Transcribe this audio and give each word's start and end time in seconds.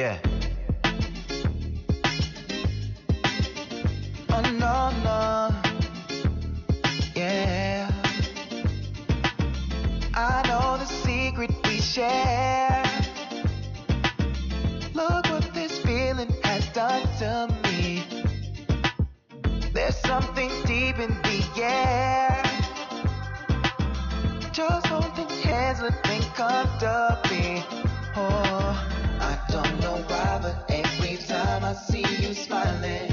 Yeah. 0.00 0.18
Oh 4.30 4.40
no 4.64 4.90
no. 5.04 5.52
Yeah. 7.14 7.90
I 10.14 10.42
know 10.48 10.78
the 10.78 10.86
secret 10.86 11.50
we 11.64 11.82
share. 11.82 12.82
Look 14.94 15.28
what 15.28 15.52
this 15.52 15.78
feeling 15.80 16.34
has 16.44 16.66
done 16.68 17.02
to 17.18 17.54
me. 17.64 18.02
There's 19.74 19.98
something 19.98 20.50
deep 20.64 20.98
in 20.98 21.10
the 21.28 21.44
air. 21.62 22.42
Just 24.50 24.86
holding 24.86 25.28
hands, 25.44 25.82
living 25.82 26.22
comfortably. 26.32 27.62
Oh, 28.16 28.99
I 31.70 31.72
see 31.74 32.00
you 32.00 32.34
smiling, 32.34 33.09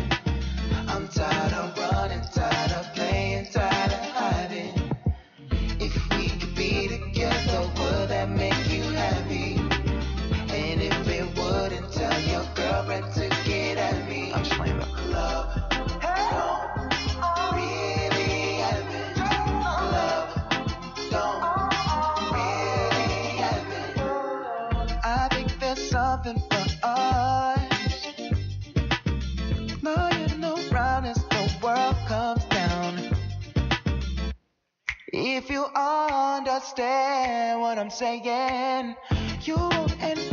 you 35.58 35.66
understand 35.74 37.60
what 37.60 37.80
I'm 37.80 37.90
saying, 37.90 38.96
you 39.42 39.56
won't 39.56 40.04
end 40.04 40.27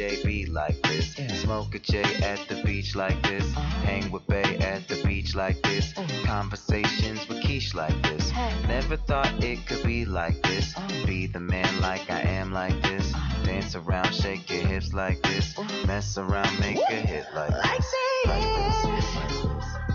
day 0.00 0.22
be 0.24 0.46
like 0.46 0.80
this? 0.82 1.14
Smoke 1.42 1.74
a 1.74 1.78
J 1.78 2.00
at 2.22 2.48
the 2.48 2.62
beach 2.62 2.96
like 2.96 3.22
this. 3.22 3.52
Hang 3.84 4.10
with 4.10 4.26
Bay 4.26 4.56
at 4.56 4.88
the 4.88 5.02
beach 5.04 5.34
like 5.34 5.60
this. 5.62 5.92
Conversations 6.24 7.28
with 7.28 7.42
Keish 7.42 7.74
like 7.74 8.02
this. 8.02 8.32
Never 8.66 8.96
thought 8.96 9.44
it 9.44 9.66
could 9.66 9.82
be 9.82 10.06
like 10.06 10.40
this. 10.42 10.74
Be 11.04 11.26
the 11.26 11.40
man 11.40 11.82
like 11.82 12.10
I 12.10 12.20
am 12.20 12.50
like 12.50 12.80
this. 12.80 13.12
Dance 13.44 13.76
around, 13.76 14.14
shake 14.14 14.48
your 14.48 14.66
hips 14.66 14.94
like 14.94 15.20
this. 15.20 15.54
Mess 15.86 16.16
around, 16.16 16.58
make 16.60 16.78
a 16.88 17.00
hit 17.12 17.26
like 17.34 17.50
this. 17.50 17.94
Like 18.24 18.42
this. 18.42 18.84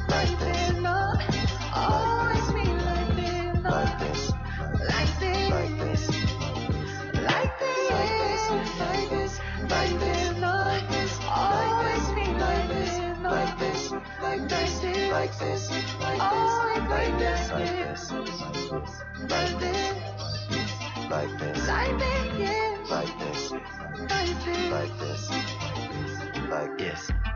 Like 0.09 0.39
this. 0.39 0.65
Always 0.65 0.84
this, 14.43 14.83
like 15.11 15.37
this, 15.39 15.69
like 15.99 16.19
this, 16.19 16.51
always 16.59 16.89
like 16.89 17.17
this, 17.19 17.51
like 17.51 17.71
this, 17.71 18.11
Like 19.29 19.59
this. 19.59 19.91
like 21.09 21.37
this, 21.39 21.67
yeah, 22.37 22.77
Like 22.89 23.19
this. 23.19 23.51
I 23.51 23.57
think 23.63 23.97
this 23.99 24.11
I 24.11 24.25
think 24.43 24.71
like 24.71 24.99
this. 24.99 25.29
Like 26.49 26.77
this. 26.77 27.09
Like 27.09 27.17
this. 27.17 27.34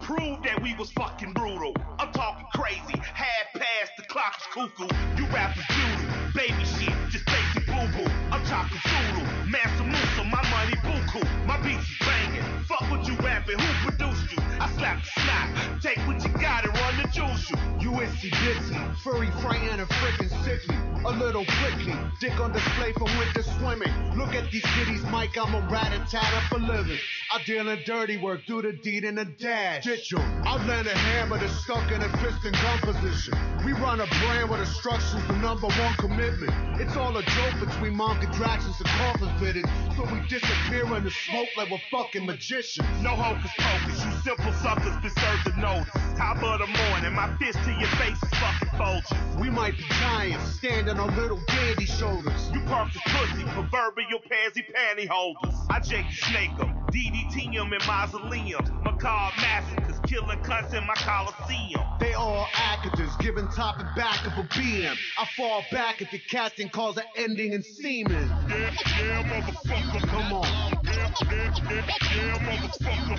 Proved 0.00 0.44
that 0.44 0.62
we 0.62 0.74
was 0.74 0.90
fucking 0.92 1.32
brutal. 1.32 1.74
I'm 1.98 2.12
talking 2.12 2.46
crazy, 2.54 2.98
half 3.14 3.46
past 3.54 3.92
the 3.96 4.04
clock 4.04 4.36
is 4.38 4.46
cuckoo. 4.52 4.88
You 5.16 5.26
rappers 5.26 5.64
doodle, 5.68 6.06
baby 6.34 6.64
shit, 6.64 6.94
just 7.10 7.26
basic 7.26 7.66
boo 7.66 7.86
boo. 7.96 8.10
I'm 8.30 8.44
talking 8.46 8.78
voodoo, 8.84 9.24
Mansa 9.46 9.84
Musa, 9.84 10.24
my 10.24 10.42
money 10.50 10.76
buku. 10.84 11.22
My 11.46 11.60
beats 11.60 11.88
is 11.88 11.98
banging, 12.00 12.42
fuck 12.64 12.82
what 12.90 13.06
you 13.06 13.14
rapping, 13.16 13.58
who 13.58 13.90
produced 13.90 14.32
you? 14.32 14.38
I 14.60 14.70
slap 14.76 15.02
the 15.02 15.20
snot, 15.20 15.82
take 15.82 15.98
what 16.06 16.22
you 16.24 16.30
got 16.40 16.64
and 16.64 16.74
run 16.78 16.96
the 17.02 17.08
juice 17.08 17.50
you. 17.50 17.56
USC 17.90 18.30
Dixie, 18.30 18.76
furry, 19.02 19.30
frightened, 19.40 19.80
and 19.80 19.88
freaking 19.88 20.44
sickly. 20.44 20.87
A 21.08 21.16
little 21.18 21.46
prickly, 21.46 21.96
dick 22.20 22.38
on 22.38 22.52
display 22.52 22.92
for 22.92 23.04
winter 23.04 23.42
swimming. 23.42 23.90
Look 24.18 24.34
at 24.34 24.50
these 24.50 24.62
kitties, 24.76 25.02
Mike, 25.04 25.38
I'm 25.38 25.54
a 25.54 25.60
rat 25.70 25.90
and 25.94 26.06
tat 26.06 26.34
up 26.34 26.42
for 26.50 26.58
living. 26.58 26.98
I 27.32 27.42
deal 27.44 27.66
in 27.66 27.82
dirty 27.86 28.18
work, 28.18 28.42
do 28.46 28.60
the 28.60 28.74
deed 28.74 29.04
in 29.04 29.16
a 29.16 29.24
dash. 29.24 29.84
Ditch 29.84 30.12
'em. 30.12 30.20
I 30.46 30.56
land 30.66 30.86
a 30.86 30.94
hammer 30.94 31.38
that's 31.38 31.64
stuck 31.64 31.90
in 31.90 32.02
a 32.02 32.08
fist 32.18 32.44
and 32.44 32.54
gun 32.54 32.78
position. 32.80 33.32
We 33.64 33.72
run 33.72 34.00
a 34.00 34.06
brand 34.06 34.50
where 34.50 34.60
destruction's 34.60 35.26
the 35.28 35.36
number 35.36 35.68
one 35.68 35.94
commitment. 35.94 36.52
It's 36.78 36.94
all 36.94 37.16
a 37.16 37.22
joke 37.22 37.58
between 37.58 37.96
mom 37.96 38.20
contractions 38.20 38.76
and 38.78 38.88
coffins 38.88 39.32
fitted. 39.40 39.64
So 39.96 40.04
we 40.12 40.20
disappear 40.28 40.84
in 40.94 41.04
the 41.04 41.10
smoke 41.10 41.48
like 41.56 41.70
we're 41.70 41.80
fucking 41.90 42.26
magicians. 42.26 42.86
No 43.02 43.10
hocus 43.10 43.50
pocus, 43.58 44.04
you 44.04 44.12
simple 44.24 44.52
suckers 44.60 44.94
deserve 45.02 45.40
the 45.44 45.54
notice. 45.56 45.90
Top 46.18 46.42
of 46.42 46.58
the 46.60 46.66
morning, 46.66 47.14
my 47.14 47.34
fist 47.38 47.58
to 47.64 47.72
your 47.72 47.88
face 47.96 48.22
is 48.22 48.30
fucking 48.38 48.78
bulges. 48.78 49.12
We 49.38 49.48
might 49.50 49.76
be 49.76 49.84
giants, 50.00 50.56
standing 50.56 50.97
on 50.98 51.14
little 51.16 51.40
dandy 51.48 51.86
shoulders. 51.86 52.50
You 52.52 52.60
punks 52.62 52.96
is 52.96 53.02
pussy, 53.06 53.44
proverbial 53.54 54.20
pansy 54.28 54.64
panty 54.74 55.08
holders. 55.08 55.54
I 55.70 55.80
Jake 55.80 56.06
the 56.08 56.14
Snake 56.14 56.50
'em, 56.60 56.74
DDT 56.92 57.56
'em 57.56 57.72
in 57.72 57.80
mausoleums. 57.86 58.70
Macabre 58.84 59.40
massacres, 59.40 60.00
killing 60.06 60.38
cunts 60.40 60.74
in 60.74 60.86
my 60.86 60.94
coliseum. 60.94 61.84
They 62.00 62.14
all 62.14 62.48
actors, 62.54 63.10
giving 63.20 63.48
top 63.48 63.78
and 63.78 63.88
back 63.96 64.26
of 64.26 64.38
a 64.38 64.42
BM. 64.54 64.96
I 65.18 65.24
fall 65.36 65.64
back 65.70 66.02
if 66.02 66.12
your 66.12 66.22
casting 66.30 66.68
calls 66.70 66.98
are 66.98 67.06
ending 67.16 67.52
in 67.52 67.62
semen. 67.62 68.28
Yeah, 68.48 68.70
yeah, 68.98 69.22
motherfucker. 69.24 70.08
Come 70.08 70.32
on. 70.32 70.46
Yeah, 70.84 71.12
yeah, 71.30 71.54
yeah, 71.70 71.84
yeah, 72.16 72.38
motherfucker. 72.46 73.18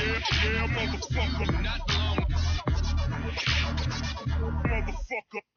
Yeah, 0.00 0.20
yeah, 0.44 0.66
motherfucker. 0.68 1.62
Not 1.62 1.90
long. 1.90 2.26
Motherfucker. 4.64 5.51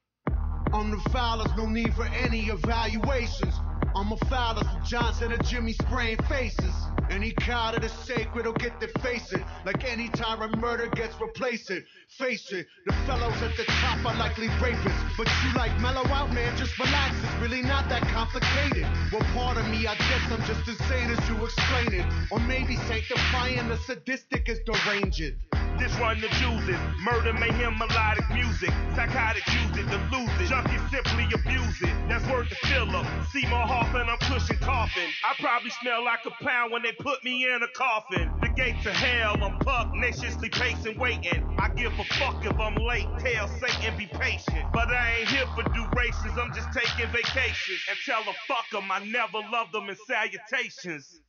On 0.75 0.92
the 0.92 0.98
filers, 0.98 1.56
no 1.56 1.68
need 1.68 1.94
for 1.94 2.04
any 2.06 2.48
evaluations. 2.48 3.54
I'm 3.95 4.12
a 4.12 4.18
foul 4.25 4.59
as 4.59 4.89
Johnson 4.89 5.31
or 5.31 5.38
Jimmy 5.38 5.71
spraying 5.71 6.18
faces. 6.27 6.75
Any 7.09 7.31
cow 7.31 7.71
that 7.71 7.83
is 7.83 7.94
sacred 7.94 8.45
will 8.45 8.51
get 8.51 8.77
their 8.81 8.89
face 9.01 9.31
it. 9.31 9.42
Like 9.65 9.89
any 9.89 10.09
time 10.09 10.42
a 10.42 10.53
murder 10.57 10.88
gets 10.88 11.15
replaced 11.21 11.71
it. 11.71 11.86
Face 12.09 12.51
it, 12.51 12.68
the 12.86 12.94
fellows 13.07 13.42
at 13.42 13.56
the 13.56 13.63
top 13.63 14.06
are 14.06 14.18
likely 14.19 14.47
rapists. 14.59 15.18
But 15.18 15.27
you 15.45 15.53
like 15.56 15.80
mellow 15.80 16.06
out, 16.07 16.33
man, 16.33 16.57
just 16.57 16.77
relax. 16.77 17.15
It's 17.24 17.42
really 17.42 17.62
not 17.62 17.88
that 17.88 18.01
complicated. 18.07 18.86
Well, 19.13 19.24
part 19.33 19.56
of 19.56 19.65
me, 19.69 19.88
I 19.88 19.95
guess 19.95 20.30
I'm 20.30 20.44
just 20.44 20.68
insane 20.68 21.12
as 21.12 21.30
you 21.30 21.45
explain 21.45 21.94
it. 21.94 22.06
Or 22.31 22.39
maybe 22.39 22.75
sanctifying 22.75 23.69
the 23.69 23.77
sadistic 23.77 24.50
is 24.50 24.59
deranged. 24.65 25.36
This 25.80 25.94
run 26.00 26.21
the 26.21 26.30
juices, 26.39 26.80
murder, 27.03 27.33
mayhem, 27.33 27.77
melodic 27.77 28.30
music. 28.33 28.71
Psychotic 28.95 29.45
use 29.48 29.77
it 29.77 29.88
to 29.88 29.98
it. 29.98 30.50
Junkies 30.50 30.89
simply 30.89 31.27
abuse 31.33 31.81
it. 31.81 31.94
That's 32.07 32.25
worth 32.31 32.50
the 32.50 32.56
filler. 32.68 33.06
Seymour 33.31 33.68
Hoffman, 33.85 34.09
I'm 34.09 34.17
pushing 34.17 34.57
coffin. 34.57 35.09
I 35.23 35.35
probably 35.39 35.69
smell 35.69 36.03
like 36.03 36.25
a 36.25 36.31
pound 36.43 36.71
when 36.71 36.81
they 36.81 36.91
put 36.93 37.23
me 37.23 37.45
in 37.45 37.59
a 37.61 37.67
coffin. 37.77 38.31
The 38.41 38.49
gates 38.49 38.85
of 38.85 38.93
hell, 38.93 39.35
I'm 39.43 39.59
pugnaciously 39.59 40.49
pacing, 40.49 40.97
waiting. 40.99 41.55
I 41.59 41.69
give 41.69 41.93
a 41.93 42.03
fuck 42.15 42.43
if 42.43 42.59
I'm 42.59 42.75
late. 42.75 43.07
Tell 43.19 43.47
Satan 43.47 43.95
be 43.97 44.07
patient. 44.07 44.65
But 44.73 44.89
I 44.89 45.19
ain't 45.19 45.29
here 45.29 45.45
for 45.53 45.63
durations, 45.63 46.33
I'm 46.37 46.51
just 46.53 46.69
taking 46.73 47.11
vacations. 47.11 47.79
And 47.89 47.97
tell 48.05 48.21
a 48.21 48.33
fuck 48.47 48.65
'em 48.73 48.91
I 48.91 49.05
never 49.05 49.39
loved 49.51 49.71
them 49.71 49.89
in 49.89 49.95
salutations. 50.07 51.21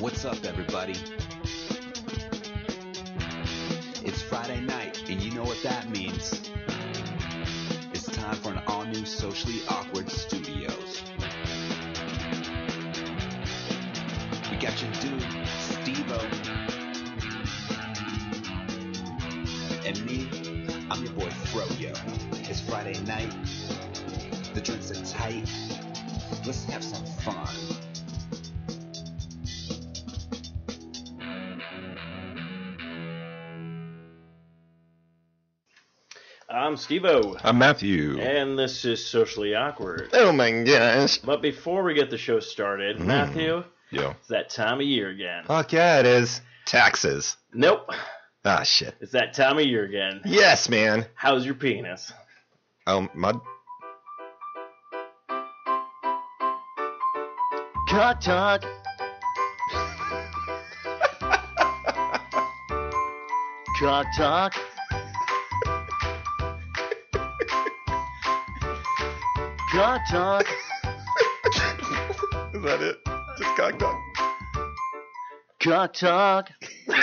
What's 0.00 0.24
up, 0.24 0.44
everybody? 0.44 0.94
It's 4.04 4.22
Friday 4.22 4.60
night, 4.60 5.02
and 5.08 5.20
you 5.22 5.32
know 5.32 5.44
what 5.44 5.62
that 5.62 5.88
means. 5.90 6.07
Time 8.28 8.36
for 8.36 8.52
an 8.52 8.62
all 8.66 8.84
new 8.84 9.06
Socially 9.06 9.62
Awkward 9.70 10.10
Studios. 10.10 11.02
We 14.50 14.58
got 14.58 14.82
your 14.82 14.92
dude, 15.00 15.24
Steve 15.46 16.12
And 19.86 20.04
me, 20.04 20.28
I'm 20.90 21.02
your 21.04 21.12
boy 21.14 21.30
Froyo. 21.30 21.96
It's 22.50 22.60
Friday 22.60 23.00
night. 23.04 23.34
The 24.52 24.60
drinks 24.60 24.90
are 24.90 25.02
tight. 25.06 25.50
Let's 26.44 26.66
have 26.66 26.84
some 26.84 27.06
fun. 27.06 27.77
I'm 36.50 36.76
Stevo, 36.76 37.38
I'm 37.44 37.58
Matthew. 37.58 38.18
and 38.20 38.58
this 38.58 38.84
is 38.86 39.04
Socially 39.06 39.54
Awkward. 39.54 40.08
Oh 40.14 40.32
my 40.32 40.62
gosh. 40.62 41.18
But 41.18 41.42
before 41.42 41.82
we 41.82 41.92
get 41.94 42.08
the 42.10 42.16
show 42.16 42.40
started, 42.40 42.96
Mm. 42.96 43.04
Matthew, 43.06 43.64
Yo. 43.90 44.10
it's 44.12 44.28
that 44.28 44.48
time 44.48 44.76
of 44.80 44.86
year 44.86 45.10
again. 45.10 45.44
Fuck 45.46 45.72
yeah, 45.74 46.00
it 46.00 46.06
is. 46.06 46.40
Taxes. 46.64 47.36
Nope, 47.52 47.90
Ah, 48.46 48.62
shit. 48.62 48.94
it's 49.00 49.12
that 49.12 49.34
time 49.34 49.58
of 49.58 49.64
year 49.66 49.84
again. 49.84 50.22
Yes, 50.24 50.68
man. 50.70 51.06
How's 51.14 51.44
your 51.44 51.54
penis? 51.54 52.12
Oh, 52.86 53.08
my. 53.14 53.32
Cock 57.90 58.20
talk. 58.20 58.64
Cock 63.78 64.06
talk. 64.16 64.54
Cock 69.72 70.00
talk. 70.10 70.46
Is 72.54 72.62
that 72.62 72.80
it? 72.80 72.96
Just 73.38 73.56
cock 73.56 73.78
talk. 73.78 74.00
Cock 75.60 75.92
talk. 75.92 76.50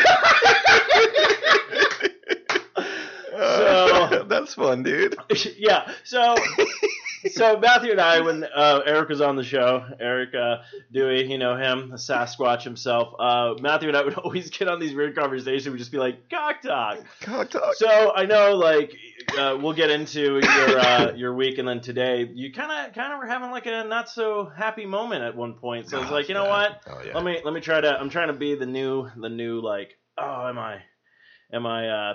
Uh, 3.35 4.23
that's 4.29 4.53
fun, 4.53 4.81
dude. 4.81 5.15
yeah. 5.57 5.91
So, 6.05 6.35
so 7.31 7.59
Matthew 7.59 7.91
and 7.91 7.99
I, 7.99 8.21
when 8.21 8.43
uh, 8.43 8.81
Eric 8.85 9.09
was 9.09 9.19
on 9.19 9.35
the 9.35 9.43
show, 9.43 9.85
Eric 9.99 10.33
uh, 10.33 10.57
Dewey, 10.93 11.29
you 11.29 11.37
know 11.37 11.57
him, 11.57 11.89
the 11.89 11.97
Sasquatch 11.97 12.63
himself. 12.63 13.13
Uh, 13.19 13.55
Matthew 13.59 13.89
and 13.89 13.97
I 13.97 14.03
would 14.03 14.13
always 14.15 14.49
get 14.49 14.69
on 14.69 14.79
these 14.79 14.93
weird 14.93 15.17
conversations. 15.17 15.67
We'd 15.69 15.79
just 15.79 15.91
be 15.91 15.97
like, 15.97 16.29
"Cock 16.29 16.61
talk." 16.61 16.99
Cock 17.21 17.49
talk. 17.49 17.75
So 17.75 18.13
I 18.15 18.25
know, 18.25 18.55
like, 18.55 18.95
uh, 19.37 19.57
we'll 19.61 19.73
get 19.73 19.89
into 19.89 20.39
your 20.39 20.79
uh, 20.79 21.13
your 21.15 21.33
week, 21.35 21.57
and 21.57 21.67
then 21.67 21.81
today 21.81 22.29
you 22.33 22.51
kind 22.53 22.71
of 22.87 22.93
kind 22.93 23.13
of 23.13 23.19
were 23.19 23.25
having 23.27 23.51
like 23.51 23.65
a 23.65 23.83
not 23.83 24.09
so 24.09 24.45
happy 24.45 24.85
moment 24.85 25.23
at 25.23 25.35
one 25.35 25.53
point. 25.53 25.89
So 25.89 25.97
I 25.97 26.01
was 26.01 26.09
Oh, 26.09 26.13
like, 26.13 26.27
you 26.29 26.33
know 26.35 26.43
yeah. 26.45 26.49
what? 26.49 26.81
Oh, 26.87 27.01
yeah. 27.05 27.13
Let 27.15 27.23
me 27.23 27.39
let 27.43 27.53
me 27.53 27.61
try 27.61 27.79
to. 27.81 27.89
I'm 27.99 28.09
trying 28.09 28.27
to 28.27 28.33
be 28.33 28.55
the 28.55 28.65
new 28.65 29.09
the 29.17 29.29
new 29.29 29.61
like. 29.61 29.91
Oh, 30.17 30.47
am 30.47 30.57
I? 30.59 30.79
Am 31.51 31.65
I? 31.65 31.89
uh 31.89 32.13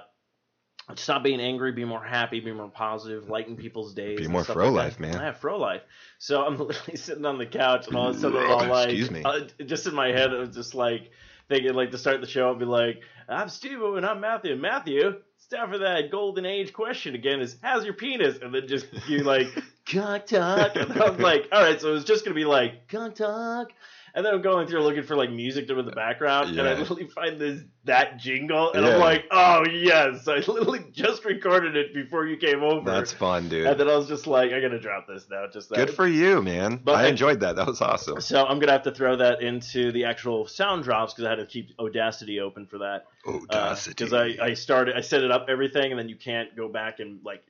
Stop 0.96 1.22
being 1.22 1.40
angry, 1.40 1.70
be 1.70 1.84
more 1.84 2.02
happy, 2.04 2.40
be 2.40 2.50
more 2.50 2.68
positive, 2.68 3.28
lighten 3.28 3.56
people's 3.56 3.94
days. 3.94 4.18
Be 4.18 4.26
more 4.26 4.42
fro 4.42 4.70
like 4.72 4.84
life, 4.86 5.00
man. 5.00 5.14
I 5.20 5.26
have 5.26 5.36
fro 5.38 5.56
life. 5.56 5.82
So 6.18 6.42
I'm 6.44 6.56
literally 6.58 6.96
sitting 6.96 7.24
on 7.26 7.38
the 7.38 7.46
couch, 7.46 7.86
and 7.86 7.96
all 7.96 8.08
of 8.10 8.16
a 8.16 8.18
sudden, 8.18 8.38
I'm 8.38 8.50
all 8.50 8.66
like, 8.66 8.88
Excuse 8.88 9.10
me. 9.10 9.22
uh, 9.24 9.40
just 9.64 9.86
in 9.86 9.94
my 9.94 10.08
head, 10.08 10.34
I 10.34 10.38
was 10.38 10.50
just 10.50 10.74
like 10.74 11.12
thinking, 11.48 11.74
like 11.74 11.92
to 11.92 11.98
start 11.98 12.20
the 12.20 12.26
show, 12.26 12.48
I'll 12.48 12.56
be 12.56 12.64
like, 12.64 13.02
"I'm 13.28 13.48
Steve 13.48 13.80
and 13.80 14.04
I'm 14.04 14.20
Matthew. 14.20 14.56
Matthew, 14.56 15.08
it's 15.08 15.18
time 15.50 15.70
for 15.70 15.78
that 15.78 16.10
golden 16.10 16.46
age 16.46 16.72
question 16.72 17.14
again. 17.14 17.40
Is 17.40 17.56
how's 17.62 17.84
your 17.84 17.94
penis?" 17.94 18.38
And 18.40 18.54
then 18.54 18.68
just 18.68 18.86
you 19.08 19.24
like 19.24 19.48
cock 19.86 20.26
talk, 20.26 20.76
and 20.76 20.92
I'm 20.92 21.18
like, 21.18 21.48
"All 21.52 21.62
right." 21.62 21.80
So 21.80 21.88
it 21.88 21.92
was 21.92 22.04
just 22.04 22.24
gonna 22.24 22.34
be 22.34 22.44
like 22.44 22.88
cock 22.88 23.14
talk. 23.14 23.72
And 24.14 24.24
then 24.24 24.34
I'm 24.34 24.42
going 24.42 24.66
through 24.66 24.82
looking 24.82 25.02
for 25.02 25.16
like 25.16 25.30
music 25.30 25.68
to 25.68 25.78
in 25.78 25.86
the 25.86 25.92
background, 25.92 26.58
and 26.58 26.68
I 26.68 26.74
literally 26.74 27.06
find 27.06 27.40
this 27.40 27.62
that 27.84 28.18
jingle, 28.18 28.72
and 28.72 28.84
Yeah. 28.84 28.94
I'm 28.94 29.00
like, 29.00 29.26
"Oh 29.30 29.64
yes!" 29.66 30.28
I 30.28 30.36
literally 30.36 30.84
just 30.92 31.24
recorded 31.24 31.76
it 31.76 31.94
before 31.94 32.26
you 32.26 32.36
came 32.36 32.62
over. 32.62 32.88
That's 32.90 33.12
fun, 33.12 33.48
dude. 33.48 33.66
And 33.66 33.78
then 33.78 33.88
I 33.88 33.96
was 33.96 34.08
just 34.08 34.26
like, 34.26 34.52
I 34.52 34.60
gotta 34.60 34.80
drop 34.80 35.06
this 35.06 35.26
now. 35.30 35.46
Just 35.52 35.70
that. 35.70 35.76
Good 35.76 35.90
for 35.90 36.06
you, 36.06 36.42
man. 36.42 36.80
But 36.82 36.96
I 36.96 37.06
enjoyed 37.06 37.40
that. 37.40 37.56
That 37.56 37.66
was 37.66 37.80
awesome. 37.80 38.20
So 38.20 38.44
I'm 38.44 38.58
gonna 38.58 38.72
have 38.72 38.82
to 38.84 38.92
throw 38.92 39.16
that 39.16 39.42
into 39.42 39.92
the 39.92 40.04
actual 40.04 40.46
sound 40.46 40.84
drops 40.84 41.14
because 41.14 41.26
I 41.26 41.30
had 41.30 41.36
to 41.36 41.46
keep 41.46 41.70
Audacity 41.78 42.40
open 42.40 42.66
for 42.66 42.78
that. 42.78 43.06
Uh, 43.26 43.36
Audacity. 43.36 43.94
Because 43.94 44.12
I, 44.12 44.44
I 44.44 44.54
started, 44.54 44.96
I 44.96 45.00
set 45.00 45.22
it 45.22 45.30
up 45.30 45.46
everything, 45.48 45.92
and 45.92 45.98
then 45.98 46.08
you 46.08 46.16
can't 46.16 46.54
go 46.56 46.68
back 46.68 47.00
and 47.00 47.20
like 47.24 47.42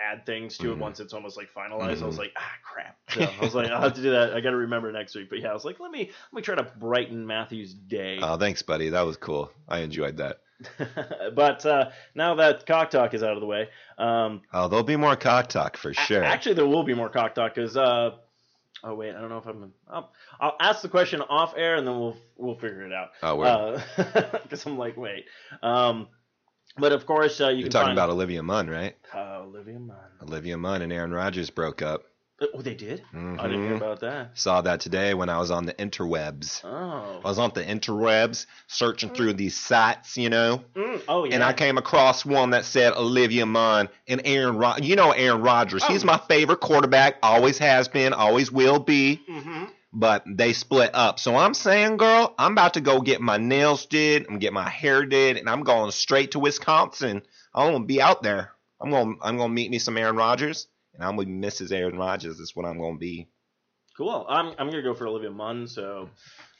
add 0.00 0.24
things 0.26 0.56
to 0.58 0.70
it 0.72 0.76
Mhm. 0.76 0.80
once 0.80 1.00
it's 1.00 1.12
almost 1.12 1.36
like 1.36 1.48
finalized. 1.52 2.02
I 2.02 2.06
was 2.06 2.16
Mhm. 2.16 2.18
like, 2.18 2.32
ah, 2.36 2.52
crap. 2.62 2.96
So 3.08 3.22
I 3.22 3.44
was 3.44 3.54
like, 3.54 3.70
I'll 3.70 3.80
have 3.82 3.94
to 3.94 4.02
do 4.02 4.10
that. 4.10 4.32
I 4.34 4.40
got 4.40 4.50
to 4.50 4.56
remember 4.56 4.92
next 4.92 5.14
week. 5.14 5.28
But 5.30 5.40
yeah, 5.40 5.50
I 5.50 5.54
was 5.54 5.64
like, 5.64 5.80
let 5.80 5.90
me 5.90 6.00
let 6.00 6.32
me 6.32 6.42
try 6.42 6.54
to 6.54 6.62
brighten 6.62 7.26
Matthew's 7.26 7.74
day. 7.74 8.18
Oh, 8.22 8.36
thanks, 8.36 8.62
buddy. 8.62 8.90
That 8.90 9.02
was 9.02 9.16
cool. 9.16 9.50
I 9.68 9.78
enjoyed 9.80 10.18
that. 10.18 10.40
but 11.34 11.64
uh, 11.66 11.90
now 12.14 12.34
that 12.36 12.66
cock 12.66 12.90
talk 12.90 13.14
is 13.14 13.22
out 13.22 13.34
of 13.34 13.40
the 13.40 13.46
way, 13.46 13.68
um, 13.96 14.42
Oh, 14.52 14.68
there'll 14.68 14.82
be 14.84 14.96
more 14.96 15.14
cock 15.16 15.48
talk 15.48 15.76
for 15.76 15.90
A- 15.90 15.94
sure. 15.94 16.22
Actually, 16.24 16.54
there 16.56 16.66
will 16.66 16.82
be 16.84 16.94
more 16.94 17.08
cock 17.08 17.34
talk 17.34 17.54
because. 17.54 17.76
Uh, 17.76 18.16
oh 18.84 18.94
wait, 18.94 19.14
I 19.14 19.20
don't 19.20 19.28
know 19.28 19.38
if 19.38 19.46
I'm. 19.46 19.72
I'll, 19.88 20.12
I'll 20.40 20.56
ask 20.60 20.82
the 20.82 20.88
question 20.88 21.20
off 21.22 21.54
air 21.56 21.76
and 21.76 21.86
then 21.86 21.98
we'll 21.98 22.16
we'll 22.36 22.54
figure 22.56 22.82
it 22.86 22.92
out. 22.92 23.10
oh, 23.22 23.80
Because 24.42 24.66
I'm 24.66 24.78
like, 24.78 24.96
wait. 24.96 25.26
Um, 25.62 26.08
but 26.78 26.92
of 26.92 27.06
course, 27.06 27.40
uh, 27.40 27.48
you 27.48 27.56
you're 27.56 27.62
can 27.64 27.72
talking 27.72 27.86
find 27.88 27.98
about 27.98 28.10
Olivia 28.10 28.42
Munn, 28.42 28.68
right? 28.70 28.96
uh, 29.14 29.40
Olivia 29.42 29.78
Munn. 29.78 29.96
Olivia 30.22 30.56
Munn 30.58 30.82
and 30.82 30.92
Aaron 30.92 31.12
Rodgers 31.12 31.50
broke 31.50 31.82
up. 31.82 32.02
Oh, 32.54 32.62
they 32.62 32.74
did. 32.74 33.02
I 33.12 33.16
didn't 33.48 33.62
hear 33.64 33.72
Mhm. 33.72 33.76
about 33.78 33.98
that. 34.00 34.38
Saw 34.38 34.60
that 34.60 34.78
today 34.78 35.12
when 35.12 35.28
I 35.28 35.38
was 35.40 35.50
on 35.50 35.66
the 35.66 35.74
interwebs. 35.74 36.64
Oh. 36.64 37.20
I 37.24 37.28
was 37.28 37.36
on 37.40 37.50
the 37.52 37.64
interwebs 37.64 38.46
searching 38.68 39.10
through 39.10 39.32
these 39.32 39.56
sites, 39.58 40.16
you 40.16 40.30
know, 40.30 40.62
Mm, 40.76 41.02
oh 41.08 41.24
yeah. 41.24 41.34
and 41.34 41.42
I 41.42 41.52
came 41.52 41.78
across 41.78 42.24
one 42.24 42.50
that 42.50 42.64
said 42.64 42.92
Olivia 42.92 43.44
Munn 43.44 43.88
and 44.06 44.22
Aaron 44.24 44.56
Rod. 44.56 44.84
You 44.84 44.94
know 44.94 45.10
Aaron 45.10 45.42
Rodgers. 45.42 45.82
Oh. 45.84 45.92
He's 45.92 46.04
my 46.04 46.16
favorite 46.28 46.60
quarterback. 46.60 47.16
Always 47.24 47.58
has 47.58 47.88
been. 47.88 48.12
Always 48.12 48.52
will 48.52 48.78
be. 48.78 49.16
hmm 49.28 49.64
But 49.92 50.24
they 50.26 50.52
split 50.52 50.90
up. 50.94 51.18
So 51.18 51.34
I'm 51.36 51.54
saying, 51.54 51.96
girl, 51.96 52.34
I'm 52.38 52.52
about 52.52 52.74
to 52.74 52.80
go 52.82 53.00
get 53.00 53.20
my 53.22 53.38
nails 53.38 53.86
did. 53.86 54.26
I'm 54.28 54.38
get 54.38 54.52
my 54.52 54.68
hair 54.68 55.06
did, 55.06 55.38
and 55.38 55.48
I'm 55.48 55.62
going 55.62 55.90
straight 55.92 56.32
to 56.32 56.38
Wisconsin. 56.38 57.22
I'm 57.54 57.72
gonna 57.72 57.84
be 57.86 58.00
out 58.02 58.22
there. 58.22 58.52
I'm 58.80 58.90
gonna 58.90 59.14
I'm 59.22 59.38
gonna 59.38 59.52
meet 59.52 59.70
me 59.70 59.78
some 59.78 59.96
Aaron 59.96 60.16
Rodgers, 60.16 60.66
and 60.94 61.02
I'm 61.02 61.16
gonna 61.16 61.26
be 61.26 61.32
Mrs. 61.32 61.72
Aaron 61.72 61.96
Rodgers. 61.96 62.38
That's 62.38 62.54
what 62.54 62.66
I'm 62.66 62.78
gonna 62.78 62.98
be. 62.98 63.28
Cool. 63.96 64.26
I'm 64.28 64.48
I'm 64.58 64.68
gonna 64.70 64.82
go 64.82 64.94
for 64.94 65.06
Olivia 65.06 65.30
Munn, 65.30 65.66
so 65.66 66.10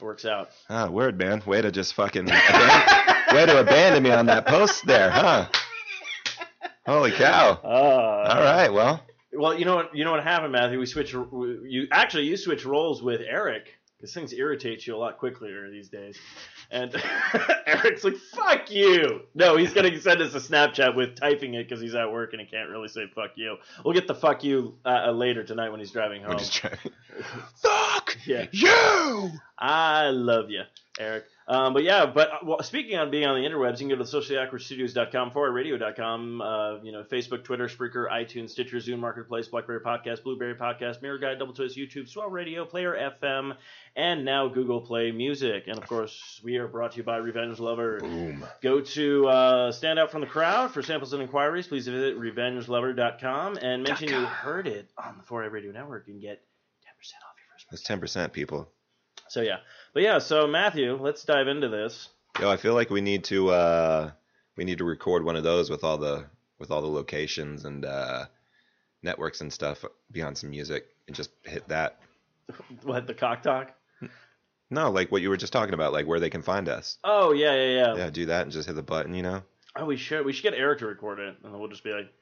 it 0.01 0.03
works 0.03 0.25
out. 0.25 0.51
Ah, 0.71 0.89
word, 0.89 1.19
man. 1.19 1.43
Way 1.45 1.61
to 1.63 1.71
just 1.71 1.95
fucking 1.95 2.27
aban- 2.27 3.35
way 3.35 3.47
to 3.47 3.61
abandon 3.61 4.03
me 4.03 4.11
on 4.11 4.27
that 4.27 4.47
post 4.47 4.87
there, 4.87 5.11
huh? 5.11 5.47
Holy 6.87 7.13
cow! 7.13 7.61
Uh, 7.65 7.69
All 7.69 8.43
right, 8.43 8.73
well, 8.73 9.03
Well, 9.39 9.59
you 9.59 9.65
know 9.65 9.77
what? 9.77 9.95
You 9.97 10.05
know 10.05 10.11
what 10.13 10.23
happened, 10.23 10.53
Matthew? 10.53 10.79
We 10.79 10.87
switched. 10.87 11.13
You 11.15 11.87
actually 11.93 12.25
you 12.25 12.37
switched 12.37 12.65
roles 12.65 13.03
with 13.03 13.21
Eric. 13.21 13.75
because 13.97 14.13
things 14.15 14.33
irritate 14.33 14.87
you 14.87 14.95
a 14.95 14.99
lot 14.99 15.19
quicker 15.19 15.71
these 15.71 15.89
days. 15.89 16.19
And 16.71 16.95
Eric's 17.67 18.05
like, 18.05 18.17
"Fuck 18.17 18.71
you!" 18.71 19.23
No, 19.35 19.57
he's 19.57 19.73
gonna 19.73 19.99
send 20.01 20.21
us 20.21 20.35
a 20.35 20.39
Snapchat 20.41 20.95
with 20.95 21.17
typing 21.17 21.55
it 21.55 21.69
because 21.69 21.81
he's 21.81 21.95
at 21.95 22.11
work 22.13 22.33
and 22.33 22.41
he 22.41 22.47
can't 22.47 22.69
really 22.69 22.89
say 22.89 23.07
"fuck 23.15 23.31
you." 23.37 23.57
We'll 23.85 23.95
get 23.95 24.07
the 24.07 24.15
"fuck 24.15 24.45
you" 24.45 24.75
uh, 24.85 25.07
uh, 25.07 25.13
later 25.13 25.43
tonight 25.45 25.71
when 25.71 25.81
he's 25.81 25.91
driving 25.93 26.23
home. 26.23 26.37
Just 26.39 26.55
trying. 26.55 26.77
Fuck 27.63 28.17
Yeah. 28.27 28.47
you. 28.53 29.31
I 29.59 30.11
love 30.11 30.51
you, 30.51 30.63
Eric. 30.99 31.25
Um, 31.51 31.73
but 31.73 31.83
yeah, 31.83 32.05
but 32.05 32.31
uh, 32.31 32.39
well, 32.45 32.63
speaking 32.63 32.99
on 32.99 33.11
being 33.11 33.25
on 33.25 33.41
the 33.41 33.49
interwebs, 33.49 33.81
you 33.81 33.89
can 33.89 33.97
go 33.97 33.97
to 33.97 34.05
sociallyawkwardstudios.com, 34.05 35.31
forwardradio.com, 35.31 36.41
uh, 36.43 36.83
you 36.83 36.93
know, 36.93 37.03
Facebook, 37.05 37.43
Twitter, 37.43 37.69
Spreaker, 37.69 38.07
iTunes, 38.11 38.51
Stitcher, 38.51 38.77
Zune 38.77 38.99
Marketplace, 38.99 39.49
BlackBerry 39.49 39.81
Podcast, 39.81 40.23
Blueberry 40.25 40.55
Podcast, 40.57 41.01
Miro 41.01 41.19
Guide, 41.19 41.39
Double 41.39 41.55
Twist, 41.55 41.75
YouTube, 41.79 42.07
Swell 42.07 42.29
Radio, 42.29 42.67
Player 42.67 42.95
FM, 43.23 43.57
and 43.97 44.27
now 44.27 44.47
Google 44.49 44.83
Play 44.83 45.11
Music. 45.11 45.65
And 45.69 45.79
of 45.79 45.87
course, 45.89 46.39
we 46.45 46.57
are 46.59 46.69
brought 46.69 46.93
to 46.93 46.97
you 46.99 47.03
by 47.03 47.17
Revenge 47.17 47.59
Lover. 47.59 47.99
Boom. 48.01 48.45
Go 48.61 48.83
to 48.83 49.27
uh, 49.29 49.73
Stand 49.73 49.99
Out 49.99 50.11
from 50.11 50.21
the 50.21 50.27
Crowd 50.27 50.71
for 50.73 50.83
samples 50.83 51.15
and 51.15 51.23
inquiries. 51.23 51.67
Please 51.67 51.89
visit 51.89 52.19
revengelover.com 52.19 53.57
and 53.63 53.83
mention 53.83 54.09
you 54.11 54.21
heard 54.27 54.67
it 54.67 54.91
on 55.03 55.17
the 55.17 55.25
4A 55.25 55.51
Radio 55.51 55.73
Network 55.73 56.09
and 56.09 56.21
get 56.21 56.39
10% 56.39 56.43
off 57.25 57.35
your 57.39 57.55
first 57.55 57.67
That's 57.71 57.83
ten 57.83 58.01
percent, 58.01 58.33
people. 58.33 58.71
so 59.29 59.41
yeah, 59.41 59.59
but 59.95 60.03
yeah, 60.03 60.19
so 60.19 60.47
Matthew, 60.47 60.97
let's 61.01 61.25
dive 61.25 61.49
into 61.49 61.69
this. 61.69 62.09
Yo, 62.41 62.51
I 62.51 62.57
feel 62.57 62.75
like 62.75 62.91
we 62.91 63.01
need 63.01 63.25
to 63.25 63.51
uh 63.51 64.11
we 64.57 64.65
need 64.65 64.79
to 64.79 64.85
record 64.85 65.25
one 65.25 65.37
of 65.37 65.45
those 65.45 65.71
with 65.71 65.85
all 65.85 65.99
the 65.99 66.27
with 66.59 66.71
all 66.71 66.83
the 66.83 66.89
locations 66.89 67.65
and 67.65 67.85
uh 67.85 68.27
networks 69.03 69.41
and 69.41 69.53
stuff 69.53 69.85
beyond 70.11 70.37
some 70.37 70.51
music 70.51 70.87
and 71.07 71.17
just 71.17 71.31
hit 71.45 71.67
that. 71.69 71.99
What 72.83 73.07
the 73.07 73.15
cock 73.15 73.43
talk? 73.43 73.75
No, 74.71 74.91
like 74.91 75.11
what 75.11 75.23
you 75.23 75.31
were 75.31 75.37
just 75.37 75.53
talking 75.53 75.75
about, 75.75 75.93
like 75.93 76.07
where 76.07 76.21
they 76.21 76.31
can 76.31 76.43
find 76.43 76.69
us. 76.69 76.99
Oh 77.05 77.33
yeah, 77.33 77.55
yeah, 77.55 77.75
yeah. 77.75 77.97
Yeah, 77.97 78.11
do 78.11 78.27
that 78.27 78.43
and 78.43 78.53
just 78.53 78.67
hit 78.69 78.75
the 78.75 78.83
button, 78.83 79.15
you 79.15 79.23
know? 79.23 79.43
Oh, 79.77 79.85
we 79.87 79.97
should 79.97 80.25
we 80.25 80.33
should 80.33 80.43
get 80.43 80.55
Eric 80.55 80.81
to 80.81 80.87
record 80.87 81.19
it, 81.21 81.37
and 81.43 81.59
we'll 81.59 81.69
just 81.69 81.85
be 81.85 81.93
like. 81.93 82.13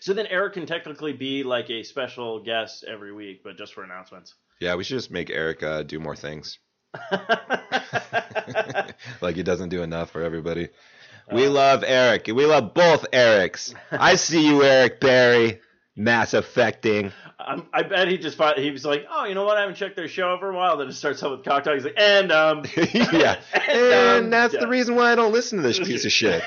So 0.00 0.12
then 0.12 0.26
Eric 0.26 0.54
can 0.54 0.66
technically 0.66 1.12
be 1.12 1.42
like 1.42 1.70
a 1.70 1.82
special 1.82 2.42
guest 2.42 2.84
every 2.84 3.12
week, 3.12 3.42
but 3.42 3.56
just 3.56 3.74
for 3.74 3.82
announcements. 3.82 4.34
Yeah, 4.60 4.74
we 4.74 4.84
should 4.84 4.96
just 4.98 5.10
make 5.10 5.30
Eric 5.30 5.62
uh, 5.62 5.82
do 5.82 5.98
more 6.00 6.16
things. 6.16 6.58
like 9.20 9.36
he 9.36 9.42
doesn't 9.42 9.68
do 9.68 9.82
enough 9.82 10.10
for 10.10 10.22
everybody. 10.22 10.68
We 11.32 11.48
love 11.48 11.82
Eric. 11.86 12.26
We 12.28 12.46
love 12.46 12.72
both 12.74 13.10
Erics. 13.10 13.74
I 13.90 14.14
see 14.14 14.46
you, 14.46 14.62
Eric 14.62 15.00
Barry. 15.00 15.60
Mass 15.98 16.34
affecting. 16.34 17.10
I'm, 17.38 17.66
I 17.72 17.82
bet 17.82 18.08
he 18.08 18.18
just 18.18 18.36
thought 18.36 18.58
he 18.58 18.70
was 18.70 18.84
like, 18.84 19.06
oh, 19.10 19.24
you 19.24 19.34
know 19.34 19.44
what? 19.44 19.56
I 19.56 19.60
haven't 19.60 19.76
checked 19.76 19.96
their 19.96 20.08
show 20.08 20.36
for 20.38 20.50
a 20.50 20.54
while. 20.54 20.76
Then 20.76 20.88
it 20.88 20.92
starts 20.92 21.22
out 21.22 21.30
with 21.30 21.44
cock 21.44 21.64
talk. 21.64 21.74
He's 21.74 21.84
like, 21.84 21.94
and 21.96 22.30
um, 22.30 22.64
yeah. 22.76 23.40
And, 23.68 24.24
um, 24.24 24.30
that's 24.30 24.52
yeah. 24.54 24.60
the 24.60 24.68
reason 24.68 24.94
why 24.94 25.10
I 25.12 25.14
don't 25.14 25.32
listen 25.32 25.56
to 25.58 25.62
this 25.62 25.78
piece 25.78 26.04
of 26.04 26.12
shit. 26.12 26.42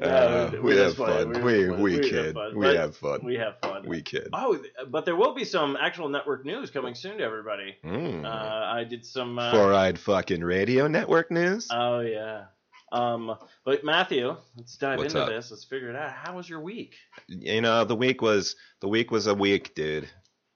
Uh, 0.00 0.50
we 0.62 0.76
have 0.76 0.94
fun. 0.96 1.32
fun. 1.32 1.42
We- 1.44 1.68
We 1.68 1.70
we 1.70 1.82
we 1.82 1.92
have 1.94 2.02
kid. 2.02 2.34
fun. 2.34 2.56
We 2.56 2.66
have 2.74 2.96
fun. 2.96 3.20
we 3.24 3.34
have 3.36 3.58
fun. 3.60 3.86
We 3.88 4.02
kid. 4.02 4.28
Oh, 4.32 4.58
but 4.88 5.04
there 5.04 5.16
will 5.16 5.34
be 5.34 5.44
some 5.44 5.76
actual 5.80 6.08
network 6.08 6.44
news 6.44 6.70
coming 6.70 6.94
soon 6.94 7.18
to 7.18 7.24
everybody. 7.24 7.76
Mm. 7.84 8.24
Uh, 8.24 8.28
I 8.28 8.84
did 8.84 9.04
some. 9.06 9.38
Uh, 9.38 9.50
Four 9.52 9.72
eyed 9.72 9.98
fucking 9.98 10.42
radio 10.44 10.86
network 10.88 11.30
news. 11.30 11.68
Oh 11.70 12.00
yeah. 12.00 12.44
Um, 12.92 13.36
but 13.64 13.82
Matthew, 13.84 14.36
let's 14.56 14.76
dive 14.76 14.98
What's 14.98 15.12
into 15.14 15.24
up? 15.24 15.30
this. 15.30 15.50
Let's 15.50 15.64
figure 15.64 15.90
it 15.90 15.96
out. 15.96 16.12
How 16.12 16.36
was 16.36 16.48
your 16.48 16.60
week? 16.60 16.94
you 17.28 17.60
know 17.60 17.84
the 17.84 17.96
week 17.96 18.22
was 18.22 18.54
the 18.80 18.88
week 18.88 19.10
was 19.10 19.26
a 19.26 19.34
week, 19.34 19.74
dude. 19.74 20.08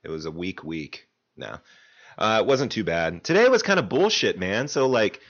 It 0.04 0.08
was 0.10 0.26
a 0.26 0.30
week 0.30 0.62
week. 0.62 1.08
No, 1.36 1.58
uh, 2.18 2.38
it 2.42 2.46
wasn't 2.46 2.72
too 2.72 2.84
bad. 2.84 3.24
Today 3.24 3.48
was 3.48 3.62
kind 3.62 3.80
of 3.80 3.88
bullshit, 3.88 4.38
man. 4.38 4.68
So 4.68 4.86
like, 4.86 5.20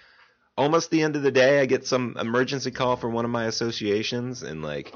almost 0.60 0.90
the 0.90 1.02
end 1.02 1.16
of 1.16 1.22
the 1.22 1.32
day, 1.32 1.60
I 1.60 1.64
get 1.64 1.86
some 1.86 2.16
emergency 2.20 2.70
call 2.70 2.96
from 2.96 3.14
one 3.14 3.24
of 3.24 3.30
my 3.30 3.46
associations, 3.46 4.42
and 4.42 4.62
like, 4.62 4.92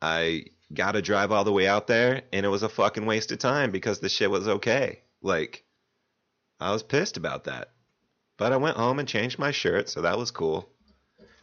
I 0.00 0.44
got 0.72 0.92
to 0.92 1.02
drive 1.02 1.32
all 1.32 1.42
the 1.42 1.52
way 1.52 1.66
out 1.66 1.88
there, 1.88 2.22
and 2.32 2.46
it 2.46 2.48
was 2.48 2.62
a 2.62 2.68
fucking 2.68 3.04
waste 3.04 3.32
of 3.32 3.40
time 3.40 3.72
because 3.72 3.98
the 3.98 4.08
shit 4.08 4.30
was 4.30 4.46
okay. 4.46 5.00
Like, 5.20 5.64
I 6.60 6.70
was 6.70 6.84
pissed 6.84 7.16
about 7.16 7.44
that, 7.44 7.72
but 8.38 8.52
I 8.52 8.56
went 8.58 8.76
home 8.76 9.00
and 9.00 9.08
changed 9.08 9.38
my 9.38 9.50
shirt, 9.50 9.88
so 9.88 10.02
that 10.02 10.16
was 10.16 10.30
cool. 10.30 10.68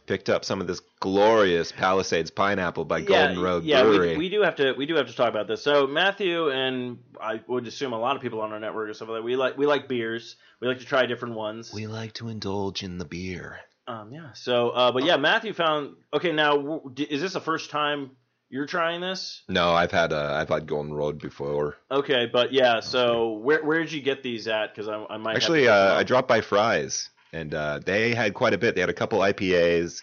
Picked 0.08 0.30
up 0.30 0.42
some 0.42 0.62
of 0.62 0.66
this 0.66 0.80
glorious 1.00 1.70
Palisades 1.70 2.30
pineapple 2.30 2.86
by 2.86 3.02
Golden 3.02 3.38
Road 3.38 3.62
yeah, 3.64 3.82
Brewery. 3.82 4.12
we, 4.12 4.16
we 4.16 4.28
do 4.30 4.40
have 4.40 4.56
to 4.56 4.72
we 4.72 4.86
do 4.86 4.94
have 4.94 5.06
to 5.06 5.14
talk 5.14 5.28
about 5.28 5.46
this. 5.46 5.62
So 5.62 5.86
Matthew 5.86 6.50
and 6.50 6.98
I 7.20 7.42
would 7.46 7.66
assume 7.66 7.92
a 7.92 7.98
lot 7.98 8.16
of 8.16 8.22
people 8.22 8.40
on 8.40 8.50
our 8.50 8.58
network 8.58 8.88
or 8.88 8.94
stuff 8.94 9.08
like 9.08 9.18
that. 9.18 9.22
We 9.22 9.36
like 9.36 9.58
we 9.58 9.66
like 9.66 9.86
beers. 9.86 10.36
We 10.60 10.66
like 10.66 10.78
to 10.78 10.86
try 10.86 11.04
different 11.04 11.34
ones. 11.34 11.74
We 11.74 11.86
like 11.86 12.14
to 12.14 12.28
indulge 12.28 12.82
in 12.82 12.96
the 12.96 13.04
beer. 13.04 13.60
Um, 13.86 14.10
yeah. 14.10 14.32
So, 14.32 14.70
uh, 14.70 14.92
but 14.92 15.04
yeah, 15.04 15.18
Matthew 15.18 15.52
found. 15.52 15.96
Okay, 16.12 16.32
now 16.32 16.82
is 16.96 17.20
this 17.20 17.34
the 17.34 17.40
first 17.40 17.70
time 17.70 18.12
you're 18.48 18.66
trying 18.66 19.02
this? 19.02 19.42
No, 19.48 19.72
I've 19.72 19.92
had 19.92 20.12
uh, 20.12 20.34
I've 20.34 20.48
had 20.48 20.66
Golden 20.66 20.92
Road 20.92 21.18
before. 21.18 21.76
Okay, 21.90 22.26
but 22.26 22.52
yeah. 22.52 22.80
So 22.80 23.32
where 23.32 23.64
where 23.64 23.78
did 23.80 23.92
you 23.92 24.00
get 24.00 24.22
these 24.22 24.48
at? 24.48 24.74
Because 24.74 24.88
I, 24.88 25.04
I 25.10 25.16
might 25.18 25.36
Actually, 25.36 25.64
have 25.64 25.90
to 25.90 25.94
uh, 25.94 25.98
I 25.98 26.02
dropped 26.02 26.28
by 26.28 26.40
Fry's, 26.40 27.10
and 27.32 27.54
uh, 27.54 27.80
they 27.84 28.14
had 28.14 28.34
quite 28.34 28.54
a 28.54 28.58
bit. 28.58 28.74
They 28.74 28.80
had 28.80 28.90
a 28.90 28.94
couple 28.94 29.20
IPAs, 29.20 30.02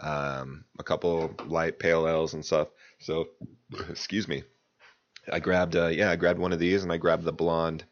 um, 0.00 0.64
a 0.78 0.82
couple 0.82 1.34
light 1.46 1.78
pale 1.78 2.08
ales 2.08 2.34
and 2.34 2.44
stuff. 2.44 2.68
So, 3.00 3.26
excuse 3.90 4.26
me. 4.28 4.42
I 5.30 5.40
grabbed 5.40 5.74
uh, 5.76 5.88
yeah, 5.88 6.10
I 6.10 6.16
grabbed 6.16 6.38
one 6.38 6.52
of 6.52 6.58
these, 6.60 6.82
and 6.84 6.92
I 6.92 6.98
grabbed 6.98 7.24
the 7.24 7.32
blonde, 7.32 7.84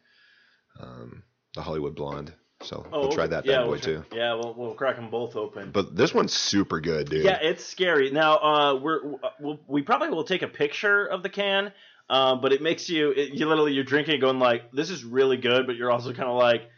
um, 0.79 1.23
the 1.53 1.61
Hollywood 1.61 1.95
blonde. 1.95 2.33
So 2.61 2.87
Oh, 2.91 3.01
we'll 3.01 3.11
try 3.11 3.27
that 3.27 3.45
yeah, 3.45 3.57
bad 3.57 3.63
boy 3.65 3.69
we'll 3.71 3.79
try- 3.79 3.93
too. 3.93 4.05
Yeah, 4.13 4.33
we'll 4.35 4.53
we'll 4.57 4.73
crack 4.73 4.95
them 4.95 5.09
both 5.09 5.35
open. 5.35 5.71
But 5.71 5.95
this 5.95 6.13
one's 6.13 6.31
super 6.33 6.79
good, 6.79 7.09
dude. 7.09 7.25
Yeah, 7.25 7.37
it's 7.41 7.65
scary. 7.65 8.09
Now, 8.11 8.37
uh, 8.37 8.79
we're 8.81 9.01
we'll, 9.41 9.59
we 9.67 9.81
probably 9.81 10.09
will 10.09 10.23
take 10.23 10.41
a 10.41 10.47
picture 10.47 11.05
of 11.05 11.21
the 11.21 11.29
can, 11.29 11.73
uh, 12.09 12.35
but 12.35 12.53
it 12.53 12.61
makes 12.61 12.87
you 12.89 13.11
it, 13.11 13.33
you 13.33 13.47
literally 13.47 13.73
you're 13.73 13.83
drinking 13.83 14.21
going 14.21 14.39
like 14.39 14.71
this 14.71 14.89
is 14.89 15.03
really 15.03 15.35
good, 15.37 15.67
but 15.67 15.75
you're 15.75 15.91
also 15.91 16.13
kind 16.13 16.29
of 16.29 16.37
like, 16.37 16.69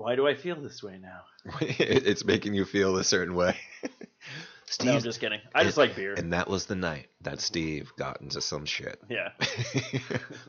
why 0.00 0.16
do 0.16 0.26
I 0.26 0.34
feel 0.34 0.56
this 0.56 0.82
way 0.82 0.98
now? 1.00 1.20
It's 1.60 2.24
making 2.24 2.54
you 2.54 2.64
feel 2.64 2.96
a 2.96 3.04
certain 3.04 3.34
way. 3.34 3.56
Steve, 4.66 4.86
No, 4.90 4.94
I'm 4.96 5.02
just 5.02 5.20
kidding. 5.20 5.40
I 5.54 5.64
just 5.64 5.76
like 5.76 5.96
beer. 5.96 6.14
and 6.14 6.32
that 6.32 6.48
was 6.48 6.66
the 6.66 6.74
night 6.76 7.08
that 7.22 7.40
Steve 7.40 7.92
got 7.96 8.20
into 8.20 8.40
some 8.40 8.64
shit. 8.66 9.00
Yeah. 9.08 9.30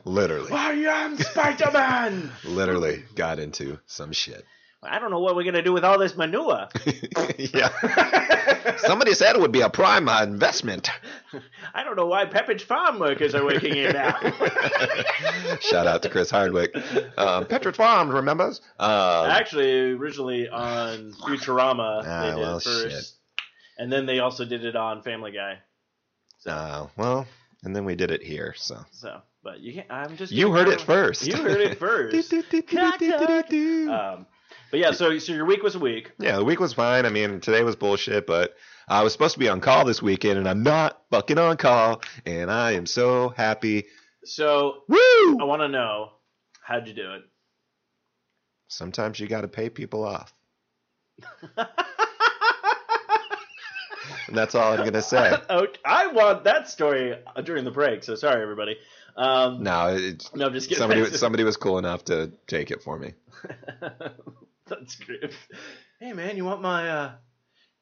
literally, 0.04 0.50
I 0.52 0.72
am 0.72 1.16
Spider 1.18 1.70
Man. 1.72 2.30
literally 2.44 3.04
got 3.14 3.38
into 3.38 3.78
some 3.86 4.12
shit. 4.12 4.44
I 4.84 4.98
don't 4.98 5.10
know 5.10 5.20
what 5.20 5.36
we're 5.36 5.44
gonna 5.44 5.62
do 5.62 5.72
with 5.72 5.84
all 5.84 5.98
this 5.98 6.16
manure. 6.16 6.68
yeah. 7.38 8.76
Somebody 8.78 9.14
said 9.14 9.36
it 9.36 9.40
would 9.40 9.52
be 9.52 9.60
a 9.60 9.70
prime 9.70 10.08
uh, 10.08 10.22
investment. 10.24 10.90
I 11.74 11.84
don't 11.84 11.96
know 11.96 12.06
why 12.06 12.24
Pepperidge 12.26 12.62
Farm 12.62 12.98
workers 12.98 13.34
are 13.34 13.44
working 13.44 13.74
here 13.74 13.92
now. 13.92 14.18
Shout 15.60 15.86
out 15.86 16.02
to 16.02 16.08
Chris 16.08 16.30
Hardwick. 16.30 16.74
Um, 17.16 17.44
Pepperidge 17.44 17.76
Farms 17.76 18.12
remembers. 18.12 18.60
Um, 18.78 19.30
Actually, 19.30 19.92
originally 19.92 20.48
on 20.48 21.12
Futurama, 21.12 22.02
Ah, 22.04 22.20
they 22.22 22.30
did 22.30 22.38
well, 22.38 22.56
it 22.56 22.62
first, 22.64 22.90
shit. 22.90 23.04
and 23.78 23.92
then 23.92 24.06
they 24.06 24.18
also 24.18 24.44
did 24.44 24.64
it 24.64 24.74
on 24.76 25.02
Family 25.02 25.32
Guy. 25.32 25.58
uh, 26.46 26.86
well, 26.96 27.26
and 27.62 27.74
then 27.76 27.84
we 27.84 27.94
did 27.94 28.10
it 28.10 28.22
here. 28.22 28.54
So 28.56 28.84
So, 28.90 29.20
but 29.44 29.60
you 29.60 29.74
can't. 29.74 29.86
I'm 29.90 30.16
just. 30.16 30.32
you 30.32 30.50
heard 30.52 30.68
it 30.68 30.80
first. 30.80 31.24
You 31.26 31.36
heard 31.36 31.60
it 31.60 31.78
first. 31.78 32.32
um, 32.32 34.26
but 34.72 34.80
yeah, 34.80 34.90
so 34.90 35.16
so 35.18 35.34
your 35.34 35.44
week 35.44 35.62
was 35.62 35.74
a 35.74 35.78
week. 35.78 36.12
Yeah, 36.18 36.36
the 36.36 36.44
week 36.44 36.58
was 36.58 36.72
fine. 36.72 37.04
I 37.04 37.10
mean, 37.10 37.40
today 37.40 37.62
was 37.62 37.76
bullshit, 37.76 38.26
but 38.26 38.56
I 38.88 39.02
was 39.02 39.12
supposed 39.12 39.34
to 39.34 39.38
be 39.38 39.50
on 39.50 39.60
call 39.60 39.84
this 39.84 40.00
weekend, 40.00 40.38
and 40.38 40.48
I'm 40.48 40.62
not 40.62 41.02
fucking 41.10 41.36
on 41.36 41.58
call, 41.58 42.00
and 42.24 42.50
I 42.50 42.72
am 42.72 42.86
so 42.86 43.28
happy. 43.28 43.84
So 44.24 44.84
Woo! 44.88 45.38
I 45.38 45.44
want 45.44 45.60
to 45.60 45.68
know 45.68 46.12
how'd 46.64 46.88
you 46.88 46.94
do 46.94 47.12
it? 47.12 47.22
Sometimes 48.68 49.20
you 49.20 49.28
got 49.28 49.42
to 49.42 49.48
pay 49.48 49.68
people 49.68 50.04
off, 50.04 50.32
and 51.58 51.68
that's 54.32 54.54
all 54.54 54.72
I'm 54.72 54.84
gonna 54.86 55.02
say. 55.02 55.36
I 55.84 56.06
want 56.06 56.44
that 56.44 56.70
story 56.70 57.18
during 57.44 57.64
the 57.64 57.70
break. 57.70 58.04
So 58.04 58.14
sorry, 58.14 58.40
everybody. 58.40 58.78
Um, 59.16 59.62
No, 59.62 59.88
it, 59.88 60.30
no, 60.34 60.46
I'm 60.46 60.52
just 60.52 60.68
kidding. 60.68 60.80
somebody 60.80 61.04
somebody 61.16 61.44
was 61.44 61.56
cool 61.56 61.78
enough 61.78 62.04
to 62.06 62.32
take 62.46 62.70
it 62.70 62.82
for 62.82 62.98
me. 62.98 63.14
That's 64.66 64.96
great. 64.96 65.32
Hey 66.00 66.12
man, 66.12 66.36
you 66.36 66.44
want 66.44 66.62
my 66.62 66.88
uh 66.88 67.12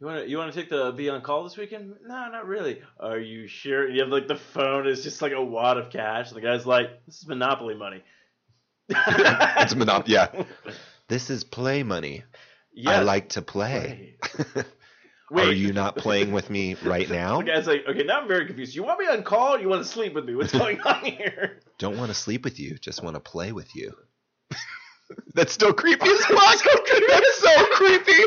you 0.01 0.07
want 0.07 0.25
to 0.25 0.29
you 0.29 0.39
want 0.39 0.53
to 0.53 0.61
take 0.61 0.71
the 0.71 0.93
be 0.93 1.09
on 1.11 1.21
call 1.23 1.45
this 1.45 1.57
weekend? 1.57 1.95
No, 2.07 2.31
not 2.31 2.47
really. 2.47 2.83
Are 2.99 3.19
you 3.19 3.47
sure? 3.47 3.89
You 3.89 4.01
have 4.01 4.09
like 4.11 4.29
the 4.29 4.37
phone 4.37 4.87
is 4.87 5.03
just 5.03 5.21
like 5.23 5.33
a 5.33 5.45
wad 5.45 5.77
of 5.77 5.91
cash. 5.91 6.31
The 6.31 6.41
guy's 6.41 6.67
like, 6.67 7.05
this 7.07 7.19
is 7.19 7.29
monopoly 7.29 7.75
money. 7.75 8.03
it's 8.89 9.75
monopoly. 9.75 10.15
Yeah, 10.15 10.45
this 11.09 11.31
is 11.31 11.45
play 11.45 11.83
money. 11.83 12.25
Yeah. 12.73 12.91
I 12.93 13.03
like 13.03 13.31
to 13.31 13.43
play. 13.43 14.17
Wait. 15.31 15.47
Are 15.47 15.53
you 15.53 15.73
not 15.73 15.97
playing 15.97 16.33
with 16.33 16.51
me 16.51 16.75
right 16.83 17.09
now? 17.09 17.39
The 17.39 17.45
guy's 17.45 17.67
like, 17.67 17.85
okay, 17.89 18.03
now 18.03 18.21
I'm 18.21 18.29
very 18.29 18.47
confused. 18.47 18.75
You 18.75 18.83
want 18.83 18.99
me 18.99 19.07
on 19.07 19.23
call? 19.23 19.55
Or 19.55 19.61
you 19.61 19.69
want 19.69 19.83
to 19.85 19.89
sleep 19.89 20.15
with 20.15 20.25
me? 20.25 20.35
What's 20.35 20.53
going 20.53 20.81
on 20.85 21.05
here? 21.05 21.61
Don't 21.79 21.97
want 21.97 22.11
to 22.11 22.15
sleep 22.15 22.45
with 22.45 22.59
you. 22.59 22.77
Just 22.79 23.03
want 23.03 23.15
to 23.15 23.21
play 23.21 23.53
with 23.53 23.75
you. 23.77 23.95
That's 25.35 25.53
still 25.53 25.73
creepy 25.73 26.09
as 26.09 26.25
fuck. 26.27 26.63
That's 27.09 27.39
so 27.39 27.65
creepy. 27.73 28.23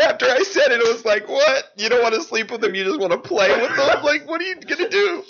After 0.00 0.26
I 0.26 0.42
said 0.42 0.70
it, 0.70 0.80
it 0.80 0.92
was 0.92 1.04
like, 1.04 1.28
what? 1.28 1.72
You 1.76 1.88
don't 1.88 2.02
want 2.02 2.14
to 2.14 2.22
sleep 2.22 2.50
with 2.50 2.60
them. 2.60 2.74
You 2.74 2.84
just 2.84 3.00
want 3.00 3.12
to 3.12 3.18
play 3.18 3.48
with 3.60 3.70
him. 3.70 4.02
Like, 4.02 4.28
what 4.28 4.40
are 4.40 4.44
you 4.44 4.56
gonna 4.56 4.88
do? 4.88 5.24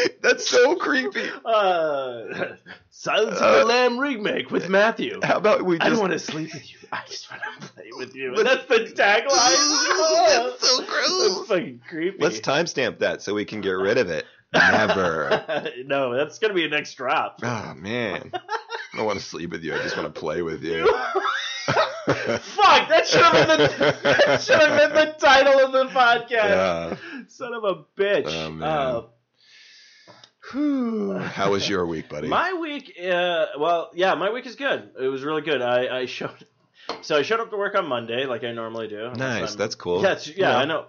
That's 0.22 0.48
so 0.48 0.76
creepy. 0.76 1.28
Uh, 1.44 2.54
Silence 2.90 3.36
of 3.36 3.42
Uh, 3.42 3.58
the 3.58 3.64
Lamb 3.64 3.98
remake 3.98 4.50
with 4.50 4.68
Matthew. 4.68 5.20
How 5.22 5.36
about 5.36 5.64
we 5.64 5.78
I 5.80 5.88
don't 5.88 5.98
want 5.98 6.12
to 6.12 6.18
sleep 6.18 6.52
with 6.54 6.70
you. 6.70 6.78
I 6.92 7.02
just 7.06 7.30
want 7.30 7.42
to 7.60 7.68
play 7.68 7.90
with 7.96 8.14
you. 8.14 8.34
And 8.34 8.46
that's 8.46 8.66
the 8.66 8.80
tagline. 8.80 9.26
That's 10.52 10.68
so 10.68 10.84
gross. 10.84 11.36
That's 11.36 11.48
fucking 11.48 11.80
creepy. 11.88 12.18
Let's 12.18 12.40
timestamp 12.40 12.98
that 13.00 13.22
so 13.22 13.34
we 13.34 13.44
can 13.44 13.60
get 13.60 13.70
rid 13.72 13.98
of 13.98 14.08
it. 14.10 14.24
Never. 14.54 15.44
no, 15.86 16.14
that's 16.14 16.38
gonna 16.38 16.52
be 16.52 16.64
a 16.64 16.68
next 16.68 16.94
drop. 16.94 17.40
Oh 17.42 17.72
man. 17.74 18.30
I 18.34 18.96
don't 18.96 19.06
want 19.06 19.18
to 19.18 19.24
sleep 19.24 19.50
with 19.50 19.64
you. 19.64 19.74
I 19.74 19.78
just 19.78 19.96
want 19.96 20.14
to 20.14 20.20
play 20.20 20.42
with 20.42 20.62
you. 20.62 20.86
Fuck! 21.64 22.88
That 22.88 23.06
should 23.06 23.22
have 23.22 23.46
been 23.48 23.58
the 23.58 23.96
that 24.02 24.42
should 24.42 24.60
have 24.60 24.78
been 24.78 24.94
the 24.94 25.14
title 25.18 25.60
of 25.60 25.72
the 25.72 25.86
podcast. 25.86 26.30
Yeah. 26.30 26.96
Son 27.28 27.54
of 27.54 27.64
a 27.64 27.76
bitch. 27.98 28.24
Oh, 28.26 28.50
man. 28.50 28.68
Uh. 28.68 29.02
How 30.52 31.50
was 31.50 31.68
your 31.68 31.86
week, 31.86 32.08
buddy? 32.08 32.28
My 32.28 32.52
week, 32.54 32.96
uh, 33.02 33.46
well, 33.58 33.90
yeah, 33.94 34.14
my 34.14 34.30
week 34.30 34.46
is 34.46 34.56
good. 34.56 34.90
It 35.00 35.06
was 35.08 35.22
really 35.22 35.42
good. 35.42 35.62
I, 35.62 36.00
I 36.00 36.06
showed, 36.06 36.46
so 37.00 37.16
I 37.16 37.22
showed 37.22 37.40
up 37.40 37.50
to 37.50 37.56
work 37.56 37.74
on 37.74 37.86
Monday 37.86 38.26
like 38.26 38.44
I 38.44 38.52
normally 38.52 38.88
do. 38.88 39.10
nice. 39.12 39.54
That's 39.54 39.74
cool. 39.74 40.02
yeah, 40.02 40.12
it's- 40.12 40.28
yeah, 40.36 40.56
I 40.56 40.64
know. 40.64 40.86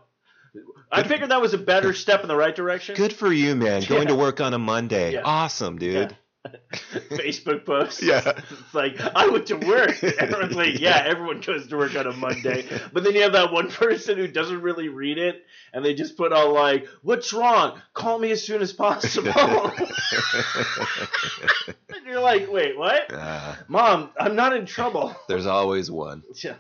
I 0.92 1.02
Good- 1.02 1.08
figured 1.10 1.32
that 1.32 1.42
was 1.42 1.54
a 1.54 1.58
better 1.58 1.94
step 1.94 2.22
in 2.22 2.28
the 2.28 2.36
right 2.36 2.56
direction. 2.56 2.96
Good 2.96 3.14
for 3.14 3.32
you, 3.32 3.56
man. 3.56 3.84
Going 3.88 4.08
to 4.10 4.16
work 4.16 4.40
on 4.42 4.54
a 4.54 4.60
Monday. 4.60 5.14
Yeah. 5.14 5.22
Awesome, 5.24 5.78
dude. 5.80 6.16
Facebook 7.12 7.66
posts. 7.66 8.02
Yeah. 8.02 8.22
It's 8.36 8.74
like, 8.74 9.00
I 9.00 9.28
went 9.28 9.48
to 9.48 9.56
work. 9.56 10.04
Everyone's 10.20 10.56
like, 10.56 10.80
yeah, 10.80 11.04
everyone 11.06 11.42
goes 11.42 11.68
to 11.68 11.78
work 11.78 11.96
on 11.96 12.08
a 12.08 12.14
Monday. 12.14 12.66
But 12.92 13.04
then 13.04 13.16
you 13.16 13.22
have 13.22 13.34
that 13.34 13.52
one 13.52 13.70
person 13.72 14.18
who 14.18 14.28
doesn't 14.28 14.62
really 14.62 14.90
read 14.90 15.18
it 15.18 15.44
and 15.74 15.84
they 15.84 15.94
just 15.94 16.18
put 16.18 16.34
all 16.34 16.54
like, 16.54 16.88
what's 17.02 17.34
wrong? 17.34 17.82
Call 17.94 18.20
me 18.20 18.32
as 18.32 18.44
soon 18.44 18.62
as 18.62 18.74
possible. 18.74 19.32
and 21.90 22.06
you're 22.06 22.20
like, 22.22 22.52
wait, 22.52 22.78
what? 22.78 23.12
Uh, 23.14 23.56
Mom, 23.68 24.10
I'm 24.20 24.36
not 24.36 24.56
in 24.56 24.66
trouble. 24.66 25.16
there's 25.28 25.46
always 25.46 25.90
one. 25.90 26.24
Yeah. 26.44 26.56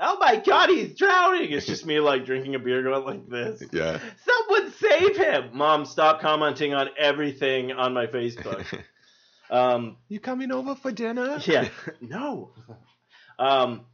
Oh 0.00 0.18
my 0.18 0.36
god, 0.36 0.70
he's 0.70 0.96
drowning. 0.96 1.52
It's 1.52 1.66
just 1.66 1.84
me 1.86 2.00
like 2.00 2.24
drinking 2.24 2.54
a 2.54 2.58
beer 2.58 2.82
going 2.82 3.04
like 3.04 3.28
this. 3.28 3.62
Yeah. 3.72 3.98
Someone 4.24 4.72
save 4.72 5.16
him. 5.16 5.50
Mom, 5.52 5.84
stop 5.84 6.20
commenting 6.20 6.74
on 6.74 6.88
everything 6.98 7.72
on 7.72 7.92
my 7.92 8.06
Facebook. 8.06 8.64
Um, 9.50 9.96
You 10.08 10.20
coming 10.20 10.50
over 10.52 10.74
for 10.74 10.92
dinner? 10.92 11.38
yeah. 11.44 11.68
No. 12.00 12.52
Um, 13.38 13.86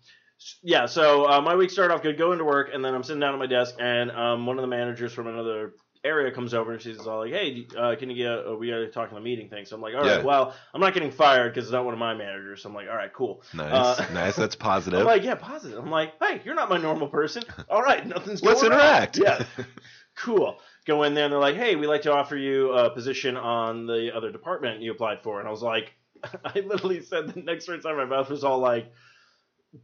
yeah, 0.62 0.86
so 0.86 1.28
uh, 1.28 1.40
my 1.40 1.56
week 1.56 1.70
started 1.70 1.94
off 1.94 2.02
good, 2.02 2.16
going 2.18 2.38
to 2.38 2.44
work, 2.44 2.70
and 2.72 2.84
then 2.84 2.94
I'm 2.94 3.02
sitting 3.02 3.20
down 3.20 3.32
at 3.34 3.38
my 3.40 3.46
desk, 3.46 3.74
and 3.80 4.10
um, 4.10 4.46
one 4.46 4.56
of 4.58 4.62
the 4.62 4.68
managers 4.68 5.12
from 5.12 5.26
another 5.26 5.72
area 6.04 6.30
comes 6.32 6.54
over 6.54 6.72
and 6.72 6.80
she's 6.80 6.98
all 7.08 7.20
like, 7.20 7.32
"Hey, 7.32 7.66
uh, 7.76 7.96
can 7.98 8.08
you 8.08 8.16
get? 8.16 8.46
A, 8.46 8.54
we 8.56 8.68
got 8.70 8.76
to 8.76 8.88
talk 8.88 9.10
on 9.10 9.18
a 9.18 9.20
meeting 9.20 9.48
thing." 9.48 9.64
So 9.64 9.74
I'm 9.74 9.82
like, 9.82 9.94
"All 9.94 10.02
right, 10.02 10.18
Yeah. 10.18 10.22
well, 10.22 10.54
I'm 10.72 10.80
not 10.80 10.94
getting 10.94 11.10
fired 11.10 11.52
because 11.52 11.64
it's 11.66 11.72
not 11.72 11.84
one 11.84 11.92
of 11.92 11.98
my 11.98 12.14
managers." 12.14 12.62
So 12.62 12.68
I'm 12.68 12.74
like, 12.74 12.88
"All 12.88 12.94
right, 12.94 13.12
cool." 13.12 13.42
Nice. 13.52 13.98
Uh, 13.98 14.06
nice. 14.12 14.36
That's 14.36 14.54
positive. 14.70 15.00
I'm 15.00 15.06
like, 15.06 15.24
"Yeah, 15.24 15.34
positive." 15.34 15.78
I'm 15.78 15.90
like, 15.90 16.12
"Hey, 16.22 16.40
you're 16.44 16.54
not 16.54 16.70
my 16.70 16.78
normal 16.78 17.08
person." 17.08 17.42
All 17.68 17.82
right, 17.82 18.06
nothing's 18.06 18.42
Let's 18.42 18.60
going 18.62 18.72
wrong. 18.72 18.80
interact. 18.80 19.18
Yeah, 19.18 19.44
cool. 20.16 20.60
Go 20.88 21.02
in 21.04 21.12
there 21.14 21.24
and 21.24 21.32
they're 21.32 21.38
like, 21.38 21.54
"Hey, 21.56 21.76
we'd 21.76 21.86
like 21.86 22.02
to 22.02 22.12
offer 22.12 22.34
you 22.34 22.72
a 22.72 22.88
position 22.90 23.36
on 23.36 23.86
the 23.86 24.10
other 24.16 24.32
department 24.32 24.80
you 24.80 24.90
applied 24.90 25.22
for." 25.22 25.38
And 25.38 25.46
I 25.46 25.50
was 25.50 25.62
like, 25.62 25.92
I 26.44 26.60
literally 26.60 27.02
said 27.02 27.28
the 27.28 27.42
next 27.42 27.68
words 27.68 27.84
out 27.86 27.92
of 27.92 27.98
my 27.98 28.06
mouth 28.06 28.30
was 28.30 28.42
all 28.42 28.58
like, 28.58 28.90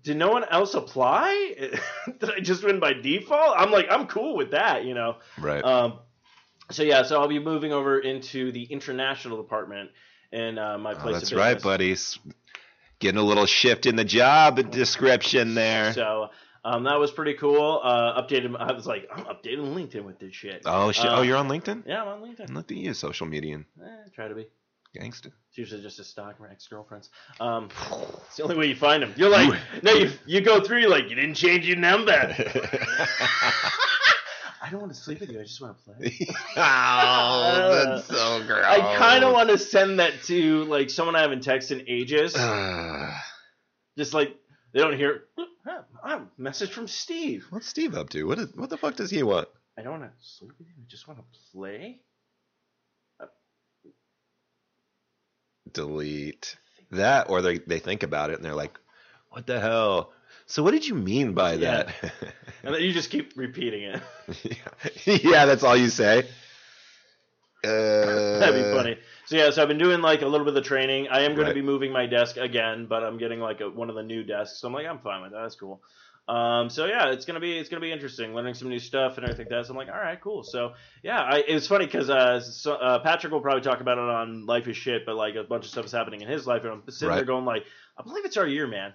"Did 0.02 0.16
no 0.16 0.30
one 0.30 0.44
else 0.44 0.72
apply? 0.72 1.54
Did 2.18 2.30
I 2.30 2.40
just 2.40 2.64
win 2.64 2.80
by 2.80 2.94
default?" 2.94 3.54
I'm 3.56 3.70
like, 3.70 3.86
I'm 3.90 4.06
cool 4.06 4.34
with 4.34 4.52
that, 4.52 4.86
you 4.86 4.94
know. 4.94 5.16
right. 5.38 5.62
Um, 5.62 5.98
so 6.70 6.82
yeah, 6.82 7.02
so 7.02 7.20
I'll 7.20 7.28
be 7.28 7.38
moving 7.38 7.72
over 7.74 7.98
into 7.98 8.50
the 8.50 8.62
international 8.64 9.36
department 9.36 9.90
in 10.32 10.58
uh, 10.58 10.78
my 10.78 10.92
Oh, 10.92 10.96
place. 10.96 11.16
that's 11.16 11.32
of 11.32 11.38
right, 11.38 11.60
buddies. 11.60 12.18
Getting 12.98 13.20
a 13.20 13.22
little 13.24 13.44
shift 13.44 13.84
in 13.84 13.96
the 13.96 14.04
job 14.04 14.70
description 14.70 15.54
there. 15.54 15.92
So 15.92 16.30
um, 16.64 16.84
that 16.84 16.98
was 16.98 17.10
pretty 17.10 17.34
cool. 17.34 17.80
Uh, 17.82 18.20
updated. 18.20 18.56
I 18.58 18.72
was 18.72 18.86
like, 18.86 19.08
I'm 19.14 19.24
updating 19.24 19.74
LinkedIn 19.74 20.04
with 20.04 20.18
this 20.18 20.34
shit. 20.34 20.62
Oh 20.64 20.92
shit! 20.92 21.06
Uh, 21.06 21.16
oh, 21.18 21.22
you're 21.22 21.36
on 21.36 21.48
LinkedIn. 21.48 21.84
Yeah, 21.86 22.02
I'm 22.02 22.08
on 22.08 22.20
LinkedIn. 22.22 22.50
Look 22.54 22.70
at 22.72 22.76
you, 22.78 22.94
social 22.94 23.26
media 23.26 23.58
Eh, 23.82 23.86
try 24.14 24.28
to 24.28 24.34
be. 24.34 24.46
gangster. 24.94 25.30
It's 25.50 25.58
usually 25.58 25.82
just 25.82 25.98
a 26.00 26.04
stock 26.04 26.36
from 26.38 26.46
ex 26.50 26.66
girlfriends. 26.68 27.10
Um, 27.40 27.68
it's 28.26 28.36
the 28.36 28.42
only 28.44 28.56
way 28.56 28.66
you 28.66 28.76
find 28.76 29.02
them. 29.02 29.12
You're 29.16 29.30
like, 29.30 29.58
no, 29.82 29.92
you 29.92 30.10
you 30.26 30.40
go 30.40 30.60
through. 30.60 30.78
You're 30.80 30.90
like, 30.90 31.08
you 31.10 31.16
didn't 31.16 31.34
change 31.34 31.66
your 31.66 31.76
number. 31.76 32.12
I 34.62 34.70
don't 34.70 34.80
want 34.80 34.94
to 34.94 34.98
sleep 34.98 35.20
with 35.20 35.30
you. 35.30 35.40
I 35.40 35.42
just 35.42 35.60
want 35.60 35.76
to 35.76 35.84
play. 35.92 36.16
oh, 36.56 37.84
that's 37.84 38.06
so 38.06 38.42
gross. 38.46 38.64
I 38.64 38.96
kind 38.96 39.22
of 39.22 39.32
want 39.34 39.50
to 39.50 39.58
send 39.58 39.98
that 40.00 40.22
to 40.24 40.64
like 40.64 40.88
someone 40.88 41.16
I 41.16 41.20
haven't 41.20 41.44
texted 41.44 41.80
in 41.80 41.84
ages. 41.88 42.34
Uh, 42.34 43.12
just 43.98 44.14
like 44.14 44.34
they 44.72 44.80
don't 44.80 44.96
hear. 44.96 45.24
Ah, 46.06 46.20
message 46.36 46.70
from 46.70 46.86
Steve. 46.86 47.46
what's 47.48 47.66
Steve 47.66 47.94
up 47.94 48.10
to? 48.10 48.24
What 48.24 48.38
is, 48.38 48.54
what 48.54 48.68
the 48.68 48.76
fuck 48.76 48.94
does 48.94 49.10
he 49.10 49.22
want? 49.22 49.48
I 49.78 49.82
don't 49.82 50.00
want 50.00 50.04
to 50.04 50.10
sleep 50.20 50.52
with 50.58 50.68
you. 50.68 50.74
I 50.78 50.84
just 50.86 51.08
want 51.08 51.18
to 51.20 51.24
play. 51.52 52.00
Delete 55.72 56.56
that, 56.90 57.30
or 57.30 57.40
they 57.40 57.58
they 57.58 57.78
think 57.78 58.02
about 58.02 58.30
it 58.30 58.36
and 58.36 58.44
they're 58.44 58.54
like, 58.54 58.78
"What 59.30 59.46
the 59.46 59.58
hell?" 59.58 60.12
So 60.46 60.62
what 60.62 60.72
did 60.72 60.86
you 60.86 60.94
mean 60.94 61.32
by 61.32 61.54
Yeah. 61.54 61.84
that? 61.84 62.12
And 62.62 62.74
then 62.74 62.82
you 62.82 62.92
just 62.92 63.10
keep 63.10 63.32
repeating 63.36 63.82
it. 63.82 64.02
yeah. 64.42 65.04
yeah, 65.22 65.44
that's 65.46 65.62
all 65.62 65.76
you 65.76 65.88
say. 65.88 66.26
Uh, 67.66 68.38
That'd 68.38 68.54
be 68.54 68.70
funny. 68.70 68.96
So 69.26 69.36
yeah, 69.36 69.50
so 69.50 69.62
I've 69.62 69.68
been 69.68 69.78
doing 69.78 70.00
like 70.00 70.22
a 70.22 70.26
little 70.26 70.44
bit 70.44 70.50
of 70.56 70.62
the 70.62 70.68
training. 70.68 71.08
I 71.08 71.20
am 71.22 71.34
going 71.34 71.46
Right. 71.46 71.48
to 71.48 71.54
be 71.54 71.62
moving 71.62 71.92
my 71.92 72.06
desk 72.06 72.36
again, 72.36 72.86
but 72.86 73.02
I'm 73.02 73.18
getting 73.18 73.40
like 73.40 73.60
a, 73.60 73.68
one 73.70 73.88
of 73.90 73.96
the 73.96 74.02
new 74.02 74.22
desks. 74.22 74.58
So 74.60 74.68
I'm 74.68 74.74
like, 74.74 74.86
I'm 74.86 74.98
fine 74.98 75.22
with 75.22 75.32
that. 75.32 75.42
That's 75.42 75.56
cool. 75.56 75.82
Um, 76.26 76.70
so 76.70 76.86
yeah, 76.86 77.10
it's 77.10 77.26
gonna 77.26 77.38
be 77.40 77.58
it's 77.58 77.68
gonna 77.68 77.82
be 77.82 77.92
interesting, 77.92 78.34
learning 78.34 78.54
some 78.54 78.70
new 78.70 78.78
stuff 78.78 79.18
and 79.18 79.24
everything 79.24 79.44
like 79.44 79.50
that. 79.50 79.66
So 79.66 79.72
I'm 79.72 79.76
like, 79.76 79.88
all 79.94 80.00
right, 80.00 80.18
cool. 80.18 80.42
So 80.42 80.72
yeah, 81.02 81.20
I, 81.20 81.44
it 81.46 81.52
was 81.52 81.66
funny 81.68 81.84
because 81.84 82.08
uh, 82.08 82.40
so, 82.40 82.72
uh, 82.72 82.98
Patrick 83.00 83.30
will 83.30 83.42
probably 83.42 83.60
talk 83.60 83.82
about 83.82 83.98
it 83.98 84.04
on 84.04 84.46
Life 84.46 84.66
is 84.66 84.76
Shit, 84.76 85.04
but 85.04 85.16
like 85.16 85.34
a 85.34 85.44
bunch 85.44 85.64
of 85.66 85.70
stuff 85.70 85.84
is 85.84 85.92
happening 85.92 86.22
in 86.22 86.28
his 86.28 86.46
life, 86.46 86.62
and 86.64 86.72
I'm 86.72 86.82
sitting 86.88 87.08
there 87.14 87.26
going 87.26 87.44
like, 87.44 87.64
I 87.98 88.02
believe 88.04 88.24
it's 88.24 88.38
our 88.38 88.46
year, 88.46 88.66
man. 88.66 88.94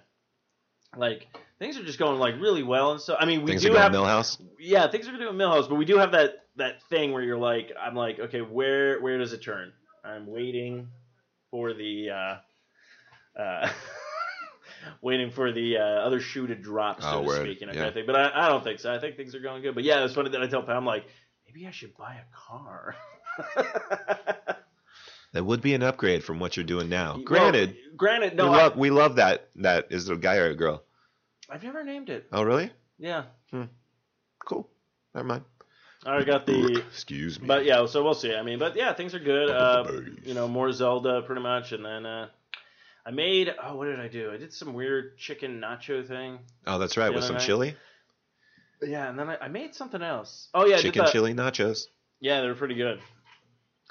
Like 0.96 1.28
things 1.60 1.78
are 1.78 1.84
just 1.84 2.00
going 2.00 2.18
like 2.18 2.34
really 2.40 2.64
well 2.64 2.90
and 2.92 3.00
so 3.00 3.14
I 3.16 3.24
mean, 3.26 3.42
we 3.42 3.52
Things 3.52 3.62
do 3.62 3.74
have 3.74 3.92
Millhouse. 3.92 4.40
yeah, 4.58 4.90
things 4.90 5.06
are 5.06 5.12
going 5.12 5.22
doing 5.22 5.36
Millhouse, 5.36 5.68
but 5.68 5.76
we 5.76 5.84
do 5.84 5.98
have 5.98 6.10
that 6.12 6.39
that 6.56 6.82
thing 6.84 7.12
where 7.12 7.22
you're 7.22 7.38
like, 7.38 7.72
I'm 7.80 7.94
like, 7.94 8.18
okay, 8.18 8.40
where 8.40 9.00
where 9.00 9.18
does 9.18 9.32
it 9.32 9.38
turn? 9.42 9.72
I'm 10.04 10.26
waiting 10.26 10.88
for 11.50 11.72
the 11.72 12.10
uh, 12.10 13.40
uh, 13.40 13.68
waiting 15.02 15.30
for 15.30 15.52
the 15.52 15.78
uh, 15.78 15.80
other 15.82 16.20
shoe 16.20 16.46
to 16.46 16.54
drop, 16.54 17.00
so 17.02 17.08
Oh, 17.08 17.20
to 17.20 17.26
word, 17.26 17.46
speak, 17.46 17.62
and 17.62 17.74
yeah. 17.74 17.86
I 17.86 17.90
think. 17.92 18.06
But 18.06 18.16
I, 18.16 18.46
I 18.46 18.48
don't 18.48 18.64
think 18.64 18.80
so. 18.80 18.92
I 18.92 18.98
think 18.98 19.16
things 19.16 19.34
are 19.34 19.40
going 19.40 19.62
good. 19.62 19.74
But 19.74 19.84
yeah, 19.84 20.04
it's 20.04 20.14
funny 20.14 20.30
that 20.30 20.42
I 20.42 20.46
tell 20.46 20.62
Pat, 20.62 20.76
I'm 20.76 20.86
like, 20.86 21.06
maybe 21.46 21.66
I 21.66 21.70
should 21.70 21.96
buy 21.96 22.14
a 22.16 22.36
car. 22.36 22.96
That 25.32 25.44
would 25.44 25.60
be 25.60 25.74
an 25.74 25.82
upgrade 25.84 26.24
from 26.24 26.40
what 26.40 26.56
you're 26.56 26.64
doing 26.64 26.88
now. 26.88 27.14
Well, 27.14 27.22
Granted, 27.22 27.76
granted, 27.96 28.34
no, 28.34 28.50
we, 28.50 28.58
I, 28.58 28.62
love, 28.62 28.76
we 28.76 28.90
love 28.90 29.14
that. 29.16 29.48
That 29.56 29.86
is 29.90 30.08
it 30.08 30.14
a 30.14 30.16
guy 30.16 30.38
or 30.38 30.46
a 30.46 30.56
girl? 30.56 30.82
I've 31.48 31.62
never 31.62 31.84
named 31.84 32.10
it. 32.10 32.26
Oh, 32.32 32.42
really? 32.42 32.72
Yeah, 32.98 33.24
Cool. 34.44 34.68
Never 35.14 35.28
mind. 35.28 35.44
I 36.04 36.24
got 36.24 36.46
the. 36.46 36.82
Excuse 36.88 37.40
me. 37.40 37.46
But 37.46 37.64
yeah, 37.64 37.84
so 37.86 38.02
we'll 38.02 38.14
see. 38.14 38.34
I 38.34 38.42
mean, 38.42 38.58
but 38.58 38.76
yeah, 38.76 38.94
things 38.94 39.14
are 39.14 39.18
good. 39.18 39.50
Uh, 39.50 39.84
you 40.24 40.34
know, 40.34 40.48
more 40.48 40.72
Zelda 40.72 41.22
pretty 41.22 41.42
much, 41.42 41.72
and 41.72 41.84
then 41.84 42.06
uh, 42.06 42.28
I 43.04 43.10
made. 43.10 43.54
Oh, 43.62 43.76
what 43.76 43.86
did 43.86 44.00
I 44.00 44.08
do? 44.08 44.30
I 44.32 44.38
did 44.38 44.52
some 44.52 44.72
weird 44.72 45.18
chicken 45.18 45.60
nacho 45.60 46.06
thing. 46.06 46.38
oh, 46.66 46.78
that's 46.78 46.96
right. 46.96 47.12
With 47.12 47.24
some 47.24 47.34
night. 47.36 47.44
chili, 47.44 47.76
Yeah, 48.82 49.08
and 49.10 49.18
then 49.18 49.28
I, 49.28 49.36
I 49.36 49.48
made 49.48 49.74
something 49.74 50.00
else. 50.00 50.48
Oh 50.54 50.66
yeah, 50.66 50.78
chicken 50.78 51.04
chili 51.12 51.34
nachos. 51.34 51.86
Yeah, 52.20 52.40
they 52.40 52.48
were 52.48 52.54
pretty 52.54 52.74
good. 52.76 53.00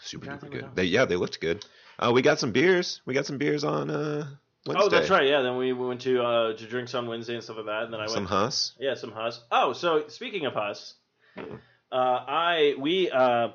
Super 0.01 0.27
duper 0.27 0.51
good. 0.51 0.69
They, 0.75 0.85
yeah, 0.85 1.05
they 1.05 1.15
looked 1.15 1.39
good. 1.41 1.65
Uh, 1.97 2.11
we 2.13 2.21
got 2.21 2.39
some 2.39 2.51
beers. 2.51 3.01
We 3.05 3.13
got 3.13 3.25
some 3.25 3.37
beers 3.37 3.63
on 3.63 3.89
uh, 3.89 4.27
Wednesday. 4.65 4.85
Oh, 4.85 4.89
that's 4.89 5.09
right. 5.09 5.27
Yeah, 5.27 5.41
then 5.41 5.57
we 5.57 5.73
went 5.73 6.01
to 6.01 6.23
uh, 6.23 6.53
to 6.53 6.65
drinks 6.65 6.95
on 6.95 7.07
Wednesday 7.07 7.35
and 7.35 7.43
stuff 7.43 7.57
like 7.57 7.65
that, 7.65 7.83
and 7.83 7.93
then 7.93 7.99
I 7.99 8.07
Some 8.07 8.23
went. 8.23 8.29
Huss. 8.29 8.73
Yeah, 8.79 8.95
some 8.95 9.11
Huss. 9.11 9.41
Oh, 9.51 9.73
so 9.73 10.07
speaking 10.07 10.45
of 10.45 10.53
Huss, 10.53 10.93
uh, 11.91 11.95
I 12.27 12.75
we 12.79 13.09
uh, 13.11 13.49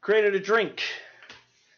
created 0.00 0.34
a 0.34 0.40
drink. 0.40 0.82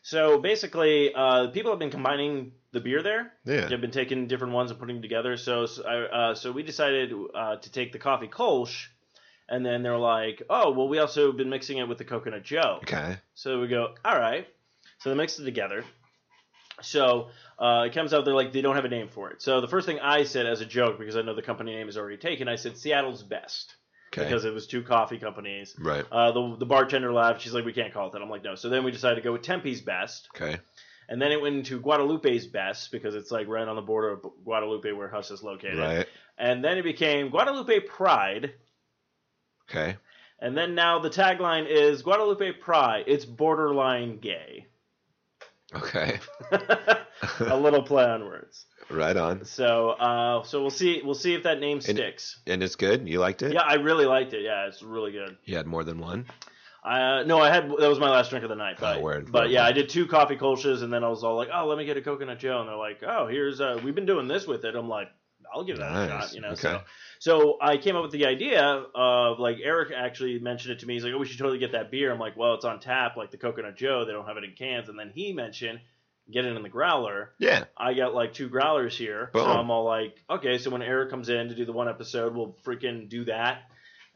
So 0.03 0.39
basically, 0.39 1.13
uh, 1.15 1.49
people 1.49 1.71
have 1.73 1.79
been 1.79 1.91
combining 1.91 2.53
the 2.73 2.81
beer 2.81 3.03
there. 3.03 3.33
Yeah. 3.45 3.67
They've 3.67 3.81
been 3.81 3.91
taking 3.91 4.27
different 4.29 4.53
ones 4.55 4.71
and 4.71 4.81
putting 4.81 4.97
them 4.97 5.03
together. 5.03 5.37
So 5.37 5.67
so, 5.67 5.85
I- 5.85 6.31
uh, 6.31 6.35
so 6.35 6.53
we 6.53 6.63
decided 6.63 7.13
uh, 7.35 7.57
to 7.57 7.73
take 7.73 7.93
the 7.93 7.99
coffee 7.99 8.29
Kolsch, 8.29 8.87
and 9.49 9.65
then 9.65 9.83
they're 9.83 9.99
like, 9.99 10.43
oh 10.51 10.73
well, 10.73 10.89
we 10.89 10.99
also 10.99 11.33
been 11.33 11.51
mixing 11.51 11.79
it 11.79 11.89
with 11.89 11.99
the 11.99 12.05
coconut 12.05 12.43
Joe. 12.45 12.79
Okay. 12.83 13.19
So 13.35 13.61
we 13.61 13.69
go, 13.69 13.95
all 14.05 14.19
right. 14.19 14.47
So 14.99 15.11
they 15.11 15.17
mixed 15.17 15.39
it 15.41 15.45
together. 15.45 15.85
So 16.83 17.29
uh, 17.59 17.85
it 17.87 17.93
comes 17.93 18.15
out 18.15 18.25
they're 18.25 18.35
like 18.35 18.53
they 18.53 18.63
don't 18.63 18.77
have 18.77 18.85
a 18.87 18.89
name 18.89 19.09
for 19.09 19.31
it. 19.31 19.43
So 19.43 19.61
the 19.61 19.69
first 19.69 19.87
thing 19.87 19.99
I 20.01 20.25
said 20.25 20.47
as 20.47 20.61
a 20.61 20.67
joke 20.67 20.99
because 20.99 21.17
I 21.17 21.23
know 21.23 21.35
the 21.35 21.43
company 21.43 21.75
name 21.75 21.89
is 21.89 21.97
already 21.99 22.17
taken, 22.17 22.49
I 22.49 22.57
said 22.57 22.77
Seattle's 22.79 23.23
best 23.23 23.75
Okay. 24.13 24.25
because 24.25 24.45
it 24.45 24.53
was 24.53 24.67
two 24.67 24.83
coffee 24.83 25.19
companies. 25.19 25.75
right. 25.79 26.05
Uh, 26.11 26.33
the 26.33 26.57
the 26.59 26.67
bartender 26.67 27.13
laughed. 27.13 27.43
She's 27.43 27.55
like, 27.55 27.65
we 27.65 27.73
can't 27.73 27.93
call 27.95 28.09
it 28.09 28.13
that. 28.13 28.23
I'm 28.23 28.29
like, 28.31 28.43
no. 28.43 28.57
So 28.57 28.69
then 28.69 28.83
we 28.85 28.91
decided 28.91 29.17
to 29.17 29.21
go 29.23 29.33
with 29.33 29.43
Tempe's 29.43 29.81
best, 29.81 30.29
Okay. 30.35 30.59
and 31.09 31.23
then 31.23 31.31
it 31.31 31.41
went 31.41 31.55
into 31.57 31.79
Guadalupe's 31.81 32.47
best 32.47 32.91
because 32.91 33.15
it's 33.15 33.31
like 33.31 33.47
right 33.47 33.69
on 33.69 33.77
the 33.77 33.83
border 33.83 34.11
of 34.11 34.27
Guadalupe 34.45 34.91
where 34.93 35.09
Huss 35.09 35.31
is 35.31 35.43
located. 35.45 35.79
Right. 35.79 36.07
And 36.37 36.65
then 36.65 36.77
it 36.79 36.83
became 36.83 37.31
Guadalupe 37.31 37.81
Pride, 37.81 38.53
Okay. 39.71 39.97
and 40.41 40.57
then 40.57 40.75
now 40.75 40.99
the 40.99 41.11
tagline 41.11 41.69
is 41.69 42.03
Guadalupe 42.03 42.53
Pride. 42.61 43.05
It's 43.07 43.25
borderline 43.25 44.19
gay. 44.19 44.67
Okay. 45.73 46.19
a 47.41 47.57
little 47.57 47.83
play 47.85 48.05
on 48.05 48.25
words. 48.25 48.67
Right 48.91 49.17
on. 49.17 49.45
So, 49.45 49.91
uh, 49.91 50.43
so 50.43 50.61
we'll 50.61 50.71
see. 50.71 51.03
We'll 51.05 51.15
see 51.15 51.35
if 51.35 51.43
that 51.45 51.61
name 51.61 51.77
And- 51.79 51.83
sticks. 51.85 52.39
And 52.47 52.63
it's 52.63 52.77
good. 52.77 53.09
You 53.09 53.19
liked 53.21 53.43
it. 53.43 53.53
Yeah, 53.53 53.63
I 53.63 53.75
really 53.75 54.07
liked 54.07 54.33
it. 54.33 54.43
Yeah, 54.43 54.67
it's 54.67 54.83
really 54.83 55.13
good. 55.13 55.37
You 55.45 55.57
had 55.57 55.67
more 55.67 55.85
than 55.85 55.99
one. 55.99 56.27
Uh, 56.83 57.25
no, 57.27 57.39
I 57.39 57.51
had 57.51 57.65
that 57.69 57.89
was 57.91 57.99
my 57.99 58.09
last 58.09 58.31
drink 58.31 58.43
of 58.43 58.49
the 58.49 58.55
night. 58.57 58.77
But, 58.81 58.99
Oh, 58.99 59.01
word, 59.01 59.31
but 59.31 59.43
word, 59.43 59.51
yeah. 59.51 59.65
I 59.67 59.73
did 59.73 59.91
two 59.91 60.07
coffee 60.07 60.37
kolsches, 60.37 60.83
and 60.83 60.91
then 60.93 61.05
I 61.05 61.09
was 61.09 61.23
all 61.23 61.37
like, 61.37 61.49
"Oh, 61.53 61.67
let 61.67 61.77
me 61.77 61.85
get 61.85 61.99
a 61.99 62.01
coconut 62.01 62.39
Joe," 62.39 62.61
and 62.61 62.69
they're 62.69 62.75
like, 62.77 63.03
"Oh, 63.07 63.27
here's 63.27 63.61
uh, 63.61 63.79
we've 63.85 63.95
been 63.95 64.07
doing 64.07 64.29
this 64.29 64.47
with 64.47 64.65
it." 64.65 64.75
I'm 64.75 64.89
like, 64.89 65.09
"I'll 65.55 65.63
give 65.65 65.77
that 65.77 65.91
a 65.91 66.07
Nice, 66.07 66.09
shot," 66.29 66.33
you 66.35 66.41
know. 66.41 66.49
okay. 66.49 66.57
So, 66.63 66.81
so 67.19 67.59
I 67.61 67.77
came 67.77 67.97
up 67.97 68.03
with 68.03 68.13
the 68.13 68.25
idea 68.25 68.63
of 68.95 69.39
like 69.39 69.59
Eric 69.63 69.93
actually 69.95 70.39
mentioned 70.39 70.73
it 70.73 70.79
to 70.81 70.87
me. 70.87 70.95
He's 70.95 71.05
like, 71.05 71.13
"Oh, 71.13 71.19
we 71.19 71.27
should 71.27 71.37
totally 71.39 71.59
get 71.59 71.73
that 71.73 71.91
beer." 71.91 72.11
I'm 72.11 72.19
like, 72.19 72.39
"Well, 72.39 72.55
it's 72.55 72.65
on 72.65 72.81
tap, 72.81 73.15
like 73.15 73.31
the 73.31 73.37
coconut 73.37 73.77
Joe. 73.77 74.07
They 74.07 74.13
don't 74.13 74.27
have 74.27 74.39
it 74.39 74.45
in 74.45 74.53
cans." 74.53 74.89
And 74.89 74.99
then 74.99 75.11
he 75.15 75.35
mentioned 75.35 75.81
get 76.33 76.45
it 76.45 76.57
in 76.57 76.63
the 76.63 76.69
growler. 76.69 77.31
Yeah. 77.39 77.65
I 77.77 77.95
got 77.95 78.15
like 78.15 78.35
two 78.35 78.49
growlers 78.49 78.97
here, 78.97 79.31
so 79.35 79.45
I'm 79.45 79.71
all 79.71 79.85
like, 79.85 80.17
okay. 80.29 80.59
So 80.59 80.71
when 80.71 80.83
Eric 80.83 81.11
comes 81.11 81.29
in 81.29 81.49
to 81.49 81.55
do 81.55 81.65
the 81.65 81.73
one 81.73 81.89
episode, 81.89 82.35
we'll 82.35 82.57
freaking 82.65 83.09
do 83.09 83.25
that. 83.27 83.63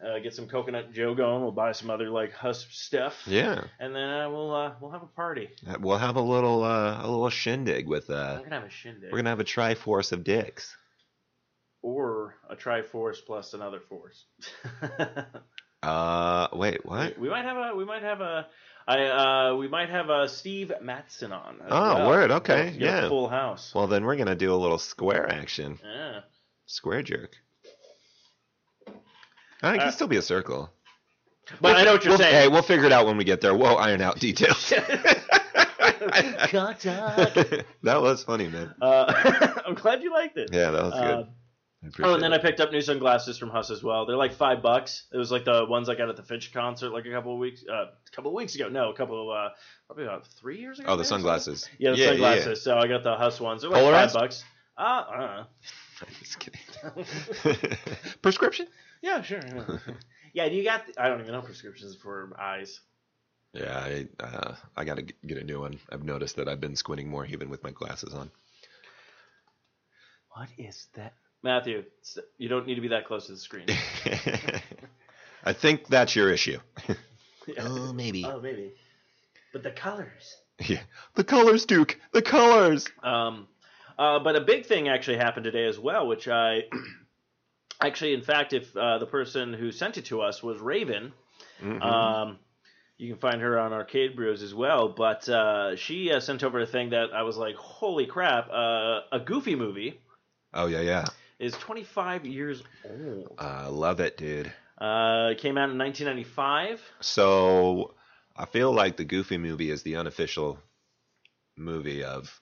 Uh, 0.05 0.18
get 0.18 0.35
some 0.35 0.48
coconut 0.48 0.92
Joe 0.92 1.14
going. 1.14 1.40
We'll 1.42 1.53
buy 1.53 1.72
some 1.72 1.88
other 1.88 2.11
like 2.11 2.33
Huss 2.33 2.66
stuff, 2.70 3.14
Yeah. 3.27 3.64
and 3.79 3.94
then 3.94 4.09
uh, 4.09 4.29
we'll 4.29 4.55
uh, 4.55 4.72
we'll 4.81 4.90
have 4.90 5.03
a 5.03 5.07
party. 5.07 5.48
We'll 5.81 5.98
have 5.98 6.16
a 6.16 6.20
little 6.20 6.62
uh, 6.64 6.98
a 7.00 7.07
little 7.09 7.31
shindig 7.31 7.87
with 7.87 8.11
uh 8.11 8.37
We're 8.38 8.44
gonna 8.44 8.61
have 8.61 8.68
a 8.68 8.70
shindig, 8.70 9.12
we're 9.12 9.18
gonna 9.18 9.31
have 9.31 9.40
a 9.40 9.44
triforce 9.44 10.12
of 10.12 10.24
dicks. 10.24 10.77
or 11.81 12.35
a 12.50 12.57
Triforce 12.57 13.18
plus 13.24 13.55
another 13.55 13.81
force. 13.81 14.24
Uh 15.83 16.48
wait, 16.55 16.85
what? 16.87 17.18
we 17.18 17.29
might 17.29 17.44
have 17.44 17.59
a 17.59 17.77
we 17.77 17.85
might 17.85 18.03
have 18.03 18.22
a 18.22 18.46
I 18.86 19.06
uh 19.06 19.54
we 19.56 19.66
might 19.68 19.88
have 19.90 20.10
a 20.10 20.28
Steve 20.28 20.72
Matson 20.82 21.32
on. 21.32 21.56
Oh, 21.70 21.94
well. 21.94 22.08
word, 22.08 22.30
okay, 22.30 22.68
a 22.68 22.70
yeah. 22.72 23.08
full 23.08 23.28
house. 23.28 23.72
Well 23.74 23.86
then 23.86 24.04
we're 24.04 24.16
gonna 24.16 24.34
do 24.34 24.52
a 24.52 24.56
little 24.56 24.78
square 24.78 25.30
action. 25.30 25.78
yeah. 25.82 26.20
Square 26.66 27.02
jerk. 27.04 27.36
I 29.62 29.76
Uh, 29.76 29.78
can 29.84 29.92
still 29.92 30.06
be 30.08 30.16
a 30.18 30.22
circle. 30.22 30.70
But 31.60 31.76
I 31.76 31.84
know 31.84 31.92
what 31.92 32.04
you're 32.04 32.12
We'll- 32.12 32.18
saying. 32.18 32.34
Hey, 32.34 32.48
we'll 32.48 32.62
figure 32.62 32.86
it 32.86 32.92
out 32.92 33.06
when 33.06 33.16
we 33.16 33.24
get 33.24 33.40
there. 33.40 33.54
We'll 33.54 33.76
iron 33.78 34.00
out 34.02 34.18
details. 34.18 34.72
That 37.82 38.00
was 38.00 38.24
funny, 38.24 38.48
man. 38.48 38.74
Uh, 38.80 39.60
I'm 39.66 39.74
glad 39.74 40.02
you 40.02 40.12
liked 40.12 40.36
it. 40.36 40.50
Yeah, 40.52 40.70
that 40.70 40.82
was 40.82 40.92
Uh, 40.94 41.16
good. 41.16 41.26
Oh, 42.02 42.14
and 42.14 42.22
then 42.22 42.32
I 42.32 42.38
picked 42.38 42.60
up 42.60 42.72
new 42.72 42.80
sunglasses 42.80 43.38
from 43.38 43.50
Huss 43.50 43.70
as 43.70 43.82
well. 43.82 44.06
They're 44.06 44.16
like 44.16 44.32
five 44.32 44.62
bucks. 44.62 45.04
It 45.12 45.16
was 45.16 45.30
like 45.30 45.44
the 45.44 45.66
ones 45.66 45.88
I 45.88 45.94
got 45.94 46.08
at 46.08 46.16
the 46.16 46.22
Finch 46.22 46.52
concert 46.52 46.90
like 46.90 47.06
a 47.06 47.10
couple 47.10 47.32
of 47.32 47.38
weeks, 47.38 47.64
uh, 47.68 47.86
a 47.86 48.10
couple 48.12 48.30
of 48.30 48.34
weeks 48.34 48.54
ago. 48.54 48.68
No, 48.68 48.90
a 48.90 48.94
couple 48.94 49.30
of 49.30 49.36
uh, 49.36 49.48
probably 49.86 50.04
about 50.04 50.26
three 50.26 50.58
years 50.58 50.78
ago. 50.78 50.88
Oh, 50.90 50.96
the 50.96 51.04
sunglasses. 51.04 51.68
Yeah, 51.78 51.92
the 51.92 51.98
yeah, 51.98 52.06
sunglasses. 52.08 52.62
So 52.62 52.78
I 52.78 52.86
got 52.86 53.02
the 53.02 53.16
Huss 53.16 53.40
ones. 53.40 53.62
They're 53.62 53.70
like 53.70 53.82
Polarized? 53.82 54.12
five 54.14 54.22
bucks. 54.22 54.44
Uh, 54.76 55.04
I 55.08 55.18
don't 55.18 55.36
know. 55.36 55.46
Just 56.20 56.38
kidding. 56.38 56.60
Prescription? 58.22 58.66
Yeah, 59.02 59.22
sure. 59.22 59.40
Yeah, 59.46 59.78
yeah 60.32 60.48
do 60.48 60.54
you 60.54 60.64
got? 60.64 60.82
I 60.98 61.08
don't 61.08 61.20
even 61.20 61.32
know 61.32 61.42
prescriptions 61.42 61.94
for 61.94 62.32
eyes. 62.40 62.80
Yeah, 63.52 63.78
I 63.78 64.08
uh, 64.18 64.54
I 64.76 64.84
gotta 64.84 65.02
get 65.02 65.38
a 65.38 65.44
new 65.44 65.60
one. 65.60 65.78
I've 65.92 66.02
noticed 66.02 66.36
that 66.36 66.48
I've 66.48 66.60
been 66.60 66.74
squinting 66.74 67.08
more 67.08 67.24
even 67.26 67.50
with 67.50 67.62
my 67.62 67.70
glasses 67.70 68.14
on. 68.14 68.30
What 70.34 70.48
is 70.58 70.88
that, 70.94 71.12
Matthew? 71.44 71.85
You 72.38 72.48
don't 72.48 72.66
need 72.66 72.76
to 72.76 72.80
be 72.80 72.88
that 72.88 73.07
close 73.07 73.26
to 73.26 73.33
the 73.33 73.38
screen. 73.38 73.66
I 75.44 75.52
think 75.52 75.87
that's 75.87 76.16
your 76.16 76.30
issue. 76.30 76.59
Yeah. 77.46 77.66
Oh, 77.68 77.92
maybe. 77.92 78.24
Oh, 78.24 78.40
maybe. 78.40 78.72
But 79.52 79.62
the 79.62 79.70
colors. 79.70 80.38
Yeah. 80.66 80.80
The 81.14 81.24
colors, 81.24 81.66
Duke. 81.66 82.00
The 82.12 82.22
colors. 82.22 82.87
Um, 83.02 83.48
uh, 83.98 84.18
but 84.20 84.35
a 84.35 84.40
big 84.40 84.64
thing 84.64 84.88
actually 84.88 85.18
happened 85.18 85.44
today 85.44 85.66
as 85.66 85.78
well, 85.78 86.07
which 86.07 86.26
I 86.26 86.62
actually, 87.83 88.14
in 88.14 88.22
fact, 88.22 88.54
if 88.54 88.74
uh, 88.74 88.96
the 88.96 89.04
person 89.04 89.52
who 89.52 89.72
sent 89.72 89.98
it 89.98 90.07
to 90.07 90.22
us 90.22 90.42
was 90.42 90.59
Raven, 90.59 91.12
Mhm. 91.62 91.83
um, 91.83 92.38
you 92.96 93.11
can 93.12 93.20
find 93.20 93.42
her 93.42 93.59
on 93.59 93.74
Arcade 93.74 94.16
Brews 94.16 94.42
as 94.42 94.54
well. 94.54 94.88
But 94.88 95.28
uh, 95.28 95.76
she 95.76 96.11
uh, 96.12 96.20
sent 96.20 96.44
over 96.44 96.61
a 96.61 96.66
thing 96.66 96.90
that 96.90 97.12
I 97.12 97.24
was 97.24 97.37
like, 97.37 97.57
holy 97.57 98.07
crap! 98.07 98.48
Uh, 98.50 99.00
a 99.12 99.20
Goofy 99.22 99.54
movie 99.54 100.00
oh 100.54 100.64
yeah, 100.66 100.80
yeah. 100.80 101.04
Is 101.44 101.52
25 101.54 102.24
years 102.26 102.62
old. 102.85 103.35
I 103.38 103.66
love 103.66 104.00
it, 104.00 104.16
dude. 104.16 104.52
Uh, 104.78 105.28
it 105.33 105.38
came 105.38 105.59
out 105.59 105.70
in 105.70 105.78
1995. 105.78 106.80
So 107.00 107.94
I 108.37 108.46
feel 108.46 108.72
like 108.72 108.96
the 108.96 109.04
Goofy 109.04 109.38
movie 109.38 109.70
is 109.70 109.83
the 109.83 109.96
unofficial 109.96 110.59
movie 111.57 112.02
of 112.02 112.40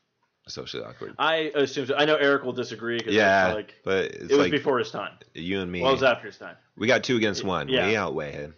Socially 0.49 0.85
Awkward. 0.85 1.15
I 1.19 1.51
assume 1.55 1.87
so. 1.87 1.97
I 1.97 2.05
know 2.05 2.17
Eric 2.17 2.45
will 2.45 2.53
disagree 2.53 2.99
because 2.99 3.15
Yeah, 3.15 3.53
like 3.55 3.75
but 3.85 4.07
it 4.07 4.23
was 4.29 4.39
like 4.39 4.51
before 4.51 4.79
his 4.79 4.91
time. 4.91 5.13
you 5.35 5.61
and 5.61 5.71
me. 5.71 5.83
Well, 5.83 5.91
it 5.91 5.95
was 5.95 6.03
after 6.03 6.27
his 6.27 6.39
time. 6.39 6.57
We 6.77 6.87
got 6.87 7.05
two 7.05 7.17
against 7.17 7.45
one. 7.45 7.69
Yeah. 7.69 7.87
We 7.87 7.97
outweigh 7.97 8.33
him 8.33 8.55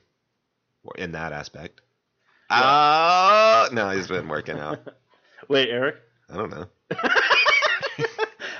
in 0.96 1.12
that 1.12 1.32
aspect. 1.32 1.80
Ah, 2.50 3.68
no, 3.72 3.88
he's 3.90 4.06
been 4.08 4.28
working 4.28 4.58
out. 4.58 4.78
Wait, 5.48 5.68
Eric, 5.70 5.96
I 6.30 6.36
don't 6.36 6.50
know. 6.50 6.66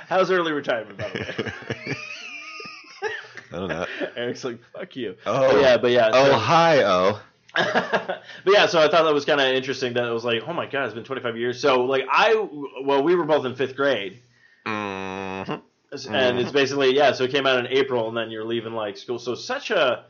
how's 0.09 0.31
early 0.31 0.51
retirement 0.51 0.97
by 0.97 1.09
the 1.09 1.19
way? 1.19 1.95
I 3.51 3.57
don't 3.57 3.67
know. 3.69 3.85
Eric's 4.15 4.43
like, 4.43 4.59
fuck 4.73 4.95
you. 4.95 5.15
Oh. 5.25 5.51
But 5.53 5.61
yeah, 5.61 5.77
but 5.77 5.91
yeah. 5.91 6.11
so- 6.11 6.33
Ohio. 6.35 7.19
but 7.55 8.21
yeah, 8.47 8.65
so 8.65 8.79
I 8.79 8.89
thought 8.89 9.03
that 9.03 9.13
was 9.13 9.23
kind 9.23 9.39
of 9.39 9.47
interesting 9.55 9.93
that 9.93 10.03
it 10.05 10.11
was 10.11 10.25
like, 10.25 10.43
oh 10.45 10.51
my 10.51 10.65
god, 10.65 10.85
it's 10.85 10.93
been 10.93 11.05
25 11.05 11.37
years. 11.37 11.61
So 11.61 11.85
like 11.85 12.03
I, 12.09 12.35
well, 12.83 13.01
we 13.01 13.15
were 13.15 13.23
both 13.23 13.45
in 13.45 13.55
fifth 13.55 13.77
grade, 13.77 14.19
Mhm. 14.65 15.61
and 16.09 16.39
it's 16.39 16.51
basically 16.51 16.95
yeah. 16.97 17.13
So 17.13 17.23
it 17.23 17.31
came 17.31 17.47
out 17.47 17.59
in 17.59 17.67
April, 17.67 18.09
and 18.09 18.17
then 18.17 18.29
you're 18.29 18.43
leaving 18.43 18.73
like 18.73 18.97
school. 18.97 19.19
So 19.19 19.35
such 19.35 19.71
a 19.71 20.03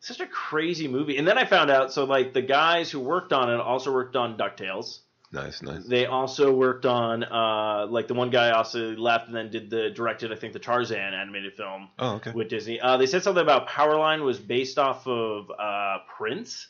such 0.00 0.18
a 0.18 0.26
crazy 0.26 0.88
movie. 0.88 1.18
And 1.18 1.28
then 1.28 1.38
I 1.38 1.44
found 1.44 1.70
out, 1.70 1.92
so 1.92 2.02
like 2.04 2.32
the 2.32 2.42
guys 2.42 2.90
who 2.90 2.98
worked 2.98 3.32
on 3.32 3.48
it 3.48 3.60
also 3.60 3.92
worked 3.92 4.16
on 4.16 4.36
Ducktales. 4.36 4.98
Nice, 5.30 5.60
nice. 5.62 5.84
They 5.84 6.06
also 6.06 6.52
worked 6.54 6.86
on 6.86 7.22
uh 7.22 7.86
like 7.88 8.08
the 8.08 8.14
one 8.14 8.30
guy 8.30 8.50
also 8.50 8.96
left 8.96 9.26
and 9.26 9.36
then 9.36 9.50
did 9.50 9.68
the 9.68 9.90
directed 9.90 10.32
I 10.32 10.36
think 10.36 10.54
the 10.54 10.58
Tarzan 10.58 11.12
animated 11.14 11.54
film 11.54 11.90
Oh, 11.98 12.14
okay. 12.16 12.32
with 12.32 12.48
Disney. 12.48 12.80
Uh, 12.80 12.96
they 12.96 13.06
said 13.06 13.22
something 13.22 13.42
about 13.42 13.68
Powerline 13.68 14.22
was 14.24 14.38
based 14.38 14.78
off 14.78 15.06
of 15.06 15.50
uh, 15.50 15.98
Prince, 16.16 16.68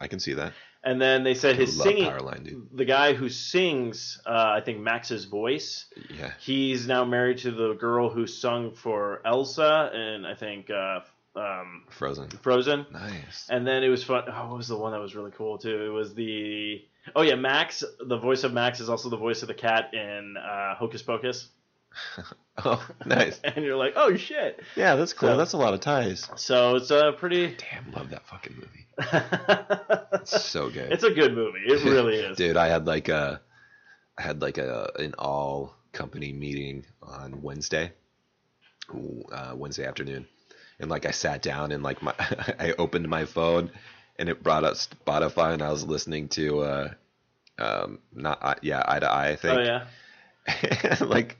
I 0.00 0.06
can 0.08 0.18
see 0.18 0.32
that. 0.34 0.54
and 0.82 0.98
then 0.98 1.24
they 1.24 1.34
said 1.34 1.56
his 1.56 1.76
singing. 1.76 2.04
Powerline, 2.04 2.44
dude. 2.44 2.68
The 2.72 2.86
guy 2.86 3.12
who 3.12 3.28
sings, 3.28 4.18
uh, 4.24 4.30
I 4.56 4.62
think 4.62 4.78
Max's 4.80 5.26
voice. 5.26 5.84
Yeah. 6.08 6.32
He's 6.40 6.86
now 6.86 7.04
married 7.04 7.38
to 7.38 7.50
the 7.50 7.74
girl 7.74 8.08
who 8.08 8.26
sung 8.26 8.72
for 8.72 9.20
Elsa 9.26 9.90
and 9.92 10.26
I 10.26 10.34
think 10.34 10.70
uh, 10.70 11.00
um, 11.36 11.84
Frozen. 11.90 12.28
Frozen. 12.30 12.86
Nice. 12.92 13.46
And 13.50 13.66
then 13.66 13.82
it 13.84 13.88
was 13.88 14.02
fun. 14.04 14.24
Oh, 14.28 14.48
what 14.48 14.56
was 14.58 14.68
the 14.68 14.76
one 14.76 14.92
that 14.92 15.00
was 15.00 15.14
really 15.14 15.30
cool 15.30 15.58
too? 15.58 15.84
It 15.86 15.88
was 15.88 16.14
the 16.14 16.84
oh 17.14 17.22
yeah, 17.22 17.36
Max. 17.36 17.84
The 18.04 18.18
voice 18.18 18.44
of 18.44 18.52
Max 18.52 18.80
is 18.80 18.88
also 18.88 19.08
the 19.08 19.16
voice 19.16 19.42
of 19.42 19.48
the 19.48 19.54
cat 19.54 19.94
in 19.94 20.36
uh, 20.36 20.74
Hocus 20.76 21.02
Pocus. 21.02 21.48
Oh, 22.62 22.86
nice. 23.06 23.40
And 23.44 23.64
you're 23.64 23.76
like, 23.76 23.94
oh 23.96 24.14
shit. 24.16 24.60
Yeah, 24.76 24.94
that's 24.96 25.14
cool. 25.14 25.30
So- 25.30 25.36
that's 25.38 25.54
a 25.54 25.56
lot 25.56 25.72
of 25.72 25.80
ties. 25.80 26.28
So 26.36 26.76
it's 26.76 26.90
a 26.90 27.12
pretty. 27.16 27.56
Damn, 27.56 27.90
love 27.92 28.10
that 28.10 28.26
fucking 28.26 28.54
movie. 28.54 28.86
it's 30.12 30.32
It's 30.34 30.44
so 30.44 30.68
good. 30.68 30.92
It's 30.92 31.04
a 31.04 31.10
good 31.10 31.34
movie. 31.34 31.60
It 31.64 31.82
really 31.84 32.16
is. 32.16 32.36
Dude, 32.36 32.58
I 32.58 32.68
had 32.68 32.86
like 32.86 33.08
a, 33.08 33.40
I 34.18 34.22
had 34.22 34.42
like 34.42 34.58
a 34.58 34.90
an 34.98 35.14
all 35.18 35.74
company 35.92 36.34
meeting 36.34 36.84
on 37.02 37.40
Wednesday, 37.40 37.92
uh, 39.32 39.54
Wednesday 39.56 39.86
afternoon, 39.86 40.26
and 40.80 40.90
like 40.90 41.06
I 41.06 41.12
sat 41.12 41.42
down 41.42 41.70
and 41.72 41.82
like 41.82 42.02
my 42.02 42.14
I 42.58 42.74
opened 42.78 43.08
my 43.08 43.24
phone, 43.26 43.70
and 44.18 44.28
it 44.28 44.42
brought 44.42 44.64
up 44.64 44.74
Spotify, 44.74 45.52
and 45.52 45.62
I 45.62 45.70
was 45.70 45.84
listening 45.86 46.28
to 46.30 46.60
uh, 46.60 46.88
um, 47.58 47.98
not 48.12 48.42
eye- 48.42 48.58
yeah, 48.62 48.82
eye 48.86 48.98
to 48.98 49.10
eye. 49.10 49.28
I 49.28 49.36
think. 49.36 49.58
Oh 49.58 49.62
yeah. 49.62 50.96
like 51.00 51.38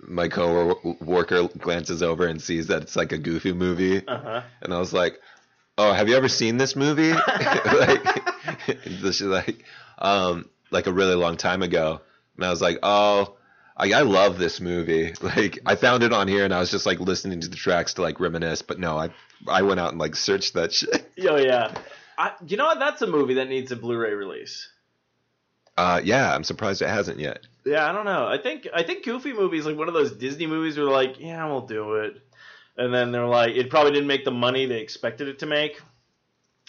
my 0.00 0.28
coworker 0.28 1.48
glances 1.58 2.02
over 2.02 2.26
and 2.26 2.40
sees 2.40 2.68
that 2.68 2.82
it's 2.82 2.96
like 2.96 3.12
a 3.12 3.18
goofy 3.18 3.52
movie, 3.52 4.06
Uh 4.06 4.18
huh. 4.18 4.42
and 4.62 4.72
I 4.72 4.78
was 4.78 4.92
like, 4.92 5.18
"Oh, 5.76 5.92
have 5.92 6.08
you 6.08 6.16
ever 6.16 6.28
seen 6.28 6.56
this 6.56 6.76
movie?" 6.76 7.12
like, 7.64 8.22
she's 8.94 9.20
like, 9.22 9.64
um, 9.98 10.48
like 10.70 10.86
a 10.86 10.92
really 10.92 11.16
long 11.16 11.36
time 11.36 11.62
ago, 11.62 12.00
and 12.36 12.44
I 12.46 12.50
was 12.50 12.62
like, 12.62 12.78
"Oh." 12.82 13.34
I, 13.78 13.92
I 13.92 14.00
love 14.00 14.38
this 14.38 14.60
movie. 14.60 15.14
Like 15.22 15.60
I 15.66 15.76
found 15.76 16.02
it 16.02 16.12
on 16.12 16.26
here, 16.26 16.44
and 16.44 16.52
I 16.54 16.58
was 16.58 16.70
just 16.70 16.86
like 16.86 17.00
listening 17.00 17.40
to 17.40 17.48
the 17.48 17.56
tracks 17.56 17.94
to 17.94 18.02
like 18.02 18.18
reminisce. 18.18 18.62
But 18.62 18.78
no, 18.78 18.98
I 18.98 19.10
I 19.46 19.62
went 19.62 19.78
out 19.78 19.90
and 19.90 19.98
like 19.98 20.16
searched 20.16 20.54
that 20.54 20.72
shit. 20.74 21.10
Oh 21.20 21.36
yeah. 21.36 21.74
I, 22.16 22.32
you 22.46 22.56
know 22.56 22.64
what? 22.64 22.80
That's 22.80 23.00
a 23.02 23.06
movie 23.06 23.34
that 23.34 23.48
needs 23.48 23.70
a 23.70 23.76
Blu-ray 23.76 24.12
release. 24.12 24.68
Uh, 25.76 26.00
yeah, 26.02 26.34
I'm 26.34 26.42
surprised 26.42 26.82
it 26.82 26.88
hasn't 26.88 27.20
yet. 27.20 27.46
Yeah, 27.64 27.88
I 27.88 27.92
don't 27.92 28.04
know. 28.04 28.26
I 28.26 28.38
think 28.38 28.66
I 28.74 28.82
think 28.82 29.04
Goofy 29.04 29.32
movies 29.32 29.64
like 29.64 29.76
one 29.76 29.86
of 29.86 29.94
those 29.94 30.10
Disney 30.12 30.48
movies 30.48 30.76
where 30.76 30.86
like, 30.86 31.20
yeah, 31.20 31.46
we'll 31.46 31.66
do 31.66 31.94
it, 31.94 32.20
and 32.76 32.92
then 32.92 33.12
they're 33.12 33.26
like, 33.26 33.54
it 33.54 33.70
probably 33.70 33.92
didn't 33.92 34.08
make 34.08 34.24
the 34.24 34.32
money 34.32 34.66
they 34.66 34.80
expected 34.80 35.28
it 35.28 35.38
to 35.40 35.46
make, 35.46 35.80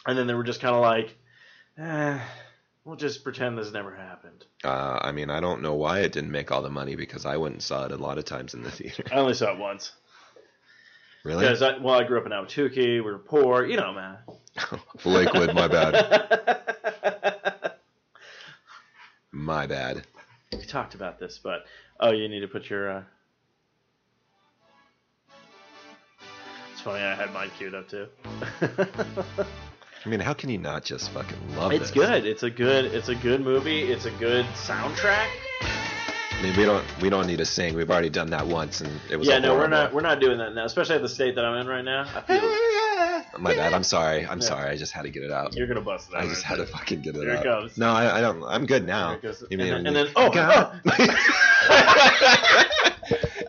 and 0.05 0.15
then 0.15 0.27
they 0.27 0.35
were 0.35 0.43
just 0.43 0.61
kind 0.61 0.75
of 0.75 0.81
like, 0.81 1.17
eh, 1.79 2.19
we'll 2.89 2.97
just 2.97 3.23
pretend 3.23 3.55
this 3.55 3.71
never 3.71 3.95
happened. 3.95 4.43
Uh, 4.63 4.97
I 4.99 5.11
mean, 5.11 5.29
I 5.29 5.39
don't 5.39 5.61
know 5.61 5.75
why 5.75 5.99
it 5.99 6.11
didn't 6.11 6.31
make 6.31 6.51
all 6.51 6.63
the 6.63 6.71
money 6.71 6.95
because 6.95 7.23
I 7.23 7.37
went 7.37 7.53
and 7.53 7.61
saw 7.61 7.85
it 7.85 7.91
a 7.91 7.97
lot 7.97 8.17
of 8.17 8.25
times 8.25 8.55
in 8.55 8.63
the 8.63 8.71
theater. 8.71 9.03
I 9.11 9.15
only 9.17 9.35
saw 9.35 9.53
it 9.53 9.59
once. 9.59 9.91
really? 11.23 11.45
Because 11.45 11.61
I, 11.61 11.77
well, 11.77 11.93
I 11.93 12.03
grew 12.03 12.19
up 12.19 12.25
in 12.25 12.31
Ahwatukee. 12.31 12.75
We 12.75 13.01
were 13.01 13.19
poor, 13.19 13.63
you 13.63 13.77
know, 13.77 13.93
man. 13.93 14.17
Lakewood, 15.05 15.53
my 15.53 15.67
bad. 15.67 16.55
My 19.31 19.67
bad. 19.67 20.05
we 20.51 20.65
talked 20.65 20.95
about 20.95 21.19
this, 21.19 21.39
but 21.41 21.65
oh, 21.99 22.11
you 22.11 22.27
need 22.27 22.41
to 22.41 22.47
put 22.47 22.69
your. 22.69 22.89
Uh... 22.89 23.03
It's 26.73 26.81
funny. 26.81 27.03
I 27.03 27.13
had 27.13 27.31
mine 27.31 27.51
queued 27.57 27.75
up 27.75 27.87
too. 27.87 28.07
I 30.05 30.09
mean, 30.09 30.19
how 30.21 30.33
can 30.33 30.49
you 30.49 30.57
not 30.57 30.83
just 30.83 31.09
fucking 31.11 31.37
love 31.57 31.71
it? 31.73 31.81
it's 31.81 31.91
good. 31.91 32.25
It's 32.25 32.43
a 32.43 32.49
good. 32.49 32.85
It's 32.85 33.09
a 33.09 33.15
good 33.15 33.41
movie. 33.41 33.83
It's 33.83 34.05
a 34.05 34.11
good 34.11 34.45
soundtrack. 34.55 35.27
I 35.61 36.41
mean, 36.41 36.55
we 36.55 36.63
don't 36.63 36.85
we 37.01 37.09
don't 37.09 37.27
need 37.27 37.39
to 37.39 37.45
sing. 37.45 37.75
We've 37.75 37.89
already 37.91 38.09
done 38.09 38.29
that 38.29 38.47
once, 38.47 38.79
and 38.79 38.89
it 39.11 39.17
was 39.17 39.27
Yeah, 39.27 39.35
a 39.37 39.39
no, 39.41 39.49
we're 39.55 39.67
horrible- 39.67 39.77
not. 39.77 39.93
We're 39.93 40.01
not 40.01 40.21
doing 40.21 40.37
that 40.37 40.55
now, 40.55 40.63
especially 40.63 40.95
at 40.95 41.01
the 41.01 41.09
state 41.09 41.35
that 41.35 41.43
I'm 41.43 41.57
in 41.59 41.67
right 41.67 41.83
now. 41.83 42.03
I 42.15 42.21
feel 42.21 42.39
oh, 42.41 43.23
My 43.37 43.53
bad. 43.53 43.73
I'm 43.73 43.83
sorry. 43.83 44.25
I'm 44.25 44.39
Yeah. 44.39 44.45
sorry. 44.47 44.69
I 44.69 44.77
just 44.77 44.93
had 44.93 45.01
to 45.01 45.09
get 45.09 45.23
it 45.23 45.31
out. 45.31 45.53
you're 45.53 45.67
gonna 45.67 45.81
bust 45.81 46.09
it 46.09 46.15
out. 46.15 46.23
I 46.23 46.27
just 46.27 46.43
had 46.43 46.55
to 46.59 46.65
fucking 46.65 47.01
get 47.01 47.15
it 47.17 47.19
out. 47.19 47.23
Here 47.23 47.33
it 47.33 47.37
out. 47.39 47.43
goes. 47.63 47.77
No, 47.77 47.89
I, 47.89 48.19
I 48.19 48.21
don't. 48.21 48.41
I'm 48.45 48.65
good 48.65 48.85
now. 48.87 49.17
Goes. 49.17 49.43
You 49.49 49.57
mean 49.57 49.73
and, 49.73 49.85
then, 49.85 49.95
and 49.97 50.07
then 50.07 50.13
oh, 50.15 50.29
God. 50.33 50.79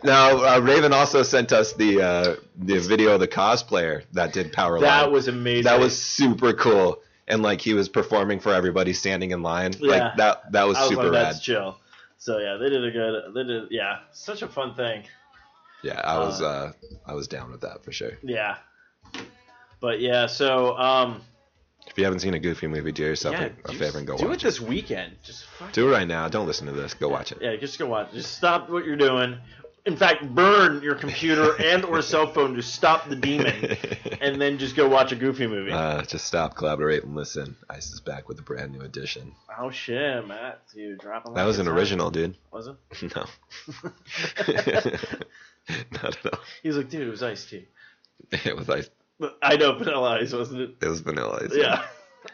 now, 0.03 0.55
uh, 0.55 0.59
Raven 0.59 0.93
also 0.93 1.23
sent 1.23 1.51
us 1.51 1.73
the 1.73 2.01
uh, 2.01 2.35
the 2.57 2.79
video 2.79 3.13
of 3.13 3.19
the 3.19 3.27
cosplayer 3.27 4.03
that 4.13 4.33
did 4.33 4.51
Power 4.53 4.79
that 4.79 5.03
Line. 5.03 5.11
was 5.11 5.27
amazing. 5.27 5.63
that 5.63 5.79
was 5.79 5.97
super 5.99 6.53
cool, 6.53 6.99
and 7.27 7.41
like 7.41 7.61
he 7.61 7.73
was 7.73 7.89
performing 7.89 8.39
for 8.39 8.53
everybody 8.53 8.93
standing 8.93 9.31
in 9.31 9.41
line. 9.43 9.73
Yeah. 9.79 9.91
Like 9.91 10.17
that. 10.17 10.51
That 10.51 10.67
was, 10.67 10.77
I 10.77 10.81
was 10.81 10.89
super 10.89 11.03
like, 11.03 11.13
rad. 11.13 11.25
that's 11.25 11.39
chill. 11.41 11.77
So 12.17 12.37
yeah, 12.37 12.57
they 12.57 12.69
did 12.69 12.83
a 12.83 12.91
good. 12.91 13.33
They 13.33 13.43
did 13.43 13.63
yeah, 13.71 13.99
such 14.11 14.41
a 14.41 14.47
fun 14.47 14.75
thing. 14.75 15.03
Yeah, 15.83 15.99
I 16.03 16.19
was. 16.19 16.41
Uh, 16.41 16.45
Uh, 16.45 16.71
I 17.07 17.13
was 17.13 17.27
down 17.27 17.51
with 17.51 17.61
that 17.61 17.83
for 17.83 17.91
sure. 17.91 18.11
Yeah. 18.21 18.57
But 19.79 19.99
yeah, 19.99 20.27
so 20.27 20.77
um, 20.77 21.21
If 21.87 21.97
you 21.97 22.03
haven't 22.03 22.19
seen 22.19 22.35
a 22.35 22.39
Goofy 22.39 22.67
movie, 22.67 22.91
do 22.91 23.01
yourself 23.03 23.35
yeah, 23.35 23.49
a, 23.65 23.71
a 23.71 23.73
favor 23.73 23.97
and 23.97 24.05
go 24.05 24.15
do 24.15 24.27
watch 24.27 24.35
it 24.35 24.41
Do 24.41 24.47
it 24.47 24.51
this 24.51 24.61
weekend. 24.61 25.13
Just 25.23 25.45
Do 25.73 25.87
it 25.89 25.91
right 25.91 26.07
now. 26.07 26.27
Don't 26.27 26.45
listen 26.45 26.67
to 26.67 26.73
this. 26.73 26.93
Go 26.93 27.09
watch 27.09 27.31
it. 27.31 27.39
Yeah, 27.41 27.55
just 27.55 27.79
go 27.79 27.87
watch. 27.87 28.11
Just 28.13 28.35
stop 28.37 28.69
what 28.69 28.85
you're 28.85 28.95
doing. 28.95 29.37
In 29.83 29.97
fact, 29.97 30.35
burn 30.35 30.83
your 30.83 30.93
computer 30.93 31.59
and 31.59 31.83
or 31.85 32.03
cell 32.03 32.31
phone 32.31 32.53
to 32.55 32.61
stop 32.61 33.09
the 33.09 33.15
demon, 33.15 33.77
and 34.21 34.39
then 34.39 34.59
just 34.59 34.75
go 34.75 34.87
watch 34.87 35.11
a 35.11 35.15
Goofy 35.15 35.47
movie. 35.47 35.71
Uh, 35.71 36.03
just 36.03 36.25
stop, 36.27 36.55
collaborate, 36.55 37.03
and 37.03 37.15
listen. 37.15 37.55
Ice 37.67 37.91
is 37.91 37.99
back 37.99 38.29
with 38.29 38.37
a 38.37 38.43
brand 38.43 38.71
new 38.73 38.81
edition. 38.81 39.33
oh 39.59 39.71
shit, 39.71 40.27
Matt, 40.27 40.61
you 40.75 40.97
dropping 40.97 41.33
That 41.33 41.41
like 41.41 41.47
was 41.47 41.57
an 41.57 41.65
hot. 41.65 41.75
original, 41.77 42.11
dude. 42.11 42.35
Was 42.51 42.67
it? 42.67 42.75
No. 43.15 43.25
Not 45.91 46.03
at 46.25 46.33
all. 46.33 46.39
He's 46.63 46.75
like, 46.77 46.89
dude, 46.89 47.07
it 47.07 47.11
was 47.11 47.23
ice 47.23 47.45
tea. 47.45 47.67
It 48.31 48.55
was 48.55 48.69
ice. 48.69 48.89
I 49.41 49.55
know 49.57 49.73
vanilla 49.77 50.19
ice, 50.19 50.33
wasn't 50.33 50.61
it? 50.61 50.75
It 50.81 50.87
was 50.87 51.01
vanilla 51.01 51.39
ice. 51.43 51.51
Yeah. 51.55 51.83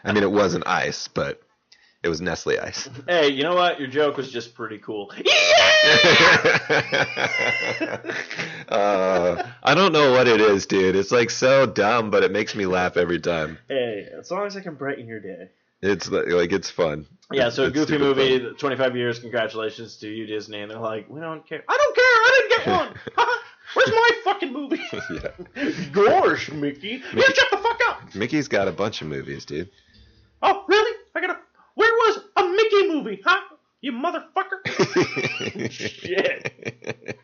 I 0.04 0.12
mean, 0.12 0.22
it 0.22 0.30
wasn't 0.30 0.66
ice, 0.66 1.08
but 1.08 1.40
it 2.02 2.08
was 2.08 2.20
Nestle 2.20 2.58
ice. 2.60 2.88
Hey, 3.06 3.28
you 3.28 3.42
know 3.42 3.54
what? 3.54 3.78
Your 3.80 3.88
joke 3.88 4.16
was 4.16 4.30
just 4.30 4.54
pretty 4.54 4.78
cool. 4.78 5.10
uh, 8.68 9.42
I 9.62 9.74
don't 9.74 9.92
know 9.92 10.12
what 10.12 10.28
it 10.28 10.40
is, 10.40 10.66
dude. 10.66 10.96
It's 10.96 11.10
like 11.10 11.30
so 11.30 11.66
dumb, 11.66 12.10
but 12.10 12.22
it 12.22 12.30
makes 12.30 12.54
me 12.54 12.66
laugh 12.66 12.96
every 12.96 13.18
time. 13.20 13.58
Hey, 13.68 14.06
as 14.18 14.30
long 14.30 14.46
as 14.46 14.56
I 14.56 14.60
can 14.60 14.74
brighten 14.74 15.06
your 15.06 15.20
day. 15.20 15.50
It's 15.80 16.08
like 16.10 16.52
it's 16.52 16.70
fun. 16.70 17.06
Yeah, 17.32 17.50
so 17.50 17.64
It's 17.64 17.74
Goofy 17.74 17.98
movie, 17.98 18.40
fun. 18.40 18.54
25 18.56 18.96
years, 18.96 19.18
congratulations 19.20 19.96
to 19.98 20.08
you, 20.08 20.26
Disney. 20.26 20.60
And 20.62 20.70
they're 20.70 20.78
like, 20.78 21.08
we 21.08 21.20
don't 21.20 21.46
care. 21.46 21.62
I 21.68 21.76
don't 21.76 21.94
care, 21.94 22.04
I 22.04 22.40
didn't 22.40 22.64
get 22.64 22.66
one. 23.16 23.28
Where's 23.74 23.90
my 23.90 24.10
fucking 24.24 24.52
movie? 24.52 24.82
Yeah. 25.10 25.30
Gosh, 25.92 26.50
Mickey. 26.50 27.02
Yeah, 27.14 27.22
shut 27.22 27.50
the 27.50 27.58
fuck 27.58 27.78
up. 27.88 28.14
Mickey's 28.14 28.48
got 28.48 28.66
a 28.66 28.72
bunch 28.72 29.02
of 29.02 29.08
movies, 29.08 29.44
dude. 29.44 29.70
Oh, 30.42 30.64
really? 30.68 30.96
I 31.14 31.20
gotta. 31.20 31.38
Where 31.78 31.92
was 31.92 32.18
a 32.36 32.44
Mickey 32.48 32.88
movie, 32.88 33.20
huh? 33.24 33.40
You 33.82 33.92
motherfucker. 33.92 35.70
Shit. 35.70 37.20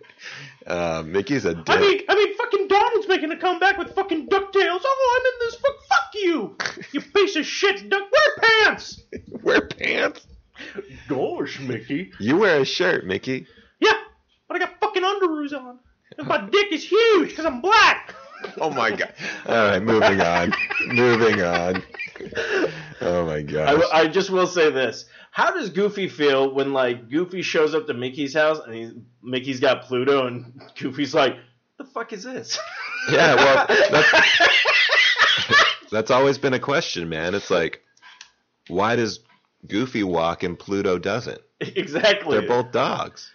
Uh, 0.64 1.02
Mickey's 1.04 1.44
a 1.44 1.54
dick. 1.56 1.64
I 1.66 1.80
mean, 1.80 2.02
I 2.08 2.14
mean, 2.14 2.36
fucking 2.36 2.68
Donald's 2.68 3.08
making 3.08 3.32
a 3.32 3.36
comeback 3.36 3.78
with 3.78 3.92
fucking 3.96 4.28
Ducktales. 4.28 4.80
Oh, 4.84 5.18
I'm 5.18 5.26
in 5.26 5.38
this. 5.40 5.56
Fuck, 5.56 5.74
fuck 5.88 6.14
you, 6.14 6.56
you 6.92 7.00
piece 7.00 7.34
of 7.34 7.44
shit, 7.44 7.90
Duck. 7.90 8.02
Wear 8.02 8.36
pants. 8.40 9.02
Wear 9.42 9.62
pants. 9.62 10.24
Gosh, 11.08 11.58
Mickey. 11.58 12.12
You 12.20 12.36
wear 12.36 12.60
a 12.60 12.64
shirt, 12.64 13.04
Mickey. 13.04 13.48
Yeah, 13.80 13.98
but 14.46 14.56
I 14.56 14.60
got 14.60 14.78
fucking 14.78 15.02
underoos 15.02 15.52
on. 15.52 15.80
And 16.16 16.28
my 16.28 16.48
dick 16.48 16.70
is 16.70 16.88
huge 16.88 17.30
because 17.30 17.44
I'm 17.44 17.60
black. 17.60 18.14
Oh 18.60 18.70
my 18.70 18.90
god. 18.90 19.12
All 19.46 19.54
right, 19.54 19.82
moving 19.82 20.20
on. 20.20 20.52
moving 20.86 21.42
on. 21.42 21.82
Oh 23.00 23.26
my 23.26 23.42
god! 23.42 23.82
I, 23.92 24.00
I 24.00 24.06
just 24.06 24.30
will 24.30 24.46
say 24.46 24.70
this. 24.70 25.06
How 25.30 25.50
does 25.50 25.70
Goofy 25.70 26.08
feel 26.08 26.54
when 26.54 26.72
like 26.72 27.10
Goofy 27.10 27.42
shows 27.42 27.74
up 27.74 27.86
to 27.86 27.94
Mickey's 27.94 28.34
house 28.34 28.60
and 28.64 28.74
he's 28.74 28.92
Mickey's 29.22 29.60
got 29.60 29.82
Pluto 29.82 30.26
and 30.26 30.60
Goofy's 30.78 31.14
like, 31.14 31.36
"The 31.76 31.84
fuck 31.84 32.12
is 32.12 32.22
this?" 32.22 32.58
yeah, 33.10 33.34
well, 33.34 33.66
that's, 33.68 34.30
that's 35.90 36.10
always 36.10 36.38
been 36.38 36.54
a 36.54 36.60
question, 36.60 37.08
man. 37.08 37.34
It's 37.34 37.50
like, 37.50 37.82
why 38.68 38.96
does 38.96 39.20
Goofy 39.66 40.04
walk 40.04 40.42
and 40.42 40.58
Pluto 40.58 40.98
doesn't? 40.98 41.40
exactly. 41.60 42.38
They're 42.38 42.48
both 42.48 42.72
dogs. 42.72 43.30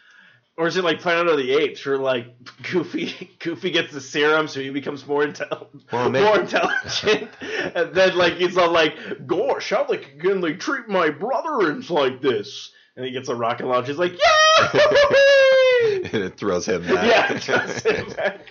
Or 0.60 0.68
is 0.68 0.76
it 0.76 0.84
like 0.84 1.00
Planet 1.00 1.28
of 1.32 1.38
the 1.38 1.54
Apes, 1.54 1.86
where 1.86 1.98
like 1.98 2.36
Goofy 2.70 3.32
Goofy 3.40 3.72
gets 3.72 3.94
the 3.94 4.02
serum 4.02 4.50
so 4.50 4.60
he 4.60 4.70
becomes 4.72 5.08
more 5.08 5.26
intel- 5.26 5.68
Well, 5.90 6.10
more 6.12 6.42
intelligent, 6.42 7.30
and 7.74 7.96
then 7.96 8.18
like 8.18 8.34
he's 8.34 8.58
all 8.58 8.70
like, 8.70 9.26
"Gosh, 9.26 9.70
how 9.70 9.86
like 9.88 10.20
can 10.20 10.42
they 10.42 10.56
treat 10.56 10.90
my 10.90 11.12
brothers 11.12 11.90
like 11.90 12.22
this?" 12.22 12.72
And 12.98 13.06
he 13.06 13.12
gets 13.12 13.30
a 13.30 13.36
rocket 13.36 13.68
launch. 13.68 13.88
He's 13.88 13.98
like, 13.98 14.12
"Yeah!" 14.12 14.70
and 16.12 16.24
it 16.24 16.36
throws 16.38 16.66
him 16.68 16.82
back. 16.82 17.08
yeah, 17.08 17.34
it 17.34 17.46
does 17.46 17.86
it 17.86 18.18
back. 18.18 18.42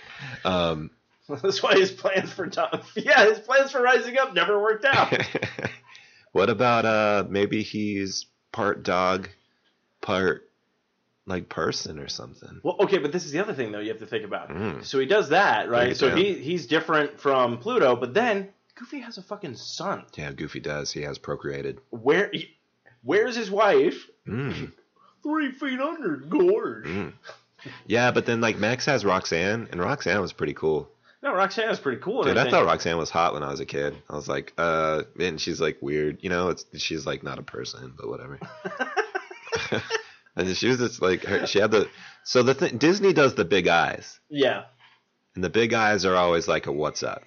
um, 0.43 0.89
That's 1.43 1.61
why 1.61 1.75
his 1.75 1.91
plans 1.91 2.33
for 2.33 2.47
Tom, 2.47 2.81
yeah, 2.95 3.25
his 3.25 3.37
plans 3.37 3.69
for 3.69 3.83
rising 3.83 4.17
up 4.17 4.33
never 4.33 4.59
worked 4.59 4.83
out. 4.85 5.13
what 6.31 6.49
about 6.49 6.85
uh 6.85 7.25
maybe 7.29 7.61
he's 7.61 8.25
part 8.51 8.81
dog, 8.81 9.29
part 10.01 10.48
like 11.29 11.47
person 11.47 11.99
or 11.99 12.09
something? 12.09 12.59
well, 12.63 12.75
okay, 12.81 12.97
but 12.97 13.11
this 13.11 13.25
is 13.25 13.31
the 13.31 13.39
other 13.39 13.53
thing 13.53 13.71
though 13.71 13.79
you 13.79 13.89
have 13.89 13.99
to 13.99 14.05
think 14.07 14.25
about. 14.25 14.49
Mm. 14.49 14.83
So 14.83 14.99
he 14.99 15.05
does 15.05 15.29
that, 15.29 15.69
right? 15.69 15.95
So 15.95 16.13
he 16.13 16.33
he's 16.33 16.67
different 16.67 17.19
from 17.19 17.57
Pluto, 17.59 17.95
but 17.95 18.13
then 18.13 18.49
Goofy 18.75 18.99
has 18.99 19.17
a 19.17 19.21
fucking 19.21 19.55
son. 19.55 20.03
Yeah, 20.15 20.31
Goofy 20.33 20.59
does. 20.59 20.91
He 20.91 21.01
has 21.03 21.17
procreated. 21.17 21.79
Where 21.91 22.31
where's 23.03 23.35
his 23.35 23.49
wife? 23.49 24.07
Mm, 24.27 24.71
Three 25.23 25.51
feet 25.51 25.79
under, 25.79 26.17
gorge. 26.17 26.85
mm. 26.85 27.13
Yeah, 27.85 28.11
but 28.11 28.25
then 28.25 28.39
like 28.41 28.57
Max 28.57 28.85
has 28.85 29.03
Roxanne, 29.03 29.67
and 29.71 29.81
Roxanne 29.81 30.21
was 30.21 30.31
pretty 30.33 30.53
cool. 30.53 30.89
No, 31.21 31.33
Roxanne 31.33 31.67
was 31.67 31.79
pretty 31.81 31.99
cool. 32.01 32.23
Dude, 32.23 32.37
I 32.37 32.43
think- 32.43 32.53
thought 32.53 32.65
Roxanne 32.65 32.97
was 32.97 33.09
hot 33.09 33.33
when 33.33 33.43
I 33.43 33.51
was 33.51 33.59
a 33.59 33.65
kid. 33.65 33.93
I 34.09 34.15
was 34.15 34.29
like, 34.29 34.53
uh, 34.57 35.03
and 35.19 35.39
she's 35.41 35.59
like 35.59 35.77
weird, 35.81 36.19
you 36.21 36.29
know. 36.29 36.47
It's 36.49 36.65
she's 36.77 37.05
like 37.05 37.21
not 37.23 37.37
a 37.37 37.43
person, 37.43 37.93
but 37.97 38.07
whatever. 38.07 38.39
and 40.39 40.55
she 40.57 40.67
was 40.67 40.77
just 40.77 41.01
like 41.01 41.23
her, 41.23 41.45
she 41.45 41.59
had 41.59 41.71
the 41.71 41.89
so 42.23 42.43
the 42.43 42.53
thing 42.53 42.77
Disney 42.77 43.13
does 43.13 43.35
the 43.35 43.45
big 43.45 43.67
eyes, 43.67 44.19
Yeah, 44.29 44.63
and 45.35 45.43
the 45.43 45.49
big 45.49 45.73
eyes 45.73 46.05
are 46.05 46.15
always 46.15 46.47
like 46.47 46.67
a 46.67 46.71
what's 46.71 47.03
up. 47.03 47.23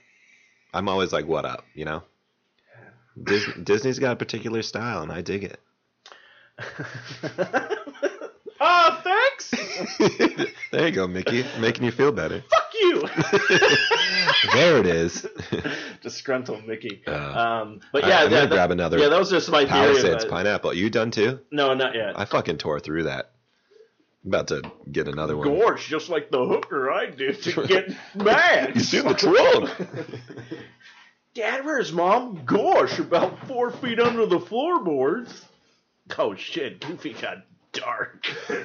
I'm 0.75 0.89
always 0.89 1.13
like 1.13 1.27
what 1.27 1.45
up, 1.45 1.65
you 1.75 1.85
know. 1.85 2.03
Dis- 3.23 3.53
Disney's 3.63 3.99
got 3.99 4.13
a 4.13 4.17
particular 4.17 4.63
style, 4.63 5.03
and 5.03 5.13
I 5.13 5.21
dig 5.21 5.45
it. 5.45 5.61
oh, 8.63 9.01
thanks. 9.03 9.51
there 10.71 10.87
you 10.87 10.93
go, 10.93 11.07
Mickey. 11.07 11.45
Making 11.59 11.85
you 11.85 11.91
feel 11.91 12.13
better. 12.13 12.43
Fuck 12.49 12.75
you. 12.81 13.01
there 14.53 14.79
it 14.79 14.87
is. 14.87 15.27
Disgruntled 16.03 16.67
Mickey. 16.67 17.03
Uh, 17.07 17.13
um, 17.13 17.81
but 17.93 18.07
yeah, 18.07 18.21
I'm 18.21 18.25
gonna 18.25 18.35
yeah, 18.35 18.41
that- 18.43 18.51
grab 18.51 18.71
another 18.71 18.99
Yeah, 18.99 19.09
those 19.09 19.33
are 19.33 19.37
just 19.37 19.51
my. 19.51 19.65
Palisades 19.65 20.25
pineapple. 20.25 20.75
You 20.75 20.91
done 20.91 21.11
too? 21.11 21.41
No, 21.51 21.75
not 21.75 21.95
yet. 21.95 22.19
I 22.19 22.25
fucking 22.25 22.59
tore 22.59 22.81
through 22.81 23.05
that. 23.05 23.33
I'm 24.25 24.31
about 24.31 24.49
to 24.49 24.63
get 24.91 25.09
another 25.09 25.37
one. 25.37 25.49
Gorsh, 25.49 25.89
just 25.89 26.09
like 26.09 26.31
the 26.31 26.45
hooker 26.45 26.91
I 26.93 27.07
did 27.11 27.43
to 27.43 27.67
get 27.67 27.89
mad. 28.15 28.77
You 28.77 28.81
see 28.81 29.01
the 29.01 29.15
trunk? 29.15 29.71
Dad, 31.35 31.65
where's 31.65 31.93
mom? 31.93 32.43
Gosh, 32.45 32.99
about 32.99 33.49
four 33.49 33.71
feet 33.71 33.99
under 33.99 34.27
the 34.27 34.39
floorboards. 34.39 35.45
Oh 36.19 36.35
shit, 36.35 36.81
Goofy 36.81 37.15
got 37.15 37.39
dark. 37.73 38.27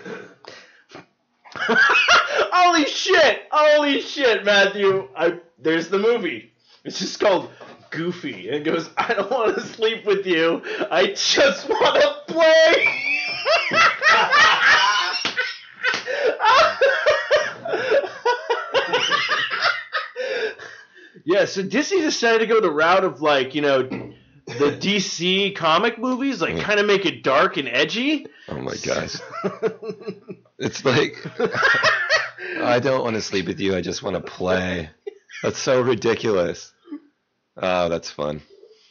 Holy 1.56 2.86
shit! 2.86 3.43
Holy 3.52 4.02
shit, 4.02 4.46
Matthew! 4.46 5.10
I 5.15 5.39
there's 5.58 5.89
the 5.89 6.00
movie. 6.00 6.52
It's 6.84 7.00
just 7.00 7.20
called 7.20 7.52
Goofy, 7.89 8.48
and 8.48 8.58
it 8.58 8.63
goes, 8.63 8.89
I 8.98 9.13
don't 9.13 9.32
want 9.32 9.56
to 9.56 9.62
sleep 9.62 10.06
with 10.06 10.26
you. 10.26 10.62
I 10.91 11.08
just 11.08 11.70
want 11.70 12.02
to 12.02 12.34
play. 12.34 12.88
yeah, 21.26 21.46
so 21.46 21.63
Disney 21.63 22.02
decided 22.02 22.39
to 22.39 22.48
go 22.48 22.62
the 22.62 22.72
route 22.72 23.04
of 23.04 23.22
like, 23.22 23.54
you 23.56 23.62
know, 23.62 24.07
the 24.48 24.72
DC 24.80 25.56
comic 25.56 25.98
movies, 25.98 26.42
like 26.42 26.58
kind 26.60 26.80
of 26.80 26.86
make 26.86 27.06
it 27.06 27.22
dark 27.24 27.58
and 27.58 27.68
edgy. 27.68 28.28
Oh 28.48 28.60
my 28.60 28.76
gosh. 28.84 29.18
It's 30.60 30.84
like 30.84 31.24
I 32.62 32.80
don't 32.80 33.04
want 33.04 33.16
to 33.16 33.22
sleep 33.22 33.46
with 33.46 33.60
you. 33.60 33.76
I 33.76 33.82
just 33.82 34.02
want 34.02 34.16
to 34.16 34.22
play. 34.22 34.90
That's 35.44 35.60
so 35.60 35.82
ridiculous. 35.82 36.74
Oh, 37.56 37.90
that's 37.90 38.10
fun. 38.10 38.42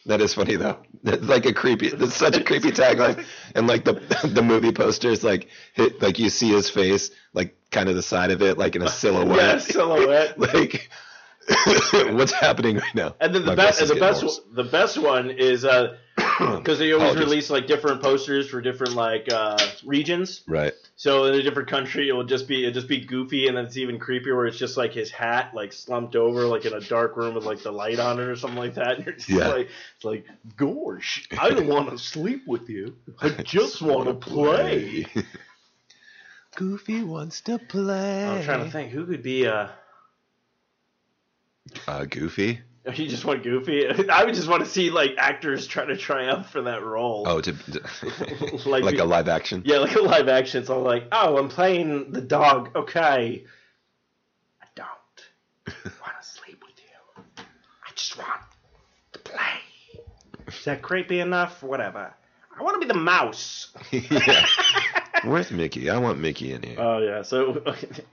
That 0.06 0.20
is 0.20 0.34
funny 0.34 0.54
though. 0.54 0.78
It's 1.02 1.24
like 1.24 1.46
a 1.46 1.52
creepy. 1.52 1.88
That's 1.88 2.14
such 2.14 2.36
a 2.36 2.44
creepy 2.44 2.70
tagline. 2.70 3.24
And 3.54 3.66
like 3.66 3.84
the 3.84 3.94
the 4.32 4.42
movie 4.42 4.72
poster 4.72 5.10
is 5.10 5.24
like 5.24 5.48
hit, 5.74 6.00
like 6.00 6.18
you 6.18 6.30
see 6.30 6.50
his 6.50 6.70
face, 6.70 7.10
like 7.32 7.56
kind 7.70 7.88
of 7.88 7.96
the 7.96 8.02
side 8.02 8.30
of 8.30 8.42
it, 8.42 8.58
like 8.58 8.76
in 8.76 8.82
a 8.82 8.88
silhouette. 8.88 9.38
Yeah, 9.38 9.58
silhouette. 9.58 10.38
like 10.38 10.88
what's 12.14 12.32
happening 12.32 12.76
right 12.76 12.94
now? 12.94 13.14
And 13.20 13.34
then 13.34 13.42
the 13.42 13.48
My 13.48 13.54
best, 13.54 13.78
voice 13.80 13.88
is 13.90 13.94
the 13.94 14.00
best, 14.00 14.22
hoarse. 14.22 14.40
the 14.52 14.64
best 14.64 14.98
one 14.98 15.30
is 15.30 15.62
because 16.38 16.78
they 16.78 16.92
always 16.92 17.10
Apologies. 17.12 17.18
release 17.24 17.50
like 17.50 17.66
different 17.66 18.02
posters 18.02 18.48
for 18.48 18.60
different 18.60 18.94
like 18.94 19.30
uh, 19.32 19.56
regions. 19.84 20.42
Right. 20.48 20.72
So 20.96 21.26
in 21.26 21.34
a 21.34 21.42
different 21.42 21.68
country, 21.68 22.08
it 22.08 22.12
will 22.12 22.24
just 22.24 22.48
be 22.48 22.64
it 22.64 22.72
just 22.72 22.88
be 22.88 23.04
goofy, 23.04 23.46
and 23.48 23.56
then 23.56 23.66
it's 23.66 23.76
even 23.76 23.98
creepier 23.98 24.34
where 24.34 24.46
it's 24.46 24.58
just 24.58 24.76
like 24.76 24.92
his 24.94 25.10
hat 25.10 25.52
like 25.54 25.72
slumped 25.72 26.16
over, 26.16 26.46
like 26.46 26.64
in 26.64 26.72
a 26.72 26.80
dark 26.80 27.16
room 27.16 27.34
with 27.34 27.44
like 27.44 27.62
the 27.62 27.70
light 27.70 27.98
on 28.00 28.18
it 28.18 28.26
or 28.26 28.34
something 28.36 28.58
like 28.58 28.74
that. 28.74 28.96
And 28.96 29.04
you're 29.06 29.14
just 29.14 29.28
Yeah. 29.28 29.48
like, 29.48 29.68
it's 29.96 30.04
like, 30.04 30.26
gosh, 30.56 31.28
I 31.38 31.50
don't 31.50 31.66
want 31.68 31.90
to 31.90 31.98
sleep 31.98 32.46
with 32.46 32.68
you. 32.70 32.96
I 33.20 33.28
just 33.28 33.82
want 33.82 34.06
to 34.08 34.14
play. 34.14 35.06
Goofy 36.56 37.02
wants 37.02 37.42
to 37.42 37.58
play. 37.58 38.24
I'm 38.26 38.42
trying 38.42 38.64
to 38.64 38.70
think 38.70 38.90
who 38.90 39.04
could 39.06 39.22
be. 39.22 39.46
Uh, 39.46 39.68
Uh, 41.86 42.04
Goofy. 42.04 42.60
you 42.94 43.08
just 43.08 43.24
want 43.24 43.42
Goofy? 43.42 43.86
I 44.10 44.24
would 44.24 44.34
just 44.34 44.48
want 44.48 44.64
to 44.64 44.70
see 44.70 44.90
like 44.90 45.14
actors 45.18 45.66
try 45.66 45.84
to 45.84 45.96
try 45.96 46.28
out 46.28 46.46
for 46.46 46.62
that 46.62 46.82
role. 46.84 47.24
Oh, 47.26 47.40
to, 47.40 47.52
to- 47.52 47.82
Like 48.68 48.84
like, 48.84 48.98
a 48.98 49.04
live 49.04 49.28
action. 49.28 49.62
Yeah, 49.64 49.78
like 49.78 49.94
a 49.96 50.00
live 50.02 50.28
action. 50.28 50.60
It's 50.60 50.70
all 50.70 50.82
like, 50.82 51.04
oh, 51.12 51.36
I'm 51.38 51.48
playing 51.48 52.12
the 52.12 52.20
dog. 52.20 52.70
Okay. 52.76 53.44
I 54.62 54.66
don't 54.74 54.88
want 55.66 56.14
to 56.20 56.26
sleep 56.28 56.62
with 56.64 56.78
you. 56.78 57.34
I 57.38 57.90
just 57.94 58.16
want 58.16 58.40
to 59.12 59.18
play. 59.20 59.38
Is 60.48 60.64
that 60.64 60.82
creepy 60.82 61.20
enough? 61.20 61.62
Whatever. 61.62 62.14
I 62.58 62.62
want 62.62 62.80
to 62.80 62.86
be 62.86 62.92
the 62.92 62.98
mouse. 62.98 63.68
yeah. 63.90 64.46
Where's 65.24 65.50
Mickey? 65.50 65.90
I 65.90 65.98
want 65.98 66.18
Mickey 66.20 66.52
in 66.52 66.62
here. 66.62 66.76
Oh 66.78 66.98
yeah. 66.98 67.22
So 67.22 67.62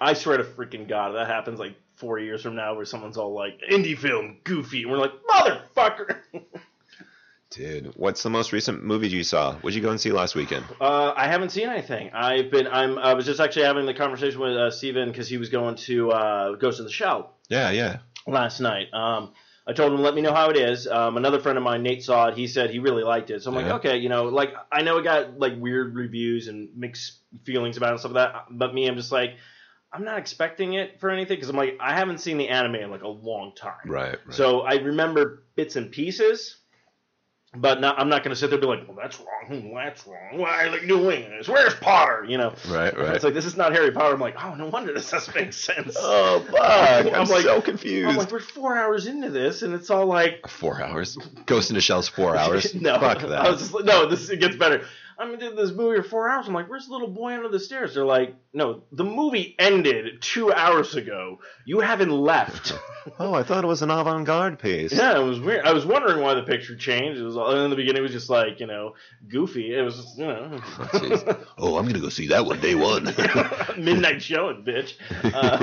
I 0.01 0.13
swear 0.13 0.37
to 0.37 0.43
freaking 0.43 0.87
God, 0.87 1.11
that 1.15 1.27
happens 1.27 1.59
like 1.59 1.75
four 1.95 2.19
years 2.19 2.41
from 2.41 2.55
now, 2.55 2.75
where 2.75 2.85
someone's 2.85 3.17
all 3.17 3.33
like, 3.33 3.59
indie 3.71 3.97
film, 3.97 4.37
goofy, 4.43 4.83
and 4.83 4.91
we're 4.91 4.97
like, 4.97 5.13
motherfucker. 5.29 6.17
Dude, 7.49 7.93
what's 7.97 8.23
the 8.23 8.31
most 8.31 8.51
recent 8.51 8.83
movie 8.83 9.09
you 9.09 9.23
saw? 9.23 9.53
What'd 9.57 9.75
you 9.75 9.81
go 9.83 9.91
and 9.91 10.01
see 10.01 10.11
last 10.11 10.33
weekend? 10.33 10.65
Uh, 10.81 11.13
I 11.15 11.27
haven't 11.27 11.49
seen 11.51 11.69
anything. 11.69 12.09
I've 12.11 12.49
been. 12.49 12.65
I'm. 12.65 12.97
I 12.97 13.13
was 13.13 13.27
just 13.27 13.39
actually 13.39 13.65
having 13.65 13.85
the 13.85 13.93
conversation 13.93 14.39
with 14.39 14.53
uh, 14.57 14.71
Steven 14.71 15.09
because 15.09 15.27
he 15.29 15.37
was 15.37 15.49
going 15.49 15.75
to 15.75 16.11
uh, 16.11 16.51
Ghost 16.55 16.79
in 16.79 16.85
the 16.85 16.91
Shell 16.91 17.31
Yeah, 17.49 17.69
yeah. 17.69 17.97
last 18.25 18.59
night. 18.59 18.91
Um, 18.91 19.33
I 19.67 19.73
told 19.73 19.93
him 19.93 20.01
let 20.01 20.15
me 20.15 20.21
know 20.21 20.33
how 20.33 20.49
it 20.49 20.57
is. 20.57 20.87
Um, 20.87 21.15
another 21.15 21.39
friend 21.39 21.55
of 21.59 21.63
mine, 21.63 21.83
Nate, 21.83 22.03
saw 22.03 22.29
it. 22.29 22.35
He 22.35 22.47
said 22.47 22.71
he 22.71 22.79
really 22.79 23.03
liked 23.03 23.29
it. 23.29 23.43
So 23.43 23.51
I'm 23.51 23.57
Yeah. 23.57 23.63
like, 23.73 23.85
okay, 23.85 23.97
you 23.97 24.09
know, 24.09 24.25
like 24.25 24.55
I 24.71 24.81
know 24.81 24.97
it 24.97 25.03
got 25.03 25.37
like 25.37 25.53
weird 25.55 25.93
reviews 25.93 26.47
and 26.47 26.69
mixed 26.75 27.19
feelings 27.43 27.77
about 27.77 27.89
it 27.89 27.91
and 27.91 27.99
stuff 27.99 28.13
like 28.13 28.33
that. 28.33 28.45
But 28.49 28.73
me, 28.73 28.87
I'm 28.87 28.95
just 28.95 29.11
like, 29.11 29.35
I'm 29.93 30.03
not 30.05 30.17
expecting 30.17 30.73
it 30.73 30.99
for 30.99 31.09
anything 31.11 31.35
because 31.37 31.49
I'm 31.49 31.55
like, 31.55 31.77
I 31.79 31.93
haven't 31.93 32.17
seen 32.19 32.37
the 32.39 32.49
anime 32.49 32.75
in 32.75 32.89
like 32.91 33.03
a 33.03 33.07
long 33.07 33.53
time. 33.55 33.73
Right. 33.85 34.17
right. 34.25 34.35
So 34.35 34.61
I 34.61 34.73
remember 34.75 35.43
bits 35.55 35.75
and 35.75 35.91
pieces, 35.91 36.57
but 37.55 37.79
not, 37.79 37.99
I'm 37.99 38.09
not 38.09 38.23
going 38.23 38.31
to 38.31 38.35
sit 38.35 38.47
there 38.49 38.57
and 38.57 38.61
be 38.61 38.67
like, 38.67 38.87
well, 38.87 38.97
that's 38.99 39.19
wrong. 39.19 39.61
Hmm, 39.61 39.75
That's 39.75 40.07
wrong. 40.07 40.39
Why 40.39 40.63
are 40.65 40.71
they 40.71 40.87
doing 40.87 41.29
this? 41.29 41.47
Where's 41.47 41.75
Potter? 41.75 42.25
You 42.27 42.39
know. 42.39 42.55
right, 42.67 42.97
right. 42.97 43.13
It's 43.15 43.23
like 43.23 43.35
this 43.35 43.45
is 43.45 43.55
not 43.55 43.73
Harry 43.73 43.91
Potter. 43.91 44.15
I'm 44.15 44.19
like, 44.19 44.43
oh, 44.43 44.55
no 44.55 44.65
wonder 44.65 44.91
this 44.93 45.11
doesn't 45.11 45.35
make 45.35 45.53
sense. 45.53 45.95
oh, 45.99 46.39
fuck. 46.49 46.59
I'm, 46.59 47.13
I'm 47.13 47.27
like- 47.27 47.43
so 47.43 47.61
confused. 47.61 48.09
I'm 48.09 48.15
like, 48.17 48.31
we're 48.31 48.39
four 48.39 48.75
hours 48.75 49.05
into 49.05 49.29
this, 49.29 49.61
and 49.61 49.75
it's 49.75 49.91
all 49.91 50.07
like, 50.07 50.47
four 50.47 50.81
hours. 50.81 51.15
Ghost 51.45 51.69
in 51.69 51.75
the 51.75 51.81
Shell's 51.81 52.07
four 52.07 52.35
hours. 52.35 52.73
no, 52.73 52.99
Fuck 52.99 53.19
that. 53.21 53.31
I 53.45 53.49
was 53.51 53.59
just 53.59 53.73
like, 53.73 53.85
no, 53.85 54.09
this 54.09 54.27
it 54.31 54.39
gets 54.39 54.55
better. 54.55 54.87
I 55.17 55.27
mean, 55.27 55.39
did 55.39 55.55
this 55.55 55.71
movie 55.71 56.01
for 56.01 56.07
four 56.07 56.29
hours. 56.29 56.47
I'm 56.47 56.53
like, 56.53 56.69
where's 56.69 56.87
the 56.87 56.93
little 56.93 57.07
boy 57.07 57.33
under 57.33 57.49
the 57.49 57.59
stairs? 57.59 57.93
They're 57.93 58.05
like, 58.05 58.35
no, 58.53 58.83
the 58.91 59.03
movie 59.03 59.55
ended 59.57 60.21
two 60.21 60.51
hours 60.51 60.95
ago. 60.95 61.39
You 61.65 61.79
haven't 61.79 62.11
left. 62.11 62.73
oh, 63.19 63.33
I 63.33 63.43
thought 63.43 63.63
it 63.63 63.67
was 63.67 63.81
an 63.81 63.91
avant-garde 63.91 64.59
piece. 64.59 64.93
yeah, 64.93 65.19
it 65.19 65.23
was 65.23 65.39
weird. 65.39 65.65
I 65.65 65.73
was 65.73 65.85
wondering 65.85 66.21
why 66.21 66.33
the 66.35 66.43
picture 66.43 66.75
changed. 66.75 67.19
It 67.19 67.23
was 67.23 67.37
all, 67.37 67.63
in 67.63 67.69
the 67.69 67.75
beginning. 67.75 67.99
It 67.99 68.03
was 68.03 68.11
just 68.11 68.29
like 68.29 68.59
you 68.59 68.67
know, 68.67 68.95
goofy. 69.27 69.75
It 69.75 69.81
was 69.81 69.95
just, 69.95 70.17
you 70.17 70.25
know, 70.25 70.59
jeez. 70.61 71.45
Oh, 71.57 71.77
I'm 71.77 71.85
gonna 71.87 71.99
go 71.99 72.09
see 72.09 72.27
that 72.27 72.45
one 72.45 72.59
day 72.59 72.75
one. 72.75 73.05
midnight 73.77 74.21
showing, 74.21 74.63
bitch. 74.63 74.95
Uh. 75.23 75.57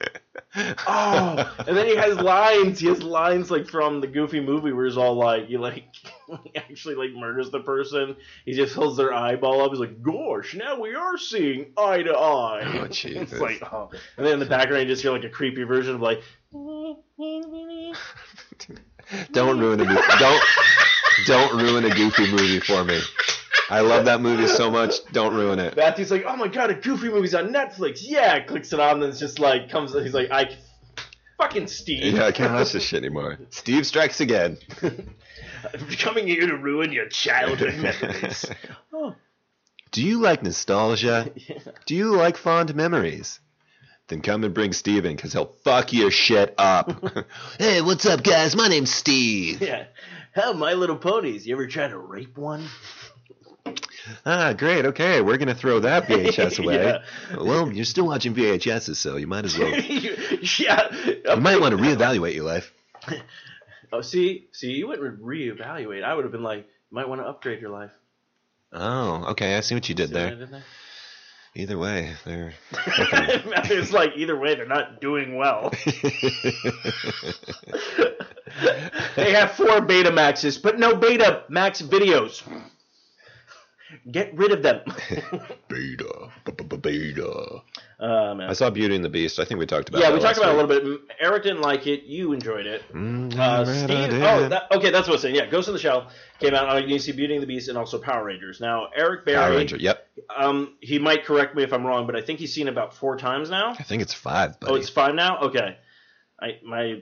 Oh, 0.86 1.54
and 1.66 1.76
then 1.76 1.86
he 1.86 1.94
has 1.94 2.16
lines. 2.16 2.80
He 2.80 2.88
has 2.88 3.02
lines 3.02 3.50
like 3.50 3.68
from 3.68 4.00
the 4.00 4.06
Goofy 4.06 4.40
movie 4.40 4.72
where 4.72 4.86
he's 4.86 4.96
all 4.96 5.14
like, 5.14 5.46
he 5.46 5.56
like 5.58 5.84
actually 6.56 6.94
like 6.94 7.10
murders 7.12 7.50
the 7.50 7.60
person. 7.60 8.16
He 8.44 8.54
just 8.54 8.74
holds 8.74 8.96
their 8.96 9.12
eyeball 9.12 9.60
up. 9.60 9.70
He's 9.70 9.78
like, 9.78 10.02
"Gosh, 10.02 10.54
now 10.54 10.80
we 10.80 10.94
are 10.94 11.18
seeing 11.18 11.66
eye 11.76 12.02
to 12.02 12.12
eye." 12.12 12.62
Oh, 12.64 12.84
it's 12.90 13.32
like, 13.34 13.62
oh. 13.72 13.90
And 14.16 14.26
then 14.26 14.34
in 14.34 14.40
the 14.40 14.46
background, 14.46 14.82
you 14.84 14.88
just 14.88 15.02
hear 15.02 15.12
like 15.12 15.24
a 15.24 15.28
creepy 15.28 15.64
version 15.64 15.94
of 15.94 16.00
like, 16.00 16.22
don't 19.32 19.60
ruin 19.60 19.80
a 19.80 19.84
movie. 19.84 20.00
Don't 20.18 20.44
don't 21.26 21.62
ruin 21.62 21.84
a 21.84 21.94
Goofy 21.94 22.30
movie 22.30 22.60
for 22.60 22.84
me. 22.84 23.00
I 23.70 23.80
love 23.80 24.06
that 24.06 24.20
movie 24.20 24.46
so 24.46 24.70
much. 24.70 24.94
Don't 25.12 25.34
ruin 25.34 25.58
it. 25.58 25.76
Matthew's 25.76 26.10
like, 26.10 26.24
"Oh 26.26 26.36
my 26.36 26.48
god, 26.48 26.70
a 26.70 26.74
Goofy 26.74 27.08
movie's 27.08 27.34
on 27.34 27.48
Netflix." 27.52 27.98
Yeah, 28.02 28.38
clicks 28.40 28.72
it 28.72 28.80
on, 28.80 29.00
then 29.00 29.10
it's 29.10 29.18
just 29.18 29.38
like 29.38 29.70
comes. 29.70 29.92
He's 29.92 30.14
like, 30.14 30.30
"I." 30.30 30.56
Fucking 31.38 31.68
Steve. 31.68 32.14
Yeah, 32.14 32.24
I 32.24 32.32
can't 32.32 32.52
watch 32.52 32.72
this 32.72 32.82
shit 32.82 33.04
anymore. 33.04 33.38
Steve 33.50 33.86
strikes 33.86 34.20
again. 34.20 34.58
I'm 34.82 35.88
coming 36.00 36.26
here 36.26 36.48
to 36.48 36.56
ruin 36.56 36.90
your 36.90 37.06
childhood 37.08 37.76
memories. 37.76 38.44
oh, 38.92 39.14
Do 39.92 40.02
you 40.04 40.20
like 40.20 40.42
nostalgia? 40.42 41.30
yeah. 41.36 41.58
Do 41.86 41.94
you 41.94 42.16
like 42.16 42.36
fond 42.36 42.74
memories? 42.74 43.38
Then 44.08 44.20
come 44.20 44.42
and 44.42 44.52
bring 44.52 44.72
Steven, 44.72 45.14
because 45.14 45.32
he'll 45.32 45.54
fuck 45.62 45.92
your 45.92 46.10
shit 46.10 46.54
up. 46.58 46.90
hey, 47.58 47.82
what's 47.82 48.04
up, 48.04 48.24
guys? 48.24 48.56
My 48.56 48.66
name's 48.66 48.92
Steve. 48.92 49.62
Yeah. 49.62 49.84
How 50.34 50.52
My 50.54 50.72
Little 50.72 50.96
Ponies. 50.96 51.46
You 51.46 51.54
ever 51.54 51.66
try 51.68 51.86
to 51.86 51.98
rape 51.98 52.36
one? 52.36 52.66
Ah, 54.26 54.52
great. 54.52 54.84
Okay, 54.86 55.20
we're 55.20 55.36
going 55.38 55.48
to 55.48 55.54
throw 55.54 55.80
that 55.80 56.04
VHS 56.08 56.62
away. 56.62 56.76
Yeah. 56.76 57.02
Well, 57.36 57.72
you're 57.72 57.84
still 57.84 58.06
watching 58.06 58.34
VHSs, 58.34 58.96
so 58.96 59.16
you 59.16 59.26
might 59.26 59.44
as 59.44 59.58
well. 59.58 59.68
yeah. 60.58 60.88
You 61.24 61.36
might 61.40 61.60
want 61.60 61.76
to 61.76 61.82
reevaluate 61.82 62.34
your 62.34 62.44
life. 62.44 62.72
Oh, 63.90 64.02
see, 64.02 64.48
see, 64.52 64.72
you 64.72 64.86
wouldn't 64.86 65.22
reevaluate. 65.22 66.04
I 66.04 66.12
would 66.14 66.26
have 66.26 66.30
been 66.32 66.42
like, 66.42 66.58
you 66.58 66.94
might 66.94 67.08
want 67.08 67.22
to 67.22 67.26
upgrade 67.26 67.62
your 67.62 67.70
life. 67.70 67.90
Oh, 68.70 69.24
okay. 69.30 69.56
I 69.56 69.60
see 69.60 69.74
what 69.74 69.88
you 69.88 69.94
did 69.94 70.10
See 70.10 70.14
what 70.14 70.20
I 70.20 70.26
there. 70.26 70.36
did 70.36 70.50
there? 70.50 70.64
Either 71.54 71.78
way, 71.78 72.12
they're. 72.26 72.52
it's 72.74 73.90
like 73.90 74.10
either 74.14 74.38
way, 74.38 74.56
they're 74.56 74.66
not 74.66 75.00
doing 75.00 75.36
well. 75.36 75.70
they 79.16 79.32
have 79.32 79.52
four 79.52 79.80
Betamaxes, 79.80 80.62
but 80.62 80.78
no 80.78 80.92
Betamax 80.94 81.82
videos. 81.82 82.42
Get 84.10 84.36
rid 84.36 84.52
of 84.52 84.62
them. 84.62 84.80
Beta. 85.68 86.28
Beta. 86.80 87.62
um, 88.00 88.40
I 88.40 88.52
saw 88.52 88.70
Beauty 88.70 88.94
and 88.94 89.04
the 89.04 89.08
Beast. 89.08 89.38
I 89.38 89.44
think 89.44 89.58
we 89.60 89.66
talked 89.66 89.88
about 89.88 90.00
yeah, 90.02 90.12
we 90.12 90.20
talked 90.20 90.36
about 90.38 90.50
it 90.50 90.58
a 90.58 90.62
little 90.62 90.96
bit. 90.96 91.00
Eric 91.20 91.42
didn't 91.44 91.62
like 91.62 91.86
it. 91.86 92.04
You 92.04 92.32
enjoyed 92.32 92.66
it. 92.66 92.82
Mm, 92.92 93.34
Uh, 93.38 93.64
Steve. 93.64 94.22
Oh, 94.22 94.48
that, 94.48 94.64
okay, 94.72 94.90
that's 94.90 95.06
what 95.08 95.12
I 95.12 95.16
was 95.16 95.22
saying. 95.22 95.34
Yeah, 95.34 95.46
Ghost 95.46 95.68
in 95.68 95.74
the 95.74 95.80
Shell 95.80 96.10
came 96.38 96.54
out. 96.54 96.68
Uh, 96.70 96.76
you 96.78 96.88
can 96.88 96.98
see 96.98 97.12
Beauty 97.12 97.34
and 97.34 97.42
the 97.42 97.46
Beast 97.46 97.68
and 97.68 97.78
also 97.78 97.98
Power 97.98 98.24
Rangers. 98.24 98.60
Now, 98.60 98.88
Eric 98.94 99.24
Barry. 99.24 99.36
Power 99.38 99.56
Ranger. 99.56 99.76
Yep. 99.76 100.06
Um, 100.36 100.74
he 100.80 100.98
might 100.98 101.24
correct 101.24 101.54
me 101.56 101.62
if 101.62 101.72
I'm 101.72 101.86
wrong, 101.86 102.06
but 102.06 102.14
I 102.16 102.20
think 102.20 102.38
he's 102.38 102.52
seen 102.52 102.68
about 102.68 102.94
four 102.94 103.16
times 103.16 103.48
now. 103.50 103.74
I 103.78 103.82
think 103.82 104.02
it's 104.02 104.14
five, 104.14 104.60
buddy. 104.60 104.72
Oh, 104.72 104.76
it's 104.76 104.88
five 104.90 105.14
now. 105.14 105.38
Okay. 105.40 105.76
I 106.40 106.58
my 106.64 107.00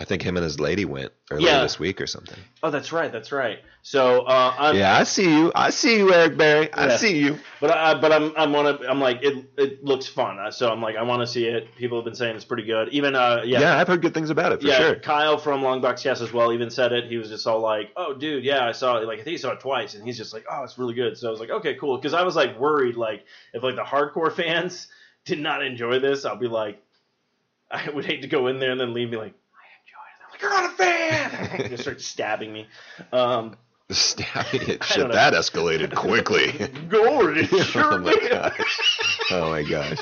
I 0.00 0.04
think 0.04 0.22
him 0.22 0.36
and 0.36 0.42
his 0.42 0.58
lady 0.58 0.84
went 0.84 1.12
earlier 1.30 1.48
Yeah. 1.48 1.62
this 1.62 1.78
week 1.78 2.00
or 2.00 2.06
something. 2.08 2.38
oh, 2.62 2.70
that's 2.70 2.90
right, 2.92 3.12
that's 3.12 3.30
right. 3.30 3.60
So 3.82 4.22
uh, 4.22 4.54
I'm, 4.58 4.76
yeah, 4.76 4.96
I 4.96 5.02
see 5.04 5.28
you. 5.28 5.52
I 5.54 5.70
see 5.70 5.96
you, 5.98 6.12
Eric 6.12 6.36
Barry. 6.36 6.72
I 6.72 6.86
Yeah. 6.88 6.96
see 6.96 7.18
you. 7.18 7.38
But 7.60 7.70
I, 7.70 7.94
but 8.00 8.12
I'm 8.12 8.32
I'm 8.36 8.52
wanna 8.52 8.78
I'm 8.88 9.00
like 9.00 9.22
it 9.22 9.44
it 9.58 9.84
looks 9.84 10.06
fun. 10.06 10.38
So 10.52 10.70
I'm 10.70 10.80
like 10.80 10.96
I 10.96 11.02
want 11.02 11.20
to 11.20 11.26
see 11.26 11.46
it. 11.46 11.74
People 11.76 11.98
have 11.98 12.04
been 12.04 12.14
saying 12.14 12.34
it's 12.36 12.44
pretty 12.44 12.64
good. 12.64 12.88
Even 12.90 13.14
uh 13.14 13.42
yeah. 13.44 13.60
Yeah, 13.60 13.78
I've 13.78 13.86
heard 13.88 14.00
good 14.02 14.14
things 14.14 14.30
about 14.30 14.52
it 14.52 14.60
for 14.62 14.68
yeah, 14.68 14.78
sure. 14.78 14.94
Kyle 14.96 15.36
from 15.38 15.62
Longbox 15.62 16.02
Cast 16.02 16.20
as 16.22 16.32
well 16.32 16.52
even 16.52 16.70
said 16.70 16.92
it. 16.92 17.04
He 17.06 17.16
was 17.16 17.28
just 17.28 17.46
all 17.46 17.60
like, 17.60 17.90
"Oh, 17.96 18.14
dude, 18.14 18.44
yeah, 18.44 18.66
I 18.66 18.72
saw 18.72 18.98
it. 18.98 19.06
Like, 19.06 19.20
I 19.20 19.22
think 19.24 19.32
he 19.32 19.38
saw 19.38 19.50
it 19.52 19.60
twice." 19.60 19.94
And 19.94 20.04
he's 20.04 20.16
just 20.16 20.32
like, 20.32 20.44
"Oh, 20.50 20.62
it's 20.64 20.78
really 20.78 20.94
good." 20.94 21.16
So 21.18 21.28
I 21.28 21.30
was 21.30 21.40
like, 21.40 21.50
"Okay, 21.50 21.74
cool." 21.74 21.96
Because 21.98 22.14
I 22.14 22.22
was 22.22 22.34
like 22.36 22.58
worried, 22.58 22.96
like, 22.96 23.24
if 23.52 23.62
like 23.62 23.76
the 23.76 23.82
hardcore 23.82 24.32
fans 24.36 24.88
did 25.24 25.38
not 25.40 25.62
enjoy 25.64 25.98
this, 25.98 26.24
I'll 26.24 26.36
be 26.36 26.48
like, 26.48 26.80
I 27.70 27.88
would 27.90 28.04
hate 28.04 28.22
to 28.22 28.28
go 28.28 28.46
in 28.48 28.58
there 28.60 28.70
and 28.70 28.80
then 28.80 28.94
leave 28.94 29.10
me 29.10 29.16
like, 29.16 29.34
"I 29.34 29.66
enjoyed 29.82 30.12
it." 30.14 30.24
I'm 30.24 30.30
like, 30.31 30.31
"You're 30.42 30.50
not 30.50 30.72
a 30.72 30.74
fan!" 30.74 31.60
just 31.70 31.82
start 31.84 32.00
stabbing 32.00 32.52
me. 32.52 32.66
Um, 33.12 33.56
Stabbing 33.90 34.62
it. 34.68 34.84
Shit, 34.84 35.12
that 35.12 35.34
escalated 35.34 35.94
quickly. 35.94 36.52
Sure 36.90 37.94
oh 37.94 37.98
my 37.98 38.12
did. 38.12 38.30
gosh. 38.30 39.20
Oh 39.30 39.50
my 39.50 39.62
gosh. 39.62 39.98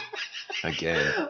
Again. 0.65 1.29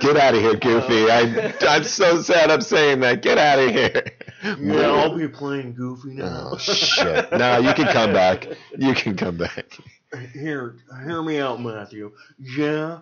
Get 0.00 0.16
out 0.16 0.34
of 0.34 0.40
here, 0.40 0.56
Goofy. 0.56 1.10
I, 1.10 1.54
I'm 1.68 1.84
so 1.84 2.22
sad 2.22 2.50
I'm 2.50 2.60
saying 2.60 3.00
that. 3.00 3.22
Get 3.22 3.38
out 3.38 3.58
of 3.58 3.70
here. 3.70 4.04
Yeah, 4.58 4.90
I'll 4.90 5.16
be 5.16 5.28
playing 5.28 5.74
Goofy 5.74 6.14
now. 6.14 6.50
Oh, 6.52 6.58
shit. 6.58 7.30
No, 7.32 7.58
you 7.58 7.72
can 7.74 7.86
come 7.86 8.12
back. 8.12 8.48
You 8.76 8.94
can 8.94 9.16
come 9.16 9.36
back. 9.36 9.78
Here, 10.32 10.76
hear 11.04 11.22
me 11.22 11.38
out, 11.38 11.60
Matthew. 11.60 12.12
Yeah, 12.38 13.00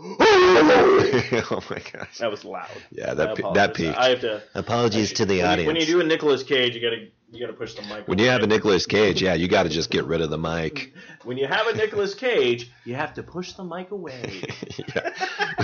oh 0.00 1.62
my 1.70 1.82
gosh. 1.92 2.18
that 2.18 2.30
was 2.30 2.44
loud. 2.44 2.68
Yeah, 2.92 3.14
that 3.14 3.34
pe- 3.34 3.42
that 3.54 3.74
peaked. 3.74 3.98
I 3.98 4.10
have 4.10 4.20
to. 4.20 4.42
Apologies 4.54 5.12
to 5.14 5.26
the 5.26 5.38
when 5.38 5.46
audience. 5.46 5.62
You, 5.62 5.66
when 5.66 5.76
you 5.76 5.86
do 5.86 6.00
a 6.00 6.04
Nicolas 6.04 6.44
Cage, 6.44 6.76
you 6.76 6.80
gotta 6.80 7.08
you 7.32 7.40
gotta 7.40 7.52
push 7.52 7.74
the 7.74 7.82
mic. 7.82 8.06
When 8.06 8.18
you 8.20 8.28
have 8.28 8.42
a 8.42 8.44
away. 8.44 8.54
Nicolas 8.54 8.86
Cage, 8.86 9.20
yeah, 9.20 9.34
you 9.34 9.48
got 9.48 9.64
to 9.64 9.68
just 9.68 9.90
get 9.90 10.04
rid 10.04 10.20
of 10.20 10.30
the 10.30 10.38
mic. 10.38 10.94
when 11.24 11.36
you 11.36 11.48
have 11.48 11.66
a 11.66 11.74
Nicolas 11.74 12.14
Cage, 12.14 12.70
you 12.84 12.94
have 12.94 13.12
to 13.14 13.24
push 13.24 13.54
the 13.54 13.64
mic 13.64 13.90
away. 13.90 14.44
yeah. 14.76 15.10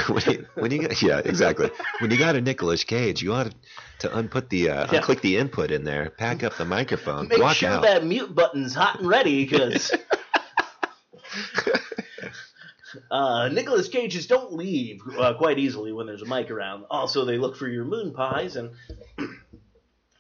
When 0.09 0.23
you, 0.27 0.47
when 0.55 0.71
you 0.73 0.89
yeah, 1.01 1.21
exactly. 1.25 1.71
When 2.01 2.11
you 2.11 2.19
got 2.19 2.35
a 2.35 2.41
Nicolas 2.41 2.83
Cage, 2.83 3.23
you 3.23 3.33
ought 3.33 3.53
to, 3.53 3.55
to 4.01 4.19
unput 4.19 4.51
the 4.51 4.71
uh, 4.71 4.89
Yeah. 4.93 5.01
unclick 5.01 5.21
the 5.21 5.37
input 5.37 5.71
in 5.71 5.85
there, 5.85 6.11
pack 6.11 6.43
up 6.43 6.57
the 6.57 6.65
microphone, 6.65 7.29
Make 7.29 7.39
walk 7.41 7.55
sure 7.57 7.69
out. 7.71 7.83
that 7.83 8.05
mute 8.05 8.35
button's 8.35 8.75
hot 8.75 8.99
and 8.99 9.09
ready, 9.09 9.45
because 9.45 9.93
uh, 13.11 13.49
Nicolas 13.49 13.89
Cages 13.89 14.27
don't 14.27 14.53
leave 14.53 15.01
uh, 15.19 15.35
quite 15.35 15.59
easily 15.59 15.93
when 15.93 16.07
there's 16.07 16.23
a 16.23 16.27
mic 16.27 16.51
around. 16.51 16.85
Also, 16.91 17.25
they 17.25 17.39
look 17.39 17.57
for 17.57 17.69
your 17.69 17.85
moon 17.85 18.13
pies 18.13 18.57
and. 18.57 18.71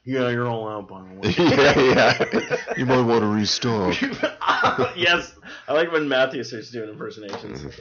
Yeah, 0.06 0.28
you're 0.28 0.46
all 0.46 0.68
out 0.68 0.86
by 0.86 1.02
the 1.02 1.14
way. 1.14 1.34
yeah, 1.38 2.20
yeah. 2.34 2.74
You 2.76 2.84
might 2.84 3.00
want 3.00 3.22
to 3.22 3.26
restart. 3.26 3.98
yes, 4.96 5.34
I 5.66 5.72
like 5.72 5.92
when 5.92 6.08
Matthew 6.08 6.44
starts 6.44 6.70
doing 6.70 6.90
impersonations. 6.90 7.74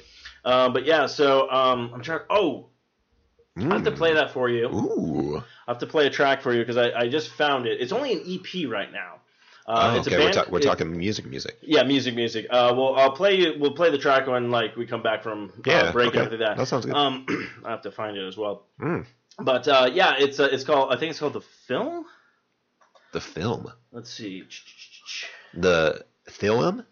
Uh, 0.45 0.69
but 0.69 0.85
yeah, 0.85 1.07
so 1.07 1.51
um, 1.51 1.91
I'm 1.93 2.01
trying. 2.01 2.21
Oh, 2.29 2.69
I 3.57 3.63
have 3.63 3.83
to 3.83 3.91
play 3.91 4.13
that 4.13 4.31
for 4.31 4.49
you. 4.49 4.67
Ooh. 4.67 5.37
I 5.37 5.71
have 5.71 5.79
to 5.79 5.85
play 5.85 6.07
a 6.07 6.09
track 6.09 6.41
for 6.41 6.53
you 6.53 6.59
because 6.59 6.77
I, 6.77 6.91
I 6.91 7.09
just 7.09 7.29
found 7.29 7.67
it. 7.67 7.81
It's 7.81 7.91
only 7.91 8.13
an 8.13 8.23
EP 8.25 8.69
right 8.69 8.91
now. 8.91 9.15
Uh, 9.66 9.91
Oh, 9.93 9.97
it's 9.97 10.07
a 10.07 10.14
okay, 10.16 10.26
we're, 10.26 10.32
ta- 10.34 10.45
we're 10.49 10.59
it- 10.59 10.64
talking 10.64 10.95
music, 10.97 11.26
music. 11.26 11.57
Yeah, 11.61 11.84
music, 11.84 12.16
music. 12.16 12.47
Uh, 12.49 12.74
well, 12.76 12.95
I'll 12.95 13.11
play 13.11 13.36
you. 13.36 13.53
We'll 13.57 13.74
play 13.76 13.89
the 13.91 13.97
track 13.97 14.28
when 14.28 14.51
like 14.51 14.76
we 14.76 14.86
come 14.86 15.01
back 15.01 15.24
from 15.24 15.51
uh, 15.57 15.61
Yeah, 15.66 15.91
break 15.91 16.09
okay. 16.09 16.20
after 16.20 16.38
that. 16.38 16.57
That 16.57 16.68
sounds 16.68 16.86
good. 16.86 16.95
Um, 16.95 17.26
I 17.66 17.70
have 17.72 17.82
to 17.84 17.91
find 17.91 18.18
it 18.18 18.28
as 18.28 18.36
well. 18.38 18.66
Mm. 18.82 19.05
But 19.39 19.68
uh, 19.68 19.89
yeah, 19.93 20.16
it's 20.18 20.39
uh, 20.39 20.49
it's 20.51 20.64
called. 20.64 20.93
I 20.93 20.97
think 20.97 21.11
it's 21.11 21.20
called 21.20 21.34
the 21.34 21.41
film. 21.68 22.05
The 23.14 23.22
film. 23.22 23.72
Let's 23.91 24.11
see. 24.11 24.43
The 25.53 26.03
film? 26.28 26.86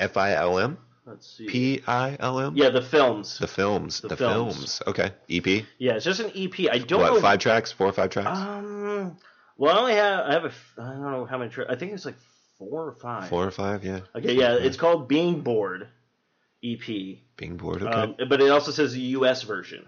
F 0.00 0.16
I 0.16 0.32
L 0.34 0.58
M? 0.58 0.78
Let's 1.06 1.36
see. 1.36 1.46
P 1.46 1.82
I 1.86 2.16
L 2.20 2.38
M? 2.40 2.56
Yeah, 2.56 2.70
the 2.70 2.82
films. 2.82 3.38
The 3.38 3.46
films. 3.46 4.00
The 4.00 4.08
The, 4.08 4.16
films. 4.16 4.54
films. 4.56 4.82
Okay. 4.86 5.10
EP? 5.30 5.64
yeah, 5.78 5.92
it's 5.94 6.04
just 6.04 6.20
an 6.20 6.30
EP. 6.34 6.68
I 6.70 6.78
don't 6.78 7.00
What, 7.00 7.14
know. 7.14 7.20
five 7.20 7.38
tracks? 7.38 7.70
Four 7.72 7.86
or 7.88 7.92
five 7.92 8.10
tracks? 8.10 8.38
Um. 8.38 9.16
Well, 9.58 9.76
I 9.76 9.80
only 9.80 9.94
have. 9.94 10.26
I 10.26 10.32
have 10.32 10.44
a 10.44 10.52
I 10.80 10.92
don't 10.92 11.02
know 11.02 11.24
how 11.26 11.36
many. 11.36 11.50
Tra- 11.50 11.70
I 11.70 11.74
think 11.76 11.92
it's 11.92 12.04
like 12.06 12.16
four 12.58 12.86
or 12.86 12.92
five. 12.92 13.28
Four 13.28 13.44
or 13.44 13.50
five, 13.50 13.84
yeah. 13.84 14.00
Okay, 14.14 14.34
yeah, 14.34 14.54
it's 14.54 14.76
called 14.76 15.08
Being 15.08 15.40
Bored, 15.42 15.88
EP. 16.64 16.86
Being 17.36 17.56
bored, 17.56 17.82
okay. 17.82 17.92
Um, 17.92 18.16
but 18.28 18.40
it 18.40 18.50
also 18.50 18.70
says 18.70 18.92
the 18.94 19.00
U.S. 19.00 19.42
version. 19.42 19.84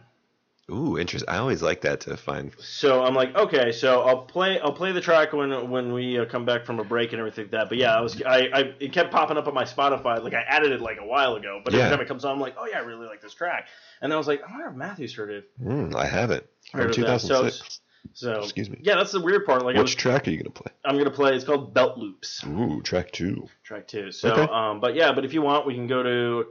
Ooh, 0.70 0.96
interesting. 0.98 1.28
I 1.28 1.38
always 1.38 1.62
like 1.62 1.80
that 1.80 2.00
to 2.02 2.16
find. 2.16 2.52
So 2.60 3.02
I'm 3.02 3.14
like, 3.14 3.34
okay, 3.34 3.72
so 3.72 4.02
I'll 4.02 4.22
play. 4.22 4.60
I'll 4.60 4.72
play 4.72 4.92
the 4.92 5.00
track 5.00 5.32
when 5.32 5.68
when 5.70 5.92
we 5.92 6.18
uh, 6.18 6.26
come 6.26 6.44
back 6.44 6.64
from 6.64 6.78
a 6.78 6.84
break 6.84 7.12
and 7.12 7.18
everything 7.18 7.46
like 7.46 7.52
that. 7.52 7.68
But 7.68 7.78
yeah, 7.78 7.96
I 7.96 8.00
was. 8.00 8.22
I, 8.22 8.38
I 8.52 8.74
it 8.78 8.92
kept 8.92 9.10
popping 9.10 9.36
up 9.36 9.48
on 9.48 9.54
my 9.54 9.64
Spotify. 9.64 10.22
Like 10.22 10.34
I 10.34 10.42
added 10.42 10.70
it 10.70 10.80
like 10.80 10.98
a 11.00 11.06
while 11.06 11.34
ago. 11.34 11.60
But 11.64 11.74
every 11.74 11.84
Yeah. 11.84 11.90
time 11.90 12.00
it 12.00 12.06
comes 12.08 12.24
on, 12.24 12.34
I'm 12.34 12.40
like, 12.40 12.54
oh 12.58 12.66
yeah, 12.66 12.78
I 12.78 12.80
really 12.82 13.06
like 13.06 13.20
this 13.20 13.34
track. 13.34 13.66
And 14.00 14.10
then 14.10 14.16
I 14.16 14.18
was 14.18 14.28
like, 14.28 14.42
I 14.48 14.50
wonder 14.50 14.68
if 14.68 14.74
Matthew's 14.76 15.14
heard 15.14 15.30
it. 15.30 15.50
Mm, 15.60 15.94
I 15.96 16.06
haven't. 16.06 16.44
Heard 16.72 16.94
From 16.94 17.02
of 17.04 17.08
that. 17.08 17.20
So, 17.20 17.28
2006. 17.28 17.80
So 18.12 18.42
Excuse 18.42 18.68
me. 18.70 18.78
Yeah, 18.82 18.96
that's 18.96 19.12
the 19.12 19.20
weird 19.20 19.44
part. 19.46 19.64
Like, 19.64 19.76
Which 19.76 19.82
was, 19.82 19.94
track 19.94 20.26
are 20.26 20.30
you 20.30 20.38
going 20.38 20.52
to 20.52 20.62
play? 20.62 20.72
I'm 20.84 20.96
gonna 20.98 21.10
play. 21.10 21.34
It's 21.34 21.44
called 21.44 21.74
Belt 21.74 21.98
Loops. 21.98 22.44
Ooh, 22.46 22.80
track 22.82 23.10
two. 23.12 23.48
track 23.62 23.86
two. 23.86 24.10
So, 24.12 24.32
Okay. 24.32 24.52
um, 24.52 24.80
but 24.80 24.94
yeah, 24.94 25.12
but 25.12 25.24
if 25.24 25.32
you 25.34 25.42
want, 25.42 25.66
we 25.66 25.74
can 25.74 25.86
go 25.86 26.02
to 26.02 26.46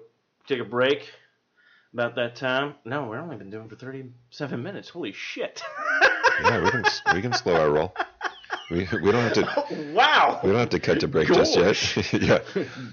take 0.48 0.60
a 0.60 0.64
break. 0.66 1.10
About 1.92 2.14
that 2.18 2.36
time. 2.36 2.76
No, 2.86 3.06
we're 3.08 3.18
only 3.18 3.36
been 3.36 3.50
doing 3.50 3.68
for 3.68 3.76
thirty-seven 3.76 4.62
minutes. 4.62 4.90
Holy 4.90 5.12
shit! 5.12 5.62
Yeah, 6.44 6.64
we 6.64 6.70
can 6.70 6.84
we 7.16 7.22
can 7.22 7.34
slow 7.34 7.56
our 7.60 7.70
roll. 7.70 7.94
We, 8.72 8.88
we 9.02 9.12
don't 9.12 9.16
have 9.24 9.34
to 9.34 9.92
wow. 9.94 10.40
we 10.44 10.52
don't 10.52 10.60
have 10.60 10.70
to 10.70 10.80
cut 10.80 11.00
to 11.02 11.08
break 11.10 11.28
just 11.28 11.56
yet. 11.58 12.14
yeah, 12.14 12.40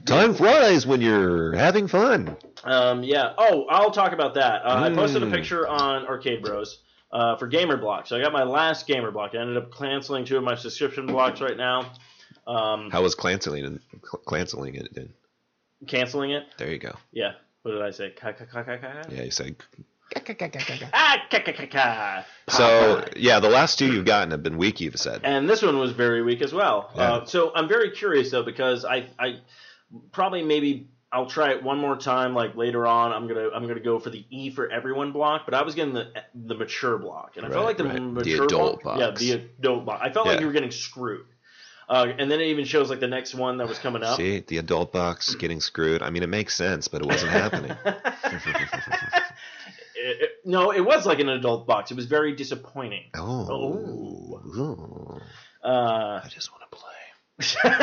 time 0.06 0.34
flies 0.34 0.84
when 0.86 1.00
you're 1.02 1.54
having 1.54 1.86
fun. 1.86 2.36
Um, 2.64 3.04
yeah. 3.04 3.34
Oh, 3.38 3.66
I'll 3.68 3.90
talk 3.92 4.12
about 4.12 4.34
that. 4.34 4.62
Uh, 4.64 4.80
I 4.90 4.90
posted 4.94 5.22
a 5.22 5.26
Mm. 5.26 5.32
picture 5.34 5.68
on 5.68 6.06
Arcade 6.06 6.42
Bros. 6.42 6.78
Uh, 7.16 7.34
for 7.38 7.46
Gamer 7.46 7.78
blocks. 7.78 8.10
So 8.10 8.18
I 8.18 8.20
got 8.20 8.34
my 8.34 8.42
last 8.42 8.86
Gamer 8.86 9.10
Block. 9.10 9.30
I 9.34 9.38
ended 9.38 9.56
up 9.56 9.72
canceling 9.72 10.26
two 10.26 10.36
of 10.36 10.44
my 10.44 10.54
subscription 10.54 11.06
blocks 11.06 11.40
right 11.40 11.56
now. 11.56 11.90
Um, 12.46 12.90
How 12.90 13.02
was 13.02 13.14
canceling 13.14 13.80
canceling 14.28 14.74
it? 14.74 14.92
Then 14.92 15.14
canceling 15.86 16.32
it. 16.32 16.44
there 16.58 16.70
you 16.70 16.78
go. 16.78 16.94
Yeah. 17.12 17.32
What 17.62 17.72
did 17.72 17.80
I 17.80 17.90
say? 17.90 18.10
Ka 18.10 18.32
ka 18.32 18.44
ka 18.44 18.62
ka 18.64 18.76
ka. 18.76 19.02
Yeah, 19.08 19.22
you 19.22 19.30
said. 19.30 19.56
Ka 20.14 20.20
ka 20.20 20.34
ka 20.34 21.66
ka. 21.70 22.24
So 22.50 23.02
yeah, 23.16 23.40
the 23.40 23.48
last 23.48 23.78
two 23.78 23.90
you've 23.90 24.04
gotten 24.04 24.30
have 24.32 24.42
been 24.42 24.58
weak. 24.58 24.82
You've 24.82 25.00
said. 25.00 25.22
And 25.24 25.48
this 25.48 25.62
one 25.62 25.78
was 25.78 25.92
very 25.92 26.22
weak 26.22 26.42
as 26.42 26.52
well. 26.52 26.90
Yeah. 26.94 27.12
Uh, 27.14 27.24
so 27.24 27.50
I'm 27.54 27.66
very 27.66 27.92
curious 27.92 28.30
though 28.30 28.42
because 28.42 28.84
I 28.84 29.08
I 29.18 29.40
probably 30.12 30.42
maybe 30.42 30.90
I'll 31.16 31.24
try 31.26 31.50
it 31.52 31.62
one 31.62 31.78
more 31.78 31.96
time 31.96 32.34
like 32.34 32.56
later 32.56 32.86
on. 32.86 33.10
I'm 33.10 33.26
gonna 33.26 33.48
I'm 33.54 33.66
gonna 33.66 33.80
go 33.80 33.98
for 33.98 34.10
the 34.10 34.26
E 34.28 34.50
for 34.50 34.70
everyone 34.70 35.12
block, 35.12 35.46
but 35.46 35.54
I 35.54 35.62
was 35.62 35.74
getting 35.74 35.94
the 35.94 36.12
the 36.34 36.54
mature 36.54 36.98
block, 36.98 37.38
and 37.38 37.46
I 37.46 37.48
felt 37.48 37.64
like 37.64 37.78
the 37.78 37.84
right. 37.84 37.94
The 37.94 38.00
mature 38.00 38.44
adult 38.44 38.82
block, 38.82 38.98
box. 38.98 39.22
yeah, 39.22 39.36
the 39.36 39.42
adult 39.58 39.86
block. 39.86 40.00
I 40.02 40.10
felt 40.12 40.26
like 40.26 40.40
you 40.40 40.46
were 40.46 40.52
getting 40.52 40.70
screwed. 40.70 41.24
Uh, 41.88 42.08
and 42.18 42.30
then 42.30 42.40
it 42.40 42.48
even 42.48 42.66
shows 42.66 42.90
like 42.90 43.00
the 43.00 43.08
next 43.08 43.34
one 43.34 43.56
that 43.58 43.66
was 43.68 43.78
coming 43.78 44.02
up. 44.02 44.18
See 44.18 44.40
the 44.40 44.58
adult 44.58 44.92
box 44.92 45.34
getting 45.36 45.60
screwed. 45.60 46.02
I 46.02 46.10
mean, 46.10 46.22
it 46.22 46.28
makes 46.28 46.54
sense, 46.54 46.86
but 46.86 47.00
it 47.00 47.06
wasn't 47.06 47.32
happening. 47.32 47.74
It- 49.98 50.20
it- 50.22 50.30
no, 50.44 50.72
it 50.72 50.84
was 50.84 51.06
like 51.06 51.20
an 51.20 51.28
adult 51.30 51.66
box. 51.66 51.90
It 51.90 51.96
was 51.96 52.04
very 52.06 52.36
disappointing. 52.36 53.04
Oh. 53.14 54.40
Ooh. 54.54 55.20
Uh, 55.64 56.20
I 56.22 56.28
just 56.28 56.52
want 56.52 56.62
uh, 57.64 57.74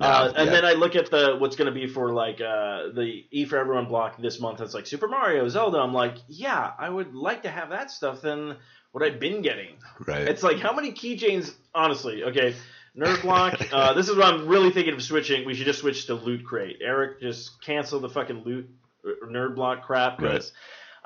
yeah. 0.00 0.44
then 0.44 0.64
I 0.64 0.74
look 0.74 0.94
at 0.94 1.10
the 1.10 1.36
what's 1.38 1.56
going 1.56 1.66
to 1.66 1.72
be 1.72 1.88
for 1.88 2.12
like 2.12 2.40
uh, 2.40 2.90
the 2.94 3.24
E 3.30 3.46
for 3.46 3.58
everyone 3.58 3.86
block 3.86 4.20
this 4.20 4.40
month. 4.40 4.60
It's 4.60 4.74
like 4.74 4.86
Super 4.86 5.08
Mario, 5.08 5.48
Zelda. 5.48 5.78
I'm 5.78 5.92
like, 5.92 6.16
yeah, 6.28 6.70
I 6.78 6.88
would 6.88 7.14
like 7.14 7.42
to 7.42 7.50
have 7.50 7.70
that 7.70 7.90
stuff 7.90 8.22
than 8.22 8.56
what 8.92 9.02
I've 9.02 9.18
been 9.18 9.42
getting. 9.42 9.74
Right. 10.06 10.22
It's 10.22 10.44
like 10.44 10.60
how 10.60 10.72
many 10.72 10.92
keychains? 10.92 11.52
Honestly, 11.74 12.22
okay. 12.22 12.54
Nerd 12.96 13.22
block. 13.22 13.60
uh, 13.72 13.92
this 13.94 14.08
is 14.08 14.16
what 14.16 14.26
I'm 14.26 14.46
really 14.46 14.70
thinking 14.70 14.94
of 14.94 15.02
switching. 15.02 15.44
We 15.44 15.54
should 15.54 15.66
just 15.66 15.80
switch 15.80 16.06
to 16.06 16.14
loot 16.14 16.44
crate. 16.44 16.78
Eric, 16.80 17.20
just 17.20 17.60
cancel 17.60 17.98
the 17.98 18.08
fucking 18.08 18.44
loot 18.44 18.70
uh, 19.04 19.26
nerd 19.26 19.56
block 19.56 19.82
crap 19.82 20.18
because 20.18 20.52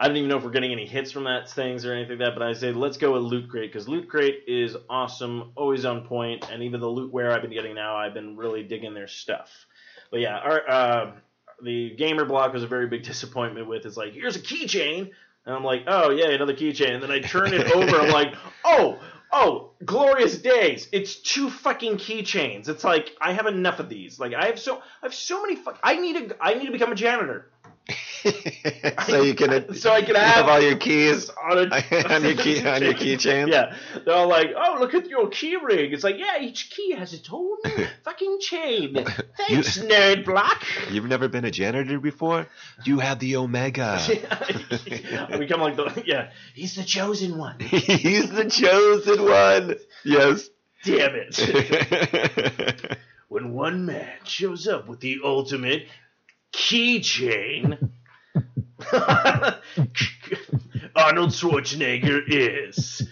I 0.00 0.06
don't 0.06 0.16
even 0.16 0.28
know 0.28 0.36
if 0.36 0.44
we're 0.44 0.50
getting 0.50 0.70
any 0.70 0.86
hits 0.86 1.10
from 1.10 1.24
that 1.24 1.50
things 1.50 1.84
or 1.84 1.92
anything 1.92 2.18
like 2.18 2.28
that, 2.28 2.38
but 2.38 2.46
I 2.46 2.52
say 2.52 2.70
let's 2.70 2.96
go 2.96 3.14
with 3.14 3.22
Loot 3.22 3.50
Crate 3.50 3.72
because 3.72 3.88
Loot 3.88 4.08
Crate 4.08 4.44
is 4.46 4.76
awesome, 4.88 5.50
always 5.56 5.84
on 5.84 6.06
point, 6.06 6.48
and 6.52 6.62
even 6.62 6.80
the 6.80 6.86
lootware 6.86 7.32
I've 7.32 7.42
been 7.42 7.50
getting 7.50 7.74
now, 7.74 7.96
I've 7.96 8.14
been 8.14 8.36
really 8.36 8.62
digging 8.62 8.94
their 8.94 9.08
stuff. 9.08 9.50
But 10.12 10.20
yeah, 10.20 10.38
our, 10.38 10.70
uh, 10.70 11.12
the 11.64 11.96
gamer 11.96 12.24
block 12.24 12.52
was 12.52 12.62
a 12.62 12.68
very 12.68 12.86
big 12.86 13.02
disappointment 13.04 13.66
with. 13.66 13.86
It's 13.86 13.96
like 13.96 14.12
here's 14.12 14.36
a 14.36 14.40
keychain, 14.40 15.10
and 15.46 15.54
I'm 15.54 15.64
like, 15.64 15.82
oh 15.88 16.10
yeah, 16.10 16.28
another 16.28 16.54
keychain, 16.54 16.94
and 16.94 17.02
then 17.02 17.10
I 17.10 17.18
turn 17.18 17.52
it 17.52 17.72
over, 17.72 17.96
I'm 17.98 18.10
like, 18.10 18.34
oh. 18.64 19.00
Oh, 19.30 19.72
glorious 19.84 20.38
days! 20.38 20.88
It's 20.90 21.16
two 21.16 21.50
fucking 21.50 21.98
keychains. 21.98 22.66
It's 22.66 22.82
like 22.82 23.14
I 23.20 23.34
have 23.34 23.44
enough 23.44 23.78
of 23.78 23.90
these. 23.90 24.18
Like 24.18 24.32
I 24.32 24.46
have 24.46 24.58
so 24.58 24.78
I 24.78 24.80
have 25.02 25.12
so 25.12 25.42
many. 25.42 25.54
Fuck, 25.54 25.78
I 25.82 25.98
need 26.00 26.30
to 26.30 26.36
I 26.40 26.54
need 26.54 26.64
to 26.64 26.72
become 26.72 26.92
a 26.92 26.94
janitor. 26.94 27.50
so 29.06 29.22
you 29.22 29.34
can 29.34 29.74
So 29.74 29.92
I 29.92 30.00
can 30.02 30.14
you 30.14 30.20
have- 30.20 30.46
all 30.48 30.60
your 30.60 30.76
keys 30.76 31.30
on, 31.50 31.58
a, 31.72 32.14
on 32.14 32.22
your 32.24 32.34
key 32.34 32.66
on 32.66 32.82
your 32.82 32.94
keychain. 32.94 33.48
Yeah, 33.48 33.74
they're 34.04 34.14
all 34.14 34.28
like, 34.28 34.50
"Oh, 34.56 34.76
look 34.80 34.94
at 34.94 35.08
your 35.08 35.28
key 35.28 35.56
ring." 35.56 35.92
It's 35.92 36.04
like, 36.04 36.18
yeah, 36.18 36.40
each 36.40 36.70
key 36.70 36.92
has 36.92 37.12
its 37.14 37.28
own 37.32 37.56
fucking 38.04 38.38
chain. 38.40 38.94
Thanks, 39.36 39.78
nerd 39.78 40.24
block. 40.24 40.62
You've 40.90 41.06
never 41.06 41.28
been 41.28 41.44
a 41.44 41.50
janitor 41.50 41.98
before? 42.00 42.46
You 42.84 42.98
have 42.98 43.18
the 43.20 43.36
Omega. 43.36 43.98
I 44.00 45.36
become 45.38 45.60
like 45.60 45.76
the 45.76 46.02
yeah. 46.04 46.30
He's 46.54 46.74
the 46.76 46.84
chosen 46.84 47.38
one. 47.38 47.60
He's 47.60 48.30
the 48.30 48.50
chosen 48.50 49.24
one. 49.24 49.76
Yes. 50.04 50.50
Damn 50.84 51.14
it! 51.14 52.98
when 53.28 53.52
one 53.52 53.84
man 53.86 54.12
shows 54.24 54.68
up 54.68 54.88
with 54.88 55.00
the 55.00 55.18
ultimate 55.24 55.86
keychain, 56.52 57.90
Arnold 60.96 61.30
Schwarzenegger 61.30 62.22
is. 62.26 63.06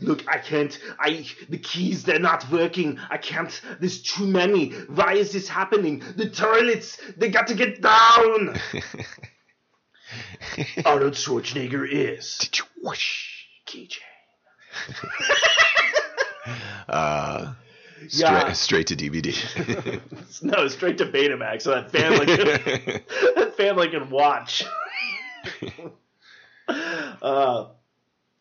Look, 0.00 0.24
I 0.28 0.38
can't. 0.38 0.78
I 0.98 1.26
the 1.48 1.58
keys 1.58 2.04
they're 2.04 2.18
not 2.18 2.48
working. 2.50 2.98
I 3.10 3.18
can't. 3.18 3.60
There's 3.80 4.02
too 4.02 4.26
many. 4.26 4.70
Why 4.70 5.14
is 5.14 5.32
this 5.32 5.48
happening? 5.48 6.02
The 6.16 6.28
toilets 6.28 6.98
they 7.16 7.30
got 7.30 7.46
to 7.48 7.54
get 7.54 7.80
down. 7.80 8.58
Arnold 10.84 11.14
Schwarzenegger 11.14 11.88
is 11.90 12.36
Did 12.38 12.58
you 12.58 12.64
Whoosh. 12.82 13.44
keychain. 13.66 13.98
Uh, 16.88 17.52
Yeah. 18.10 18.52
straight, 18.54 18.86
straight 18.86 18.86
to 18.88 18.96
DVD. 18.96 20.00
No, 20.42 20.66
straight 20.68 20.98
to 20.98 21.06
Betamax, 21.06 21.62
so 21.62 21.70
that 21.70 21.90
family 21.92 22.26
can, 22.26 22.46
that 23.36 23.54
family 23.56 23.88
can 23.90 24.10
watch. 24.10 24.64
uh, 26.68 27.66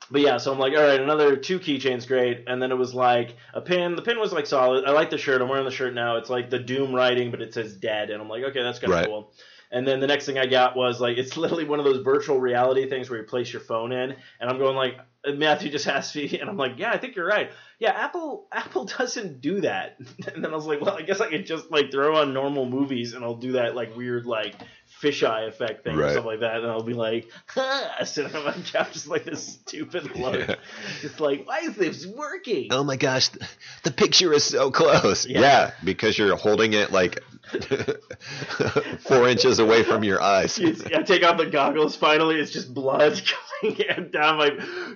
but 0.10 0.22
yeah, 0.22 0.38
so 0.38 0.52
I'm 0.52 0.60
like, 0.60 0.74
all 0.74 0.82
right, 0.82 1.00
another 1.00 1.36
two 1.38 1.60
keychains, 1.60 2.08
great. 2.08 2.44
And 2.48 2.62
then 2.62 2.72
it 2.72 2.78
was 2.78 2.94
like 2.94 3.36
a 3.54 3.62
pin. 3.62 3.96
The 3.96 4.02
pin 4.02 4.20
was 4.20 4.34
like 4.34 4.46
solid. 4.46 4.86
I 4.86 4.92
like 4.92 5.10
the 5.10 5.18
shirt. 5.18 5.42
I'm 5.42 5.48
wearing 5.50 5.66
the 5.66 5.72
shirt 5.72 5.94
now. 5.94 6.18
It's 6.18 6.30
like 6.30 6.50
the 6.50 6.60
Doom 6.60 6.94
writing, 6.94 7.32
but 7.32 7.42
it 7.42 7.54
says 7.54 7.76
dead. 7.76 8.10
And 8.10 8.22
I'm 8.22 8.28
like, 8.30 8.44
okay, 8.44 8.62
that's 8.62 8.80
kind 8.80 8.92
of 8.92 9.00
Right. 9.00 9.06
cool. 9.08 9.34
And 9.72 9.88
then 9.88 10.02
the 10.02 10.08
next 10.08 10.26
thing 10.26 10.38
I 10.38 10.48
got 10.48 10.76
was 10.76 11.00
like, 11.00 11.18
it's 11.18 11.38
literally 11.38 11.64
one 11.66 11.80
of 11.80 11.86
those 11.86 12.04
virtual 12.04 12.40
reality 12.40 12.90
things 12.90 13.10
where 13.10 13.20
you 13.20 13.26
place 13.26 13.52
your 13.54 13.62
phone 13.62 13.92
in. 13.92 14.16
And 14.40 14.50
I'm 14.50 14.58
going 14.58 14.76
like, 14.76 14.98
Matthew 15.26 15.70
just 15.70 15.88
asked 15.88 16.16
me, 16.16 16.40
and 16.40 16.50
I'm 16.50 16.58
like, 16.58 16.80
yeah, 16.80 16.92
I 16.92 16.98
think 16.98 17.16
you're 17.16 17.28
right. 17.28 17.52
Yeah, 17.80 17.92
Apple 17.92 18.48
Apple 18.52 18.86
doesn't 18.98 19.42
do 19.42 19.62
that. 19.62 19.98
And 20.34 20.44
then 20.44 20.52
I 20.52 20.56
was 20.56 20.66
like, 20.66 20.82
well, 20.82 20.96
I 20.98 21.02
guess 21.02 21.20
I 21.22 21.30
could 21.30 21.46
just 21.46 21.70
like 21.72 21.92
throw 21.92 22.16
on 22.18 22.34
normal 22.34 22.66
movies, 22.68 23.14
and 23.14 23.24
I'll 23.24 23.36
do 23.36 23.54
that 23.54 23.76
like 23.76 23.96
weird 23.96 24.26
like 24.26 24.56
fisheye 25.02 25.48
effect 25.48 25.84
thing 25.84 25.96
or 25.96 26.02
Right. 26.02 26.14
something 26.14 26.26
like 26.26 26.40
that, 26.42 26.58
and 26.58 26.68
I'll 26.68 26.84
be 26.84 26.94
like, 26.94 27.30
huh, 27.48 28.04
sitting 28.06 28.36
on 28.36 28.46
my 28.46 28.54
couch 28.54 28.94
just 28.94 29.08
like 29.08 29.24
this 29.26 29.46
stupid 29.46 30.16
look. 30.16 30.36
Yeah. 30.48 30.56
It's 31.02 31.20
like, 31.20 31.48
why 31.48 31.60
is 31.60 31.76
this 31.76 32.06
working? 32.06 32.68
oh 32.72 32.84
my 32.84 32.98
gosh, 32.98 33.30
the 33.84 33.92
picture 33.92 34.32
is 34.34 34.44
so 34.44 34.70
close. 34.72 35.26
Yeah. 35.28 35.42
Yeah, 35.42 35.72
because 35.84 36.18
you're 36.18 36.36
holding 36.36 36.74
it 36.74 36.92
like 36.92 37.24
four 39.00 39.28
inches 39.28 39.60
away 39.60 39.84
from 39.84 40.04
your 40.04 40.22
eyes. 40.22 40.60
I 40.60 41.02
take 41.04 41.24
off 41.24 41.38
the 41.38 41.48
goggles. 41.48 41.96
Finally, 41.96 42.40
it's 42.40 42.52
just 42.52 42.74
blood 42.74 43.22
coming 43.62 44.10
down. 44.12 44.38
my. 44.38 44.50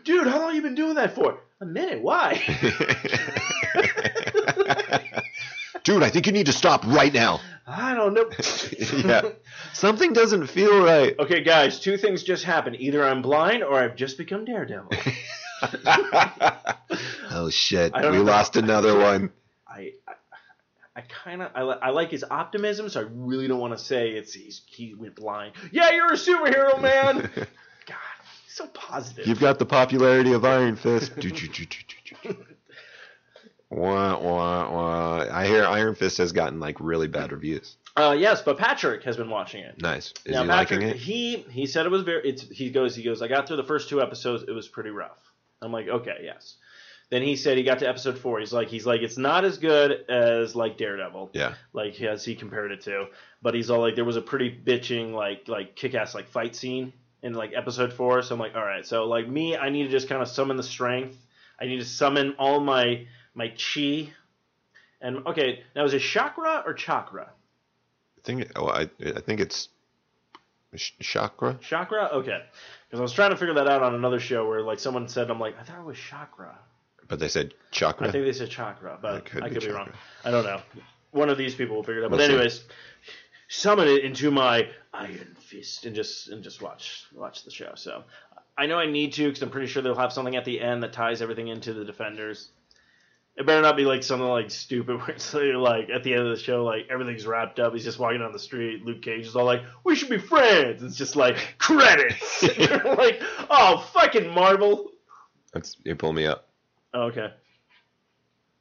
dude, 0.04 0.28
how 0.28 0.40
long 0.40 0.56
you 0.56 0.62
been 0.62 0.76
doing 0.76 0.96
that 0.96 1.16
for? 1.16 1.40
A 1.62 1.66
minute. 1.66 2.02
Why? 2.02 2.34
Dude, 5.84 6.02
I 6.02 6.10
think 6.10 6.26
you 6.26 6.34
need 6.34 6.48
to 6.48 6.54
stop 6.54 6.84
right 6.88 7.14
now. 7.14 7.42
I 7.68 7.94
don't 7.94 8.16
know. 8.16 8.28
yeah. 9.08 9.22
Something 9.74 10.14
doesn't 10.14 10.48
feel 10.48 10.84
right. 10.84 11.14
Okay, 11.20 11.44
guys, 11.44 11.80
two 11.80 11.96
things 11.96 12.24
just 12.24 12.44
happened. 12.44 12.78
Either 12.80 13.04
I'm 13.04 13.22
blind 13.22 13.64
or 13.64 13.76
I've 13.76 13.96
just 13.96 14.18
become 14.18 14.46
Daredevil. 14.46 14.90
oh 17.30 17.52
shit. 17.52 17.94
We 17.94 18.02
know. 18.02 18.24
lost 18.24 18.56
another 18.56 18.98
one. 18.98 19.32
I, 20.96 21.02
kind 21.02 21.42
of, 21.42 21.52
I, 21.54 21.64
li- 21.64 21.78
I 21.82 21.90
like 21.90 22.10
his 22.10 22.24
optimism, 22.30 22.88
so 22.90 23.02
I 23.02 23.04
really 23.10 23.48
don't 23.48 23.60
want 23.60 23.78
to 23.78 23.84
say 23.84 24.12
it's 24.12 24.34
he's 24.34 24.62
he 24.68 24.94
went 24.94 25.16
blind. 25.16 25.54
Yeah, 25.72 25.92
you're 25.92 26.14
a 26.14 26.18
superhero, 26.18 26.82
man. 26.82 27.18
God, 27.86 27.98
he's 28.46 28.54
so 28.54 28.68
positive. 28.68 29.28
You've 29.28 29.42
got 29.42 29.60
the 29.60 29.66
popularity 29.66 30.32
of 30.32 30.46
Iron 30.46 30.78
Fist. 30.78 31.12
wah, 33.70 34.18
wah, 34.20 34.72
wah. 34.72 35.28
I 35.30 35.46
hear 35.46 35.66
Iron 35.66 35.96
Fist 35.96 36.18
has 36.20 36.32
gotten 36.32 36.60
like 36.62 36.80
really 36.80 37.08
bad 37.08 37.32
reviews. 37.34 37.76
Uh, 37.98 38.16
yes, 38.18 38.42
but 38.42 38.58
Patrick 38.58 39.04
has 39.04 39.16
been 39.18 39.30
watching 39.30 39.64
it. 39.64 39.82
Nice. 39.82 40.14
Is 40.26 40.34
now, 40.34 40.44
he 40.44 40.50
Patrick, 40.50 40.82
liking 40.82 40.96
it? 40.96 41.02
he 41.02 41.38
he 41.50 41.66
said 41.66 41.86
it 41.86 41.90
was 41.90 42.04
very. 42.04 42.30
It's 42.30 42.42
he 42.42 42.70
goes 42.70 42.96
he 42.96 43.04
goes. 43.04 43.22
I 43.22 43.28
got 43.28 43.48
through 43.48 43.58
the 43.58 43.64
first 43.64 43.90
two 43.90 44.02
episodes. 44.02 44.44
It 44.48 44.52
was 44.52 44.68
pretty 44.68 44.90
rough. 44.90 45.18
I'm 45.62 45.72
like, 45.72 45.88
okay, 45.88 46.18
yes. 46.24 46.56
Then 47.12 47.22
he 47.22 47.36
said 47.36 47.58
he 47.58 47.64
got 47.64 47.80
to 47.80 47.88
episode 47.88 48.18
four. 48.18 48.40
He's 48.40 48.52
like, 48.52 48.68
he's 48.68 48.86
like, 48.86 49.02
it's 49.02 49.18
not 49.18 49.46
as 49.46 49.58
good 49.60 50.10
as 50.10 50.56
like 50.56 50.78
Daredevil. 50.78 51.32
Yeah. 51.34 51.54
like 51.72 52.02
as 52.02 52.26
he 52.26 52.36
compared 52.36 52.72
it 52.72 52.82
to. 52.82 53.08
But 53.42 53.54
he's 53.54 53.70
all 53.70 53.80
like, 53.82 53.96
there 53.96 54.06
was 54.06 54.18
a 54.18 54.22
pretty 54.22 54.50
bitching 54.52 55.14
like 55.14 55.48
like 55.48 55.76
kick 55.76 55.94
ass 55.94 56.16
like 56.16 56.28
fight 56.28 56.56
scene 56.56 56.94
in 57.22 57.34
like 57.34 57.52
episode 57.56 57.94
four. 57.94 58.22
So 58.24 58.34
I'm 58.34 58.40
like, 58.40 58.56
all 58.56 58.66
right. 58.66 58.86
So 58.86 59.06
like 59.06 59.28
me, 59.28 59.56
I 59.56 59.70
need 59.70 59.84
to 59.84 59.90
just 59.90 60.10
kind 60.10 60.22
of 60.22 60.28
summon 60.28 60.58
the 60.58 60.64
strength. 60.64 61.18
I 61.60 61.66
need 61.66 61.78
to 61.78 61.86
summon 61.86 62.36
all 62.40 62.60
my 62.60 63.08
my 63.36 63.50
chi. 63.50 64.10
And 65.00 65.28
okay, 65.28 65.62
now 65.76 65.86
is 65.86 65.94
it 65.94 66.00
chakra 66.00 66.64
or 66.66 66.74
chakra? 66.74 67.30
I 68.18 68.22
think. 68.24 68.52
Oh, 68.56 68.68
I, 68.68 68.90
I 69.00 69.22
think 69.22 69.40
it's 69.42 69.70
chakra. 70.76 71.58
Chakra? 71.62 72.10
Okay. 72.14 72.44
Because 72.88 73.00
I 73.00 73.04
was 73.04 73.14
trying 73.14 73.30
to 73.32 73.38
figure 73.38 73.54
that 73.56 73.68
out 73.68 73.84
on 73.84 73.94
another 73.96 74.20
show 74.20 74.48
where 74.48 74.62
like 74.62 74.80
someone 74.80 75.08
said, 75.08 75.30
I'm 75.30 75.40
like, 75.40 75.58
I 75.60 75.64
thought 75.64 75.80
it 75.80 75.86
was 75.86 75.98
chakra. 75.98 76.58
But 77.08 77.20
they 77.20 77.28
said 77.28 77.54
chakra. 77.72 78.08
I 78.08 78.12
think 78.12 78.26
they 78.26 78.34
said 78.34 78.50
chakra, 78.50 78.98
but 79.02 79.26
could 79.26 79.44
I 79.44 79.50
could 79.50 79.60
be, 79.60 79.66
chakra. 79.68 79.76
wrong. 79.76 79.90
I 80.24 80.32
don't 80.32 80.44
know. 80.46 80.62
One 81.12 81.30
of 81.30 81.38
these 81.38 81.56
people 81.56 81.76
will 81.76 81.84
figure 81.84 82.02
it 82.02 82.06
out. 82.06 82.12
But 82.12 82.18
We'll 82.18 82.28
see. 82.28 82.34
anyways, 82.34 82.64
summon 83.48 83.88
it 83.88 84.04
into 84.04 84.32
my 84.32 84.68
iron 84.94 85.36
fist 85.40 85.86
and 85.86 85.96
just 85.96 86.30
and 86.30 86.44
just 86.44 86.62
watch 86.62 87.06
watch 87.14 87.44
the 87.44 87.52
show. 87.52 87.74
So 87.76 88.04
I 88.58 88.66
know 88.66 88.78
I 88.80 88.88
need 88.88 89.14
to 89.14 89.28
because 89.28 89.42
I'm 89.44 89.50
pretty 89.50 89.68
sure 89.68 89.82
they'll 89.84 89.96
have 89.96 90.14
something 90.14 90.36
at 90.36 90.46
the 90.46 90.60
end 90.60 90.84
that 90.84 90.94
ties 90.94 91.22
everything 91.22 91.48
into 91.48 91.74
the 91.74 91.86
defenders. 91.86 92.50
It 93.38 93.46
better 93.46 93.62
not 93.62 93.76
be 93.76 93.84
like 93.84 94.02
something 94.02 94.28
like 94.28 94.50
stupid 94.50 94.98
where 95.00 95.10
it's 95.12 95.34
like 95.34 95.90
at 95.90 96.04
the 96.04 96.14
end 96.14 96.24
of 96.24 96.30
the 96.36 96.42
show, 96.42 96.64
like 96.64 96.88
everything's 96.90 97.28
wrapped 97.28 97.60
up. 97.60 97.74
He's 97.74 97.84
just 97.84 98.00
walking 98.00 98.20
down 98.22 98.32
the 98.32 98.40
street. 98.40 98.84
Luke 98.86 99.02
Cage 99.02 99.28
is 99.28 99.36
all 99.36 99.46
like, 99.46 99.62
"We 99.84 99.96
should 99.96 100.10
be 100.10 100.18
friends." 100.18 100.82
It's 100.82 100.96
just 100.96 101.16
like 101.16 101.38
credits. 101.60 102.44
Like, 102.98 103.22
oh 103.50 103.86
fucking 103.94 104.30
Marvel. 104.34 104.92
That's 105.54 105.78
you 105.84 105.96
pull 105.96 106.12
me 106.14 106.26
up. 106.26 106.45
Oh, 106.96 107.08
okay, 107.08 107.34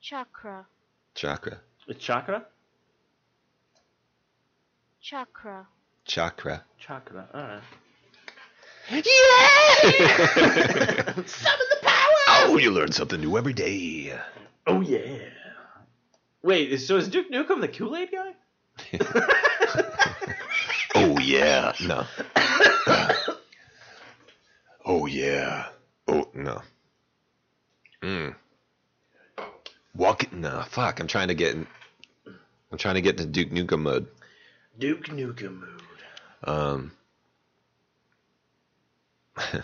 Chakra. 0.01 0.66
Chakra. 1.14 1.61
it's 1.87 2.05
chakra. 2.05 2.45
Chakra. 5.01 5.68
Chakra. 6.05 6.64
Chakra. 6.76 7.28
All 7.32 7.41
right. 7.41 7.62
Yeah! 8.91 9.03
Summon 11.26 11.66
the 11.70 11.78
power. 11.82 12.24
Oh, 12.28 12.59
you 12.61 12.72
learn 12.72 12.91
something 12.91 13.20
new 13.20 13.39
every 13.39 13.53
day. 13.53 14.18
Oh 14.66 14.80
yeah. 14.80 15.28
Wait, 16.43 16.76
so 16.78 16.97
is 16.97 17.07
Duke 17.07 17.30
Nukem 17.30 17.61
the 17.61 17.68
Kool 17.68 17.97
Aid 17.97 18.11
guy? 18.11 18.35
Oh 20.97 21.18
yeah. 21.18 21.72
No. 21.80 22.07
oh 24.87 25.07
yeah. 25.07 25.66
Oh 26.09 26.28
no. 26.35 26.62
Mm. 28.05 28.35
Walk 29.97 30.23
it. 30.25 30.33
No. 30.33 30.63
Fuck. 30.69 31.01
I'm 31.01 31.07
trying 31.07 31.29
to 31.29 31.35
get. 31.35 31.55
In, 31.55 31.67
I'm 32.71 32.79
trying 32.79 32.97
to 32.97 33.01
get 33.01 33.19
into 33.19 33.27
Duke 33.27 33.51
Nukem 33.51 33.81
mode. 33.81 34.07
Duke 34.79 35.05
Nukem 35.07 35.61
mood. 35.61 35.83
Um. 36.45 36.93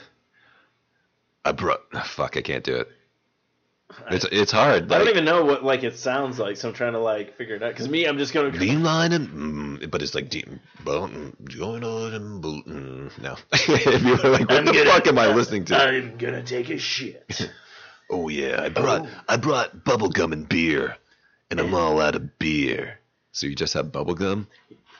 I 1.44 1.52
brought. 1.52 1.80
Fuck. 2.06 2.36
I 2.36 2.42
can't 2.42 2.64
do 2.64 2.76
it. 2.76 2.88
It's 4.10 4.24
it's 4.30 4.52
hard. 4.52 4.92
I 4.92 4.98
don't 4.98 5.08
even 5.08 5.24
know 5.24 5.44
what 5.44 5.64
like 5.64 5.82
it 5.82 5.96
sounds 5.98 6.38
like, 6.38 6.56
so 6.56 6.68
I'm 6.68 6.74
trying 6.74 6.92
to 6.92 7.00
like 7.00 7.36
figure 7.36 7.56
it 7.56 7.62
out. 7.62 7.72
Because 7.72 7.88
me, 7.88 8.06
I'm 8.06 8.18
just 8.18 8.32
going 8.32 8.52
to. 8.52 8.58
Lean 8.58 8.84
line 8.84 9.12
and 9.12 9.28
mm, 9.80 9.90
but 9.90 10.00
it's 10.00 10.14
like 10.14 10.28
deep 10.30 10.48
button 10.84 11.36
going 11.58 11.82
on 11.82 12.14
and 12.14 12.40
bootin'. 12.40 13.10
No, 13.20 13.36
if 13.52 14.02
you 14.04 14.10
were 14.12 14.30
like, 14.30 14.48
what 14.48 14.58
I'm 14.58 14.64
the 14.64 14.72
gonna- 14.72 14.84
fuck 14.90 15.08
am 15.08 15.18
I 15.18 15.26
listening 15.34 15.64
to? 15.66 15.76
I'm 15.76 16.16
gonna 16.18 16.44
take 16.44 16.70
a 16.70 16.78
shit. 16.78 17.50
Oh 18.10 18.28
yeah, 18.28 18.62
I 18.62 18.68
brought 18.68 19.08
I 19.28 19.36
brought 19.36 19.84
bubble 19.84 20.08
gum 20.10 20.32
and 20.32 20.48
beer, 20.48 20.96
and 21.50 21.60
I'm 21.60 21.74
all 21.74 22.00
out 22.00 22.14
of 22.14 22.38
beer. 22.38 22.98
So 23.32 23.46
you 23.46 23.54
just 23.54 23.74
have 23.74 23.92
bubble 23.92 24.14
gum? 24.14 24.48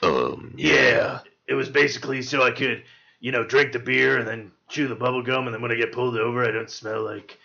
Um, 0.03 0.55
Yeah. 0.57 1.21
It 1.49 1.55
was 1.55 1.69
basically 1.69 2.23
so 2.23 2.43
I 2.43 2.53
could, 2.53 2.85
you 3.19 3.33
know, 3.33 3.45
drink 3.45 3.73
the 3.73 3.81
beer 3.81 4.19
and 4.19 4.27
then 4.27 4.53
chew 4.69 4.87
the 4.87 4.95
bubble 4.95 5.23
gum, 5.23 5.47
and 5.47 5.55
then 5.55 5.61
when 5.61 5.73
I 5.73 5.75
get 5.75 5.93
pulled 5.93 6.17
over, 6.17 6.45
I 6.45 6.51
don't 6.53 6.71
smell 6.71 7.03
like. 7.05 7.39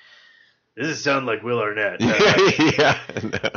This 0.78 0.88
is 0.88 1.02
sound 1.04 1.26
like 1.26 1.42
Will 1.42 1.60
Arnett. 1.60 2.02
Yeah. 2.02 3.00
no. 3.24 3.50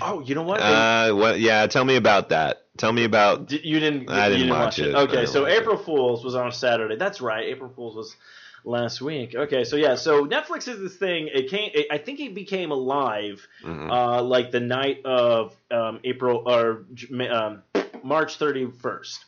oh, 0.00 0.20
you 0.20 0.34
know 0.34 0.42
what? 0.42 0.60
Uh, 0.60 1.12
what? 1.12 1.38
Yeah, 1.38 1.66
tell 1.66 1.84
me 1.84 1.96
about 1.96 2.30
that. 2.30 2.62
Tell 2.78 2.92
me 2.92 3.04
about. 3.04 3.46
Did- 3.46 3.64
you 3.64 3.78
didn't. 3.78 4.10
I 4.10 4.28
you 4.28 4.38
didn't 4.38 4.50
watch 4.50 4.78
it. 4.78 4.94
I 4.94 5.02
Okay, 5.02 5.26
so 5.26 5.42
watch 5.42 5.52
it. 5.52 5.60
April 5.60 5.76
Fools 5.76 6.24
was 6.24 6.34
on 6.34 6.48
a 6.48 6.52
Saturday. 6.52 6.96
That's 6.96 7.20
right. 7.20 7.44
April 7.46 7.70
Fools 7.76 7.94
was 7.94 8.16
last 8.64 9.00
week. 9.00 9.34
Okay, 9.34 9.64
so 9.64 9.76
yeah, 9.76 9.94
so 9.94 10.26
Netflix 10.26 10.68
is 10.68 10.80
this 10.80 10.96
thing. 10.96 11.28
It 11.32 11.48
came. 11.50 11.70
It, 11.74 11.86
I 11.90 11.98
think 11.98 12.20
it 12.20 12.34
became 12.34 12.70
alive 12.70 13.46
Mhm. 13.64 13.90
uh, 13.90 14.22
like 14.22 14.50
the 14.50 14.60
night 14.60 15.04
of 15.04 15.54
um, 15.70 16.00
April 16.04 16.42
or 16.46 16.86
um, 17.30 17.62
March 18.02 18.36
thirty 18.36 18.70
first. 18.70 19.24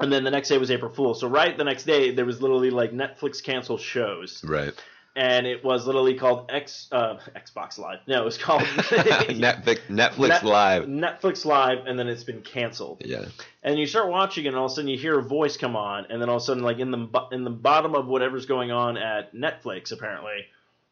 And 0.00 0.12
then 0.12 0.22
the 0.22 0.30
next 0.30 0.48
day 0.48 0.58
was 0.58 0.70
April 0.70 0.92
Fool. 0.92 1.14
So 1.14 1.26
right 1.26 1.56
the 1.56 1.64
next 1.64 1.84
day, 1.84 2.12
there 2.12 2.24
was 2.24 2.40
literally 2.40 2.70
like 2.70 2.92
Netflix 2.92 3.42
canceled 3.42 3.80
shows, 3.80 4.44
Right. 4.44 4.72
And 5.18 5.46
it 5.48 5.64
was 5.64 5.84
literally 5.86 6.14
called 6.14 6.48
X 6.50 6.86
uh, 6.92 7.16
Xbox 7.36 7.76
Live. 7.76 7.98
No, 8.06 8.22
it 8.22 8.24
was 8.24 8.38
called 8.38 8.62
Netflix, 8.62 9.80
Netflix 9.88 10.28
Net- 10.28 10.44
Live. 10.44 10.84
Netflix 10.84 11.44
Live, 11.44 11.86
and 11.86 11.98
then 11.98 12.06
it's 12.08 12.24
been 12.24 12.40
canceled 12.42 13.02
Yeah. 13.04 13.24
and 13.62 13.78
you 13.78 13.86
start 13.86 14.08
watching 14.08 14.44
it, 14.44 14.48
and 14.48 14.56
all 14.56 14.66
of 14.66 14.72
a 14.72 14.74
sudden 14.76 14.88
you 14.88 14.96
hear 14.96 15.18
a 15.18 15.22
voice 15.22 15.56
come 15.56 15.74
on, 15.76 16.06
and 16.08 16.22
then 16.22 16.28
all 16.28 16.36
of 16.36 16.42
a 16.42 16.44
sudden, 16.44 16.62
like 16.62 16.78
in 16.78 16.90
the 16.92 17.08
in 17.32 17.42
the 17.44 17.50
bottom 17.50 17.94
of 17.94 18.06
whatever's 18.06 18.46
going 18.46 18.70
on 18.70 18.96
at 18.96 19.34
Netflix, 19.34 19.90
apparently, 19.92 20.46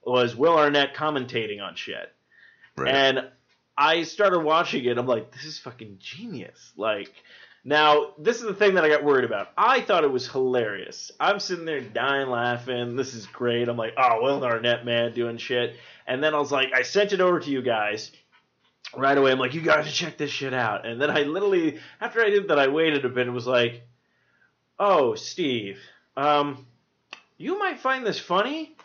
was 0.05 0.35
Will 0.35 0.59
Arnett 0.59 0.95
commentating 0.95 1.63
on 1.63 1.77
shit, 1.77 2.13
Right. 2.77 2.93
and 2.95 3.29
I 3.79 4.03
started 4.03 4.41
watching 4.41 4.85
it. 4.87 4.99
I'm 4.99 5.07
like, 5.07 5.33
this 5.33 5.45
is 5.45 5.59
fucking 5.59 5.99
genius. 6.01 6.73
Like, 6.77 7.13
now 7.67 8.13
this 8.17 8.37
is 8.37 8.45
the 8.45 8.55
thing 8.55 8.75
that 8.75 8.85
I 8.85 8.89
got 8.89 9.03
worried 9.03 9.25
about. 9.25 9.49
I 9.59 9.81
thought 9.81 10.05
it 10.05 10.13
was 10.13 10.31
hilarious. 10.31 11.11
I'm 11.19 11.41
sitting 11.41 11.65
there 11.65 11.81
dying 11.81 12.29
laughing. 12.29 12.95
This 12.95 13.13
is 13.13 13.27
great. 13.27 13.69
I'm 13.69 13.77
like, 13.77 13.95
oh, 13.97 14.23
Will 14.23 14.45
Arnett, 14.45 14.85
man, 14.85 15.13
doing 15.13 15.37
shit. 15.37 15.75
And 16.07 16.23
then 16.23 16.33
I 16.33 16.39
was 16.39 16.53
like, 16.53 16.73
I 16.73 16.83
sent 16.83 17.13
it 17.13 17.21
over 17.21 17.41
to 17.41 17.51
you 17.51 17.63
guys 17.63 18.13
right 18.97 19.19
away. 19.19 19.33
I'm 19.33 19.41
like, 19.41 19.55
you 19.55 19.63
guys 19.63 19.93
check 19.93 20.17
this 20.17 20.31
shit 20.31 20.55
out. 20.55 20.87
And 20.87 21.03
then 21.03 21.11
I 21.11 21.23
literally, 21.23 21.81
after 22.01 22.23
I 22.23 22.31
did 22.31 22.47
that, 22.49 22.59
I 22.61 22.69
waited 22.69 23.05
a 23.05 23.09
bit 23.09 23.27
and 23.27 23.35
was 23.35 23.49
like, 23.49 23.83
oh, 24.79 25.17
Steve, 25.17 25.81
um, 26.17 26.69
you 27.37 27.59
might 27.59 27.81
find 27.81 28.07
this 28.07 28.21
funny 28.21 28.77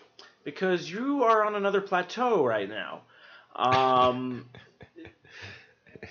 because 0.43 0.89
you 0.89 1.23
are 1.25 1.45
on 1.45 1.53
another 1.53 1.81
plateau 1.81 2.43
right 2.43 2.67
now. 2.67 3.01
Um, 3.55 4.49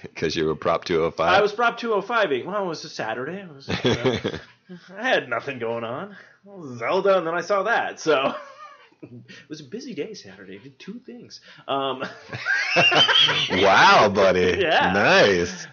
Because 0.14 0.36
you 0.36 0.46
were 0.46 0.54
Prop 0.54 0.84
205. 0.84 1.28
I 1.28 1.40
was 1.40 1.52
Prop 1.52 1.76
205 1.76 2.46
Well, 2.46 2.64
it 2.64 2.66
was 2.66 2.84
a 2.84 2.88
Saturday. 2.88 3.46
Was, 3.52 3.68
know, 3.68 3.74
I 4.96 5.08
had 5.08 5.28
nothing 5.28 5.58
going 5.58 5.84
on. 5.84 6.16
Zelda, 6.76 7.18
and 7.18 7.26
then 7.26 7.34
I 7.34 7.42
saw 7.42 7.64
that. 7.64 8.00
So 8.00 8.34
it 9.02 9.10
was 9.48 9.60
a 9.60 9.64
busy 9.64 9.94
day 9.94 10.14
Saturday. 10.14 10.58
I 10.58 10.62
did 10.62 10.78
two 10.78 11.00
things. 11.00 11.40
Um, 11.68 12.02
wow, 13.50 14.08
buddy. 14.08 14.58
Yeah. 14.60 14.92
Nice. 14.92 15.66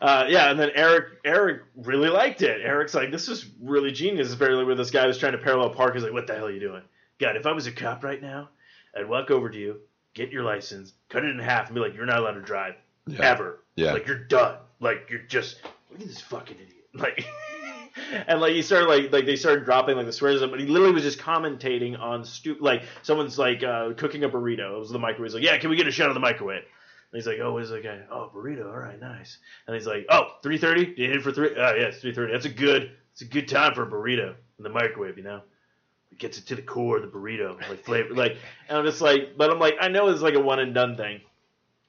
Uh, 0.00 0.26
yeah, 0.28 0.50
and 0.50 0.60
then 0.60 0.70
Eric 0.74 1.18
Eric 1.24 1.62
really 1.76 2.10
liked 2.10 2.42
it. 2.42 2.60
Eric's 2.62 2.94
like, 2.94 3.10
this 3.10 3.28
is 3.28 3.46
really 3.60 3.90
genius. 3.90 4.32
Apparently, 4.32 4.64
where 4.64 4.76
this 4.76 4.90
guy 4.90 5.06
was 5.06 5.18
trying 5.18 5.32
to 5.32 5.38
parallel 5.38 5.70
park. 5.70 5.94
He's 5.94 6.04
like, 6.04 6.12
what 6.12 6.26
the 6.26 6.34
hell 6.34 6.46
are 6.46 6.52
you 6.52 6.60
doing? 6.60 6.82
God, 7.18 7.36
if 7.36 7.46
I 7.46 7.52
was 7.52 7.66
a 7.66 7.72
cop 7.72 8.04
right 8.04 8.20
now, 8.20 8.50
I'd 8.96 9.08
walk 9.08 9.30
over 9.30 9.48
to 9.48 9.58
you, 9.58 9.80
get 10.12 10.30
your 10.30 10.42
license, 10.42 10.92
cut 11.08 11.24
it 11.24 11.30
in 11.30 11.38
half, 11.38 11.66
and 11.66 11.74
be 11.74 11.80
like, 11.80 11.94
you're 11.94 12.06
not 12.06 12.18
allowed 12.18 12.32
to 12.32 12.42
drive 12.42 12.74
Yeah. 13.06 13.22
ever. 13.22 13.60
Yeah. 13.76 13.92
Like 13.92 14.06
you're 14.06 14.24
done. 14.24 14.56
Like 14.80 15.08
you're 15.10 15.22
just 15.22 15.62
look 15.90 16.00
at 16.00 16.06
this 16.06 16.20
fucking 16.20 16.56
idiot. 16.56 16.70
Like. 16.94 17.26
And 18.28 18.40
like 18.40 18.52
he 18.54 18.62
started 18.62 18.88
like 18.88 19.12
like 19.12 19.24
they 19.24 19.36
started 19.36 19.64
dropping 19.64 19.96
like 19.96 20.06
the 20.06 20.12
swears, 20.12 20.40
but 20.40 20.58
he 20.58 20.66
literally 20.66 20.92
was 20.94 21.04
just 21.04 21.18
commentating 21.18 21.98
on 21.98 22.24
stupid 22.24 22.60
like 22.62 22.82
someone's 23.02 23.38
like 23.38 23.62
uh, 23.62 23.92
cooking 23.94 24.24
a 24.24 24.28
burrito. 24.28 24.74
It 24.74 24.78
was 24.78 24.90
the 24.90 24.98
microwave. 24.98 25.26
He's 25.30 25.34
like, 25.34 25.44
yeah, 25.44 25.58
can 25.58 25.70
we 25.70 25.76
get 25.76 25.86
a 25.86 25.92
shot 25.92 26.08
of 26.08 26.14
the 26.14 26.20
microwave? 26.20 26.62
And 27.14 27.22
he's 27.22 27.28
like, 27.28 27.38
oh, 27.40 27.52
what 27.52 27.62
is 27.62 27.70
that 27.70 27.84
guy? 27.84 28.00
Oh, 28.10 28.28
burrito. 28.34 28.66
All 28.66 28.76
right, 28.76 29.00
nice. 29.00 29.38
And 29.68 29.76
he's 29.76 29.86
like, 29.86 30.04
oh, 30.08 30.32
3.30? 30.42 30.74
Did 30.74 30.98
you 30.98 31.06
hit 31.06 31.16
it 31.18 31.22
for 31.22 31.30
3? 31.30 31.50
Oh, 31.50 31.74
yeah, 31.74 31.84
it's 31.84 32.02
3.30. 32.02 32.32
That's 32.32 32.44
a 32.46 32.48
good, 32.48 32.90
it's 33.12 33.22
a 33.22 33.24
good 33.24 33.46
time 33.46 33.72
for 33.72 33.84
a 33.84 33.86
burrito 33.86 34.34
in 34.58 34.64
the 34.64 34.68
microwave, 34.68 35.16
you 35.16 35.22
know? 35.22 35.42
It 36.10 36.18
gets 36.18 36.38
it 36.38 36.46
to 36.46 36.56
the 36.56 36.62
core 36.62 36.96
of 36.96 37.02
the 37.02 37.08
burrito, 37.16 37.56
like 37.68 37.84
flavor. 37.84 38.14
Like, 38.14 38.36
and 38.68 38.78
I'm 38.78 38.84
just 38.84 39.00
like, 39.00 39.36
but 39.36 39.48
I'm 39.48 39.60
like, 39.60 39.76
I 39.80 39.86
know 39.86 40.08
it's 40.08 40.22
like 40.22 40.34
a 40.34 40.40
one 40.40 40.58
and 40.58 40.74
done 40.74 40.96
thing. 40.96 41.20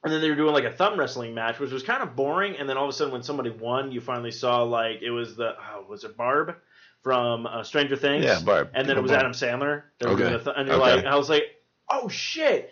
And 0.06 0.14
then 0.14 0.20
they 0.20 0.30
were 0.30 0.36
doing 0.36 0.54
like 0.54 0.62
a 0.64 0.70
thumb 0.72 0.96
wrestling 0.96 1.34
match, 1.34 1.58
which 1.58 1.72
was 1.72 1.82
kind 1.82 2.00
of 2.00 2.14
boring. 2.14 2.56
And 2.56 2.68
then 2.68 2.76
all 2.76 2.84
of 2.84 2.90
a 2.90 2.92
sudden, 2.92 3.12
when 3.12 3.24
somebody 3.24 3.50
won, 3.50 3.90
you 3.90 4.00
finally 4.00 4.30
saw 4.30 4.62
like 4.62 5.02
it 5.02 5.10
was 5.10 5.34
the 5.34 5.56
oh, 5.74 5.84
was 5.88 6.04
it 6.04 6.16
Barb 6.16 6.54
from 7.02 7.44
uh, 7.44 7.64
Stranger 7.64 7.96
Things? 7.96 8.24
Yeah, 8.24 8.38
Barb. 8.38 8.70
And 8.72 8.88
then 8.88 8.96
it 8.96 9.02
was 9.02 9.10
Barb. 9.10 9.18
Adam 9.20 9.32
Sandler. 9.32 9.82
They 9.98 10.06
were 10.06 10.12
Okay. 10.12 10.28
th- 10.44 10.56
and 10.56 10.68
you're 10.68 10.76
Okay. 10.80 10.96
like, 10.96 11.04
I 11.06 11.16
was 11.16 11.28
like, 11.28 11.42
oh 11.90 12.08
shit, 12.08 12.70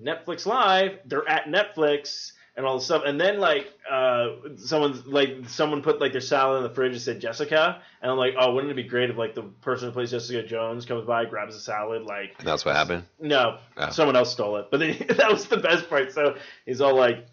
Netflix 0.00 0.46
Live. 0.46 1.00
They're 1.04 1.28
at 1.28 1.44
Netflix 1.48 2.32
and 2.56 2.64
all 2.64 2.78
the 2.78 2.84
stuff. 2.84 3.02
And 3.04 3.20
then 3.20 3.38
like 3.40 3.72
uh, 3.90 4.28
someone's 4.56 5.06
like 5.06 5.48
someone 5.48 5.82
put 5.82 6.00
like 6.00 6.12
their 6.12 6.20
salad 6.20 6.58
in 6.58 6.62
the 6.68 6.74
fridge 6.74 6.92
and 6.92 7.00
said 7.00 7.20
Jessica, 7.20 7.80
and 8.00 8.10
I'm 8.10 8.16
like, 8.18 8.34
oh, 8.38 8.54
wouldn't 8.54 8.70
it 8.70 8.76
be 8.76 8.82
great 8.84 9.10
if 9.10 9.16
like 9.16 9.34
the 9.34 9.42
person 9.42 9.88
who 9.88 9.92
plays 9.92 10.10
Jessica 10.10 10.42
Jones 10.46 10.86
comes 10.86 11.04
by, 11.06 11.24
grabs 11.24 11.54
the 11.54 11.60
salad, 11.60 12.02
like 12.02 12.38
That's 12.42 12.64
what 12.64 12.76
happened. 12.76 13.04
no, 13.20 13.58
Oh. 13.76 13.90
someone 13.90 14.16
else 14.16 14.32
stole 14.32 14.56
it. 14.58 14.68
But 14.70 14.80
then 14.80 14.96
that 15.16 15.30
was 15.30 15.46
the 15.46 15.56
best 15.56 15.88
part. 15.88 16.12
So 16.12 16.36
he's 16.66 16.80
all 16.80 16.94
like, 16.96 17.26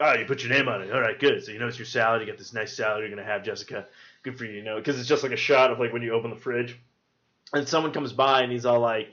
"Oh, 0.00 0.14
you 0.14 0.24
put 0.24 0.42
your 0.42 0.52
name 0.52 0.68
on 0.68 0.82
it. 0.82 0.92
All 0.92 1.00
right, 1.00 1.18
good. 1.18 1.44
So 1.44 1.52
you 1.52 1.58
know 1.58 1.68
it's 1.68 1.78
your 1.78 1.86
salad. 1.86 2.20
You 2.22 2.26
got 2.26 2.38
this 2.38 2.52
nice 2.54 2.74
salad. 2.76 3.00
You're 3.00 3.10
gonna 3.10 3.24
have 3.24 3.42
Jessica. 3.44 3.86
Good 4.22 4.38
for 4.38 4.44
you, 4.44 4.52
you 4.52 4.62
know, 4.62 4.76
because 4.76 4.98
it's 5.00 5.08
just 5.08 5.22
like 5.24 5.32
a 5.32 5.36
shot 5.36 5.70
of 5.72 5.78
like 5.80 5.92
when 5.92 6.02
you 6.02 6.12
open 6.12 6.30
the 6.30 6.36
fridge, 6.36 6.78
and 7.52 7.68
someone 7.68 7.92
comes 7.92 8.12
by 8.12 8.42
and 8.42 8.52
he's 8.52 8.64
all 8.64 8.78
like, 8.80 9.08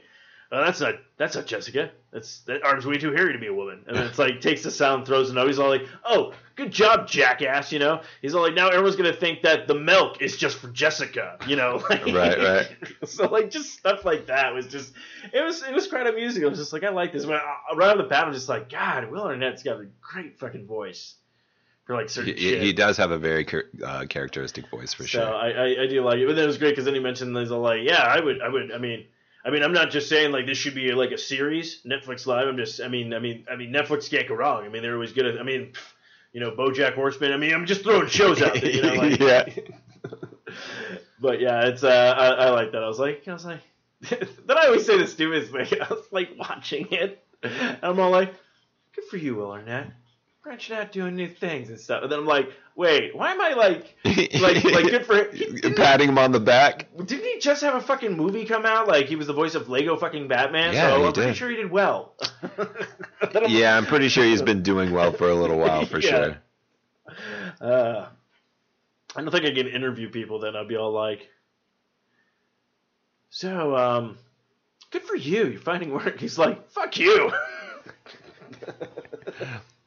oh, 0.52 0.64
"That's 0.64 0.80
not 0.80 0.94
that's 1.16 1.34
not 1.36 1.46
Jessica. 1.46 1.90
That's 2.12 2.40
that 2.40 2.64
arm's 2.64 2.86
way 2.86 2.98
too 2.98 3.12
hairy 3.12 3.32
to 3.32 3.38
be 3.38 3.46
a 3.46 3.54
woman." 3.54 3.84
And 3.86 3.96
then 3.96 4.06
it's 4.06 4.18
like 4.18 4.40
takes 4.40 4.62
the 4.62 4.70
sound, 4.70 5.06
throws 5.06 5.30
it 5.30 5.38
out. 5.38 5.46
He's 5.46 5.58
all 5.60 5.68
like, 5.68 5.86
"Oh, 6.04 6.32
good 6.56 6.72
job, 6.72 7.06
jackass." 7.06 7.70
You 7.72 7.78
know, 7.78 8.00
he's 8.20 8.34
all 8.34 8.42
like, 8.42 8.54
"Now 8.54 8.68
everyone's 8.68 8.96
gonna 8.96 9.12
think 9.12 9.42
that 9.42 9.68
the 9.68 9.74
milk 9.76 10.20
is 10.20 10.36
just 10.36 10.58
for 10.58 10.68
Jessica." 10.68 11.36
You 11.46 11.54
know, 11.56 11.80
like, 11.90 12.04
Right, 12.06 12.38
right. 12.38 12.76
so 13.04 13.28
like 13.28 13.50
just 13.50 13.72
stuff 13.78 14.04
like 14.04 14.26
that 14.26 14.52
was 14.54 14.66
just 14.66 14.92
it 15.32 15.40
was 15.40 15.62
it 15.62 15.72
was 15.72 15.86
quite 15.86 16.06
amusing. 16.08 16.44
I 16.44 16.48
was 16.48 16.58
just 16.58 16.72
like, 16.72 16.82
I 16.82 16.88
like 16.90 17.12
this. 17.12 17.24
But 17.26 17.36
I- 17.42 17.74
right 17.76 17.90
off 17.90 17.98
the 17.98 18.04
bat, 18.04 18.26
I'm 18.26 18.32
just 18.32 18.48
like, 18.48 18.68
God, 18.68 19.10
Will 19.10 19.22
Arnett's 19.22 19.62
got 19.62 19.80
a 19.80 19.86
great 20.00 20.38
fucking 20.38 20.66
voice 20.66 21.14
for 21.86 21.94
like 21.94 22.08
certain 22.08 22.34
He, 22.34 22.40
shit. 22.40 22.62
he 22.62 22.72
does 22.72 22.96
have 22.96 23.12
a 23.12 23.18
very 23.18 23.46
uh, 23.84 24.04
characteristic 24.08 24.68
voice 24.68 24.92
for 24.92 25.04
so 25.04 25.06
sure. 25.06 25.34
I, 25.34 25.50
I 25.52 25.82
I 25.82 25.86
do 25.86 26.02
like 26.02 26.18
it. 26.18 26.26
But 26.26 26.34
then 26.34 26.44
it 26.44 26.48
was 26.48 26.58
great 26.58 26.70
because 26.70 26.86
then 26.86 26.94
he 26.94 27.00
mentioned 27.00 27.36
there's 27.36 27.50
a 27.50 27.56
like, 27.56 27.82
yeah, 27.84 28.02
I 28.02 28.18
would 28.18 28.42
I 28.42 28.48
would 28.48 28.72
I 28.72 28.78
mean. 28.78 29.06
I 29.44 29.50
mean, 29.50 29.62
I'm 29.62 29.72
not 29.72 29.90
just 29.90 30.08
saying 30.08 30.32
like 30.32 30.46
this 30.46 30.58
should 30.58 30.74
be 30.74 30.92
like 30.92 31.12
a 31.12 31.18
series, 31.18 31.82
Netflix 31.84 32.26
Live. 32.26 32.46
I'm 32.46 32.56
just, 32.56 32.80
I 32.80 32.88
mean, 32.88 33.14
I 33.14 33.18
mean, 33.18 33.46
I 33.50 33.56
mean, 33.56 33.72
Netflix 33.72 34.10
can't 34.10 34.28
go 34.28 34.34
wrong. 34.34 34.64
I 34.64 34.68
mean, 34.68 34.82
they're 34.82 34.94
always 34.94 35.12
good 35.12 35.26
at. 35.26 35.38
I 35.38 35.42
mean, 35.42 35.72
you 36.32 36.40
know, 36.40 36.50
BoJack 36.50 36.94
Horseman. 36.94 37.32
I 37.32 37.36
mean, 37.36 37.54
I'm 37.54 37.66
just 37.66 37.82
throwing 37.82 38.08
shows 38.08 38.42
out 38.42 38.54
there, 38.54 38.70
you 38.70 38.82
know, 38.82 38.94
like, 38.94 39.18
Yeah. 39.20 39.44
but 41.20 41.40
yeah, 41.40 41.66
it's 41.66 41.82
uh, 41.82 42.14
I, 42.16 42.46
I 42.46 42.50
like 42.50 42.72
that. 42.72 42.82
I 42.82 42.88
was 42.88 42.98
like, 42.98 43.26
I 43.26 43.32
was 43.32 43.44
like, 43.44 43.60
then 44.00 44.58
I 44.58 44.66
always 44.66 44.86
say 44.86 44.98
the 44.98 45.06
stupidest 45.06 45.52
thing. 45.52 45.80
I 45.80 45.88
was 45.88 46.04
like 46.10 46.30
watching 46.36 46.88
it, 46.90 47.22
and 47.42 47.78
I'm 47.82 48.00
all 48.00 48.10
like, 48.10 48.34
good 48.94 49.04
for 49.06 49.16
you, 49.16 49.36
Will 49.36 49.52
Arnett, 49.52 49.90
branching 50.42 50.76
out, 50.76 50.92
doing 50.92 51.16
new 51.16 51.28
things 51.28 51.68
and 51.68 51.78
stuff. 51.78 52.02
And 52.02 52.10
then 52.10 52.20
I'm 52.20 52.26
like, 52.26 52.50
wait, 52.74 53.14
why 53.14 53.32
am 53.32 53.40
I 53.40 53.52
like, 53.54 53.94
like, 54.04 54.64
like 54.64 54.84
good 54.84 55.04
for 55.06 55.24
him? 55.24 55.74
Patting 55.76 56.08
him 56.08 56.18
on 56.18 56.32
the 56.32 56.40
back. 56.40 56.86
Didn't 56.96 57.24
he 57.24 57.38
just 57.40 57.62
have 57.62 57.74
a 57.74 57.80
fucking 57.80 58.16
movie 58.16 58.44
come 58.46 58.64
out? 58.64 58.88
Like 58.88 59.06
he 59.06 59.16
was 59.16 59.26
the 59.26 59.32
voice 59.32 59.54
of 59.54 59.68
Lego 59.68 59.96
fucking 59.96 60.28
Batman. 60.28 60.72
Yeah, 60.74 60.90
so 60.90 60.98
he 61.00 61.06
I'm 61.06 61.12
pretty 61.12 61.34
sure 61.34 61.50
he 61.50 61.56
did 61.56 61.70
well. 61.70 62.14
Yeah, 63.48 63.76
I'm 63.76 63.86
pretty 63.86 64.08
sure 64.08 64.24
he's 64.24 64.42
been 64.42 64.62
doing 64.62 64.90
well 64.92 65.12
for 65.12 65.28
a 65.28 65.34
little 65.34 65.58
while 65.58 65.84
for 65.86 66.00
Yeah. 66.00 66.10
sure. 66.10 66.36
Uh, 67.60 68.06
I 69.14 69.20
don't 69.22 69.30
think 69.30 69.44
I 69.44 69.52
can 69.52 69.68
interview 69.68 70.08
people. 70.10 70.40
Then 70.40 70.56
I'd 70.56 70.66
be 70.68 70.76
all 70.76 70.90
like, 70.92 71.28
"So, 73.30 73.76
um, 73.76 74.18
good 74.90 75.02
for 75.02 75.14
you. 75.16 75.46
You're 75.48 75.60
finding 75.60 75.92
work." 75.92 76.18
He's 76.18 76.38
like, 76.38 76.70
"Fuck 76.70 76.98
you." 76.98 77.30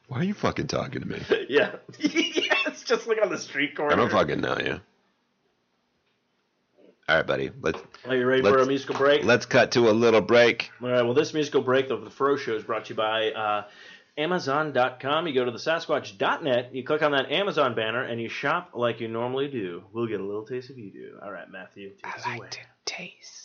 Why 0.08 0.20
are 0.20 0.24
you 0.24 0.34
fucking 0.34 0.66
talking 0.66 1.00
to 1.00 1.08
me? 1.08 1.20
yeah. 1.48 1.76
yeah, 1.98 2.54
it's 2.66 2.84
just 2.84 3.06
like 3.06 3.18
on 3.22 3.30
the 3.30 3.38
street 3.38 3.76
corner. 3.76 3.92
I 3.92 3.96
don't 3.96 4.10
fucking 4.10 4.40
know 4.40 4.56
you. 4.58 4.80
All 7.06 7.16
right, 7.16 7.26
buddy. 7.26 7.50
Let's. 7.60 7.78
Are 8.06 8.16
you 8.16 8.26
ready 8.26 8.42
for 8.42 8.58
a 8.58 8.66
musical 8.66 8.96
break? 8.96 9.24
Let's 9.24 9.44
cut 9.44 9.72
to 9.72 9.90
a 9.90 9.92
little 9.92 10.22
break. 10.22 10.70
All 10.82 10.88
right. 10.88 11.02
Well, 11.02 11.12
this 11.14 11.34
musical 11.34 11.60
break 11.60 11.90
of 11.90 12.02
the 12.02 12.10
Fro 12.10 12.36
Show 12.36 12.56
is 12.56 12.64
brought 12.64 12.86
to 12.86 12.90
you 12.90 12.96
by 12.96 13.30
uh, 13.30 13.64
Amazon.com. 14.16 15.26
You 15.26 15.34
go 15.34 15.44
to 15.44 15.50
the 15.50 15.58
Sasquatch.net. 15.58 16.74
You 16.74 16.82
click 16.82 17.02
on 17.02 17.12
that 17.12 17.30
Amazon 17.30 17.74
banner 17.74 18.02
and 18.02 18.20
you 18.20 18.28
shop 18.30 18.70
like 18.72 19.00
you 19.00 19.08
normally 19.08 19.48
do. 19.48 19.84
We'll 19.92 20.06
get 20.06 20.20
a 20.20 20.24
little 20.24 20.44
taste 20.46 20.70
if 20.70 20.78
you 20.78 20.90
do. 20.90 21.18
All 21.22 21.30
right, 21.30 21.50
Matthew. 21.50 21.90
Take 21.90 22.26
I 22.26 22.30
like 22.30 22.38
away. 22.38 22.48
to 22.50 22.60
taste. 22.86 23.43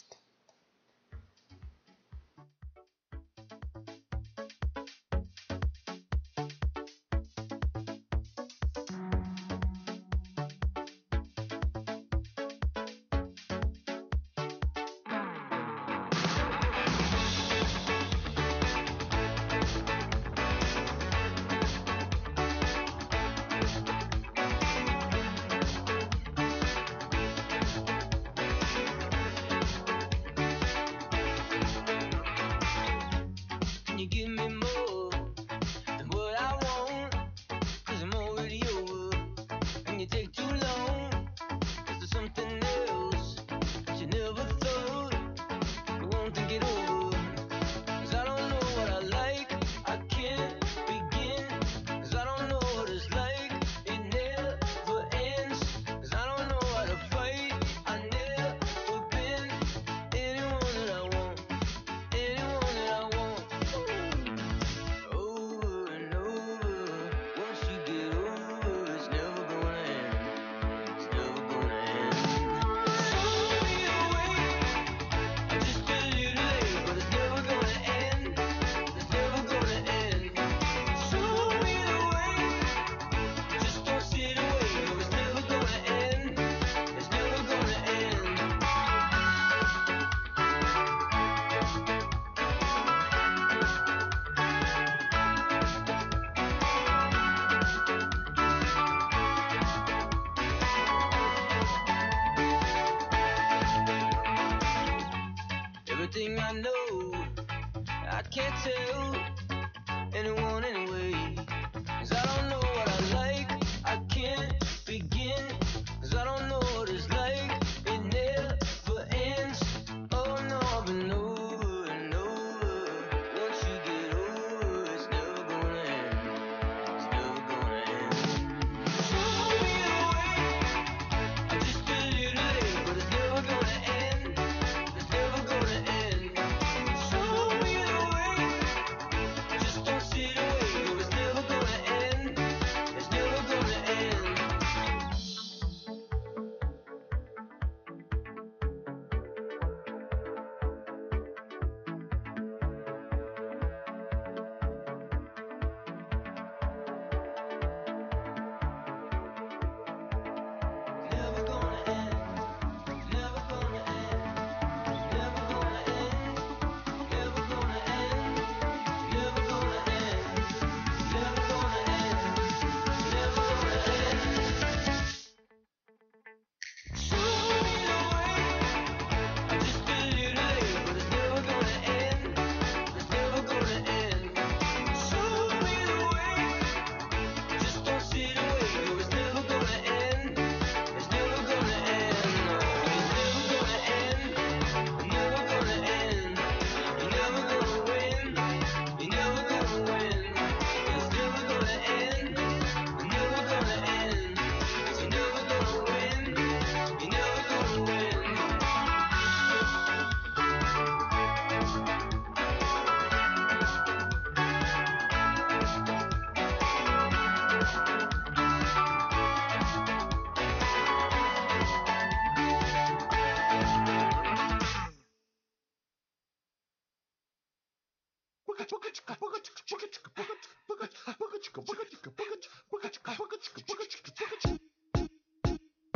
Everything 106.10 106.40
I 106.40 106.52
know. 106.54 106.79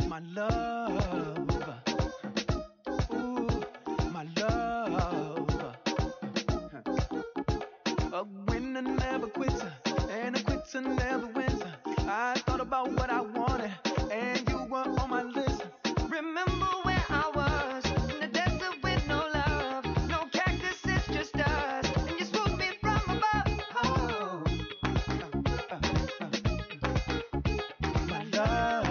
My 0.08 0.20
love. 0.34 0.73
Love. 28.34 28.83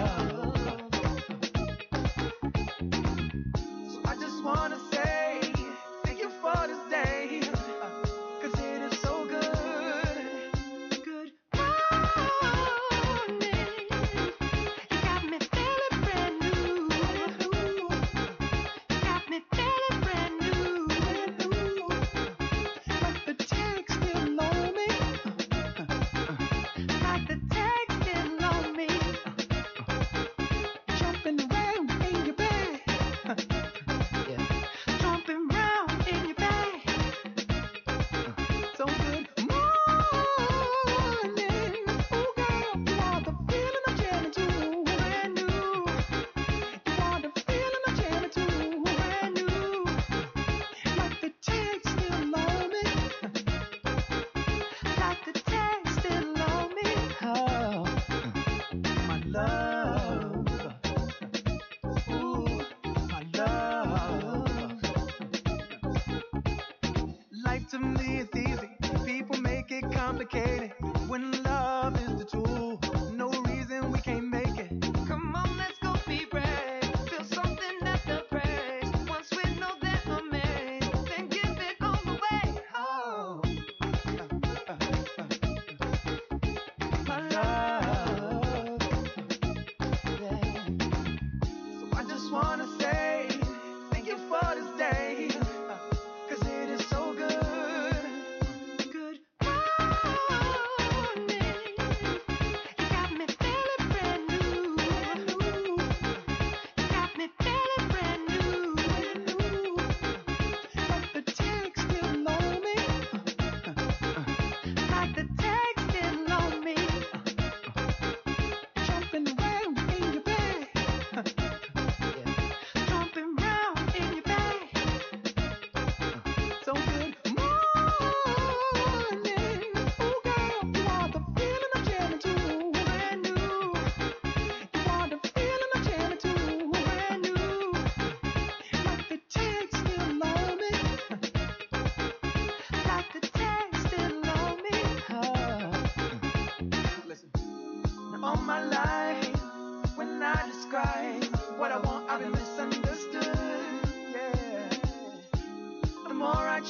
To 67.70 67.78
me. 67.78 68.43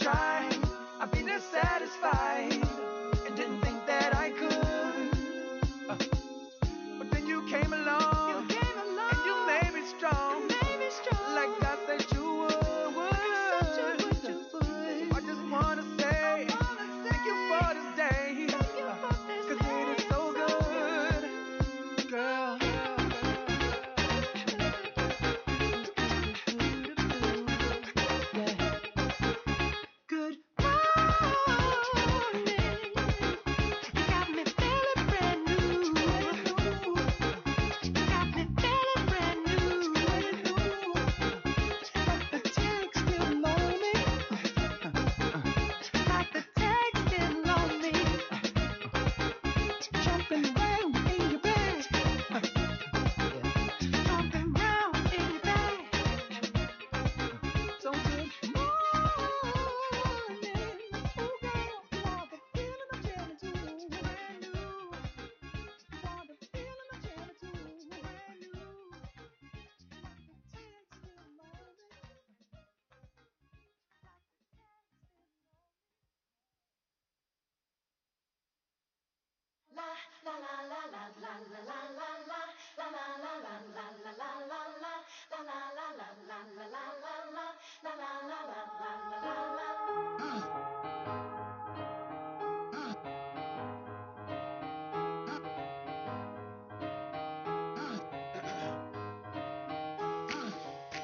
try. 0.04 0.43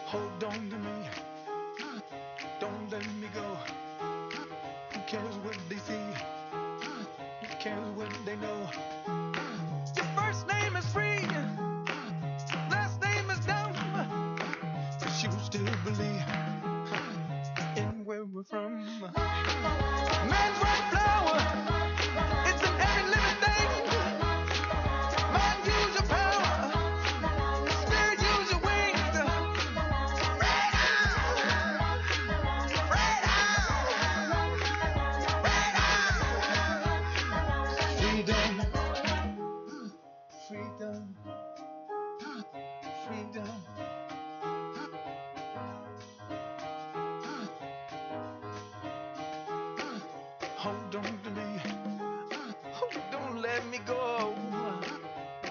Hold 0.07 0.45
on 0.45 0.71
to 0.71 0.77
me. 0.79 1.09
Don't 2.61 2.91
let 2.91 3.07
me 3.21 3.29
go. 3.35 3.57
Who 4.93 5.01
cares 5.07 5.37
what 5.45 5.59
they 5.69 5.77
say? 5.77 6.10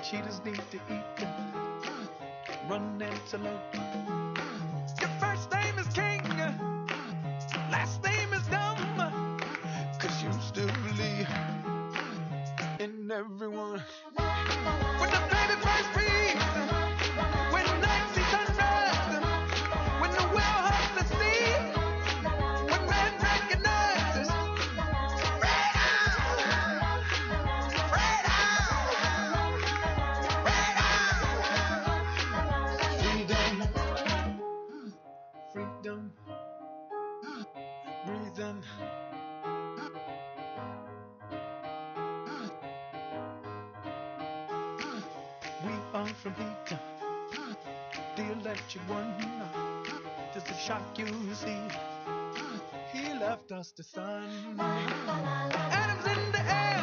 Cheetahs 0.10 0.42
need 0.44 0.60
to 0.72 0.78
eat 0.90 1.18
them. 1.18 1.30
Run 2.68 3.00
antelope. 3.00 3.79
that 48.50 48.74
you 48.74 48.82
won. 48.90 49.14
Does 50.34 50.42
it 50.44 50.58
shock 50.58 50.98
you? 50.98 51.06
See, 51.36 51.56
he 52.92 53.14
left 53.14 53.52
us 53.52 53.72
the 53.78 53.84
sun. 53.84 54.60
Atoms 54.60 56.06
in 56.08 56.32
the 56.32 56.42
air, 56.62 56.82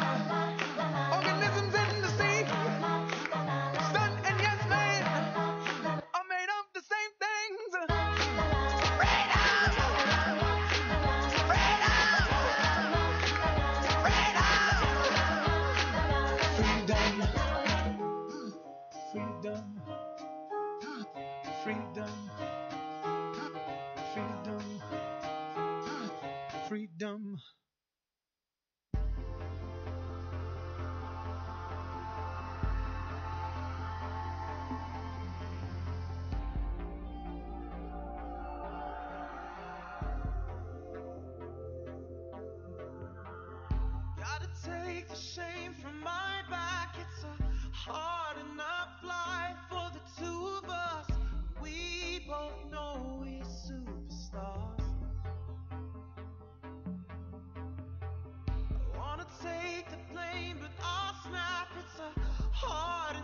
organisms 1.11 1.75
in 1.75 2.01
the 2.01 2.11
sea. 2.17 3.06
my 46.03 46.41
back. 46.49 46.95
It's 46.99 47.23
a 47.23 47.27
hard 47.71 48.37
enough 48.53 48.89
life 49.03 49.57
for 49.69 49.89
the 49.93 50.01
two 50.19 50.47
of 50.63 50.69
us. 50.69 51.07
We 51.61 52.25
both 52.27 52.71
know 52.71 53.19
we're 53.21 53.43
superstars. 53.43 54.83
I 58.49 58.97
wanna 58.97 59.27
take 59.41 59.89
the 59.89 59.97
blame, 60.13 60.57
but 60.61 60.71
I'll 60.83 61.15
snap. 61.29 61.67
It's 61.79 61.99
a 61.99 62.11
hard 62.53 63.15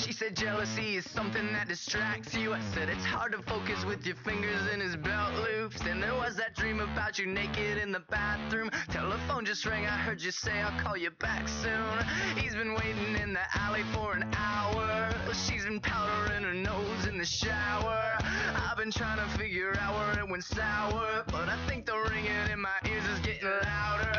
Mm-hmm. 0.00 0.10
She 0.10 0.12
said 0.16 0.36
jealousy 0.36 0.96
is 0.96 1.10
something 1.10 1.52
that 1.52 1.68
distracts 1.68 2.34
you. 2.34 2.52
I 2.52 2.60
said 2.74 2.88
it's 2.88 3.04
hard 3.04 3.32
to 3.32 3.42
focus 3.42 3.84
with 3.84 4.06
your 4.06 4.16
fingers 4.16 4.60
in 4.72 4.80
his 4.80 4.96
belt 4.96 5.34
loops. 5.34 5.80
Then 5.82 6.00
there 6.00 6.14
was 6.14 6.36
that 6.36 6.54
dream 6.56 6.80
about 6.80 7.18
you 7.18 7.26
naked 7.26 7.78
in 7.78 7.92
the 7.92 8.00
bathroom. 8.10 8.70
Telephone 8.88 9.44
just 9.44 9.64
rang. 9.66 9.84
I 9.84 9.98
heard 9.98 10.22
you 10.22 10.30
say 10.30 10.52
I'll 10.60 10.78
call 10.80 10.96
you 10.96 11.10
back 11.10 11.48
soon. 11.48 11.98
He's 12.36 12.54
been 12.54 12.74
waiting 12.74 13.16
in 13.22 13.32
the 13.34 13.44
alley 13.54 13.82
for 13.92 14.14
an 14.14 14.24
hour. 14.34 15.12
She's 15.32 15.64
been 15.64 15.80
powdering 15.80 16.44
her 16.44 16.54
nose 16.54 17.06
in 17.06 17.18
the 17.18 17.24
shower. 17.24 18.18
I've 18.54 18.76
been 18.76 18.90
trying 18.90 19.18
to 19.18 19.38
figure 19.38 19.76
out 19.80 19.94
where 19.94 20.24
it 20.24 20.28
went 20.28 20.44
sour, 20.44 21.24
but 21.26 21.48
I 21.48 21.58
think 21.68 21.86
the 21.86 21.96
ringing 22.10 22.32
in 22.50 22.60
my 22.60 22.78
ears 22.88 23.04
is 23.12 23.18
getting 23.20 23.48
louder. 23.48 24.09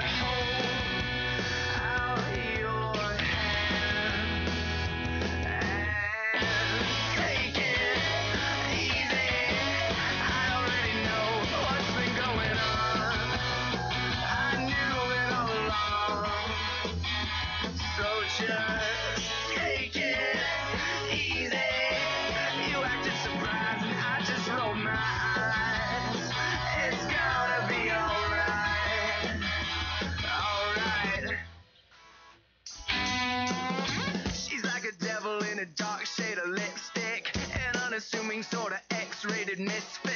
Unassuming 38.13 38.43
sort 38.43 38.73
of 38.73 38.79
X-rated 38.91 39.59
misfit. 39.59 40.11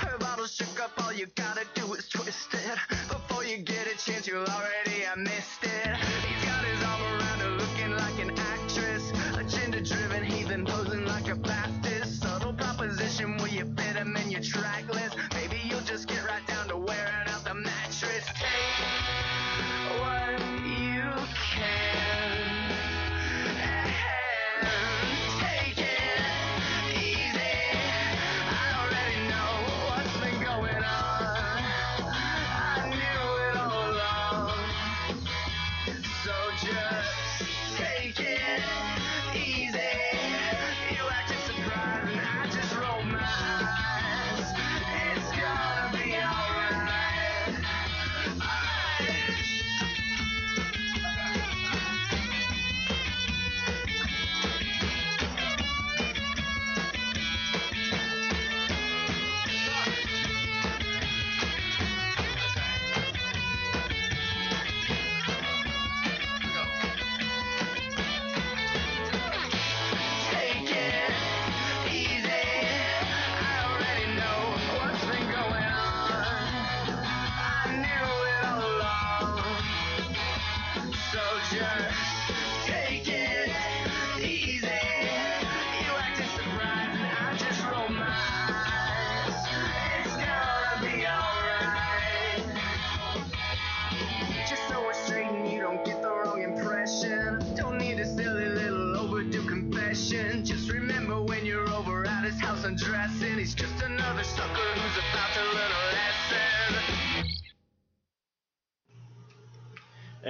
Her 0.00 0.18
bottle 0.18 0.46
shook 0.46 0.80
up, 0.80 0.92
all 1.02 1.12
you 1.12 1.26
gotta 1.34 1.64
do 1.74 1.92
is 1.94 2.08
twist 2.08 2.54
it. 2.54 2.78
Before 3.08 3.44
you 3.44 3.58
get 3.58 3.86
a 3.86 3.96
chance, 3.96 4.26
you'll 4.26 4.44
already 4.44 4.89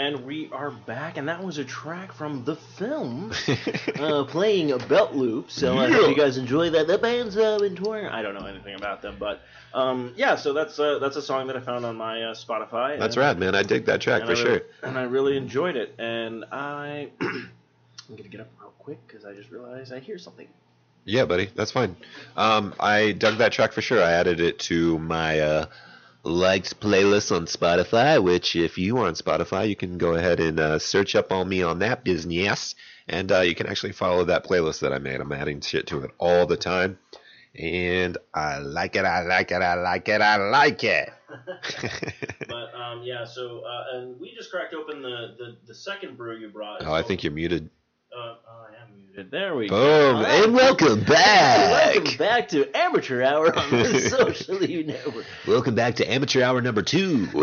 And 0.01 0.25
we 0.25 0.49
are 0.51 0.71
back, 0.71 1.19
and 1.19 1.29
that 1.29 1.45
was 1.45 1.59
a 1.59 1.65
track 1.65 2.15
from 2.15 2.43
the 2.47 2.57
film 2.57 3.35
uh, 3.99 4.25
playing 4.25 4.73
a 4.73 4.79
belt 4.79 5.13
loop. 5.15 5.51
So 5.51 5.77
I 5.77 5.91
hope 5.91 6.01
Yeah. 6.05 6.09
you 6.09 6.17
guys 6.17 6.39
enjoy 6.39 6.71
that. 6.71 6.87
The 6.87 6.97
band's 6.97 7.37
uh, 7.37 7.59
been 7.59 7.77
touring. 7.77 8.07
I 8.07 8.23
don't 8.23 8.33
know 8.33 8.47
anything 8.47 8.77
about 8.77 9.03
them, 9.03 9.17
but 9.21 9.43
um, 9.75 10.15
yeah. 10.17 10.37
So 10.37 10.55
that's 10.55 10.79
uh, 10.79 11.01
that's 11.01 11.17
a 11.17 11.23
song 11.23 11.49
that 11.49 11.57
I 11.59 11.61
found 11.61 11.85
on 11.85 11.97
my 11.97 12.23
uh, 12.23 12.35
Spotify. 12.35 12.99
That's 12.99 13.17
and- 13.17 13.23
rad, 13.27 13.39
man. 13.39 13.55
I 13.55 13.63
dig 13.63 13.85
that 13.87 14.01
track 14.01 14.23
for 14.23 14.29
really- 14.29 14.43
sure. 14.43 14.61
and 14.83 14.97
I 14.97 15.03
really 15.03 15.37
enjoyed 15.37 15.77
it. 15.77 15.95
And 15.99 16.47
I, 16.51 17.11
I'm 17.21 17.51
gonna 18.09 18.23
get 18.31 18.41
up 18.41 18.49
real 18.59 18.73
quick 18.79 19.07
because 19.07 19.27
I 19.27 19.35
just 19.35 19.51
realized 19.51 19.93
I 19.93 19.99
hear 19.99 20.17
something. 20.17 20.49
Yeah, 21.05 21.27
buddy, 21.27 21.51
that's 21.55 21.73
fine. 21.73 21.95
Um, 22.39 22.73
I 22.81 23.13
dug 23.13 23.37
that 23.37 23.53
track 23.53 23.73
for 23.75 23.83
sure. 23.83 24.03
I 24.03 24.13
added 24.13 24.41
it 24.41 24.61
to 24.61 24.99
my 24.99 25.41
uh, 25.41 25.67
liked 26.23 26.81
playlist 26.81 27.35
on 27.35 27.47
Spotify. 27.47 28.23
Which, 28.23 28.57
if 28.57 28.79
you 28.79 28.99
are 28.99 29.07
on 29.07 29.14
Spotify, 29.14 29.68
you 29.68 29.77
can 29.77 29.99
go 29.99 30.14
ahead 30.14 30.41
and 30.41 30.61
uh, 30.61 30.79
search 30.79 31.14
up 31.14 31.33
on 31.33 31.49
me 31.49 31.62
on 31.62 31.79
that 31.81 32.05
business, 32.05 32.75
and 33.09 33.31
uh, 33.33 33.41
you 33.41 33.55
can 33.55 33.66
actually 33.66 33.93
follow 33.93 34.25
that 34.25 34.45
playlist 34.45 34.81
that 34.81 34.93
I 34.93 34.99
made. 34.99 35.21
I'm 35.21 35.33
adding 35.33 35.61
shit 35.61 35.87
to 35.89 36.03
it 36.03 36.11
all 36.18 36.47
the 36.47 36.57
time, 36.57 36.99
and 37.55 38.16
I 38.35 38.59
like 38.59 38.97
it. 38.97 39.05
I 39.05 39.23
like 39.23 39.51
it. 39.51 39.62
I 39.62 39.75
like 39.75 40.09
it. 40.09 40.21
I 40.21 40.37
like 40.37 40.85
it. 40.85 41.11
But 42.49 42.75
um, 42.75 43.03
yeah. 43.05 43.25
So 43.25 43.61
uh, 43.61 43.97
and 43.99 44.21
we 44.21 44.35
just 44.35 44.51
cracked 44.51 44.75
open 44.75 45.03
the, 45.03 45.37
the 45.38 45.57
the 45.68 45.75
second 45.75 46.17
brew 46.17 46.37
you 46.37 46.49
brought. 46.49 46.84
oh, 46.84 46.92
I 46.92 47.03
think 47.03 47.22
you're 47.22 47.33
muted. 47.33 47.71
Uh, 48.12 48.34
oh, 48.45 48.66
I 48.68 48.82
am 48.82 48.96
muted. 48.96 49.30
There 49.30 49.54
we 49.54 49.68
go. 49.68 50.14
Boom, 50.14 50.24
and 50.24 50.53
welcome 50.53 51.04
back. 51.04 51.95
Welcome 51.95 52.16
back 52.16 52.49
to 52.49 52.68
Amateur 52.76 53.22
Hour 53.22 53.57
on 53.57 53.70
the 53.70 54.00
Socially 54.11 54.82
Network. 54.82 55.26
Welcome 55.46 55.76
back 55.76 55.95
to 55.96 56.12
Amateur 56.12 56.42
Hour 56.42 56.61
number 56.61 56.82
two. 56.82 57.28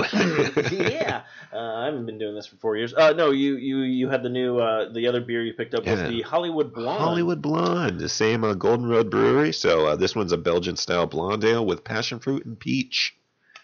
yeah, 0.72 1.22
uh, 1.54 1.58
I 1.58 1.86
haven't 1.86 2.06
been 2.06 2.18
doing 2.18 2.36
this 2.36 2.48
for 2.48 2.58
four 2.58 2.76
years. 2.76 2.94
Uh, 2.94 3.14
no, 3.14 3.32
you 3.32 3.56
you 3.56 3.78
you 3.78 4.10
had 4.10 4.24
the 4.24 4.30
new 4.30 4.60
uh, 4.60 4.92
the 4.92 5.08
other 5.08 5.22
beer 5.22 5.42
you 5.42 5.54
picked 5.54 5.74
up 5.74 5.86
was 5.86 6.02
the 6.02 6.22
Hollywood 6.24 6.74
Blonde. 6.74 7.00
Hollywood 7.02 7.42
Blonde, 7.42 8.02
the 8.02 8.10
same 8.10 8.44
uh, 8.44 8.54
Golden 8.54 8.90
Road 8.90 9.10
Brewery. 9.10 9.54
So 9.54 9.88
uh, 9.88 9.96
this 9.96 10.18
one's 10.18 10.34
a 10.34 10.38
Belgian 10.38 10.76
style 10.76 11.06
blonde 11.06 11.46
ale 11.46 11.66
with 11.66 11.86
passion 11.86 12.20
fruit 12.20 12.46
and 12.46 12.60
peach. 12.60 13.17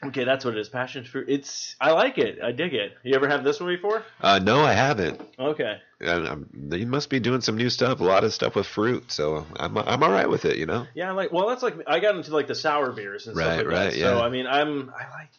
Okay, 0.06 0.24
that's 0.24 0.44
what 0.46 0.56
it 0.56 0.60
is. 0.60 0.70
Passion 0.70 1.04
fruit. 1.06 1.28
It's 1.30 1.76
I 1.80 1.92
like 1.92 2.18
it. 2.18 2.40
I 2.44 2.52
dig 2.52 2.74
it. 2.74 2.98
You 3.04 3.16
ever 3.16 3.28
have 3.28 3.44
this 3.44 3.60
one 3.60 3.70
before? 3.70 4.04
Uh, 4.22 4.40
no, 4.40 4.62
I 4.62 4.74
haven't. 4.74 5.22
Okay. 5.40 5.78
And, 6.02 6.28
um, 6.28 6.50
they 6.54 6.84
must 6.86 7.10
be 7.10 7.20
doing 7.20 7.42
some 7.42 7.56
new 7.58 7.70
stuff, 7.70 8.00
a 8.02 8.04
lot 8.04 8.24
of 8.24 8.34
stuff 8.34 8.56
with 8.56 8.68
fruit. 8.68 9.12
So 9.12 9.46
I'm 9.56 9.78
I'm 9.78 10.04
all 10.04 10.12
right 10.12 10.30
with 10.30 10.46
it, 10.46 10.58
you 10.58 10.66
know. 10.66 10.86
Yeah, 10.94 11.10
I 11.10 11.12
like. 11.14 11.32
Well, 11.32 11.48
that's 11.48 11.64
like 11.64 11.76
I 11.88 12.00
got 12.00 12.16
into 12.16 12.34
like 12.34 12.48
the 12.48 12.56
sour 12.56 12.92
beers 12.92 13.28
and 13.28 13.36
Right, 13.38 13.46
stuff 13.46 13.58
like 13.58 13.68
right, 13.68 13.92
that. 13.92 13.96
yeah. 13.98 14.06
So 14.06 14.22
I 14.22 14.30
mean, 14.30 14.46
I'm 14.48 14.90
I 14.90 15.04
like 15.18 15.30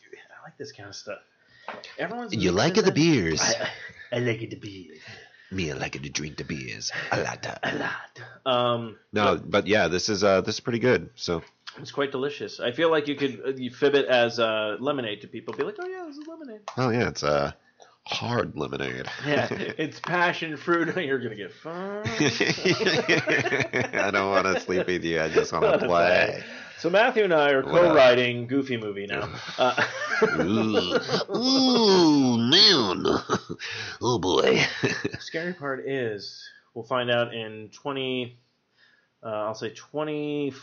I 0.41 0.45
like 0.45 0.57
this 0.59 0.73
kind 0.73 0.89
of 0.89 0.95
stuff. 0.95 1.19
Everyone's 1.99 2.35
You 2.35 2.53
like 2.53 2.77
it 2.79 2.85
the 2.85 2.93
beers? 2.93 3.41
I, 3.41 3.69
I 4.13 4.19
like 4.21 4.43
it 4.43 4.51
the 4.51 4.57
beers 4.57 4.99
Me, 5.51 5.71
I 5.71 5.75
like 5.75 5.97
it 5.97 6.03
to 6.03 6.11
drink 6.11 6.37
the 6.37 6.45
beers. 6.45 6.93
A 7.13 7.23
lot. 7.23 7.47
a 7.63 7.77
lot. 7.77 8.21
Um, 8.55 8.97
No, 9.13 9.41
but 9.43 9.67
yeah, 9.67 9.89
this 9.89 10.09
is 10.09 10.23
uh 10.25 10.41
this 10.43 10.57
is 10.57 10.61
pretty 10.61 10.79
good. 10.79 11.11
So 11.15 11.43
it's 11.79 11.93
quite 11.93 12.13
delicious. 12.13 12.61
I 12.61 12.73
feel 12.73 12.91
like 12.91 13.09
you 13.09 13.17
could 13.17 13.41
uh, 13.47 13.53
you 13.57 13.71
fib 13.71 13.95
it 13.95 14.07
as 14.07 14.39
uh, 14.39 14.77
lemonade 14.81 15.21
to 15.23 15.29
people. 15.29 15.55
Be 15.55 15.65
like, 15.65 15.77
oh 15.79 15.87
yeah, 15.87 16.05
this 16.07 16.17
is 16.17 16.27
lemonade. 16.27 16.61
oh 16.77 16.91
yeah, 16.91 17.09
it's 17.09 17.23
uh 17.23 17.53
hard 18.07 18.57
lemonade. 18.57 19.07
Yeah, 19.27 19.49
it's 19.51 20.01
passion 20.01 20.57
fruit. 20.57 20.97
You're 21.05 21.21
gonna 21.21 21.37
get 21.37 21.53
fun. 21.53 22.03
I 22.07 24.11
don't 24.13 24.31
want 24.31 24.47
to 24.47 24.61
sleep 24.61 24.87
with 24.87 25.05
you. 25.05 25.21
I 25.21 25.29
just 25.29 25.53
want 25.53 25.81
to 25.81 25.87
play. 25.87 26.43
So 26.79 26.91
Matthew 26.91 27.25
and 27.25 27.33
I 27.33 27.53
are 27.53 27.63
co-writing 27.63 28.47
Goofy 28.47 28.77
movie 28.77 29.07
now. 29.07 29.33
Uh, 29.57 29.83
Ooh, 30.39 30.99
ooh, 31.35 32.37
man. 32.37 33.05
Oh 34.03 34.19
boy. 34.19 34.61
scary 35.19 35.55
part 35.55 35.89
is 35.89 36.47
We'll 36.75 36.85
find 36.85 37.11
out 37.11 37.33
in 37.33 37.71
20. 37.73 38.37
Uh, 39.23 39.29
I'll 39.29 39.55
say 39.55 39.71
20, 39.71 40.51
24. 40.51 40.61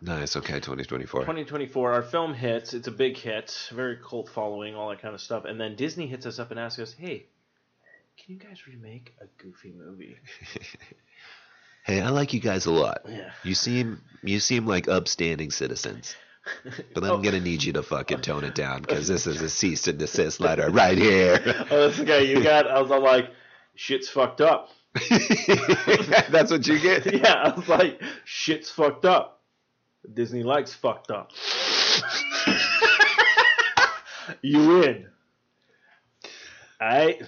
Nice. 0.00 0.36
Okay, 0.36 0.54
2024. 0.54 1.20
2024, 1.22 1.92
our 1.92 2.02
film 2.02 2.34
hits. 2.34 2.74
It's 2.74 2.88
a 2.88 2.90
big 2.92 3.16
hit, 3.16 3.68
very 3.72 3.96
cult 3.96 4.28
following, 4.28 4.74
all 4.74 4.88
that 4.90 5.00
kind 5.02 5.14
of 5.14 5.20
stuff. 5.20 5.44
And 5.44 5.60
then 5.60 5.76
Disney 5.76 6.06
hits 6.06 6.26
us 6.26 6.38
up 6.38 6.50
and 6.50 6.58
asks 6.60 6.78
us, 6.80 6.92
"Hey, 6.94 7.26
can 8.16 8.34
you 8.34 8.40
guys 8.40 8.66
remake 8.66 9.14
a 9.20 9.26
Goofy 9.42 9.72
movie?" 9.76 10.16
Hey, 11.84 12.02
I 12.02 12.10
like 12.10 12.34
you 12.34 12.40
guys 12.40 12.66
a 12.66 12.70
lot. 12.70 13.00
Yeah. 13.08 13.30
You 13.44 13.54
seem 13.54 14.02
you 14.22 14.40
seem 14.40 14.66
like 14.66 14.88
upstanding 14.88 15.50
citizens. 15.50 16.14
But 16.94 17.04
I'm 17.04 17.10
Oh. 17.12 17.18
gonna 17.22 17.40
need 17.40 17.62
you 17.62 17.72
to 17.74 17.82
fucking 17.82 18.20
tone 18.22 18.44
it 18.44 18.54
down 18.54 18.80
because 18.82 19.06
this 19.08 19.26
is 19.26 19.40
a 19.42 19.48
cease 19.60 19.86
and 19.86 19.98
desist 19.98 20.40
letter 20.40 20.70
right 20.70 20.96
here. 20.98 21.40
oh, 21.70 21.88
the 21.90 22.04
guy 22.04 22.18
you 22.18 22.42
got. 22.42 22.66
I 22.66 22.80
was 22.82 22.90
all 22.90 23.02
like, 23.02 23.30
"Shit's 23.74 24.08
fucked 24.08 24.40
up." 24.40 24.68
That's 26.30 26.50
what 26.50 26.66
you 26.66 26.78
get. 26.78 27.06
yeah, 27.12 27.34
I 27.34 27.54
was 27.54 27.68
like, 27.68 28.00
"Shit's 28.24 28.70
fucked 28.70 29.04
up." 29.04 29.42
Disney 30.12 30.42
likes 30.42 30.72
fucked 30.72 31.10
up. 31.10 31.32
you 34.42 34.66
win. 34.66 35.06
Alright. 36.80 37.22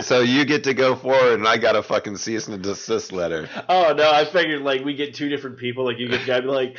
so 0.00 0.20
you 0.20 0.44
get 0.46 0.64
to 0.64 0.74
go 0.74 0.96
forward, 0.96 1.34
and 1.34 1.46
I 1.46 1.58
got 1.58 1.76
a 1.76 1.82
fucking 1.82 2.16
cease 2.16 2.48
and 2.48 2.62
desist 2.62 3.12
letter. 3.12 3.48
Oh 3.68 3.92
no, 3.92 4.10
I 4.10 4.24
figured 4.24 4.62
like 4.62 4.82
we 4.84 4.94
get 4.94 5.14
two 5.14 5.28
different 5.28 5.58
people. 5.58 5.84
Like 5.84 5.98
you 5.98 6.08
get 6.08 6.26
guy 6.26 6.40
be 6.40 6.46
like, 6.46 6.78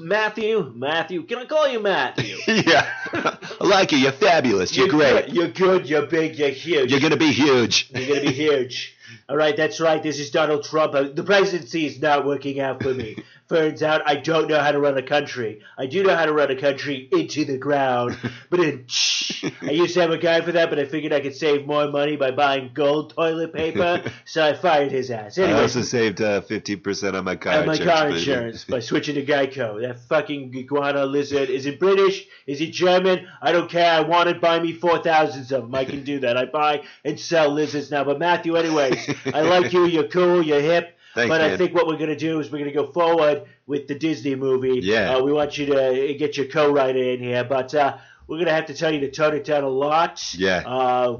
Matthew, 0.00 0.72
Matthew, 0.74 1.22
can 1.24 1.38
I 1.38 1.44
call 1.44 1.68
you 1.68 1.80
Matthew? 1.80 2.36
yeah, 2.48 2.88
I 3.12 3.64
like 3.64 3.92
you. 3.92 3.98
You're 3.98 4.12
fabulous. 4.12 4.76
You're, 4.76 4.88
great. 4.88 5.26
Good, 5.26 5.34
you're 5.34 5.48
good. 5.48 5.88
You're 5.88 6.06
big. 6.06 6.36
You're 6.36 6.48
huge. 6.50 6.90
You're 6.90 7.00
gonna 7.00 7.16
be 7.16 7.32
huge. 7.32 7.90
You're 7.94 8.08
gonna 8.08 8.20
be 8.28 8.32
huge. 8.32 8.96
All 9.28 9.36
right, 9.36 9.56
that's 9.56 9.80
right. 9.80 10.02
This 10.02 10.18
is 10.18 10.30
Donald 10.30 10.64
Trump. 10.64 10.94
Uh, 10.94 11.04
The 11.04 11.22
presidency 11.22 11.86
is 11.86 12.00
not 12.00 12.26
working 12.26 12.60
out 12.60 12.82
for 12.82 12.92
me. 12.92 13.16
Turns 13.48 13.82
out 13.82 14.02
I 14.04 14.16
don't 14.16 14.48
know 14.48 14.60
how 14.60 14.72
to 14.72 14.78
run 14.78 14.98
a 14.98 15.02
country. 15.02 15.62
I 15.78 15.86
do 15.86 16.02
know 16.02 16.14
how 16.14 16.26
to 16.26 16.32
run 16.34 16.50
a 16.50 16.60
country 16.60 17.08
into 17.10 17.44
the 17.44 17.56
ground. 17.56 18.16
But 18.50 18.60
in, 18.60 18.86
I 19.60 19.72
used 19.72 19.92
to 19.94 20.00
have 20.00 20.10
a 20.10 20.16
guy 20.16 20.40
for 20.40 20.52
that, 20.52 20.70
but 20.70 20.78
I 20.78 20.86
figured 20.86 21.12
I 21.12 21.20
could 21.20 21.36
save 21.36 21.66
more 21.66 21.86
money 21.90 22.16
by 22.16 22.30
buying 22.30 22.70
gold 22.72 23.12
toilet 23.14 23.52
paper, 23.52 24.02
so 24.24 24.42
I 24.42 24.54
fired 24.54 24.90
his 24.90 25.10
ass. 25.10 25.38
I 25.38 25.52
also 25.52 25.82
saved 25.82 26.22
uh, 26.22 26.40
50% 26.40 27.14
on 27.14 27.24
my 27.24 27.36
car 27.36 27.52
and 27.52 27.66
my 27.66 27.74
insurance. 27.74 27.98
car 27.98 28.08
insurance 28.08 28.64
by 28.64 28.80
switching 28.90 29.16
to 29.16 29.24
Geico. 29.26 29.82
That 29.82 30.00
fucking 30.08 30.54
iguana 30.56 31.04
lizard. 31.04 31.50
Is 31.50 31.66
it 31.66 31.78
British? 31.78 32.26
Is 32.46 32.62
it 32.62 32.72
German? 32.72 33.26
I 33.42 33.52
don't 33.52 33.70
care. 33.70 33.92
I 33.92 34.00
want 34.00 34.30
it. 34.30 34.40
Buy 34.40 34.60
me 34.60 34.72
4,000 34.72 35.42
of 35.42 35.48
them. 35.48 35.74
I 35.74 35.84
can 35.84 36.04
do 36.04 36.20
that. 36.20 36.38
I 36.38 36.46
buy 36.46 36.82
and 37.04 37.20
sell 37.20 37.50
lizards 37.52 37.90
now. 37.90 38.04
But 38.04 38.18
Matthew, 38.18 38.56
anyways, 38.56 39.10
I 39.26 39.42
like 39.42 39.74
you. 39.74 39.84
You're 39.84 40.08
cool. 40.08 40.42
You're 40.42 40.60
hip. 40.60 40.97
Thanks, 41.14 41.28
but 41.28 41.40
I 41.40 41.56
think 41.56 41.74
what 41.74 41.86
we're 41.86 41.96
going 41.96 42.10
to 42.10 42.16
do 42.16 42.40
is 42.40 42.50
we're 42.50 42.58
going 42.58 42.70
to 42.70 42.76
go 42.76 42.92
forward 42.92 43.44
with 43.66 43.88
the 43.88 43.94
Disney 43.94 44.34
movie. 44.34 44.80
Yeah. 44.82 45.16
Uh, 45.16 45.22
we 45.22 45.32
want 45.32 45.58
you 45.58 45.66
to 45.66 46.14
get 46.18 46.36
your 46.36 46.46
co-writer 46.46 47.02
in 47.02 47.20
here. 47.20 47.44
But 47.44 47.74
uh, 47.74 47.98
we're 48.26 48.36
going 48.36 48.46
to 48.46 48.52
have 48.52 48.66
to 48.66 48.74
tell 48.74 48.92
you 48.92 49.00
to 49.00 49.10
tone 49.10 49.34
it 49.34 49.44
down 49.44 49.64
a 49.64 49.68
lot. 49.68 50.34
Yeah. 50.34 50.62
Uh, 50.66 51.18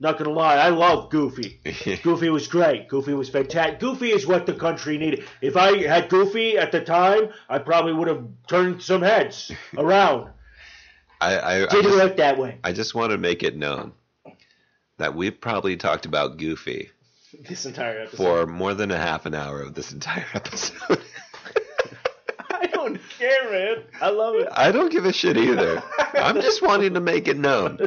not 0.00 0.18
going 0.18 0.28
to 0.28 0.34
lie. 0.34 0.56
I 0.56 0.70
love 0.70 1.10
Goofy. 1.10 1.60
Goofy 2.02 2.28
was 2.28 2.48
great. 2.48 2.88
Goofy 2.88 3.14
was 3.14 3.30
fantastic. 3.30 3.78
Goofy 3.78 4.10
is 4.10 4.26
what 4.26 4.46
the 4.46 4.54
country 4.54 4.98
needed. 4.98 5.24
If 5.40 5.56
I 5.56 5.78
had 5.86 6.08
Goofy 6.08 6.58
at 6.58 6.72
the 6.72 6.80
time, 6.80 7.28
I 7.48 7.58
probably 7.58 7.92
would 7.92 8.08
have 8.08 8.26
turned 8.48 8.82
some 8.82 9.02
heads 9.02 9.52
around. 9.78 10.30
I, 11.20 11.36
I, 11.36 11.54
I, 11.54 11.66
Didn't 11.66 11.84
just, 11.84 11.96
work 11.96 12.16
that 12.16 12.36
way. 12.36 12.58
I 12.64 12.72
just 12.72 12.96
want 12.96 13.12
to 13.12 13.18
make 13.18 13.44
it 13.44 13.56
known 13.56 13.92
that 14.98 15.14
we've 15.14 15.40
probably 15.40 15.76
talked 15.76 16.04
about 16.04 16.36
Goofy 16.36 16.90
This 17.48 17.64
entire 17.66 18.00
episode. 18.00 18.16
for 18.16 18.46
more 18.46 18.74
than 18.74 18.90
a 18.90 18.98
half 18.98 19.24
an 19.26 19.34
hour 19.34 19.62
of 19.62 19.74
this 19.74 19.92
entire 19.92 20.26
episode. 20.34 21.00
I 22.50 22.66
don't 22.66 23.00
care, 23.18 23.50
man. 23.50 23.84
I 24.00 24.10
love 24.10 24.34
it. 24.36 24.48
I 24.52 24.70
don't 24.72 24.90
give 24.92 25.04
a 25.06 25.12
shit 25.12 25.36
either. 25.36 25.82
I'm 26.14 26.40
just 26.40 26.62
wanting 26.62 26.94
to 26.94 27.00
make 27.00 27.28
it 27.28 27.36
known. 27.38 27.78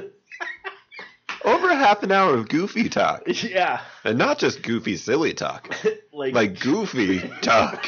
Over 1.44 1.70
a 1.70 1.76
half 1.76 2.02
an 2.02 2.12
hour 2.12 2.34
of 2.34 2.50
Goofy 2.50 2.90
talk. 2.90 3.22
Yeah. 3.28 3.82
And 4.04 4.18
not 4.18 4.40
just 4.40 4.64
Goofy 4.64 4.98
silly 4.98 5.34
talk. 5.36 5.74
Like, 6.12 6.34
Like 6.34 6.60
Goofy 6.60 7.20
talk. 7.42 7.86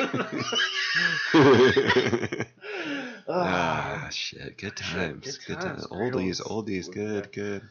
ah, 3.28 4.08
shit. 4.12 4.58
Good 4.58 4.76
times. 4.78 5.38
good 5.40 5.46
Good 5.58 5.62
times. 5.62 5.88
Oldies, 5.88 6.42
old- 6.46 6.68
oldies. 6.68 6.92
Good, 6.92 7.32
good. 7.32 7.64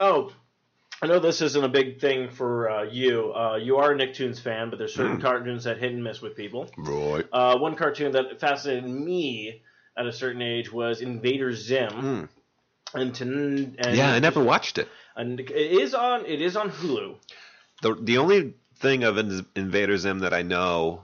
Oh, 0.00 0.32
I 1.02 1.06
know 1.06 1.18
this 1.18 1.42
isn't 1.42 1.62
a 1.64 1.68
big 1.68 2.00
thing 2.00 2.30
for 2.30 2.70
uh, 2.70 2.82
you. 2.84 3.32
Uh, 3.34 3.56
you 3.56 3.76
are 3.76 3.92
a 3.92 3.94
Nicktoons 3.96 4.40
fan, 4.40 4.70
but 4.70 4.78
there's 4.78 4.94
certain 4.94 5.16
Hmm. 5.16 5.22
cartoons 5.28 5.64
that 5.64 5.78
hit 5.78 5.92
and 5.92 6.02
miss 6.02 6.22
with 6.22 6.36
people. 6.36 6.70
Right. 6.76 7.26
Uh, 7.32 7.58
one 7.58 7.74
cartoon 7.74 8.12
that 8.12 8.40
fascinated 8.40 8.88
me 8.88 9.62
at 9.96 10.06
a 10.06 10.12
certain 10.12 10.40
age 10.42 10.72
was 10.72 11.00
Invader 11.00 11.52
Zim. 11.52 11.90
Mm. 11.90 12.28
And, 12.94 13.14
to, 13.16 13.24
and 13.24 13.96
Yeah, 13.96 14.12
I 14.12 14.18
never 14.20 14.42
watched 14.42 14.78
it. 14.78 14.88
And 15.16 15.40
it 15.40 15.50
is 15.50 15.94
on. 15.94 16.26
It 16.26 16.40
is 16.40 16.56
on 16.56 16.70
Hulu. 16.70 17.16
The 17.82 17.94
the 17.94 18.18
only 18.18 18.54
thing 18.76 19.04
of 19.04 19.18
Invader 19.18 19.96
Zim 19.98 20.20
that 20.20 20.32
I 20.32 20.42
know 20.42 21.02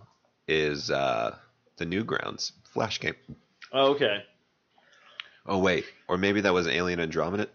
is 0.48 0.90
uh, 0.90 1.36
the 1.76 1.84
Newgrounds 1.86 2.52
Flash 2.64 3.00
game. 3.00 3.14
Oh, 3.72 3.92
okay. 3.94 4.24
Oh 5.46 5.58
wait, 5.58 5.84
or 6.08 6.16
maybe 6.16 6.40
that 6.42 6.52
was 6.52 6.66
Alien 6.68 7.00
Andromeda. 7.00 7.48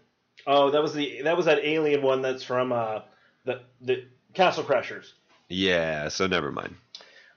Oh, 0.46 0.70
that 0.70 0.82
was 0.82 0.94
the 0.94 1.22
that 1.22 1.36
was 1.36 1.46
that 1.46 1.64
alien 1.64 2.02
one 2.02 2.22
that's 2.22 2.44
from 2.44 2.72
uh, 2.72 3.00
the 3.44 3.62
the 3.80 4.04
Castle 4.34 4.64
Crashers. 4.64 5.12
Yeah, 5.48 6.08
so 6.08 6.26
never 6.26 6.52
mind. 6.52 6.76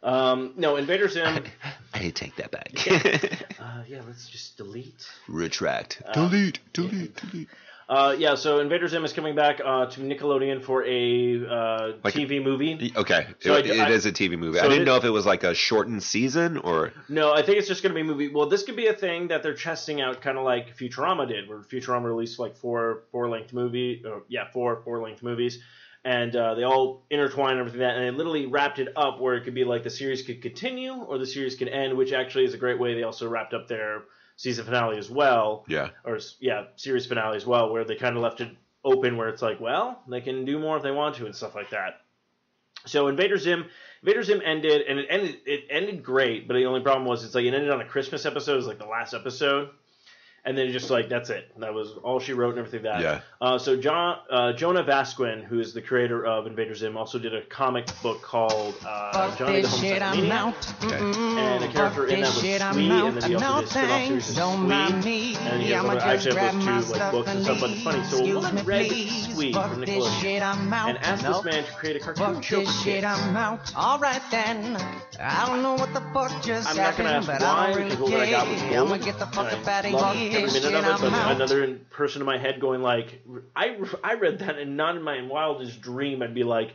Um, 0.02 0.54
no, 0.56 0.78
Invader 0.78 1.10
Zim. 1.10 1.44
I 1.94 2.10
take 2.10 2.36
that 2.38 2.52
back. 2.52 2.72
uh, 3.60 3.84
yeah, 3.88 4.02
let's 4.08 4.30
just 4.30 4.58
delete. 4.58 5.06
Retract. 5.28 6.02
Uh, 6.06 6.14
delete. 6.14 6.60
Delete. 6.74 7.16
Delete. 7.16 7.50
Uh, 7.90 8.16
yeah, 8.20 8.36
so 8.36 8.60
Invader 8.60 8.88
Zim 8.88 9.04
is 9.04 9.14
coming 9.14 9.34
back 9.34 9.60
uh, 9.66 9.88
to 9.88 10.02
Nickelodeon 10.02 10.62
for 10.64 10.86
a 10.86 11.44
uh, 11.44 11.94
Like- 12.04 12.14
TV 12.14 12.42
movie. 12.42 12.94
Okay, 12.96 13.26
So 13.40 13.56
it, 13.56 13.66
I- 13.66 13.74
it 13.74 13.80
I- 13.80 13.90
is 13.90 14.06
a 14.06 14.12
TV 14.12 14.38
movie. 14.38 14.60
so 14.60 14.66
I 14.66 14.68
didn't 14.68 14.84
it- 14.84 14.86
know 14.86 14.96
if 14.98 15.06
it 15.06 15.10
was 15.10 15.26
like 15.26 15.44
a 15.44 15.56
shortened 15.56 16.04
season 16.04 16.58
or. 16.60 16.94
No, 17.10 17.34
I 17.34 17.42
think 17.42 17.58
it's 17.58 17.68
just 17.68 17.82
going 17.82 17.90
to 17.90 17.96
be 17.96 18.02
a 18.02 18.04
movie. 18.04 18.28
Well, 18.28 18.48
this 18.48 18.62
could 18.62 18.76
be 18.76 18.86
a 18.86 18.94
thing 18.94 19.30
that 19.30 19.42
they're 19.42 19.56
testing 19.56 20.02
out, 20.02 20.22
kind 20.22 20.38
of 20.38 20.44
like 20.44 20.78
Futurama 20.78 21.28
did, 21.28 21.50
where 21.50 21.58
Futurama 21.62 22.04
released 22.04 22.38
like 22.38 22.56
four 22.58 23.06
four 23.12 23.28
length 23.28 23.54
movie, 23.54 24.04
or, 24.06 24.22
yeah, 24.28 24.46
four 24.54 24.80
four 24.84 25.02
length 25.02 25.24
movies, 25.24 25.58
and 26.06 26.36
uh, 26.36 26.54
they 26.54 26.64
all 26.64 27.08
intertwine 27.10 27.54
and 27.54 27.62
everything 27.62 27.80
that, 27.80 27.98
and 27.98 28.06
they 28.06 28.12
literally 28.16 28.46
wrapped 28.46 28.78
it 28.78 28.90
up 28.96 29.20
where 29.20 29.34
it 29.34 29.46
could 29.46 29.56
be 29.56 29.64
like 29.64 29.82
the 29.84 29.90
series 29.90 30.22
could 30.22 30.44
continue 30.44 30.94
or 30.94 31.18
the 31.18 31.26
series 31.26 31.56
could 31.56 31.68
end, 31.70 31.98
which 31.98 32.14
actually 32.14 32.46
is 32.46 32.54
a 32.54 32.58
great 32.60 32.80
way. 32.80 32.94
They 32.94 33.02
also 33.04 33.28
wrapped 33.28 33.56
up 33.56 33.68
their 33.68 34.04
season 34.40 34.64
finale 34.64 34.98
as 34.98 35.10
well, 35.10 35.66
Yeah. 35.68 35.90
or 36.06 36.18
yeah, 36.40 36.68
series 36.78 37.06
finale 37.06 37.36
as 37.36 37.46
well, 37.46 37.74
where 37.74 37.84
they 37.84 37.96
kind 37.96 38.16
of 38.16 38.24
left 38.24 38.40
it 38.40 38.50
open, 38.86 39.18
where 39.18 39.28
it's 39.28 39.42
like, 39.42 39.60
well, 39.60 40.02
they 40.08 40.22
can 40.22 40.46
do 40.46 40.58
more 40.58 40.78
if 40.78 40.84
they 40.84 40.92
want 40.92 41.16
to 41.16 41.26
and 41.26 41.36
stuff 41.36 41.56
like 41.56 41.72
that. 41.72 42.00
So 42.86 43.10
Invader 43.10 43.38
Zim, 43.38 43.66
Invader 44.02 44.24
Zim 44.24 44.42
ended, 44.46 44.84
and 44.88 44.98
it 45.00 45.08
ended. 45.10 45.38
It 45.46 45.66
ended 45.70 46.02
great, 46.02 46.48
but 46.48 46.54
the 46.54 46.66
only 46.68 46.80
problem 46.80 47.06
was 47.06 47.26
it's 47.26 47.36
like 47.36 47.44
it 47.44 47.54
ended 47.54 47.70
on 47.70 47.82
a 47.82 47.86
Christmas 47.86 48.26
episode. 48.26 48.54
It 48.54 48.58
was 48.58 48.68
like 48.68 48.80
the 48.80 48.86
last 48.86 49.14
episode, 49.14 49.72
and 50.50 50.58
then 50.58 50.72
just 50.72 50.90
like 50.90 51.10
that's 51.10 51.30
it. 51.30 51.48
That 51.60 51.76
was 51.76 51.92
all 52.04 52.20
she 52.20 52.34
wrote 52.34 52.58
and 52.58 52.66
everything 52.66 52.84
like 52.84 53.02
that. 53.04 53.04
Yeah. 53.04 53.22
Uh, 53.40 53.60
so 53.60 53.78
John 53.78 54.18
uh, 54.32 54.54
Jhonen 54.58 54.84
Vasquez, 54.86 55.46
who 55.48 55.60
is 55.60 55.74
the 55.76 55.82
creator 55.82 56.26
of 56.26 56.48
Invader 56.48 56.74
Zim, 56.74 56.98
also 56.98 57.20
did 57.20 57.36
a 57.36 57.44
comic 57.44 57.86
book 58.02 58.24
called 58.24 58.74
uh, 58.86 59.12
Fuck 59.30 59.38
Johnny 59.38 59.58
the 59.58 59.68
this 59.68 59.80
shit, 59.80 60.02
Homosexual 60.02 60.04
I'm 60.04 60.30
Maniac. 60.30 60.56
out. 60.56 60.84
And 61.40 61.64
a 61.64 61.68
character 61.68 62.02
Fuck 62.08 62.12
in 62.16 62.22
that 62.22 62.34
was 62.34 62.42
shit, 62.42 62.62
I'm 62.66 62.74
Squee, 62.74 62.90
and 62.90 63.18
then 63.22 63.30
he 63.30 63.36
also 63.36 63.48
No 63.48 63.60
did 63.60 63.64
a 63.64 63.68
spin-off 63.70 63.72
series 63.72 64.10
thanks, 64.10 64.34
don't 64.36 64.56
Squee. 64.58 64.68
mind 64.68 65.06
me. 65.06 65.36
And 65.38 65.62
he 65.62 65.70
has 65.72 65.84
I'ma 65.86 65.94
other- 65.94 66.02
actually 66.02 66.36
have 66.40 66.66
those 66.66 66.86
two 66.92 67.00
like 67.00 67.12
books 67.12 67.30
and 67.30 67.38
and 67.38 67.46
stuff. 67.46 67.60
But 67.62 67.70
it's 67.70 67.84
funny. 67.84 68.04
So 68.06 68.18
leave. 68.24 68.34
Willem 68.36 68.58
Excuse 68.58 68.68
me, 68.68 68.74
read 68.74 68.88
please. 68.90 69.34
Sweet 69.36 69.54
from 69.56 69.80
this 69.82 69.90
Nickelodeon 69.90 70.42
I'm 70.42 70.74
out. 70.74 70.90
and 70.90 70.98
asked 71.00 71.24
Nope. 71.24 71.44
this 71.44 71.54
man 71.54 71.64
to 71.64 71.72
create 71.74 71.96
a 71.96 72.00
cartoon 72.00 72.42
show 72.42 72.66
for 72.66 72.72
shit, 72.72 72.84
kids. 73.04 73.06
I'm 73.06 73.38
out. 73.38 73.76
Alright 73.76 74.22
then. 74.32 74.78
I 75.22 75.46
don't 75.48 75.62
know 75.62 75.74
what 75.76 75.94
the 75.94 76.02
fuck 76.14 76.42
just 76.44 76.70
I'm 76.70 76.76
not 76.78 76.98
gonna 76.98 77.10
happened, 77.10 77.30
ask 77.30 77.40
but 77.40 77.42
why 77.42 77.68
I 77.68 77.74
don't 77.74 77.84
because 77.84 78.00
really 78.00 78.12
what 78.12 78.22
I 78.22 78.30
got 78.32 78.48
was 78.50 78.60
care. 78.62 78.70
gold. 78.74 78.92
I'ma 78.92 78.98
get 79.06 79.20
the 79.20 79.26
fuck 79.28 79.54
up 79.54 79.68
out 79.68 79.86
of 79.86 79.92
loved 79.94 80.18
here. 80.20 80.39
Every 80.44 80.62
minute 80.62 80.74
of 80.74 80.86
it, 80.86 81.02
but 81.02 81.14
out. 81.14 81.36
another 81.36 81.64
in- 81.64 81.86
person 81.90 82.22
in 82.22 82.26
my 82.26 82.38
head 82.38 82.60
going 82.60 82.82
like, 82.82 83.22
I, 83.56 83.78
I 84.04 84.16
read 84.16 84.40
that 84.40 84.58
and 84.58 84.78
not 84.78 84.96
in 84.96 85.04
my 85.04 85.22
wildest 85.22 85.82
dream 85.82 86.22
I'd 86.22 86.34
be 86.34 86.44
like, 86.44 86.74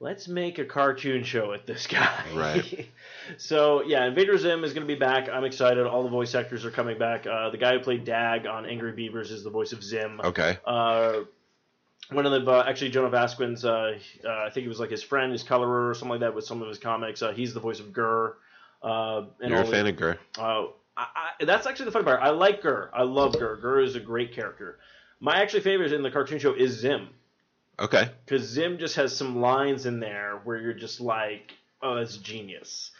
let's 0.00 0.28
make 0.28 0.58
a 0.58 0.64
cartoon 0.64 1.24
show 1.24 1.50
with 1.50 1.66
this 1.66 1.86
guy. 1.86 2.24
Right. 2.34 2.88
so 3.38 3.82
yeah, 3.82 4.06
Invader 4.06 4.38
Zim 4.38 4.64
is 4.64 4.72
going 4.72 4.86
to 4.86 4.92
be 4.92 4.98
back. 4.98 5.28
I'm 5.28 5.44
excited. 5.44 5.86
All 5.86 6.02
the 6.02 6.08
voice 6.08 6.34
actors 6.34 6.64
are 6.64 6.70
coming 6.70 6.98
back. 6.98 7.26
Uh, 7.26 7.50
the 7.50 7.58
guy 7.58 7.72
who 7.72 7.80
played 7.80 8.04
Dag 8.04 8.46
on 8.46 8.66
Angry 8.66 8.92
Beavers 8.92 9.30
is 9.30 9.44
the 9.44 9.50
voice 9.50 9.72
of 9.72 9.82
Zim. 9.82 10.20
Okay. 10.22 10.58
Uh, 10.64 11.20
one 12.10 12.24
of 12.24 12.32
the 12.32 12.50
uh, 12.50 12.64
actually 12.66 12.90
Jhonen 12.90 13.10
Vasquez's, 13.10 13.64
uh, 13.64 13.98
uh, 14.24 14.28
I 14.28 14.50
think 14.50 14.64
it 14.64 14.68
was 14.68 14.80
like 14.80 14.90
his 14.90 15.02
friend, 15.02 15.32
his 15.32 15.42
colorer 15.42 15.90
or 15.90 15.94
something 15.94 16.10
like 16.10 16.20
that 16.20 16.34
with 16.34 16.44
some 16.44 16.62
of 16.62 16.68
his 16.68 16.78
comics. 16.78 17.20
Uh, 17.22 17.32
he's 17.32 17.52
the 17.52 17.60
voice 17.60 17.80
of 17.80 17.92
GIR. 17.92 18.36
Uh, 18.82 19.24
and 19.40 19.50
You're 19.50 19.60
a 19.60 19.66
fan 19.66 19.84
the, 19.84 19.90
of 19.90 19.96
GIR. 19.96 20.18
I, 20.98 21.06
I, 21.40 21.44
that's 21.44 21.66
actually 21.66 21.86
the 21.86 21.92
funny 21.92 22.04
part. 22.04 22.20
I 22.20 22.30
like 22.30 22.60
GIR. 22.60 22.90
I 22.92 23.02
love 23.04 23.38
GIR. 23.38 23.56
GIR 23.56 23.80
is 23.80 23.94
a 23.94 24.00
great 24.00 24.32
character. 24.34 24.78
My 25.20 25.40
actually 25.40 25.60
favorite 25.60 25.92
in 25.92 26.02
the 26.02 26.10
cartoon 26.10 26.38
show 26.38 26.54
is 26.54 26.72
Zim. 26.72 27.08
Okay. 27.78 28.10
Because 28.24 28.42
Zim 28.42 28.78
just 28.78 28.96
has 28.96 29.16
some 29.16 29.40
lines 29.40 29.86
in 29.86 30.00
there 30.00 30.40
where 30.42 30.58
you're 30.58 30.74
just 30.74 31.00
like, 31.00 31.52
oh, 31.82 31.94
that's 31.94 32.16
genius. 32.16 32.90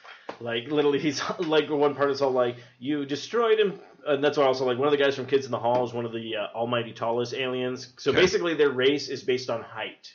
Like 0.41 0.69
literally, 0.69 1.01
he's 1.01 1.21
like 1.41 1.69
one 1.69 1.97
part 1.97 2.11
is 2.11 2.23
all 2.23 2.31
like, 2.31 2.57
you 2.79 3.05
destroyed 3.05 3.59
him, 3.59 3.81
and 4.07 4.23
that's 4.23 4.39
why 4.39 4.45
I 4.45 4.47
also 4.47 4.65
like 4.65 4.79
one 4.79 4.87
of 4.87 4.93
the 4.93 5.03
guys 5.03 5.17
from 5.17 5.27
Kids 5.27 5.47
in 5.47 5.51
the 5.51 5.59
Hall 5.59 5.85
is 5.85 5.93
one 5.93 6.05
of 6.05 6.13
the 6.13 6.37
uh, 6.37 6.57
almighty 6.57 6.93
tallest 6.93 7.35
aliens. 7.35 7.93
So 7.99 8.13
Okay. 8.13 8.21
basically, 8.21 8.55
their 8.55 8.71
race 8.71 9.09
is 9.09 9.25
based 9.25 9.51
on 9.51 9.63
height. 9.63 10.15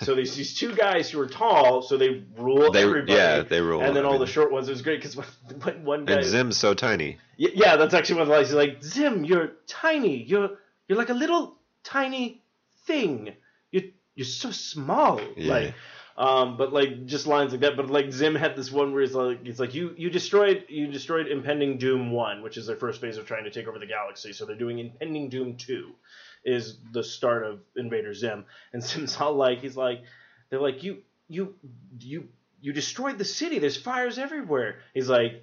So 0.00 0.14
there's 0.14 0.34
these 0.34 0.54
two 0.58 0.74
guys 0.74 1.10
who 1.10 1.20
are 1.20 1.26
tall, 1.26 1.82
so 1.82 1.96
they 1.96 2.24
rule 2.38 2.70
They- 2.70 2.82
everybody. 2.82 3.12
yeah, 3.14 3.42
they 3.42 3.60
rule 3.60 3.80
And 3.82 3.94
then 3.96 4.04
all 4.04 4.18
the 4.18 4.26
short 4.26 4.50
ones. 4.52 4.68
It 4.68 4.72
was 4.72 4.82
great 4.82 5.00
because 5.02 5.16
when 5.64 5.84
one 5.84 6.04
guy 6.06 6.14
And 6.14 6.24
Zim's 6.24 6.56
so 6.56 6.74
tiny. 6.74 7.18
Y- 7.38 7.50
Yeah, 7.54 7.76
that's 7.76 7.94
actually 7.94 8.16
one 8.16 8.22
of 8.22 8.28
the 8.28 8.34
lines. 8.34 8.48
He's 8.48 8.56
like, 8.56 8.82
Zim, 8.82 9.24
you're 9.24 9.52
tiny. 9.66 10.22
You're 10.22 10.50
you're 10.88 10.98
like 10.98 11.10
a 11.10 11.14
little 11.14 11.56
tiny 11.84 12.42
thing. 12.86 13.34
You 13.70 13.92
you're 14.14 14.24
so 14.26 14.50
small. 14.50 15.20
Yeah. 15.36 15.52
Like, 15.52 15.74
um, 16.18 16.56
but 16.56 16.72
like 16.72 17.04
just 17.04 17.26
lines 17.26 17.52
like 17.52 17.60
that. 17.60 17.76
But 17.76 17.90
like 17.90 18.10
Zim 18.10 18.34
had 18.34 18.56
this 18.56 18.72
one 18.72 18.92
where 18.94 19.02
he's 19.02 19.14
like, 19.14 19.44
he's 19.44 19.60
like, 19.60 19.74
you 19.74 19.94
you 19.98 20.08
destroyed 20.08 20.64
you 20.68 20.86
destroyed 20.86 21.26
Impending 21.28 21.76
Doom 21.78 22.10
one, 22.10 22.42
which 22.42 22.56
is 22.56 22.66
their 22.66 22.76
first 22.76 23.00
phase 23.02 23.18
of 23.18 23.26
trying 23.26 23.44
to 23.44 23.50
take 23.50 23.68
over 23.68 23.78
the 23.78 23.86
galaxy. 23.86 24.32
So 24.32 24.46
they're 24.46 24.56
doing 24.56 24.78
Impending 24.78 25.28
Doom 25.28 25.56
two, 25.56 25.90
is 26.46 26.78
the 26.92 27.04
start 27.04 27.44
of 27.44 27.60
Invader 27.76 28.14
Zim. 28.14 28.46
And 28.72 28.82
Zim's 28.82 29.16
all 29.20 29.34
like, 29.34 29.58
he's 29.60 29.76
like, 29.76 30.02
they're 30.48 30.60
like, 30.60 30.82
you 30.82 30.98
you 31.28 31.54
you 32.00 32.28
you 32.60 32.72
destroyed 32.72 33.18
the 33.18 33.24
city. 33.24 33.58
There's 33.58 33.76
fires 33.76 34.18
everywhere. 34.18 34.76
He's 34.94 35.08
like, 35.08 35.42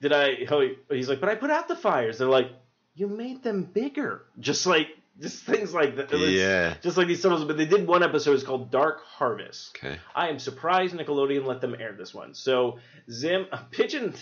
did 0.00 0.12
I? 0.12 0.46
oh, 0.50 0.66
He's 0.90 1.08
like, 1.08 1.20
but 1.20 1.28
I 1.28 1.34
put 1.34 1.50
out 1.50 1.68
the 1.68 1.76
fires. 1.76 2.18
They're 2.18 2.26
like, 2.26 2.50
you 2.94 3.06
made 3.06 3.42
them 3.42 3.64
bigger. 3.64 4.22
Just 4.38 4.66
like, 4.66 4.88
just 5.20 5.44
things 5.44 5.74
like 5.74 5.96
that. 5.96 6.10
Yeah. 6.12 6.74
Just 6.82 6.96
like 6.96 7.06
these 7.06 7.20
subtles. 7.20 7.44
But 7.44 7.58
they 7.58 7.66
did 7.66 7.86
one 7.86 8.02
episode. 8.02 8.34
It's 8.34 8.42
called 8.44 8.70
Dark 8.70 9.04
Harvest. 9.04 9.76
Okay. 9.76 9.98
I 10.14 10.28
am 10.28 10.38
surprised 10.38 10.94
Nickelodeon 10.94 11.44
let 11.44 11.60
them 11.60 11.76
air 11.78 11.92
this 11.92 12.14
one. 12.14 12.34
So 12.34 12.78
Zim, 13.10 13.46
a 13.52 13.58
pigeon, 13.70 14.14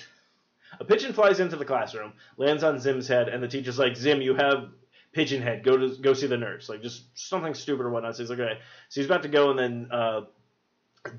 a 0.81 0.85
pigeon 0.85 1.12
flies 1.12 1.39
into 1.40 1.57
the 1.57 1.65
classroom, 1.65 2.12
lands 2.36 2.65
on 2.65 2.81
Zim's 2.81 3.07
head, 3.07 3.28
and 3.28 3.43
the 3.43 3.49
teacher's 3.49 3.78
like, 3.78 3.97
Zim, 3.97 4.20
you 4.20 4.35
have 4.35 4.69
pigeon 5.12 5.43
head. 5.43 5.64
Go 5.64 5.76
to 5.76 5.97
go 6.01 6.12
see 6.12 6.26
the 6.26 6.36
nurse. 6.36 6.68
Like 6.68 6.82
just 6.82 7.05
something 7.18 7.55
stupid 7.55 7.86
or 7.86 7.90
whatnot. 7.90 8.16
So 8.16 8.22
he's 8.22 8.30
like, 8.30 8.39
okay. 8.39 8.59
So 8.89 9.01
he's 9.01 9.06
about 9.06 9.22
to 9.22 9.28
go, 9.28 9.51
and 9.51 9.59
then. 9.59 9.89
Uh, 9.93 10.20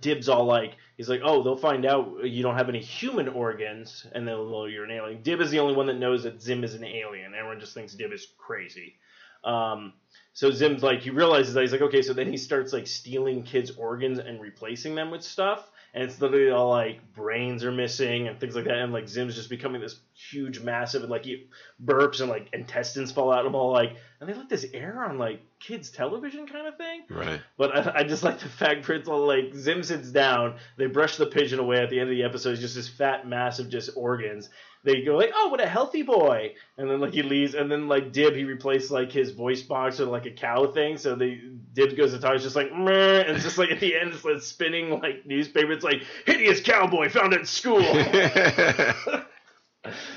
Dib's 0.01 0.29
all 0.29 0.45
like, 0.45 0.75
he's 0.97 1.09
like, 1.09 1.21
oh, 1.23 1.41
they'll 1.41 1.55
find 1.57 1.85
out 1.85 2.23
you 2.23 2.43
don't 2.43 2.57
have 2.57 2.69
any 2.69 2.81
human 2.81 3.27
organs, 3.27 4.05
and 4.11 4.27
they'll 4.27 4.49
know 4.49 4.65
you're 4.65 4.83
an 4.83 4.91
alien. 4.91 5.23
Dib 5.23 5.41
is 5.41 5.49
the 5.49 5.59
only 5.59 5.73
one 5.73 5.87
that 5.87 5.97
knows 5.97 6.23
that 6.23 6.41
Zim 6.41 6.63
is 6.63 6.75
an 6.75 6.83
alien. 6.83 7.33
Everyone 7.33 7.59
just 7.59 7.73
thinks 7.73 7.93
Dib 7.93 8.11
is 8.11 8.27
crazy. 8.37 8.97
Um, 9.43 9.93
so 10.33 10.51
Zim's 10.51 10.83
like, 10.83 11.01
he 11.01 11.09
realizes 11.09 11.53
that 11.53 11.61
he's 11.61 11.71
like, 11.71 11.81
okay, 11.81 12.01
so 12.01 12.13
then 12.13 12.29
he 12.29 12.37
starts 12.37 12.73
like 12.73 12.87
stealing 12.87 13.43
kids' 13.43 13.71
organs 13.71 14.19
and 14.19 14.41
replacing 14.41 14.95
them 14.95 15.11
with 15.11 15.23
stuff, 15.23 15.71
and 15.93 16.03
it's 16.03 16.21
literally 16.21 16.51
all 16.51 16.69
like 16.69 17.13
brains 17.13 17.63
are 17.63 17.71
missing 17.71 18.27
and 18.27 18.39
things 18.39 18.55
like 18.55 18.65
that, 18.65 18.77
and 18.77 18.93
like 18.93 19.07
Zim's 19.07 19.35
just 19.35 19.49
becoming 19.49 19.81
this 19.81 19.99
huge, 20.13 20.59
massive, 20.59 21.01
and 21.01 21.11
like 21.11 21.25
he 21.25 21.47
burps 21.83 22.21
and 22.21 22.29
like 22.29 22.49
intestines 22.53 23.11
fall 23.11 23.31
out. 23.31 23.45
I'm 23.45 23.55
all 23.55 23.71
like, 23.71 23.95
and 24.19 24.29
they 24.29 24.33
let 24.33 24.49
this 24.49 24.65
air 24.73 25.03
on 25.03 25.17
like 25.17 25.41
kids' 25.59 25.89
television 25.91 26.47
kind 26.47 26.67
of 26.67 26.77
thing. 26.77 27.03
Right. 27.09 27.41
But 27.57 27.75
I, 27.75 27.99
I 27.99 28.03
just 28.03 28.23
like 28.23 28.39
the 28.39 28.49
fact 28.49 28.87
where 28.87 28.97
it's 28.97 29.09
all 29.09 29.25
like 29.25 29.53
Zim 29.53 29.83
sits 29.83 30.11
down, 30.11 30.55
they 30.77 30.85
brush 30.85 31.17
the 31.17 31.25
pigeon 31.25 31.59
away 31.59 31.77
at 31.77 31.89
the 31.89 31.99
end 31.99 32.09
of 32.09 32.15
the 32.15 32.23
episode, 32.23 32.51
it's 32.51 32.61
just 32.61 32.75
this 32.75 32.89
fat, 32.89 33.27
massive, 33.27 33.69
just 33.69 33.91
organs. 33.95 34.49
They 34.83 35.01
go 35.03 35.17
like, 35.17 35.31
"Oh, 35.35 35.49
what 35.49 35.59
a 35.59 35.67
healthy 35.67 36.03
boy!" 36.03 36.53
And 36.77 36.89
then 36.89 36.99
like 37.01 37.13
he 37.13 37.21
leaves, 37.21 37.53
and 37.53 37.69
then 37.69 37.87
like 37.89 38.13
Dib, 38.13 38.33
he 38.33 38.45
replaced 38.45 38.91
like 38.91 39.11
his 39.11 39.31
voice 39.31 39.61
box 39.61 39.99
with 39.99 40.07
like 40.07 40.25
a 40.25 40.31
cow 40.31 40.67
thing. 40.71 40.97
So 40.97 41.15
they 41.15 41.41
Dib 41.73 41.97
goes 41.97 42.13
to 42.13 42.19
talk, 42.19 42.35
it's 42.35 42.43
just 42.43 42.55
like, 42.55 42.73
Meh, 42.73 43.19
and 43.21 43.35
it's 43.35 43.43
just 43.43 43.57
like 43.57 43.71
at 43.71 43.79
the 43.81 43.95
end, 43.97 44.13
it's 44.13 44.23
like 44.23 44.41
spinning 44.41 44.99
like 45.01 45.25
newspaper. 45.25 45.71
It's 45.73 45.83
like 45.83 46.03
hideous 46.25 46.61
cowboy 46.61 47.09
found 47.09 47.33
at 47.33 47.45
school. 47.47 47.81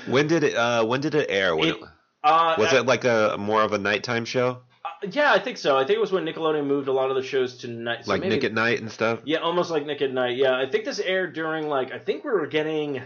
When 0.07 0.27
did 0.27 0.43
it? 0.43 0.55
Uh, 0.55 0.83
when 0.85 0.99
did 1.01 1.15
it 1.15 1.27
air? 1.29 1.57
It- 1.57 1.67
it, 1.67 1.77
Uh, 2.23 2.55
was 2.57 2.73
I- 2.73 2.77
it 2.79 2.85
like 2.85 3.03
a 3.05 3.35
more 3.39 3.61
of 3.63 3.73
a 3.73 3.77
nighttime 3.77 4.23
show, 4.25 4.59
yeah, 5.11 5.33
I 5.33 5.39
think 5.39 5.57
so. 5.57 5.75
I 5.77 5.83
think 5.85 5.97
it 5.97 6.01
was 6.01 6.11
when 6.13 6.23
Nickelodeon 6.25 6.65
moved 6.65 6.87
a 6.87 6.91
lot 6.93 7.09
of 7.09 7.15
the 7.17 7.23
shows 7.23 7.57
to 7.59 7.67
night. 7.67 8.05
so 8.05 8.11
like 8.11 8.21
maybe- 8.21 8.35
Nick 8.35 8.43
at 8.45 8.53
Night 8.53 8.79
and 8.79 8.89
stuff? 8.89 9.19
Yeah, 9.25 9.39
almost 9.39 9.69
like 9.71 9.85
Nick 9.85 10.01
at 10.01 10.13
Night. 10.13 10.37
Yeah, 10.37 10.55
I 10.57 10.65
think 10.69 10.85
this 10.85 10.99
aired 10.99 11.33
during 11.33 11.67
like 11.67 11.91
I 11.91 11.99
think 11.99 12.23
we 12.23 12.31
were 12.31 12.47
getting, 12.47 13.01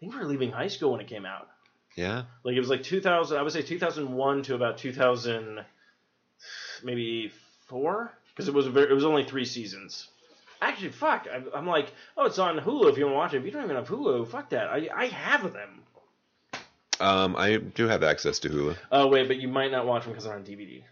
think 0.00 0.12
we 0.12 0.18
were 0.18 0.26
leaving 0.26 0.52
high 0.52 0.68
school 0.68 0.92
when 0.92 1.00
it 1.00 1.06
came 1.06 1.26
out. 1.26 1.48
Yeah. 1.96 2.24
Like 2.44 2.54
it 2.54 2.60
was 2.60 2.68
like 2.68 2.82
2000. 2.82 3.36
I 3.36 3.42
would 3.42 3.52
say 3.52 3.62
2001 3.62 4.42
to 4.44 4.54
about 4.54 4.78
2000, 4.78 5.64
maybe 6.84 7.32
four, 7.66 8.12
because 8.28 8.48
it 8.48 8.54
was 8.54 8.66
a 8.66 8.70
very, 8.70 8.90
it 8.90 8.94
was 8.94 9.04
only 9.04 9.24
three 9.24 9.44
seasons. 9.44 10.08
Actually, 10.60 10.90
fuck. 10.90 11.26
I, 11.32 11.42
I'm 11.56 11.66
like, 11.66 11.92
oh, 12.16 12.26
it's 12.26 12.38
on 12.38 12.58
Hulu 12.58 12.90
if 12.90 12.98
you 12.98 13.04
want 13.04 13.14
to 13.14 13.18
watch 13.18 13.34
it. 13.34 13.38
If 13.38 13.44
you 13.44 13.50
don't 13.50 13.64
even 13.64 13.76
have 13.76 13.88
Hulu, 13.88 14.28
fuck 14.28 14.50
that. 14.50 14.68
I 14.68 14.88
I 14.94 15.06
have 15.06 15.52
them. 15.52 15.82
Um, 17.00 17.36
I 17.36 17.56
do 17.58 17.86
have 17.86 18.02
access 18.02 18.40
to 18.40 18.48
Hulu. 18.48 18.76
Oh 18.90 19.06
wait, 19.08 19.28
but 19.28 19.36
you 19.36 19.48
might 19.48 19.70
not 19.70 19.86
watch 19.86 20.02
them 20.04 20.12
because 20.12 20.24
they're 20.24 20.34
on 20.34 20.44
DVD. 20.44 20.82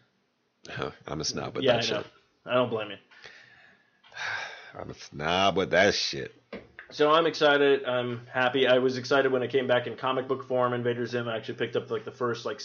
I'm 1.07 1.21
a 1.21 1.25
snob 1.25 1.57
with 1.57 1.65
yeah, 1.65 1.73
that 1.75 1.85
I 1.85 1.91
know. 1.91 2.03
shit. 2.03 2.07
I 2.47 2.55
don't 2.55 2.71
blame 2.71 2.91
you. 2.91 2.97
I'm 4.81 4.91
a 4.91 4.95
snob 4.95 5.57
with 5.57 5.71
that 5.71 5.95
shit. 5.95 6.35
So 6.97 7.13
I'm 7.13 7.27
excited. 7.27 7.85
I'm 7.85 8.27
happy. 8.33 8.67
I 8.67 8.79
was 8.79 8.97
excited 8.97 9.31
when 9.31 9.43
it 9.43 9.51
came 9.51 9.67
back 9.67 9.87
in 9.87 9.97
comic 9.97 10.27
book 10.27 10.49
form. 10.49 10.73
Invader 10.73 11.05
Zim. 11.05 11.29
I 11.29 11.37
actually 11.37 11.57
picked 11.57 11.77
up 11.77 11.91
like 11.91 12.07
the 12.07 12.11
first 12.11 12.47
like 12.47 12.63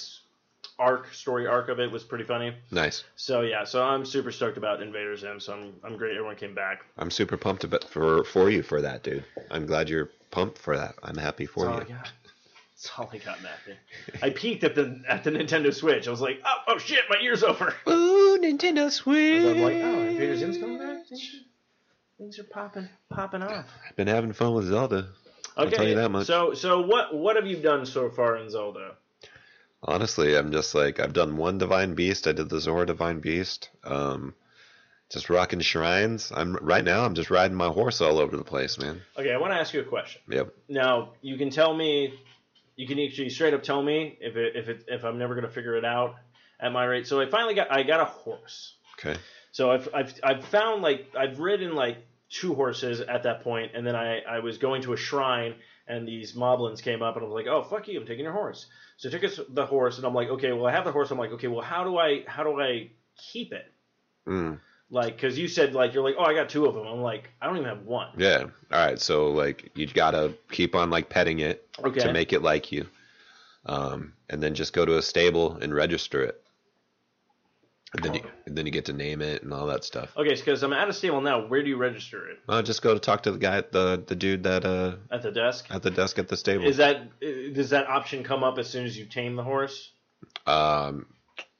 arc 0.79 1.13
story 1.13 1.47
arc 1.47 1.67
of 1.67 1.81
it 1.81 1.91
was 1.91 2.05
pretty 2.05 2.23
funny. 2.23 2.55
Nice. 2.71 3.03
So 3.17 3.41
yeah, 3.41 3.65
so 3.65 3.83
I'm 3.83 4.05
super 4.05 4.31
stoked 4.31 4.55
about 4.55 4.81
Invader 4.81 5.17
Zim. 5.17 5.41
So 5.41 5.51
I'm 5.51 5.73
I'm 5.83 5.97
great. 5.97 6.11
Everyone 6.15 6.37
came 6.37 6.55
back. 6.55 6.85
I'm 6.97 7.11
super 7.11 7.35
pumped 7.35 7.65
about 7.65 7.83
for 7.83 8.23
for 8.23 8.49
you 8.49 8.63
for 8.63 8.81
that, 8.81 9.03
dude. 9.03 9.25
I'm 9.49 9.65
glad 9.65 9.89
you're 9.89 10.09
pumped 10.29 10.57
for 10.57 10.77
that. 10.77 10.95
I'm 11.03 11.17
happy 11.17 11.45
for 11.45 11.65
That's 11.65 11.81
all 11.81 11.87
you. 11.89 11.93
I 11.93 11.97
got. 11.97 12.11
That's 12.71 12.91
all 12.97 13.09
I 13.11 13.17
got, 13.17 13.43
Matthew. 13.43 13.75
I 14.21 14.29
peeked 14.29 14.63
at 14.63 14.75
the 14.75 15.03
at 15.09 15.25
the 15.25 15.31
Nintendo 15.31 15.73
Switch. 15.73 16.07
I 16.07 16.09
was 16.09 16.21
like, 16.21 16.41
oh, 16.45 16.55
oh 16.69 16.77
shit, 16.77 17.03
my 17.09 17.17
ear's 17.21 17.43
over. 17.43 17.75
Ooh, 17.89 18.39
Nintendo 18.41 18.89
Switch. 18.89 19.43
And 19.43 19.57
I'm 19.57 19.61
like, 19.61 19.75
oh, 19.83 20.07
Invader 20.07 20.37
Zim's 20.37 20.57
coming 20.57 20.77
back. 20.77 20.99
Things 22.21 22.37
are, 22.37 22.43
popping 22.43 22.87
popping 23.09 23.41
off. 23.41 23.65
I've 23.89 23.95
been 23.95 24.07
having 24.07 24.31
fun 24.31 24.53
with 24.53 24.65
Zelda. 24.67 25.07
I'll 25.57 25.65
Okay, 25.65 25.75
tell 25.75 25.87
you 25.87 25.95
that 25.95 26.11
much. 26.11 26.27
so 26.27 26.53
so 26.53 26.81
what 26.81 27.15
what 27.15 27.35
have 27.35 27.47
you 27.47 27.57
done 27.57 27.83
so 27.83 28.11
far 28.11 28.37
in 28.37 28.47
Zelda? 28.47 28.91
Honestly, 29.81 30.37
I'm 30.37 30.51
just 30.51 30.75
like 30.75 30.99
I've 30.99 31.13
done 31.13 31.35
one 31.35 31.57
Divine 31.57 31.95
Beast. 31.95 32.27
I 32.27 32.33
did 32.33 32.47
the 32.47 32.59
Zora 32.59 32.85
Divine 32.85 33.21
Beast. 33.21 33.71
Um, 33.83 34.35
just 35.09 35.31
rocking 35.31 35.61
shrines. 35.61 36.31
I'm 36.31 36.55
right 36.57 36.83
now. 36.85 37.03
I'm 37.05 37.15
just 37.15 37.31
riding 37.31 37.57
my 37.57 37.69
horse 37.69 38.01
all 38.01 38.19
over 38.19 38.37
the 38.37 38.43
place, 38.43 38.77
man. 38.77 39.01
Okay, 39.17 39.33
I 39.33 39.37
want 39.37 39.53
to 39.53 39.57
ask 39.57 39.73
you 39.73 39.79
a 39.81 39.83
question. 39.83 40.21
Yep. 40.29 40.53
Now 40.69 41.13
you 41.23 41.37
can 41.37 41.49
tell 41.49 41.75
me, 41.75 42.13
you 42.75 42.85
can 42.85 42.99
actually 42.99 43.31
straight 43.31 43.55
up 43.55 43.63
tell 43.63 43.81
me 43.81 44.19
if 44.21 44.35
it, 44.35 44.55
if 44.55 44.69
it, 44.69 44.85
if 44.89 45.03
I'm 45.05 45.17
never 45.17 45.33
gonna 45.33 45.49
figure 45.49 45.75
it 45.75 45.85
out 45.85 46.17
at 46.59 46.71
my 46.71 46.85
rate. 46.85 47.07
So 47.07 47.19
I 47.19 47.25
finally 47.25 47.55
got 47.55 47.71
I 47.71 47.81
got 47.81 47.99
a 47.99 48.05
horse. 48.05 48.75
Okay. 48.99 49.19
So 49.51 49.71
I've 49.71 49.89
I've 49.91 50.13
I've 50.23 50.45
found 50.45 50.83
like 50.83 51.07
I've 51.17 51.39
ridden 51.39 51.73
like 51.73 51.97
two 52.31 52.55
horses 52.55 53.01
at 53.01 53.23
that 53.23 53.43
point, 53.43 53.71
and 53.75 53.85
then 53.85 53.95
I 53.95 54.21
I 54.21 54.39
was 54.39 54.57
going 54.57 54.81
to 54.83 54.93
a 54.93 54.97
shrine, 54.97 55.55
and 55.87 56.07
these 56.07 56.33
moblins 56.33 56.81
came 56.81 57.01
up, 57.01 57.15
and 57.15 57.23
I 57.23 57.27
was 57.27 57.33
like, 57.33 57.47
oh 57.47 57.63
fuck 57.63 57.87
you, 57.87 57.99
I'm 57.99 58.07
taking 58.07 58.23
your 58.23 58.33
horse. 58.33 58.67
So 58.97 59.09
I 59.09 59.11
took 59.11 59.53
the 59.53 59.65
horse, 59.65 59.97
and 59.97 60.05
I'm 60.05 60.13
like, 60.13 60.29
okay, 60.29 60.51
well 60.51 60.65
I 60.67 60.71
have 60.71 60.85
the 60.85 60.91
horse. 60.91 61.11
I'm 61.11 61.17
like, 61.17 61.31
okay, 61.31 61.47
well 61.47 61.63
how 61.63 61.83
do 61.83 61.97
I 61.97 62.23
how 62.27 62.43
do 62.43 62.59
I 62.59 62.91
keep 63.17 63.51
it? 63.51 63.65
Mm. 64.27 64.59
Like, 64.89 65.17
cause 65.19 65.37
you 65.37 65.47
said 65.47 65.73
like 65.73 65.93
you're 65.93 66.03
like, 66.03 66.15
oh 66.17 66.23
I 66.23 66.33
got 66.33 66.49
two 66.49 66.65
of 66.65 66.73
them. 66.75 66.85
I'm 66.85 67.01
like, 67.01 67.29
I 67.41 67.47
don't 67.47 67.57
even 67.57 67.69
have 67.69 67.85
one. 67.85 68.09
Yeah. 68.17 68.43
All 68.71 68.85
right. 68.85 68.99
So 68.99 69.31
like 69.31 69.71
you 69.75 69.87
gotta 69.87 70.33
keep 70.51 70.75
on 70.75 70.89
like 70.89 71.09
petting 71.09 71.39
it 71.39 71.67
Okay. 71.79 71.99
to 72.01 72.13
make 72.13 72.33
it 72.33 72.41
like 72.41 72.71
you, 72.71 72.87
um, 73.65 74.13
and 74.29 74.41
then 74.41 74.53
just 74.53 74.73
go 74.73 74.85
to 74.85 74.97
a 74.97 75.01
stable 75.01 75.57
and 75.61 75.73
register 75.73 76.23
it. 76.23 76.40
And 77.93 78.03
then 78.05 78.13
you 78.13 78.21
and 78.45 78.57
then 78.57 78.65
you 78.65 78.71
get 78.71 78.85
to 78.85 78.93
name 78.93 79.21
it 79.21 79.43
and 79.43 79.53
all 79.53 79.67
that 79.67 79.83
stuff. 79.83 80.15
Okay, 80.15 80.33
because 80.33 80.63
I'm 80.63 80.71
at 80.71 80.87
a 80.87 80.93
stable 80.93 81.19
now. 81.19 81.45
Where 81.47 81.61
do 81.61 81.67
you 81.67 81.75
register 81.75 82.29
it? 82.29 82.39
Uh, 82.47 82.61
just 82.61 82.81
go 82.81 82.93
to 82.93 82.99
talk 83.01 83.23
to 83.23 83.31
the 83.31 83.37
guy, 83.37 83.61
the 83.69 84.01
the 84.05 84.15
dude 84.15 84.43
that 84.43 84.63
uh 84.63 84.95
At 85.11 85.23
the 85.23 85.31
desk. 85.31 85.67
at 85.69 85.83
the 85.83 85.91
desk 85.91 86.17
at 86.17 86.29
the 86.29 86.37
stable. 86.37 86.65
Is 86.65 86.77
that 86.77 86.95
uh, 86.97 87.53
does 87.53 87.71
that 87.71 87.87
option 87.89 88.23
come 88.23 88.43
up 88.45 88.57
as 88.59 88.69
soon 88.69 88.85
as 88.85 88.97
you 88.97 89.05
tame 89.05 89.35
the 89.35 89.43
horse? 89.43 89.91
Um, 90.47 91.07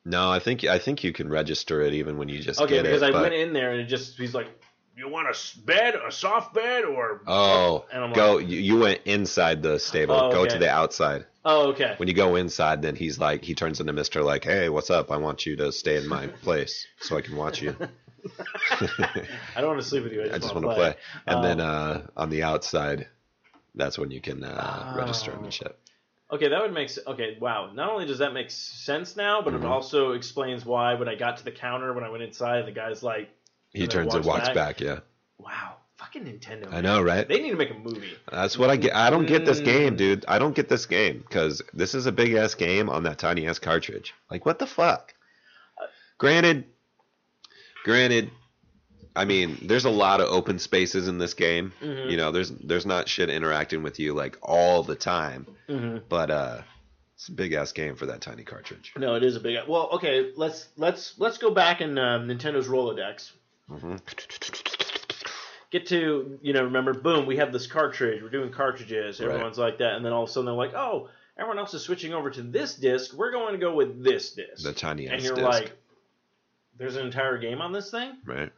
no, 0.05 0.31
I 0.31 0.39
think 0.39 0.63
I 0.63 0.79
think 0.79 1.03
you 1.03 1.11
can 1.11 1.27
register 1.29 1.81
it 1.81 1.93
even 1.95 2.17
when 2.17 2.29
you 2.29 2.39
just 2.39 2.61
Okay, 2.61 2.81
because 2.81 3.01
it. 3.01 3.09
I 3.09 3.11
but- 3.11 3.23
went 3.23 3.33
in 3.33 3.51
there 3.51 3.71
and 3.73 3.81
it 3.81 3.85
just 3.87 4.17
he's 4.17 4.33
like, 4.33 4.47
"You 4.95 5.09
want 5.09 5.27
a 5.27 5.61
bed, 5.65 5.95
a 5.95 6.11
soft 6.13 6.53
bed, 6.53 6.85
or?" 6.85 7.21
oh, 7.27 7.85
and 7.91 8.05
I'm 8.05 8.13
go! 8.13 8.35
like, 8.37 8.47
you, 8.47 8.57
you 8.59 8.79
went 8.79 9.01
inside 9.03 9.61
the 9.61 9.79
stable. 9.79 10.15
Oh, 10.15 10.31
Go 10.31 10.39
okay. 10.41 10.51
to 10.51 10.59
the 10.59 10.69
outside. 10.69 11.25
"Oh, 11.43 11.69
okay." 11.69 11.95
When 11.97 12.07
you 12.07 12.13
go 12.13 12.35
inside, 12.35 12.81
then 12.81 12.95
he's 12.95 13.19
like, 13.19 13.43
he 13.43 13.53
turns 13.55 13.79
into 13.79 13.93
Mister 13.93 14.23
like, 14.23 14.43
"Hey, 14.43 14.69
what's 14.69 14.89
up? 14.89 15.11
I 15.11 15.17
want 15.17 15.45
you 15.45 15.55
to 15.57 15.71
stay 15.71 15.97
in 15.97 16.07
my 16.07 16.27
place 16.27 16.87
so 16.99 17.17
I 17.17 17.21
can 17.21 17.35
watch 17.35 17.61
you. 17.61 17.75
I 19.55 19.61
don't 19.61 19.67
want 19.67 19.81
to 19.81 19.87
sleep 19.87 20.03
with 20.03 20.13
you. 20.13 20.21
I 20.21 20.25
just, 20.25 20.35
I 20.35 20.39
just 20.39 20.55
want 20.55 20.65
to 20.67 20.73
play." 20.75 20.95
And 21.27 21.35
Um, 21.37 21.43
then 21.43 21.59
uh, 21.59 22.07
on 22.15 22.29
the 22.29 22.43
outside, 22.43 23.07
that's 23.75 23.97
when 23.97 24.11
you 24.11 24.21
can 24.21 24.43
uh, 24.43 24.87
Oh. 24.91 24.97
register 24.97 25.31
him 25.31 25.43
and 25.43 25.53
shit. 25.53 25.75
Okay, 26.31 26.47
that 26.47 26.61
would 26.61 26.73
make 26.73 26.89
sense. 26.89 27.05
Okay, 27.07 27.37
wow. 27.41 27.71
Not 27.73 27.91
only 27.91 28.05
does 28.05 28.19
that 28.19 28.33
make 28.33 28.49
sense 28.51 29.17
now, 29.17 29.41
but 29.41 29.53
Mhm. 29.53 29.57
it 29.57 29.65
also 29.65 30.13
explains 30.13 30.65
why 30.65 30.93
when 30.93 31.09
I 31.09 31.15
got 31.15 31.37
to 31.37 31.43
the 31.43 31.51
counter, 31.51 31.91
when 31.93 32.05
I 32.05 32.09
went 32.09 32.23
inside, 32.23 32.65
the 32.65 32.71
guy's 32.71 33.03
like, 33.03 33.29
He 33.73 33.81
and 33.81 33.89
then 33.91 33.97
turns 33.97 34.15
and 34.15 34.25
walks 34.25 34.47
back. 34.49 34.79
Yeah, 34.79 34.99
Wow, 35.37 35.75
fucking 36.01 36.25
Nintendo. 36.25 36.73
I 36.73 36.81
know, 36.81 37.01
right? 37.01 37.27
They 37.27 37.41
need 37.41 37.51
to 37.51 37.55
make 37.57 37.71
a 37.71 37.75
movie. 37.75 38.13
That's 38.29 38.57
what 38.57 38.69
I 38.69 38.75
get. 38.75 38.95
I 38.95 39.09
don't 39.09 39.25
get 39.27 39.45
this 39.45 39.61
Mm. 39.61 39.65
game, 39.65 39.95
dude. 39.95 40.25
I 40.27 40.39
don't 40.39 40.55
get 40.55 40.67
this 40.67 40.85
game 40.85 41.19
because 41.19 41.61
this 41.73 41.95
is 41.95 42.05
a 42.07 42.11
big 42.11 42.33
ass 42.33 42.55
game 42.55 42.89
on 42.89 43.03
that 43.03 43.17
tiny 43.17 43.47
ass 43.47 43.59
cartridge. 43.59 44.13
Like, 44.29 44.45
what 44.45 44.59
the 44.59 44.67
fuck? 44.67 45.13
Granted, 46.17 46.65
granted, 47.83 48.29
I 49.15 49.25
mean, 49.25 49.57
there's 49.63 49.85
a 49.85 49.89
lot 49.89 50.21
of 50.21 50.29
open 50.29 50.59
spaces 50.59 51.07
in 51.07 51.17
this 51.17 51.33
game. 51.33 51.73
Mhm. 51.81 52.11
You 52.11 52.17
know, 52.17 52.31
there's 52.31 52.49
there's 52.51 52.85
not 52.85 53.09
shit 53.09 53.29
interacting 53.29 53.83
with 53.83 53.99
you 53.99 54.13
like 54.13 54.37
all 54.41 54.83
the 54.83 54.95
time, 54.95 55.47
hmm 55.67 55.97
but 56.09 56.29
uh, 56.31 56.61
it's 57.15 57.27
a 57.27 57.31
big 57.33 57.53
ass 57.53 57.71
game 57.71 57.95
for 57.95 58.05
that 58.07 58.21
tiny 58.21 58.43
cartridge. 58.43 58.93
No, 58.97 59.15
it 59.15 59.23
is 59.23 59.35
a 59.35 59.39
big. 59.39 59.57
Well, 59.67 59.89
okay, 59.93 60.31
let's 60.35 60.69
let's 60.77 61.15
let's 61.19 61.37
go 61.37 61.51
back 61.51 61.81
in 61.81 61.97
um, 61.97 62.27
Nintendo's 62.27 62.67
Rolodex. 62.67 63.31
hmm 63.67 63.95
Get 65.71 65.87
to 65.87 66.37
you 66.41 66.53
know, 66.53 66.65
remember, 66.65 66.93
boom, 66.93 67.25
we 67.25 67.37
have 67.37 67.51
this 67.53 67.65
cartridge. 67.65 68.21
We're 68.21 68.29
doing 68.29 68.51
cartridges. 68.51 69.19
Right. 69.19 69.29
Everyone's 69.29 69.57
like 69.57 69.77
that, 69.79 69.93
and 69.93 70.05
then 70.05 70.11
all 70.11 70.23
of 70.23 70.29
a 70.29 70.31
sudden 70.31 70.45
they're 70.45 70.53
like, 70.53 70.73
oh, 70.73 71.09
everyone 71.37 71.57
else 71.59 71.73
is 71.73 71.81
switching 71.81 72.13
over 72.13 72.29
to 72.29 72.41
this 72.41 72.75
disc. 72.75 73.13
We're 73.13 73.31
going 73.31 73.53
to 73.53 73.57
go 73.57 73.73
with 73.73 74.03
this 74.03 74.33
disc. 74.33 74.63
The 74.63 74.73
tiny 74.73 75.07
and 75.07 75.23
you're 75.23 75.33
disc, 75.35 75.47
like, 75.47 75.71
there's 76.77 76.97
an 76.97 77.05
entire 77.05 77.37
game 77.37 77.61
on 77.61 77.71
this 77.71 77.89
thing. 77.89 78.17
right? 78.25 78.51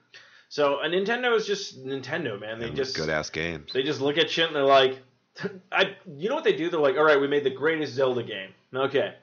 So 0.50 0.80
a 0.82 0.88
Nintendo 0.88 1.36
is 1.36 1.48
just 1.48 1.84
Nintendo, 1.84 2.40
man. 2.40 2.60
They 2.60 2.68
And 2.68 2.76
just 2.76 2.96
good 2.96 3.10
ass 3.10 3.30
games. 3.32 3.74
they 3.74 3.82
just 3.84 4.02
look 4.02 4.18
at 4.18 4.30
shit 4.30 4.48
and 4.48 4.56
they're 4.56 4.64
like, 4.64 5.00
I, 5.72 5.96
you 6.16 6.30
know 6.30 6.36
what 6.36 6.44
they 6.44 6.56
do? 6.56 6.70
They're 6.70 6.80
like, 6.80 6.96
all 6.96 7.04
right, 7.04 7.20
we 7.20 7.28
made 7.28 7.44
the 7.44 7.50
greatest 7.50 7.94
Zelda 7.94 8.22
game. 8.24 8.52
Okay, 8.74 9.14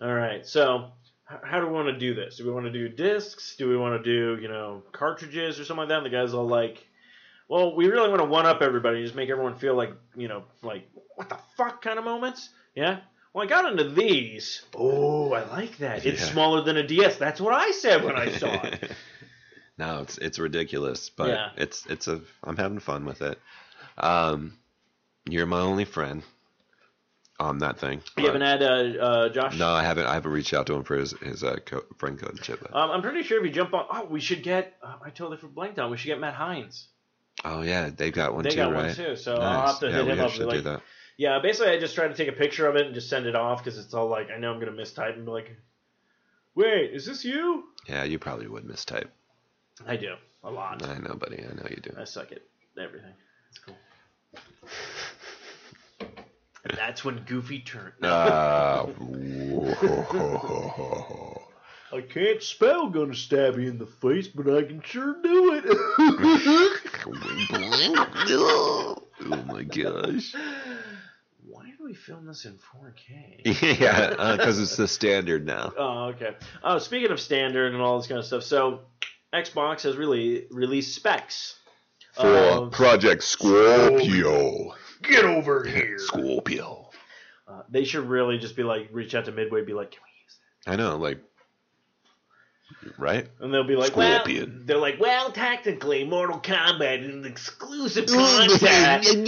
all 0.00 0.12
right. 0.12 0.46
So 0.46 0.90
how 1.24 1.60
do 1.60 1.66
we 1.66 1.72
want 1.72 1.88
to 1.88 1.98
do 1.98 2.14
this? 2.14 2.36
Do 2.36 2.46
we 2.46 2.52
want 2.52 2.66
to 2.66 2.72
do 2.72 2.88
discs? 2.88 3.56
Do 3.56 3.68
we 3.68 3.76
want 3.76 4.02
to 4.02 4.04
do 4.04 4.40
you 4.40 4.48
know 4.48 4.82
cartridges 4.92 5.58
or 5.58 5.64
something 5.64 5.80
like 5.82 5.88
that? 5.88 5.98
And 5.98 6.06
the 6.06 6.10
guys 6.10 6.32
all 6.34 6.46
like, 6.46 6.86
well, 7.48 7.74
we 7.76 7.86
really 7.88 8.08
want 8.08 8.20
to 8.20 8.26
one 8.26 8.46
up 8.46 8.62
everybody, 8.62 9.02
just 9.02 9.14
make 9.14 9.30
everyone 9.30 9.56
feel 9.56 9.74
like 9.74 9.92
you 10.16 10.28
know 10.28 10.44
like 10.62 10.88
what 11.14 11.28
the 11.28 11.38
fuck 11.56 11.82
kind 11.82 11.98
of 11.98 12.04
moments. 12.04 12.48
Yeah. 12.74 12.98
Well, 13.32 13.44
I 13.44 13.48
got 13.48 13.70
into 13.70 13.90
these. 13.90 14.62
Oh, 14.74 15.32
I 15.32 15.44
like 15.48 15.76
that. 15.78 16.06
It's 16.06 16.20
Yeah. 16.22 16.26
smaller 16.32 16.62
than 16.62 16.76
a 16.78 16.86
DS. 16.86 17.16
That's 17.18 17.40
what 17.40 17.52
I 17.54 17.70
said 17.72 18.02
when 18.04 18.16
I 18.16 18.30
saw 18.32 18.62
it. 18.64 18.90
no, 19.78 20.00
it's 20.02 20.16
it's 20.18 20.38
ridiculous, 20.38 21.10
but 21.10 21.28
Yeah. 21.28 21.50
it's 21.56 21.84
it's 21.86 22.08
a 22.08 22.20
I'm 22.42 22.56
having 22.56 22.78
fun 22.78 23.04
with 23.04 23.20
it. 23.22 23.38
Um, 23.98 24.56
you're 25.28 25.46
my 25.46 25.60
only 25.60 25.84
friend 25.84 26.22
on 27.38 27.58
that 27.58 27.78
thing. 27.78 28.00
You 28.16 28.26
haven't 28.26 28.40
had 28.42 28.62
uh, 28.62 28.66
uh, 28.66 29.28
Josh? 29.28 29.58
No, 29.58 29.68
I 29.68 29.82
haven't. 29.82 30.06
I 30.06 30.14
haven't 30.14 30.32
reached 30.32 30.54
out 30.54 30.66
to 30.68 30.74
him 30.74 30.84
for 30.84 30.96
his 30.96 31.12
his 31.20 31.44
uh, 31.44 31.56
co- 31.64 31.84
friend 31.98 32.18
code 32.18 32.30
and 32.30 32.44
shit. 32.44 32.60
But, 32.60 32.74
Um, 32.74 32.90
I'm 32.90 33.02
pretty 33.02 33.22
sure 33.22 33.38
if 33.38 33.44
you 33.44 33.52
jump 33.52 33.74
on, 33.74 33.84
oh, 33.90 34.04
we 34.06 34.20
should 34.20 34.42
get. 34.42 34.74
Uh, 34.82 34.94
I 35.04 35.10
totally 35.10 35.38
blanked 35.54 35.78
on. 35.78 35.90
We 35.90 35.98
should 35.98 36.06
get 36.08 36.20
Matt 36.20 36.34
Hines. 36.34 36.88
Oh 37.44 37.62
yeah, 37.62 37.90
they've 37.94 38.12
got 38.12 38.34
one 38.34 38.44
they 38.44 38.50
too, 38.50 38.56
got 38.56 38.72
right? 38.72 38.86
one 38.86 38.94
too, 38.94 39.16
so 39.16 39.34
Nice. 39.34 39.42
I'll 39.42 39.66
have 39.68 39.80
to 39.80 39.86
yeah, 39.88 39.92
hit 40.02 40.06
him 40.08 40.20
up. 40.20 40.38
Like, 40.38 40.64
that. 40.64 40.82
yeah, 41.16 41.38
basically, 41.40 41.72
I 41.72 41.78
just 41.78 41.94
try 41.94 42.08
to 42.08 42.14
take 42.14 42.28
a 42.28 42.32
picture 42.32 42.66
of 42.66 42.76
it 42.76 42.86
and 42.86 42.94
just 42.94 43.08
send 43.08 43.26
it 43.26 43.36
off 43.36 43.62
because 43.64 43.78
it's 43.78 43.94
all 43.94 44.08
like 44.08 44.30
I 44.30 44.38
know 44.38 44.52
I'm 44.52 44.60
gonna 44.60 44.72
mistype 44.72 45.14
and 45.14 45.24
be 45.24 45.30
like, 45.30 45.56
wait, 46.54 46.92
is 46.92 47.06
this 47.06 47.24
you? 47.24 47.64
Yeah, 47.88 48.04
you 48.04 48.18
probably 48.18 48.48
would 48.48 48.64
mistype. 48.64 49.08
I 49.86 49.96
do 49.96 50.14
a 50.42 50.50
lot. 50.50 50.82
I 50.86 50.98
know, 50.98 51.14
buddy. 51.14 51.38
I 51.38 51.54
know 51.54 51.66
you 51.70 51.76
do. 51.76 51.90
I 51.98 52.04
suck 52.04 52.32
at 52.32 52.40
everything. 52.80 53.12
It's 53.50 53.58
cool. 53.58 53.76
And 56.64 56.64
that's 56.76 57.04
when 57.04 57.22
Goofy 57.24 57.60
turned. 57.60 57.92
Uh, 58.02 58.86
I 61.92 62.00
can't 62.00 62.42
spell 62.42 62.88
gonna 62.88 63.14
stab 63.14 63.58
you 63.58 63.70
in 63.70 63.78
the 63.78 63.86
face, 63.86 64.26
but 64.28 64.48
I 64.52 64.62
can 64.64 64.82
sure 64.82 65.16
do 65.22 65.54
it. 65.54 65.64
oh 67.06 68.96
my 69.46 69.62
gosh. 69.62 70.34
Why 71.48 71.64
do 71.78 71.84
we 71.84 71.94
film 71.94 72.26
this 72.26 72.44
in 72.44 72.58
4K? 72.58 73.80
yeah, 73.80 74.36
because 74.36 74.58
it's 74.58 74.76
the 74.76 74.88
standard 74.88 75.46
now. 75.46 75.72
Oh, 75.78 76.04
okay. 76.14 76.34
Oh, 76.62 76.78
speaking 76.78 77.10
of 77.10 77.20
standard 77.20 77.72
and 77.72 77.82
all 77.82 77.98
this 77.98 78.08
kind 78.08 78.18
of 78.18 78.26
stuff, 78.26 78.42
so 78.42 78.80
Xbox 79.32 79.82
has 79.82 79.96
really 79.96 80.46
released 80.50 80.94
specs 80.94 81.56
For 82.14 82.68
Project 82.72 83.22
Scorpio. 83.22 84.74
Get 85.02 85.24
over 85.24 85.64
here. 85.64 85.98
Scorpio. 85.98 86.90
Uh, 87.46 87.62
they 87.68 87.84
should 87.84 88.04
really 88.08 88.38
just 88.38 88.56
be 88.56 88.64
like, 88.64 88.88
reach 88.90 89.14
out 89.14 89.26
to 89.26 89.32
Midway, 89.32 89.64
be 89.64 89.72
like, 89.72 89.92
Can 89.92 90.00
we? 90.02 90.10
Use 90.24 90.38
that?" 90.64 90.72
I 90.72 90.76
know, 90.76 90.96
like, 90.96 91.20
right? 92.98 93.28
And 93.40 93.52
they'll 93.52 93.64
be 93.66 93.76
like, 93.76 93.92
Scorpion. 93.92 94.50
well, 94.56 94.62
they're 94.66 94.78
like, 94.78 94.98
well, 95.00 95.32
technically, 95.32 96.04
Mortal 96.04 96.40
Kombat 96.40 97.02
is 97.02 97.14
an 97.14 97.24
exclusive 97.24 98.06
contact 98.08 99.06
with 99.14 99.24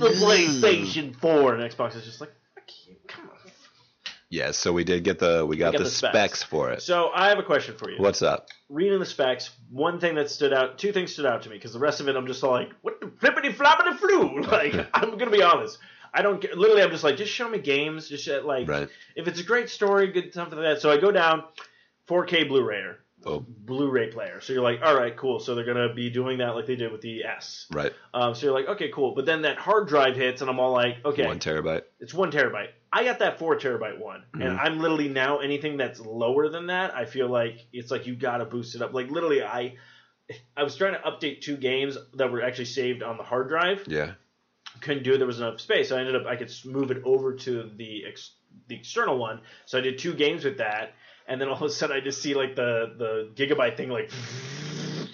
the 0.00 0.12
PlayStation 0.20 1.14
4. 1.20 1.54
And 1.54 1.70
Xbox 1.72 1.96
is 1.96 2.04
just 2.04 2.20
like, 2.20 2.32
fuck 2.54 2.64
you, 2.86 2.96
come 3.06 3.24
on. 3.24 3.36
Yeah, 4.28 4.52
so 4.52 4.72
we 4.72 4.84
did 4.84 5.04
get 5.04 5.18
the 5.18 5.44
we 5.44 5.58
got 5.58 5.72
got 5.72 5.78
the, 5.78 5.84
the 5.84 5.90
specs. 5.90 6.12
specs. 6.14 6.42
for 6.42 6.70
it. 6.72 6.80
So 6.82 7.10
I 7.14 7.28
have 7.28 7.38
a 7.38 7.42
question 7.42 7.76
for 7.76 7.90
you. 7.90 8.00
What's 8.00 8.22
up? 8.22 8.48
reading 8.70 8.98
the 8.98 9.04
specs, 9.04 9.50
one 9.70 10.00
thing 10.00 10.14
that 10.14 10.30
stood 10.30 10.50
out, 10.54 10.78
two 10.78 10.92
things 10.92 11.12
stood 11.12 11.26
out 11.26 11.42
to 11.42 11.50
me 11.50 11.56
because 11.56 11.74
the 11.74 11.78
rest 11.78 12.00
of 12.00 12.08
it, 12.08 12.16
I'm 12.16 12.26
just 12.26 12.42
like, 12.42 12.70
what 12.80 12.98
the 13.02 13.12
flippity 13.20 13.50
floppity 13.50 13.98
flu? 13.98 14.40
Like, 14.50 14.74
I'm 14.94 15.18
gonna 15.18 15.30
be 15.30 15.42
honest, 15.42 15.76
I 16.14 16.22
don't 16.22 16.40
get. 16.40 16.56
Literally, 16.56 16.82
I'm 16.82 16.90
just 16.90 17.04
like, 17.04 17.18
just 17.18 17.30
show 17.30 17.46
me 17.50 17.58
games, 17.58 18.08
just 18.08 18.26
uh, 18.26 18.40
like, 18.42 18.66
Right. 18.66 18.88
if 19.14 19.28
it's 19.28 19.38
a 19.40 19.44
great 19.44 19.68
story, 19.68 20.10
good 20.10 20.32
something 20.32 20.58
like 20.58 20.76
that. 20.76 20.80
So 20.80 20.90
I 20.90 20.96
go 20.96 21.10
down, 21.12 21.44
4K 22.12 22.48
Blu-ray, 22.48 22.82
Oh, 23.24 23.38
Blu-ray 23.48 24.10
player. 24.10 24.40
So 24.40 24.52
you're 24.52 24.62
like, 24.64 24.80
all 24.82 24.96
right, 24.96 25.16
cool. 25.16 25.38
So 25.38 25.54
they're 25.54 25.64
gonna 25.64 25.94
be 25.94 26.10
doing 26.10 26.38
that 26.38 26.56
like 26.56 26.66
they 26.66 26.74
did 26.74 26.90
with 26.90 27.02
the 27.02 27.22
S. 27.24 27.66
right. 27.70 27.92
Um, 28.12 28.34
so 28.34 28.46
you're 28.46 28.54
like, 28.54 28.66
okay, 28.68 28.90
cool. 28.92 29.14
But 29.14 29.26
then 29.26 29.42
that 29.42 29.58
hard 29.58 29.86
drive 29.86 30.16
hits, 30.16 30.40
and 30.40 30.50
I'm 30.50 30.58
all 30.58 30.72
like, 30.72 30.96
okay, 31.04 31.24
One 31.26 31.38
terabyte. 31.38 31.82
it's 32.00 32.12
one 32.12 32.32
terabyte. 32.32 32.70
I 32.92 33.04
got 33.04 33.20
that 33.20 33.38
four 33.38 33.56
terabyte 33.56 33.98
one, 34.00 34.24
and 34.34 34.42
Mhm. 34.42 34.58
I'm 34.58 34.80
literally 34.80 35.08
now 35.08 35.38
anything 35.38 35.76
that's 35.76 36.00
lower 36.00 36.48
than 36.48 36.66
that. 36.66 36.94
I 36.96 37.04
feel 37.04 37.28
like 37.28 37.64
it's 37.72 37.90
like 37.92 38.06
you 38.08 38.16
gotta 38.16 38.44
boost 38.44 38.74
it 38.74 38.82
up. 38.82 38.92
Like 38.92 39.08
literally, 39.08 39.42
I 39.42 39.76
I 40.56 40.64
was 40.64 40.74
trying 40.76 40.94
to 40.94 41.00
update 41.00 41.42
two 41.42 41.56
games 41.56 41.96
that 42.14 42.30
were 42.32 42.42
actually 42.42 42.64
saved 42.66 43.02
on 43.04 43.18
the 43.18 43.22
hard 43.22 43.48
drive. 43.48 43.84
Yeah. 43.86 44.14
Couldn't 44.80 45.04
do 45.04 45.14
it. 45.14 45.18
There 45.18 45.26
was 45.28 45.38
enough 45.40 45.60
space. 45.60 45.90
So 45.90 45.96
I 45.96 46.00
ended 46.00 46.16
up 46.16 46.26
I 46.26 46.34
could 46.36 46.50
move 46.64 46.90
it 46.90 47.02
over 47.04 47.34
to 47.34 47.70
the 47.76 48.04
ex, 48.06 48.32
the 48.66 48.74
external 48.74 49.16
one. 49.18 49.40
So 49.66 49.78
I 49.78 49.80
did 49.80 49.98
two 49.98 50.14
games 50.14 50.44
with 50.44 50.58
that, 50.58 50.94
and 51.28 51.40
then 51.40 51.48
all 51.48 51.56
of 51.56 51.62
a 51.62 51.70
sudden 51.70 51.96
I 51.96 52.00
just 52.00 52.22
see 52.22 52.34
like 52.34 52.56
the 52.56 52.94
the 52.96 53.30
gigabyte 53.34 53.76
thing 53.76 53.88
like 53.88 54.10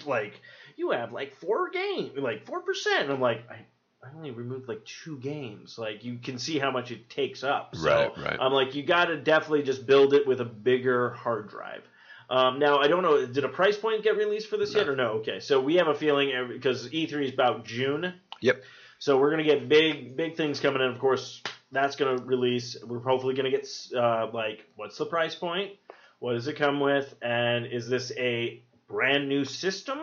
like 0.05 0.39
you 0.77 0.91
have 0.91 1.11
like 1.11 1.35
four 1.35 1.69
game 1.69 2.11
like 2.17 2.45
four 2.45 2.61
percent. 2.61 3.03
And 3.03 3.13
I'm 3.13 3.21
like 3.21 3.49
I. 3.49 3.65
I 4.01 4.15
only 4.15 4.31
removed 4.31 4.69
like 4.69 4.85
two 4.85 5.19
games. 5.19 5.77
Like 5.77 6.05
you 6.05 6.19
can 6.19 6.39
see 6.39 6.57
how 6.57 6.71
much 6.71 6.89
it 6.89 7.09
takes 7.09 7.43
up. 7.43 7.75
So 7.75 7.85
Right, 7.85 8.17
right. 8.17 8.37
I'm 8.39 8.53
like, 8.53 8.73
you 8.73 8.81
got 8.81 9.05
to 9.07 9.17
definitely 9.17 9.63
just 9.63 9.85
build 9.85 10.13
it 10.13 10.25
with 10.25 10.39
a 10.39 10.45
bigger 10.45 11.09
hard 11.09 11.49
drive. 11.49 11.81
Um, 12.29 12.59
now 12.59 12.77
I 12.77 12.87
don't 12.87 13.03
know. 13.03 13.25
Did 13.25 13.43
a 13.43 13.49
price 13.49 13.75
point 13.77 14.03
get 14.03 14.15
released 14.15 14.47
for 14.47 14.55
this 14.55 14.73
yet 14.73 14.87
or 14.87 14.95
no? 14.95 15.13
Okay, 15.15 15.39
so 15.41 15.59
we 15.59 15.75
have 15.75 15.87
a 15.87 15.95
feeling 15.95 16.31
because 16.47 16.87
E3 16.89 17.25
is 17.25 17.33
about 17.33 17.65
June. 17.65 18.13
Yep. 18.39 18.63
So 18.99 19.17
we're 19.17 19.31
gonna 19.31 19.43
get 19.43 19.67
big, 19.67 20.15
big 20.15 20.37
things 20.37 20.59
coming 20.59 20.81
in. 20.81 20.89
Of 20.89 20.99
course, 20.99 21.41
that's 21.71 21.95
gonna 21.95 22.21
release. 22.23 22.77
We're 22.85 22.99
hopefully 22.99 23.33
gonna 23.33 23.51
get 23.51 23.67
uh, 23.95 24.27
like, 24.31 24.65
what's 24.75 24.97
the 24.97 25.07
price 25.07 25.35
point? 25.35 25.71
What 26.19 26.33
does 26.33 26.47
it 26.47 26.57
come 26.57 26.79
with? 26.79 27.13
And 27.21 27.65
is 27.65 27.87
this 27.87 28.11
a 28.17 28.61
brand 28.87 29.29
new 29.29 29.45
system, 29.45 29.97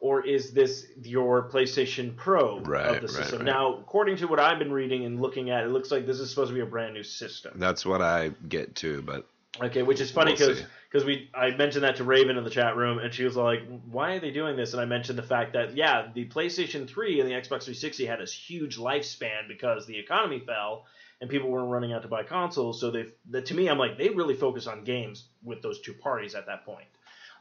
or 0.00 0.24
is 0.26 0.52
this 0.52 0.86
your 1.02 1.48
PlayStation 1.48 2.16
Pro 2.16 2.60
Right, 2.60 2.96
of 2.96 3.02
the 3.02 3.08
system? 3.08 3.38
right. 3.38 3.46
Now, 3.46 3.76
according 3.78 4.18
to 4.18 4.26
what 4.26 4.38
I've 4.38 4.58
been 4.58 4.72
reading 4.72 5.04
and 5.04 5.20
looking 5.20 5.50
at, 5.50 5.64
it 5.64 5.68
looks 5.68 5.90
like 5.90 6.06
this 6.06 6.20
is 6.20 6.30
supposed 6.30 6.50
to 6.50 6.54
be 6.54 6.60
a 6.60 6.66
brand 6.66 6.94
new 6.94 7.02
system. 7.02 7.54
That's 7.56 7.84
what 7.84 8.02
I 8.02 8.32
get 8.48 8.74
too, 8.74 9.02
but 9.02 9.26
Okay, 9.60 9.82
which 9.82 10.00
is 10.00 10.10
funny 10.10 10.36
We'll 10.38 10.54
because 10.90 11.04
we 11.04 11.30
I 11.34 11.50
mentioned 11.50 11.84
that 11.84 11.96
to 11.96 12.04
Raven 12.04 12.36
in 12.36 12.44
the 12.44 12.50
chat 12.50 12.76
room, 12.76 12.98
and 12.98 13.12
she 13.12 13.24
was 13.24 13.36
like, 13.36 13.60
"Why 13.90 14.12
are 14.12 14.20
they 14.20 14.30
doing 14.30 14.56
this?" 14.56 14.72
And 14.72 14.80
I 14.80 14.84
mentioned 14.84 15.18
the 15.18 15.22
fact 15.22 15.54
that 15.54 15.76
yeah, 15.76 16.08
the 16.14 16.26
PlayStation 16.28 16.88
3 16.88 17.20
and 17.20 17.28
the 17.28 17.34
Xbox 17.34 17.64
360 17.64 18.06
had 18.06 18.20
this 18.20 18.32
huge 18.32 18.76
lifespan 18.78 19.48
because 19.48 19.86
the 19.86 19.98
economy 19.98 20.40
fell 20.40 20.84
and 21.20 21.28
people 21.28 21.50
weren't 21.50 21.70
running 21.70 21.92
out 21.92 22.02
to 22.02 22.08
buy 22.08 22.22
consoles. 22.22 22.80
So 22.80 22.90
they, 22.90 23.06
that 23.30 23.46
to 23.46 23.54
me, 23.54 23.68
I'm 23.68 23.78
like, 23.78 23.98
they 23.98 24.08
really 24.10 24.34
focus 24.34 24.66
on 24.66 24.84
games 24.84 25.24
with 25.42 25.62
those 25.62 25.80
two 25.80 25.92
parties 25.92 26.34
at 26.34 26.46
that 26.46 26.64
point. 26.64 26.86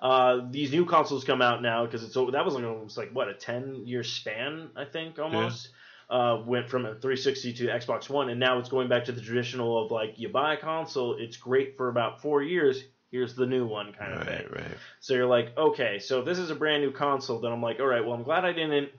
Uh, 0.01 0.41
these 0.51 0.71
new 0.71 0.85
consoles 0.85 1.23
come 1.23 1.41
out 1.41 1.61
now 1.61 1.85
because 1.85 2.03
it's 2.03 2.13
that 2.13 2.45
was 2.45 2.53
like 2.53 2.63
almost 2.63 2.97
like 2.97 3.11
what 3.11 3.29
a 3.29 3.33
10 3.33 3.85
year 3.85 4.03
span, 4.03 4.69
I 4.75 4.85
think 4.85 5.19
almost. 5.19 5.69
Uh, 6.09 6.41
went 6.45 6.69
from 6.69 6.85
a 6.85 6.91
360 6.91 7.51
to 7.51 7.67
Xbox 7.67 8.09
One, 8.09 8.29
and 8.29 8.39
now 8.39 8.59
it's 8.59 8.69
going 8.69 8.87
back 8.87 9.03
to 9.05 9.11
the 9.11 9.19
traditional 9.19 9.83
of 9.83 9.91
like 9.91 10.17
you 10.17 10.29
buy 10.29 10.53
a 10.53 10.57
console, 10.57 11.17
it's 11.19 11.35
great 11.35 11.75
for 11.75 11.89
about 11.89 12.21
four 12.21 12.41
years. 12.41 12.81
Here's 13.11 13.35
the 13.35 13.45
new 13.45 13.67
one 13.67 13.91
kind 13.91 14.13
of 14.13 14.23
thing. 14.25 14.45
right, 14.49 14.55
right. 14.55 14.77
So 15.01 15.15
you're 15.15 15.25
like, 15.25 15.57
okay, 15.57 15.99
so 15.99 16.19
if 16.19 16.25
this 16.25 16.39
is 16.39 16.49
a 16.49 16.55
brand 16.55 16.81
new 16.81 16.91
console, 16.91 17.41
then 17.41 17.51
I'm 17.51 17.61
like, 17.61 17.81
all 17.81 17.87
right, 17.87 18.05
well, 18.05 18.13
I'm 18.13 18.23
glad 18.23 18.45
I 18.45 18.53
didn't 18.53 18.89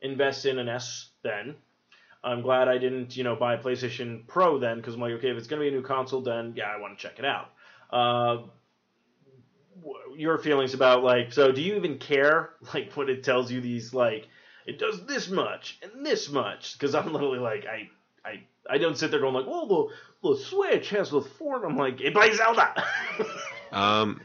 invest 0.00 0.46
in 0.46 0.60
an 0.60 0.68
S 0.68 1.08
then. 1.24 1.56
I'm 2.26 2.42
glad 2.42 2.68
I 2.68 2.78
didn't, 2.78 3.16
you 3.16 3.24
know, 3.24 3.36
buy 3.36 3.56
PlayStation 3.56 4.26
Pro 4.26 4.58
then 4.58 4.78
because 4.78 4.94
I'm 4.94 5.00
like, 5.00 5.12
okay, 5.12 5.30
if 5.30 5.36
it's 5.36 5.46
gonna 5.46 5.62
be 5.62 5.68
a 5.68 5.72
new 5.72 5.82
console, 5.82 6.20
then 6.20 6.54
yeah, 6.56 6.66
I 6.66 6.80
want 6.80 6.98
to 6.98 7.02
check 7.02 7.18
it 7.18 7.24
out. 7.24 7.50
Uh, 7.90 8.42
your 10.16 10.38
feelings 10.38 10.74
about 10.74 11.04
like, 11.04 11.32
so 11.32 11.52
do 11.52 11.60
you 11.60 11.76
even 11.76 11.98
care 11.98 12.50
like 12.74 12.92
what 12.92 13.08
it 13.08 13.22
tells 13.24 13.50
you 13.50 13.60
these 13.60 13.94
like 13.94 14.28
it 14.66 14.78
does 14.78 15.06
this 15.06 15.28
much 15.30 15.78
and 15.82 16.04
this 16.04 16.28
much? 16.28 16.78
Because 16.78 16.94
I'm 16.94 17.12
literally 17.12 17.38
like, 17.38 17.64
I, 17.66 17.88
I, 18.28 18.42
I 18.68 18.78
don't 18.78 18.98
sit 18.98 19.12
there 19.12 19.20
going 19.20 19.34
like, 19.34 19.46
well, 19.46 19.66
the 19.66 20.28
the 20.28 20.36
Switch 20.36 20.90
has 20.90 21.10
the 21.10 21.20
four. 21.20 21.64
I'm 21.64 21.76
like, 21.76 22.00
it 22.00 22.14
plays 22.14 22.36
Zelda. 22.36 22.84
Um, 23.72 24.22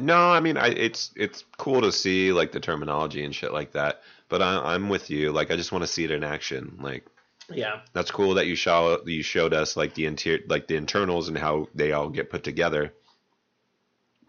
no, 0.00 0.30
I 0.30 0.40
mean, 0.40 0.56
I, 0.58 0.68
it's 0.68 1.10
it's 1.16 1.42
cool 1.56 1.80
to 1.80 1.90
see 1.90 2.32
like 2.32 2.52
the 2.52 2.60
terminology 2.60 3.24
and 3.24 3.34
shit 3.34 3.52
like 3.52 3.72
that. 3.72 4.02
But 4.28 4.42
I, 4.42 4.74
I'm 4.74 4.88
with 4.88 5.10
you. 5.10 5.32
Like, 5.32 5.50
I 5.50 5.56
just 5.56 5.72
want 5.72 5.82
to 5.82 5.88
see 5.88 6.04
it 6.04 6.10
in 6.10 6.22
action. 6.22 6.78
Like, 6.80 7.06
yeah, 7.50 7.80
that's 7.92 8.10
cool 8.10 8.34
that 8.34 8.46
you 8.46 8.56
show 8.56 9.02
you 9.06 9.22
showed 9.22 9.54
us 9.54 9.76
like 9.76 9.94
the 9.94 10.06
interior, 10.06 10.40
like 10.48 10.66
the 10.66 10.76
internals 10.76 11.28
and 11.28 11.36
how 11.38 11.68
they 11.74 11.92
all 11.92 12.08
get 12.08 12.30
put 12.30 12.44
together. 12.44 12.92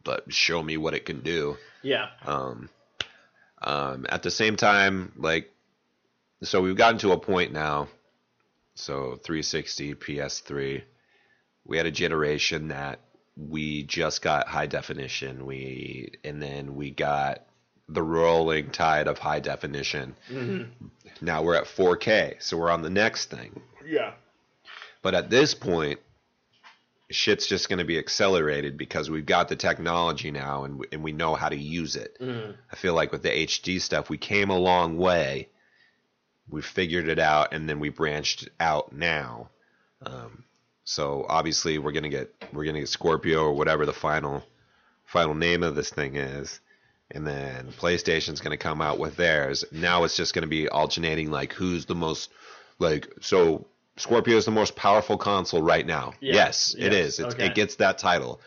But 0.04 0.32
show 0.32 0.62
me 0.62 0.78
what 0.78 0.94
it 0.94 1.06
can 1.06 1.22
do. 1.22 1.58
yeah, 1.82 2.10
Um, 2.26 2.70
um, 3.62 4.06
at 4.10 4.22
the 4.22 4.30
same 4.30 4.56
time, 4.56 5.14
like, 5.18 5.52
so 6.44 6.62
we've 6.62 6.78
gotten 6.78 7.00
to 7.00 7.12
a 7.12 7.18
point 7.18 7.52
now. 7.52 7.88
So 8.76 9.20
360, 9.24 9.96
PS3, 9.96 10.84
we 11.64 11.78
had 11.78 11.86
a 11.86 11.92
generation 11.92 12.68
that 12.68 13.00
we 13.38 13.84
just 13.84 14.22
got 14.22 14.48
high 14.48 14.68
definition. 14.68 15.46
We 15.46 16.12
and 16.24 16.42
then 16.42 16.76
we 16.76 16.92
got 16.92 17.46
the 17.88 18.02
rolling 18.04 18.72
tide 18.72 19.08
of 19.08 19.20
high 19.20 19.40
definition. 19.40 20.16
Mhm. 20.30 20.70
Now 21.22 21.44
we're 21.44 21.56
at 21.56 21.68
4K, 21.68 22.38
so 22.40 22.58
we're 22.58 22.72
on 22.72 22.82
the 22.82 22.90
next 22.90 23.30
thing. 23.30 23.62
yeah, 23.86 24.14
But 25.04 25.14
at 25.14 25.30
this 25.30 25.54
point, 25.54 26.00
shit's 27.12 27.46
just 27.46 27.70
going 27.70 27.78
to 27.78 27.86
be 27.86 28.00
accelerated 28.00 28.76
because 28.78 29.12
we've 29.12 29.28
got 29.28 29.48
the 29.48 29.56
technology 29.56 30.32
now 30.32 30.64
and 30.64 30.80
we, 30.80 30.88
and 30.92 31.04
we 31.04 31.12
know 31.12 31.36
how 31.36 31.48
to 31.50 31.56
use 31.56 31.96
it. 31.96 32.18
Mhm. 32.20 32.58
I 32.72 32.76
feel 32.76 32.96
like 32.96 33.12
with 33.12 33.22
the 33.22 33.30
HD 33.32 33.78
stuff, 33.80 34.10
we 34.10 34.18
came 34.18 34.50
a 34.50 34.58
long 34.58 34.98
way. 34.98 35.50
We 36.50 36.64
figured 36.64 37.08
it 37.08 37.20
out, 37.20 37.54
and 37.54 37.70
then 37.70 37.80
we 37.80 37.90
branched 37.90 38.50
out 38.60 38.92
now. 38.92 39.50
Um, 40.04 40.46
so 40.84 41.26
obviously, 41.30 41.78
we're 41.78 41.92
gonna 41.92 42.10
get 42.10 42.34
we're 42.54 42.66
gonna 42.66 42.80
get 42.80 42.90
Scorpio 42.90 43.44
or 43.46 43.54
whatever 43.54 43.86
the 43.86 43.94
final 43.94 44.44
final 45.06 45.36
name 45.36 45.62
of 45.64 45.76
this 45.76 45.92
thing 45.92 46.16
is, 46.16 46.60
and 47.12 47.26
then 47.26 47.72
PlayStation's 47.74 48.42
gonna 48.42 48.58
come 48.58 48.82
out 48.82 49.00
with 49.00 49.16
theirs. 49.16 49.64
Now 49.72 50.04
it's 50.04 50.16
just 50.16 50.34
gonna 50.34 50.48
be 50.48 50.68
alternating 50.70 51.32
like 51.32 51.54
who's 51.54 51.86
the 51.86 51.96
most 51.96 52.32
like 52.80 53.12
so. 53.22 53.68
Scorpio 53.98 54.36
is 54.36 54.44
the 54.44 54.52
most 54.52 54.76
powerful 54.76 55.18
console 55.18 55.62
right 55.62 55.86
now. 55.86 56.14
Yeah, 56.20 56.34
Yes, 56.34 56.76
yes, 56.78 56.94
is. 56.94 57.20
It's, 57.20 57.34
okay. 57.34 57.46
It 57.46 57.56
gets 57.56 57.76
that 57.76 57.98
title. 57.98 58.42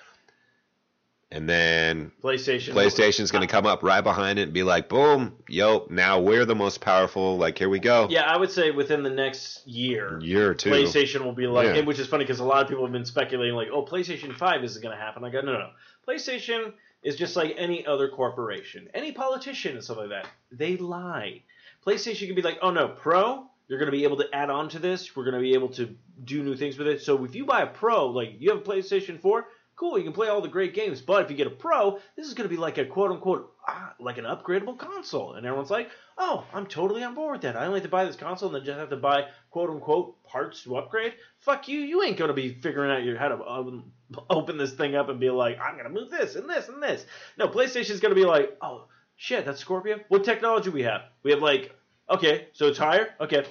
And 1.30 1.48
then 1.48 2.10
PlayStation. 2.22 2.72
PlayStation's 2.72 3.30
going 3.30 3.46
to 3.46 3.50
come 3.50 3.66
up 3.66 3.82
right 3.82 4.02
behind 4.02 4.38
it 4.38 4.42
and 4.42 4.52
be 4.52 4.62
like, 4.62 4.88
boom, 4.88 5.36
yo, 5.46 5.86
now 5.90 6.20
we're 6.20 6.46
the 6.46 6.54
most 6.54 6.80
powerful. 6.80 7.36
Like, 7.36 7.58
here 7.58 7.68
we 7.68 7.78
go. 7.78 8.08
Yeah, 8.10 8.22
I 8.22 8.36
would 8.38 8.50
say 8.50 8.70
within 8.70 9.02
the 9.02 9.10
next 9.10 9.66
year, 9.66 10.18
Year 10.22 10.50
or 10.50 10.54
two. 10.54 10.70
PlayStation 10.70 11.22
will 11.24 11.32
be 11.32 11.46
like, 11.46 11.76
Yeah. 11.76 11.80
which 11.82 11.98
is 11.98 12.06
funny 12.06 12.24
because 12.24 12.40
a 12.40 12.44
lot 12.44 12.62
of 12.62 12.68
people 12.68 12.84
have 12.84 12.92
been 12.92 13.04
speculating 13.04 13.54
like, 13.54 13.68
oh, 13.72 13.84
PlayStation 13.84 14.34
Five 14.34 14.64
is 14.64 14.78
going 14.78 14.96
to 14.96 15.02
happen. 15.02 15.22
I 15.22 15.30
go, 15.30 15.40
no, 15.42 15.52
no, 15.52 15.58
no. 15.58 15.70
PlayStation 16.06 16.72
is 17.02 17.16
just 17.16 17.36
like 17.36 17.54
any 17.56 17.86
other 17.86 18.08
corporation, 18.08 18.88
any 18.94 19.12
politician 19.12 19.74
and 19.74 19.84
stuff 19.84 19.98
like 19.98 20.10
that. 20.10 20.26
They 20.50 20.76
lie. 20.76 21.42
PlayStation 21.86 22.26
can 22.26 22.34
be 22.34 22.42
like, 22.42 22.58
oh 22.62 22.70
no, 22.70 22.88
Pro, 22.88 23.46
you're 23.68 23.78
going 23.78 23.90
to 23.90 23.96
be 23.96 24.04
able 24.04 24.16
to 24.16 24.28
add 24.32 24.50
on 24.50 24.68
to 24.70 24.78
this. 24.78 25.14
We're 25.14 25.24
going 25.24 25.34
to 25.34 25.40
be 25.40 25.54
able 25.54 25.68
to 25.70 25.94
do 26.24 26.42
new 26.42 26.56
things 26.56 26.76
with 26.76 26.88
it. 26.88 27.02
So 27.02 27.24
if 27.24 27.34
you 27.34 27.44
buy 27.44 27.62
a 27.62 27.66
Pro, 27.66 28.06
like 28.06 28.36
you 28.38 28.50
have 28.50 28.58
a 28.58 28.62
PlayStation 28.62 29.20
Four. 29.20 29.46
Cool, 29.76 29.96
you 29.96 30.02
can 30.02 30.12
play 30.12 30.26
all 30.26 30.40
the 30.40 30.48
great 30.48 30.74
games, 30.74 31.00
but 31.00 31.22
if 31.22 31.30
you 31.30 31.36
get 31.36 31.46
a 31.46 31.50
Pro, 31.50 32.00
this 32.16 32.26
is 32.26 32.34
going 32.34 32.48
to 32.48 32.52
be 32.52 32.60
like 32.60 32.78
a 32.78 32.84
quote 32.84 33.12
unquote, 33.12 33.54
ah, 33.68 33.94
like 34.00 34.18
an 34.18 34.24
upgradable 34.24 34.76
console. 34.76 35.34
And 35.34 35.46
everyone's 35.46 35.70
like, 35.70 35.88
oh, 36.16 36.44
I'm 36.52 36.66
totally 36.66 37.04
on 37.04 37.14
board 37.14 37.34
with 37.34 37.42
that. 37.42 37.56
I 37.56 37.66
only 37.66 37.78
have 37.78 37.84
to 37.84 37.88
buy 37.88 38.04
this 38.04 38.16
console 38.16 38.48
and 38.48 38.56
then 38.56 38.64
just 38.64 38.76
have 38.76 38.90
to 38.90 38.96
buy 38.96 39.26
quote 39.50 39.70
unquote 39.70 40.20
parts 40.24 40.64
to 40.64 40.78
upgrade. 40.78 41.14
Fuck 41.38 41.68
you, 41.68 41.78
you 41.78 42.02
ain't 42.02 42.16
going 42.16 42.26
to 42.26 42.34
be 42.34 42.54
figuring 42.54 42.90
out 42.90 43.04
your, 43.04 43.16
how 43.16 43.28
to 43.28 43.46
um, 43.46 43.92
open 44.30 44.58
this 44.58 44.72
thing 44.72 44.94
up 44.94 45.08
and 45.08 45.20
be 45.20 45.30
like, 45.30 45.58
I'm 45.60 45.74
going 45.74 45.84
to 45.84 45.90
move 45.90 46.10
this 46.10 46.36
and 46.36 46.48
this 46.48 46.68
and 46.68 46.82
this. 46.82 47.04
No, 47.36 47.48
PlayStation's 47.48 48.00
going 48.00 48.14
to 48.14 48.20
be 48.20 48.26
like, 48.26 48.56
oh, 48.60 48.84
shit, 49.16 49.44
that's 49.44 49.60
Scorpio? 49.60 50.00
What 50.08 50.24
technology 50.24 50.70
we 50.70 50.82
have? 50.82 51.02
We 51.22 51.30
have 51.32 51.42
like, 51.42 51.74
okay, 52.10 52.48
so 52.52 52.66
it's 52.66 52.78
higher? 52.78 53.08
Okay, 53.20 53.44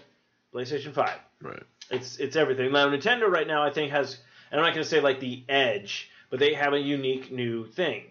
PlayStation 0.54 0.94
5. 0.94 1.10
Right. 1.42 1.64
It's 1.90 2.18
it's 2.18 2.36
everything. 2.36 2.72
Now 2.72 2.88
Nintendo 2.88 3.30
right 3.30 3.48
now 3.48 3.64
I 3.64 3.72
think 3.72 3.92
has 3.92 4.18
and 4.52 4.60
I'm 4.60 4.66
not 4.66 4.74
going 4.74 4.84
to 4.84 4.90
say 4.90 5.00
like 5.00 5.20
the 5.20 5.44
edge, 5.48 6.10
but 6.30 6.40
they 6.40 6.54
have 6.54 6.74
a 6.74 6.80
unique 6.80 7.32
new 7.32 7.66
thing. 7.68 8.04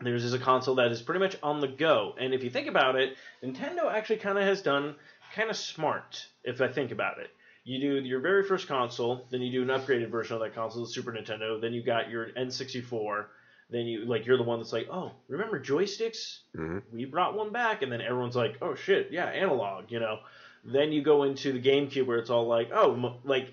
Theirs 0.00 0.24
is 0.24 0.34
a 0.34 0.38
console 0.38 0.74
that 0.76 0.92
is 0.92 1.00
pretty 1.00 1.20
much 1.20 1.36
on 1.42 1.60
the 1.60 1.68
go. 1.68 2.14
And 2.18 2.34
if 2.34 2.44
you 2.44 2.50
think 2.50 2.68
about 2.68 2.96
it, 2.96 3.16
Nintendo 3.42 3.90
actually 3.90 4.18
kind 4.18 4.36
of 4.36 4.44
has 4.44 4.60
done 4.60 4.94
kind 5.34 5.48
of 5.48 5.56
smart 5.56 6.26
if 6.44 6.60
I 6.60 6.68
think 6.68 6.90
about 6.90 7.18
it. 7.18 7.30
You 7.66 7.80
do 7.80 8.06
your 8.06 8.20
very 8.20 8.44
first 8.44 8.68
console, 8.68 9.26
then 9.30 9.42
you 9.42 9.50
do 9.50 9.62
an 9.70 9.80
upgraded 9.80 10.08
version 10.08 10.34
of 10.36 10.40
that 10.40 10.54
console, 10.54 10.84
the 10.84 10.88
Super 10.90 11.12
Nintendo, 11.12 11.60
then 11.60 11.72
you 11.72 11.82
got 11.82 12.08
your 12.08 12.28
N64, 12.28 13.24
then 13.70 13.86
you 13.86 14.04
like 14.04 14.24
you're 14.24 14.36
the 14.36 14.44
one 14.44 14.60
that's 14.60 14.72
like, 14.72 14.88
"Oh, 14.88 15.10
remember 15.26 15.58
joysticks? 15.60 16.38
hmm 16.54 16.78
we 16.92 17.04
brought 17.06 17.36
one 17.36 17.50
back 17.52 17.82
and 17.82 17.90
then 17.90 18.00
everyone's 18.00 18.36
like 18.36 18.58
oh 18.62 18.76
shit 18.76 19.08
yeah 19.10 19.26
analog 19.26 19.90
you 19.90 19.98
know? 19.98 20.20
Then 20.64 20.92
you 20.92 21.02
go 21.02 21.24
into 21.24 21.52
the 21.52 21.60
gamecube 21.60 22.06
where 22.06 22.18
it's 22.18 22.30
all 22.30 22.46
like 22.46 22.70
oh 22.72 22.94
m- 22.94 23.14
like 23.24 23.52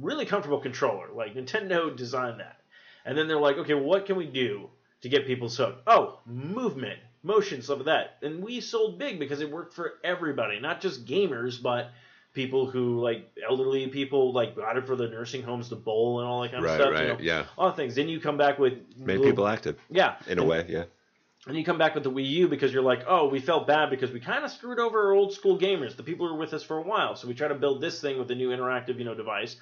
really 0.00 0.24
comfortable 0.26 0.60
controller 0.60 1.08
like 1.12 1.34
nintendo 1.34 1.94
designed 1.94 2.38
that. 2.38 2.60
And 3.04 3.18
then 3.18 3.26
they're 3.26 3.40
like 3.40 3.56
okay 3.56 3.74
what 3.74 4.06
can 4.06 4.14
we 4.14 4.26
do 4.26 4.70
to 5.02 5.08
get 5.08 5.26
people 5.26 5.48
hooked? 5.48 5.82
Oh 5.88 6.20
movement 6.24 7.00
motion 7.24 7.60
stuff 7.62 7.78
like 7.78 7.86
that. 7.86 8.18
And 8.22 8.44
we 8.44 8.60
sold 8.60 8.98
big 9.00 9.18
because 9.18 9.40
it 9.40 9.50
worked 9.50 9.74
for 9.74 9.94
everybody 10.04 10.60
not 10.60 10.80
just 10.80 11.04
gamers 11.04 11.60
but 11.60 11.90
people 12.32 12.70
who 12.70 13.00
like 13.00 13.30
elderly 13.48 13.88
people 13.88 14.32
like 14.32 14.54
got 14.56 14.76
it 14.76 14.86
for 14.86 14.94
the 14.96 15.08
nursing 15.08 15.42
homes 15.42 15.68
to 15.68 15.76
bowl 15.76 16.20
and 16.20 16.28
all 16.28 16.42
that 16.42 16.52
kind 16.52 16.62
Right, 16.64 16.80
of 16.80 16.80
stuff 16.80 16.92
right, 16.92 17.02
you 17.02 17.08
know, 17.14 17.18
yeah. 17.20 17.44
all 17.58 17.70
the 17.70 17.76
things 17.76 17.94
then 17.96 18.08
you 18.08 18.20
come 18.20 18.36
back 18.36 18.58
with 18.58 18.74
Made 18.96 19.18
little- 19.18 19.24
people 19.26 19.48
active. 19.48 19.76
yeah 19.90 20.16
In 20.28 20.38
a 20.38 20.44
way, 20.44 20.64
yeah. 20.68 20.84
and 21.46 21.56
you 21.56 21.64
come 21.64 21.78
back 21.78 21.94
with 21.94 22.04
the 22.04 22.10
Wii 22.10 22.26
U 22.26 22.48
because 22.48 22.72
you're 22.72 22.82
like, 22.82 23.02
oh, 23.08 23.28
we 23.28 23.40
felt 23.40 23.66
bad 23.66 23.90
because 23.90 24.10
we 24.12 24.20
kind 24.20 24.44
of 24.44 24.50
screwed 24.50 24.78
over 24.78 25.06
our 25.08 25.12
old 25.12 25.32
school 25.32 25.58
gamers, 25.58 25.96
the 25.96 26.02
people 26.04 26.26
who 26.28 26.34
were 26.34 26.38
with 26.38 26.52
us 26.54 26.62
for 26.62 26.76
a 26.78 26.82
while. 26.82 27.16
So 27.16 27.26
we 27.26 27.34
try 27.34 27.48
to 27.48 27.54
build 27.54 27.80
this 27.80 28.00
thing 28.00 28.18
with 28.18 28.30
a 28.30 28.34
new 28.34 28.50
interactive, 28.50 28.98
you 28.98 29.04
know, 29.04 29.14
device. 29.14 29.56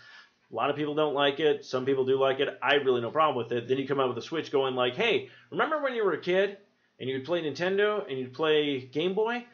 A 0.50 0.54
lot 0.54 0.70
of 0.70 0.76
people 0.76 0.94
don't 0.94 1.14
like 1.14 1.40
it. 1.40 1.64
Some 1.64 1.84
people 1.84 2.04
do 2.04 2.18
like 2.18 2.40
it. 2.40 2.48
I 2.62 2.74
really 2.74 3.00
no 3.00 3.10
problem 3.10 3.36
with 3.42 3.52
it. 3.52 3.68
Then 3.68 3.78
you 3.78 3.86
come 3.86 4.00
out 4.00 4.08
with 4.08 4.18
a 4.18 4.22
Switch 4.22 4.50
going 4.50 4.74
like, 4.74 4.94
hey, 4.96 5.28
remember 5.50 5.80
when 5.82 5.94
you 5.94 6.04
were 6.04 6.14
a 6.14 6.20
kid 6.20 6.56
and 6.98 7.08
you'd 7.08 7.24
play 7.24 7.42
Nintendo 7.42 8.06
and 8.08 8.18
you'd 8.18 8.32
play 8.34 8.80
Game 8.80 9.14
Boy? 9.14 9.44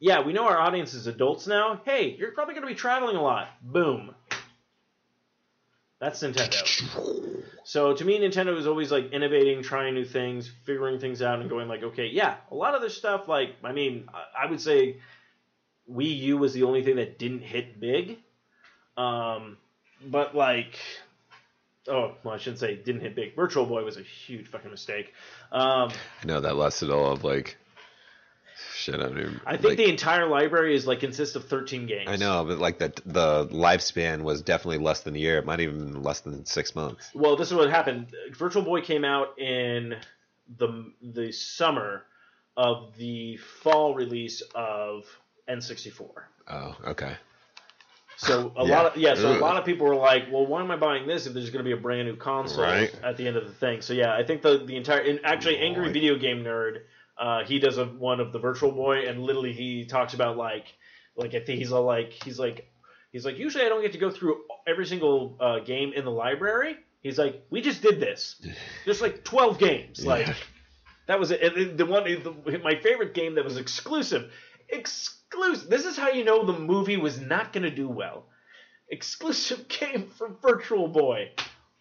Yeah, 0.00 0.22
we 0.22 0.32
know 0.32 0.46
our 0.48 0.58
audience 0.58 0.94
is 0.94 1.06
adults 1.06 1.46
now. 1.46 1.80
Hey, 1.84 2.16
you're 2.18 2.32
probably 2.32 2.54
going 2.54 2.66
to 2.66 2.72
be 2.72 2.74
traveling 2.74 3.16
a 3.16 3.22
lot. 3.22 3.48
Boom. 3.62 4.14
That's 6.00 6.22
Nintendo. 6.22 7.42
So 7.64 7.92
to 7.94 8.04
me, 8.06 8.18
Nintendo 8.18 8.56
is 8.58 8.66
always 8.66 8.90
like 8.90 9.12
innovating, 9.12 9.62
trying 9.62 9.92
new 9.94 10.06
things, 10.06 10.50
figuring 10.64 10.98
things 10.98 11.20
out, 11.20 11.40
and 11.40 11.50
going 11.50 11.68
like, 11.68 11.82
okay, 11.82 12.06
yeah, 12.06 12.36
a 12.50 12.54
lot 12.54 12.74
of 12.74 12.80
this 12.80 12.96
stuff. 12.96 13.28
Like, 13.28 13.56
I 13.62 13.72
mean, 13.72 14.08
I- 14.34 14.46
would 14.50 14.62
say 14.62 14.96
Wii 15.90 16.16
U 16.20 16.38
was 16.38 16.54
the 16.54 16.62
only 16.62 16.82
thing 16.82 16.96
that 16.96 17.18
didn't 17.18 17.42
hit 17.42 17.78
big. 17.78 18.18
Um, 18.96 19.58
but 20.06 20.34
like, 20.34 20.78
oh, 21.86 22.14
well, 22.24 22.34
I 22.34 22.38
shouldn't 22.38 22.60
say 22.60 22.76
didn't 22.76 23.02
hit 23.02 23.14
big. 23.14 23.36
Virtual 23.36 23.66
Boy 23.66 23.84
was 23.84 23.98
a 23.98 24.02
huge 24.02 24.48
fucking 24.48 24.70
mistake. 24.70 25.12
Um, 25.52 25.90
I 26.22 26.26
know 26.26 26.40
that 26.40 26.56
lasted 26.56 26.90
all 26.90 27.12
of 27.12 27.24
like 27.24 27.58
shit. 28.80 28.94
I 28.96 28.98
don't 28.98 29.18
even. 29.18 29.40
I 29.46 29.52
think 29.56 29.64
like, 29.64 29.76
the 29.76 29.88
entire 29.88 30.26
library 30.26 30.74
is 30.74 30.86
like 30.86 31.00
consists 31.00 31.36
of 31.36 31.44
13 31.46 31.86
games. 31.86 32.08
I 32.08 32.16
know, 32.16 32.44
but 32.44 32.58
like 32.58 32.78
the 32.78 32.88
the 33.06 33.46
lifespan 33.48 34.22
was 34.22 34.42
definitely 34.42 34.78
less 34.78 35.00
than 35.00 35.14
a 35.14 35.18
year. 35.18 35.38
It 35.38 35.46
might 35.46 35.60
even 35.60 35.92
been 35.92 36.02
less 36.02 36.20
than 36.20 36.44
six 36.46 36.74
months. 36.74 37.10
Well, 37.14 37.36
this 37.36 37.48
is 37.48 37.54
what 37.54 37.70
happened. 37.70 38.08
Virtual 38.32 38.62
Boy 38.62 38.80
came 38.80 39.04
out 39.04 39.38
in 39.38 39.96
the 40.58 40.92
the 41.02 41.32
summer 41.32 42.04
of 42.56 42.96
the 42.96 43.36
fall 43.36 43.94
release 43.94 44.42
of 44.54 45.04
N64. 45.48 46.08
Oh, 46.48 46.76
okay. 46.88 47.16
So 48.16 48.52
a 48.56 48.66
Yeah. 48.66 48.76
lot 48.76 48.86
of 48.86 48.96
yeah, 48.98 49.14
so 49.14 49.30
a 49.30 49.38
lot 49.38 49.56
of 49.56 49.64
people 49.64 49.86
were 49.86 49.96
like, 49.96 50.30
"Well, 50.30 50.44
why 50.44 50.60
am 50.60 50.70
I 50.70 50.76
buying 50.76 51.06
this 51.06 51.26
if 51.26 51.32
there's 51.32 51.48
going 51.48 51.64
to 51.64 51.68
be 51.68 51.72
a 51.72 51.80
brand 51.80 52.06
new 52.06 52.16
console 52.16 52.64
Right. 52.64 52.94
at 53.02 53.16
the 53.16 53.26
end 53.26 53.36
of 53.38 53.46
the 53.46 53.52
thing?" 53.52 53.80
So 53.80 53.94
yeah, 53.94 54.14
I 54.14 54.24
think 54.24 54.42
the 54.42 54.58
the 54.58 54.76
entire 54.76 55.00
and 55.00 55.20
actually 55.24 55.58
Angry 55.58 55.84
Right. 55.84 55.92
Video 55.92 56.16
Game 56.16 56.44
Nerd, 56.44 56.82
uh, 57.20 57.44
he 57.44 57.58
does 57.58 57.78
a 57.78 57.84
one 57.84 58.18
of 58.18 58.32
the 58.32 58.38
Virtual 58.38 58.72
Boy, 58.72 59.06
and 59.06 59.22
literally 59.22 59.52
he 59.52 59.84
talks 59.84 60.14
about 60.14 60.36
like 60.36 60.66
like 61.16 61.34
I 61.34 61.40
think 61.40 61.58
he's 61.58 61.70
all 61.70 61.84
like 61.84 62.12
he's 62.24 62.38
like 62.38 62.70
he's 63.12 63.24
like 63.24 63.38
usually 63.38 63.64
I 63.64 63.68
don't 63.68 63.82
get 63.82 63.92
to 63.92 63.98
go 63.98 64.10
through 64.10 64.40
every 64.66 64.86
single 64.86 65.36
uh, 65.38 65.58
game 65.60 65.92
in 65.92 66.04
the 66.04 66.10
library. 66.10 66.76
He's 67.02 67.18
like, 67.18 67.44
we 67.50 67.60
just 67.60 67.82
did 67.82 68.00
this, 68.00 68.40
just 68.84 69.00
like 69.00 69.22
twelve 69.24 69.58
games, 69.58 70.04
like. 70.04 70.26
Yeah. 70.26 70.34
That 71.06 71.18
was 71.18 71.32
it. 71.32 71.42
And 71.42 71.76
the 71.76 71.86
one, 71.86 72.04
the, 72.04 72.60
my 72.62 72.76
favorite 72.76 73.14
game 73.14 73.34
that 73.34 73.42
was 73.42 73.56
exclusive, 73.56 74.30
exclusive. 74.68 75.68
This 75.68 75.84
is 75.84 75.96
how 75.96 76.10
you 76.10 76.24
know 76.24 76.46
the 76.46 76.56
movie 76.56 76.98
was 76.98 77.20
not 77.20 77.52
going 77.52 77.64
to 77.64 77.70
do 77.70 77.88
well. 77.88 78.26
Exclusive 78.88 79.66
game 79.80 80.08
for 80.16 80.28
Virtual 80.40 80.86
Boy, 80.86 81.32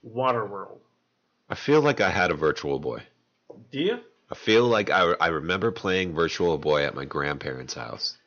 Waterworld. 0.04 0.80
I 1.48 1.54
feel 1.54 1.80
like 1.80 2.02
I 2.02 2.10
had 2.10 2.32
a 2.32 2.34
Virtual 2.34 2.80
Boy. 2.80 3.04
Do 3.72 3.80
you? 3.80 4.00
I 4.32 4.36
feel 4.36 4.66
like 4.68 4.90
I, 4.90 5.14
I 5.20 5.28
remember 5.28 5.72
playing 5.72 6.14
Virtual 6.14 6.58
Boy 6.58 6.84
at 6.86 6.94
my 6.96 7.06
grandparents' 7.06 7.74
house. 7.74 8.18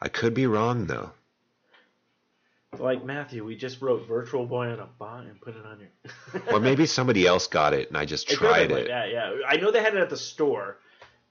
I 0.00 0.08
could 0.08 0.34
be 0.34 0.46
wrong 0.46 0.86
though. 0.86 1.10
Like 2.78 3.04
Matthew, 3.04 3.44
we 3.44 3.54
just 3.56 3.82
wrote 3.82 4.08
Virtual 4.08 4.46
Boy 4.46 4.68
on 4.68 4.80
a 4.80 4.86
bot 4.86 5.24
and 5.24 5.38
put 5.40 5.54
it 5.56 5.66
on 5.66 5.78
your. 5.80 6.42
Or 6.54 6.58
maybe 6.60 6.86
somebody 6.86 7.26
else 7.26 7.46
got 7.46 7.74
it 7.74 7.88
and 7.88 7.98
I 7.98 8.06
just 8.06 8.32
It 8.32 8.36
tried 8.36 8.70
like 8.70 8.84
it. 8.84 8.88
that, 8.88 9.10
yeah. 9.10 9.32
I 9.46 9.56
know 9.58 9.70
they 9.70 9.82
had 9.82 9.94
it 9.94 10.00
at 10.00 10.08
the 10.08 10.16
store, 10.16 10.78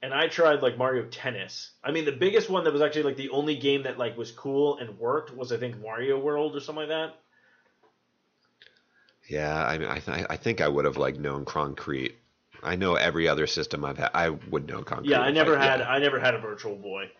and 0.00 0.14
I 0.14 0.28
tried 0.28 0.62
like 0.62 0.78
Mario 0.78 1.04
Tennis. 1.06 1.72
I 1.82 1.90
mean, 1.90 2.04
the 2.04 2.12
biggest 2.12 2.48
one 2.48 2.62
that 2.64 2.72
was 2.72 2.80
actually 2.80 3.02
like 3.02 3.16
the 3.16 3.30
only 3.30 3.56
game 3.56 3.82
that 3.82 3.98
like 3.98 4.16
was 4.16 4.30
cool 4.30 4.78
and 4.78 4.96
worked 5.00 5.34
was 5.36 5.50
I 5.50 5.56
think 5.56 5.80
Mario 5.82 6.20
World 6.20 6.54
or 6.54 6.60
something 6.60 6.88
like 6.88 6.90
that. 6.90 7.16
Yeah, 9.28 9.66
I 9.66 9.78
mean, 9.78 9.88
I, 9.88 9.98
th- 9.98 10.26
I 10.30 10.36
think 10.36 10.60
I 10.60 10.68
would 10.68 10.84
have 10.84 10.96
like 10.96 11.18
known 11.18 11.44
Concrete. 11.44 12.16
I 12.62 12.76
know 12.76 12.94
every 12.94 13.28
other 13.28 13.46
system 13.46 13.84
I've 13.84 13.98
had. 13.98 14.10
I 14.14 14.30
would 14.30 14.68
know 14.68 14.82
Concrete. 14.82 15.10
yeah, 15.10 15.20
I 15.20 15.30
never 15.30 15.58
had 15.58 15.80
Yeah, 15.80 15.88
I 15.88 15.98
never 15.98 16.18
had 16.18 16.34
a 16.34 16.38
Virtual 16.38 16.76
Boy. 16.76 17.10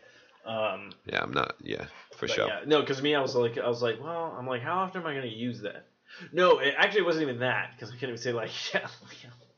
Um, 0.45 0.91
yeah 1.07 1.23
I'm 1.23 1.33
not. 1.33 1.55
Yeah, 1.61 1.87
for 2.17 2.29
sure. 2.29 2.49
Yeah, 2.49 2.61
no, 2.67 2.81
because 2.81 3.01
me, 3.01 3.15
I 3.15 3.21
was 3.21 3.35
like, 3.35 3.59
I 3.59 3.69
was 3.69 3.83
like, 3.83 4.03
well, 4.03 4.35
I'm 4.39 4.47
like, 4.47 4.63
how 4.63 4.79
often 4.79 5.01
am 5.01 5.07
I 5.07 5.13
going 5.15 5.31
to 5.31 5.37
use 5.37 5.61
that? 5.63 5.87
No, 6.33 6.59
it 6.59 6.75
actually 6.77 7.03
wasn't 7.03 7.23
even 7.23 7.41
that 7.41 7.73
because 7.75 7.91
I 7.91 7.93
can't 7.93 8.05
even 8.05 8.19
say 8.19 8.33
like, 8.33 8.51
yeah. 8.75 8.87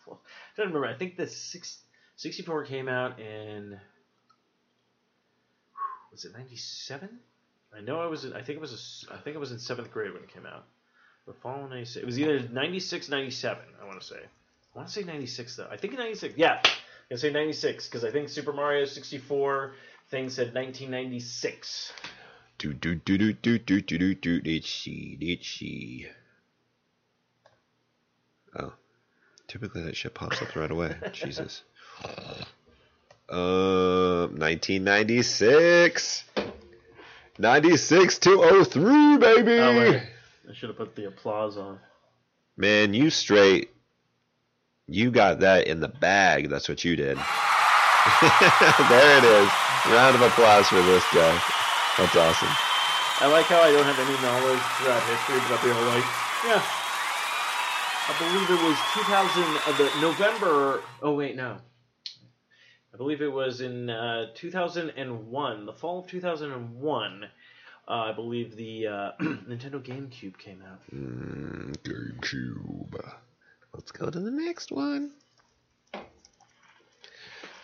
I 0.07 0.57
don't 0.57 0.69
remember. 0.69 0.87
I 0.87 0.95
think 0.95 1.17
the 1.17 1.27
six, 1.27 1.79
64 2.17 2.65
came 2.67 2.89
out 2.89 3.19
in 3.19 3.79
was 6.15 6.25
it 6.25 6.33
97? 6.33 7.09
I 7.77 7.81
know 7.81 8.01
I 8.01 8.07
was. 8.07 8.25
In, 8.25 8.35
I 8.35 8.43
think 8.43 8.57
it 8.57 8.61
was. 8.61 9.05
A 9.11 9.15
I 9.15 9.19
think 9.19 9.35
it 9.35 9.41
was 9.41 9.51
in 9.51 9.59
seventh 9.59 9.91
grade 9.91 10.13
when 10.13 10.23
it 10.23 10.33
came 10.33 10.47
out. 10.47 10.65
The 11.27 11.33
fall 11.33 11.65
of 11.65 11.71
96. 11.71 12.03
It 12.03 12.07
was 12.07 12.21
either 12.21 12.49
96, 12.53 13.09
97. 13.09 13.65
I 13.83 13.85
want 13.85 14.01
to 14.01 14.07
say. 14.07 14.21
I 14.75 14.79
want 14.79 14.89
to 14.89 14.95
say 14.95 15.05
96 15.05 15.57
though. 15.57 15.69
I 15.71 15.77
think 15.77 15.97
96. 15.97 16.35
Yeah, 16.37 16.55
I'm 16.55 16.71
gonna 17.09 17.19
say 17.19 17.31
96 17.31 17.87
because 17.87 18.05
I 18.05 18.11
think 18.11 18.29
Super 18.29 18.53
Mario 18.53 18.85
64 18.85 19.75
thing 20.11 20.29
said 20.31 20.55
1996. 20.55 21.93
Do 22.59 22.73
do 22.75 22.95
do 22.97 23.19
do 23.19 23.33
do 23.33 23.59
do 23.59 23.81
do 23.81 23.99
do 23.99 24.15
do. 24.15 24.41
Let's 24.45 24.69
see. 24.69 25.19
Let's. 25.21 25.63
Oh, 28.57 28.73
typically 29.47 29.83
that 29.83 29.97
shit 29.97 30.15
pops 30.15 30.43
up 30.43 30.57
right 30.57 30.71
away. 30.71 30.97
Jesus. 31.13 31.63
Um, 33.29 34.39
1996. 34.39 36.25
96 37.37 38.19
to 38.19 38.65
03, 38.65 39.17
baby. 39.19 39.59
Oh. 39.59 40.01
I 40.49 40.53
should 40.53 40.69
have 40.69 40.79
put 40.79 40.95
the 40.95 41.07
applause 41.07 41.57
on. 41.57 41.81
Man, 42.57 42.95
you 42.95 43.11
straight. 43.11 43.74
You 44.87 45.11
got 45.11 45.41
that 45.41 45.67
in 45.67 45.81
the 45.81 45.89
bag. 45.89 46.51
That's 46.51 46.69
what 46.69 46.85
you 46.85 46.97
did. 46.97 47.17
there 48.91 49.19
it 49.19 49.25
is. 49.25 49.51
Round 49.89 50.15
of 50.15 50.23
applause 50.23 50.69
for 50.69 50.83
this 50.83 51.05
guy. 51.13 51.43
That's 51.97 52.17
awesome. 52.17 52.49
I 53.21 53.29
like 53.29 53.47
how 53.47 53.61
I 53.63 53.71
don't 53.73 53.85
have 53.85 53.99
any 53.99 54.21
knowledge 54.21 54.61
throughout 54.77 55.03
history, 55.09 55.39
but 55.49 55.57
I'll 55.57 55.65
be 55.65 55.71
all 55.71 55.87
like, 55.87 56.05
yeah. 56.45 56.63
I 58.07 58.15
believe 58.19 58.51
it 58.51 58.63
was 58.63 58.77
2000, 58.93 59.43
uh, 59.43 59.73
the 59.79 60.01
November. 60.03 60.83
Oh 61.01 61.15
wait, 61.15 61.37
no. 61.37 61.57
I 62.93 62.97
believe 62.97 63.23
it 63.23 63.33
was 63.33 63.61
in 63.61 63.89
uh, 63.89 64.27
2001, 64.35 65.67
the 65.67 65.73
fall 65.73 66.01
of 66.01 66.07
2001. 66.07 67.25
Uh, 67.87 67.91
I 67.91 68.13
believe 68.13 68.57
the 68.57 68.87
uh, 68.87 69.13
Nintendo 69.23 69.83
GameCube 69.83 70.37
came 70.37 70.63
out. 70.63 70.81
Mm, 70.95 71.75
GameCube. 71.79 73.15
Let's 73.75 73.93
go 73.93 74.09
to 74.09 74.21
the 74.21 74.31
next 74.31 74.71
one. 74.71 75.11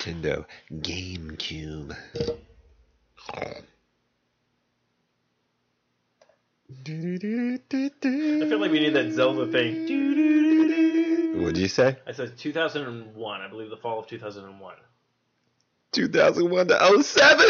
Nintendo 0.01 0.45
GameCube. 0.73 1.97
I 3.29 3.63
feel 8.49 8.59
like 8.59 8.73
we 8.73 8.81
need 8.81 8.95
that 8.95 9.13
Zelda 9.13 9.47
thing. 9.53 9.87
What'd 11.41 11.59
you 11.59 11.69
say? 11.69 11.97
I 12.07 12.13
said 12.13 12.37
2001. 12.39 13.41
I 13.41 13.49
believe 13.49 13.71
the 13.71 13.77
fall 13.77 14.01
of 14.01 14.07
2001. 14.07 14.75
2001 15.93 16.69
to 16.69 17.03
07. 17.03 17.47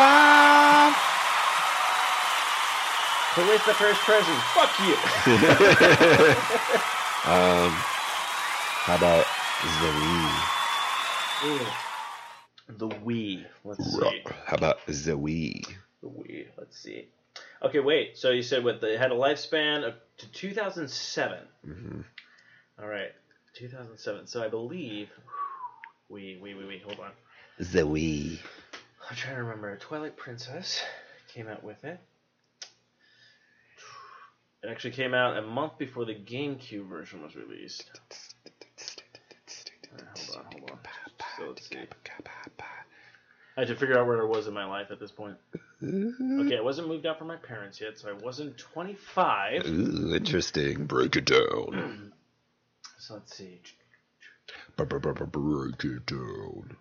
Oh! 0.00 1.14
Who 3.34 3.42
is 3.50 3.60
the 3.66 3.74
first 3.74 4.00
present? 4.00 4.38
Fuck 4.54 4.70
you. 4.80 4.94
um, 7.30 7.70
how 8.84 8.96
about 8.96 9.26
the 9.80 9.90
Ooh. 11.44 11.66
The 12.68 12.88
Wii. 12.88 13.44
Let's 13.64 13.84
see. 13.84 14.22
How 14.46 14.56
about 14.56 14.78
the 14.86 14.92
Wii? 15.16 15.66
The 16.02 16.08
Wii. 16.08 16.46
Let's 16.56 16.78
see. 16.78 17.08
Okay, 17.62 17.80
wait. 17.80 18.16
So 18.16 18.30
you 18.30 18.42
said 18.42 18.64
what? 18.64 18.80
They 18.80 18.96
had 18.96 19.12
a 19.12 19.14
lifespan 19.14 19.84
of 19.86 19.94
to 20.18 20.26
2007. 20.32 21.38
Mhm. 21.66 22.04
All 22.80 22.88
right, 22.88 23.12
2007. 23.54 24.26
So 24.26 24.42
I 24.42 24.48
believe. 24.48 25.10
Wii, 26.10 26.40
Wii, 26.40 26.56
Wii, 26.56 26.66
Wii. 26.66 26.82
Hold 26.82 27.00
on. 27.00 27.10
The 27.58 27.82
Wii. 27.82 28.38
I'm 29.08 29.16
trying 29.16 29.36
to 29.36 29.42
remember. 29.42 29.76
Twilight 29.76 30.16
Princess 30.16 30.82
came 31.32 31.46
out 31.48 31.62
with 31.62 31.84
it. 31.84 32.00
It 34.62 34.70
actually 34.70 34.90
came 34.92 35.14
out 35.14 35.36
a 35.36 35.42
month 35.42 35.78
before 35.78 36.04
the 36.04 36.14
GameCube 36.14 36.88
version 36.88 37.22
was 37.22 37.36
released. 37.36 37.90
Hold 39.90 40.38
on, 40.38 40.52
hold 40.52 40.70
on. 40.70 40.78
So 41.36 41.44
let's 41.48 41.68
see. 41.68 41.76
I 43.56 43.62
had 43.62 43.68
to 43.68 43.76
figure 43.76 43.98
out 43.98 44.06
where 44.06 44.20
I 44.20 44.24
was 44.24 44.46
in 44.46 44.54
my 44.54 44.64
life 44.64 44.88
at 44.90 45.00
this 45.00 45.10
point. 45.10 45.36
Okay, 45.82 46.56
I 46.56 46.60
wasn't 46.60 46.88
moved 46.88 47.06
out 47.06 47.18
from 47.18 47.28
my 47.28 47.36
parents 47.36 47.80
yet, 47.80 47.98
so 47.98 48.08
I 48.08 48.12
wasn't 48.12 48.58
25. 48.58 49.64
Ooh, 49.66 50.14
interesting. 50.14 50.86
Break 50.86 51.16
it 51.16 51.24
down. 51.26 52.12
So 53.00 53.14
let's 53.14 53.34
see. 53.38 53.60
Break 55.30 55.84
it 55.84 56.04
down. 56.06 56.76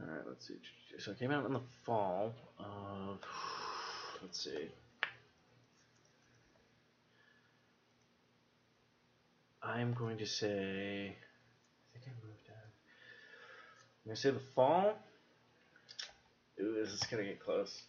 Alright, 0.00 0.26
let's 0.26 0.48
see. 0.48 0.54
So 0.98 1.12
it 1.12 1.18
came 1.18 1.30
out 1.30 1.46
in 1.46 1.52
the 1.52 1.60
fall 1.84 2.34
of. 2.58 3.18
Let's 4.20 4.42
see. 4.42 4.68
I'm 9.62 9.94
going 9.94 10.18
to 10.18 10.26
say. 10.26 11.16
I 11.94 11.98
think 11.98 12.06
I 12.06 12.26
moved 12.26 12.48
out. 12.50 12.72
I'm 14.04 14.08
going 14.08 14.16
to 14.16 14.20
say 14.20 14.30
the 14.30 14.40
fall. 14.54 14.94
Ooh, 16.60 16.74
this 16.74 16.92
is 16.92 17.02
going 17.04 17.24
to 17.24 17.30
get 17.30 17.40
close. 17.40 17.82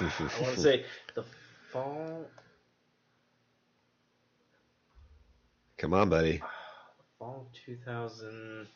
I 0.00 0.04
want 0.42 0.54
to 0.54 0.60
say 0.60 0.84
the 1.14 1.24
fall. 1.72 2.26
Come 5.78 5.94
on, 5.94 6.08
buddy. 6.08 6.42
Fall 7.18 7.48
2000. 7.64 8.66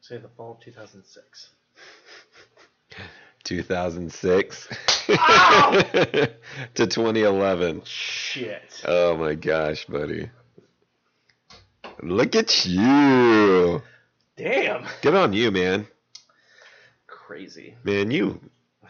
Say 0.00 0.16
the 0.18 0.28
fall 0.28 0.52
of 0.52 0.60
2006. 0.60 1.50
2006 3.50 4.68
Ow! 5.10 5.70
to 6.74 6.86
2011. 6.86 7.82
Shit. 7.84 8.82
Oh 8.86 9.16
my 9.16 9.34
gosh, 9.34 9.86
buddy. 9.86 10.30
Look 12.00 12.36
at 12.36 12.64
you. 12.64 13.82
Damn. 14.36 14.86
Good 15.02 15.16
on 15.16 15.32
you, 15.32 15.50
man. 15.50 15.88
Crazy. 17.08 17.74
Man, 17.82 18.12
you 18.12 18.40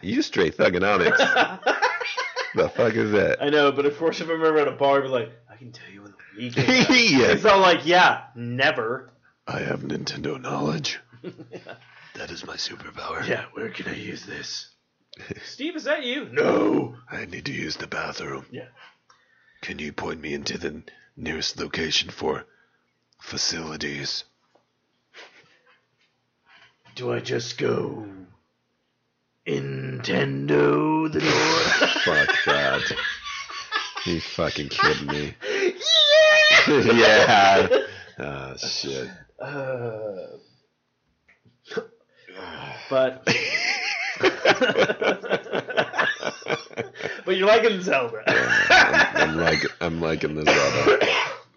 you 0.03 0.21
straight 0.21 0.55
thugonomics. 0.55 1.17
the 2.55 2.69
fuck 2.69 2.93
is 2.93 3.13
that? 3.13 3.41
I 3.41 3.49
know, 3.49 3.71
but 3.71 3.87
of 3.87 3.97
course, 3.97 4.21
if 4.21 4.29
I 4.29 4.33
remember 4.33 4.59
at 4.59 4.67
a 4.67 4.73
bar, 4.73 4.99
I'd 4.99 5.03
be 5.03 5.07
like, 5.07 5.31
I 5.49 5.55
can 5.55 5.71
tell 5.71 5.89
you 5.89 6.03
when 6.03 6.13
the 6.37 6.51
came. 6.51 6.85
Yes. 7.19 7.37
It's 7.37 7.45
all 7.45 7.59
like, 7.59 7.87
yeah, 7.87 8.25
never. 8.35 9.09
I 9.47 9.61
have 9.61 9.79
Nintendo 9.81 10.39
knowledge. 10.39 10.99
That 12.15 12.31
is 12.31 12.45
my 12.45 12.55
superpower. 12.55 13.25
Yeah, 13.27 13.45
where 13.53 13.69
can 13.69 13.87
I 13.87 13.95
use 13.95 14.25
this? 14.25 14.69
Steve, 15.43 15.75
is 15.75 15.85
that 15.85 16.03
you? 16.03 16.27
No. 16.31 16.95
I 17.09 17.25
need 17.25 17.45
to 17.45 17.53
use 17.53 17.77
the 17.77 17.87
bathroom. 17.87 18.45
Yeah. 18.51 18.67
Can 19.61 19.79
you 19.79 19.93
point 19.93 20.21
me 20.21 20.33
into 20.33 20.57
the 20.57 20.83
nearest 21.15 21.59
location 21.59 22.09
for 22.09 22.45
facilities? 23.19 24.23
Do 26.95 27.13
I 27.13 27.19
just 27.19 27.57
go 27.57 28.05
Nintendo 29.47 31.11
the 31.11 31.19
door? 31.19 31.87
Fuck 32.03 32.35
that. 32.45 32.91
You 34.05 34.19
fucking 34.19 34.69
kidding 34.69 35.07
me? 35.07 35.35
yeah. 36.67 37.67
Yeah. 37.69 37.77
Oh 38.19 38.55
shit. 38.57 39.09
Uh, 39.39 40.27
but 42.89 43.23
but 47.25 47.35
you're 47.37 47.47
liking 47.47 47.81
Zelda. 47.81 48.23
I'm, 48.69 49.21
I'm 49.21 49.37
like 49.37 49.65
I'm 49.81 50.01
liking 50.01 50.35
this 50.35 50.45
Zelda. 50.45 50.99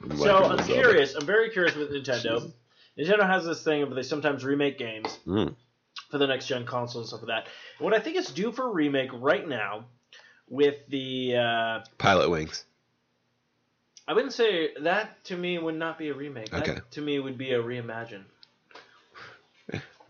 I'm 0.03 0.17
so 0.19 0.45
I'm 0.45 0.59
Zelda. 0.59 0.73
curious. 0.83 1.15
I'm 1.15 1.27
very 1.27 1.51
curious 1.51 1.75
with 1.75 1.91
Nintendo. 1.91 2.51
Nintendo 2.99 3.27
has 3.27 3.45
this 3.45 3.63
thing 3.63 3.81
where 3.87 3.95
they 3.95 4.03
sometimes 4.03 4.45
remake 4.45 4.79
games 4.79 5.19
Mm. 5.27 5.55
for 6.11 6.19
the 6.19 6.27
next 6.27 6.47
gen 6.47 6.65
console 6.67 7.01
and 7.01 7.09
stuff 7.09 7.23
like 7.23 7.45
that. 7.45 7.49
What 7.79 7.93
I 7.95 7.99
think 8.01 8.17
is 8.17 8.29
due 8.29 8.53
for 8.53 8.71
remake 8.73 9.11
right 9.13 9.47
now 9.49 9.87
with 10.49 10.77
the 10.89 11.37
uh, 11.37 11.81
Pilot 11.99 12.31
Wings. 12.31 12.65
I 14.07 14.13
wouldn't 14.13 14.35
say 14.35 14.71
that 14.83 15.25
to 15.25 15.37
me 15.37 15.59
would 15.59 15.77
not 15.77 15.99
be 15.99 16.11
a 16.11 16.15
remake. 16.15 16.51
That 16.51 16.69
Okay. 16.69 16.81
to 16.93 17.01
me 17.01 17.19
would 17.19 17.39
be 17.39 17.53
a 17.53 17.63
reimagine. 17.63 18.25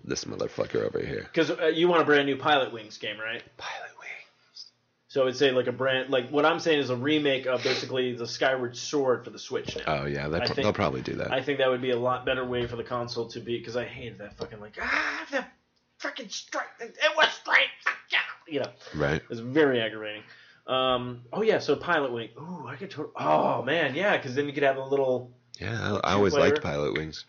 This 0.05 0.25
motherfucker 0.25 0.85
over 0.87 1.01
here. 1.01 1.23
Because 1.33 1.51
uh, 1.51 1.67
you 1.67 1.89
want 1.89 2.03
a 2.03 2.05
brand 2.05 2.27
new 2.27 2.37
Pilot 2.37 2.73
Wings 2.73 2.99
game, 2.99 3.19
right? 3.19 3.43
Pilot 3.57 3.91
Wings. 3.99 4.67
So 5.09 5.27
it's 5.29 5.39
say 5.39 5.51
like 5.53 5.67
a 5.67 5.73
brand 5.73 6.11
like 6.11 6.29
what 6.29 6.45
I'm 6.45 6.59
saying 6.61 6.81
is 6.81 6.91
a 6.91 6.97
remake 6.97 7.47
of 7.47 7.63
basically 7.63 8.15
the 8.15 8.27
Skyward 8.27 8.77
Sword 8.77 9.25
for 9.25 9.31
the 9.31 9.39
Switch 9.39 9.77
now. 9.77 10.03
Oh 10.03 10.07
yeah, 10.07 10.29
they 10.29 10.37
I 10.37 10.41
pro- 10.41 10.49
think- 10.49 10.65
they'll 10.65 10.73
probably 10.73 11.03
do 11.03 11.15
that. 11.15 11.33
I 11.33 11.41
think 11.41 11.59
that 11.59 11.71
would 11.71 11.81
be 11.81 11.91
a 11.91 11.99
lot 11.99 12.27
better 12.27 12.45
way 12.45 12.67
for 12.67 12.77
the 12.77 12.85
console 12.85 13.29
to 13.29 13.41
be 13.41 13.59
because 13.59 13.77
I 13.77 13.85
hated 13.85 14.19
that 14.19 14.37
fucking 14.37 14.61
like 14.61 14.77
ah 14.81 15.27
the 15.31 15.45
freaking 16.01 16.31
strike 16.31 16.67
it 16.81 16.99
was 17.17 17.29
straight 17.31 17.69
yeah 18.13 18.19
you 18.47 18.61
know 18.61 18.71
right. 18.95 19.23
it's 19.31 19.41
very 19.41 19.81
aggravating. 19.81 20.23
Um 20.67 21.23
oh 21.33 21.43
yeah 21.43 21.61
so 21.61 21.77
Pilot 21.77 22.13
Wing 22.13 22.29
ooh 22.39 22.67
I 22.67 22.77
could 22.77 22.91
to- 22.91 23.13
oh 23.17 23.63
man 23.63 23.95
yeah 23.95 24.17
because 24.17 24.35
then 24.35 24.47
you 24.47 24.53
could 24.53 24.65
have 24.65 24.77
a 24.77 24.85
little 24.85 25.33
Yeah, 25.61 25.99
I, 26.03 26.11
I 26.11 26.13
always 26.15 26.35
liked 26.35 26.61
Pilot 26.61 26.95
Wings. 26.95 27.25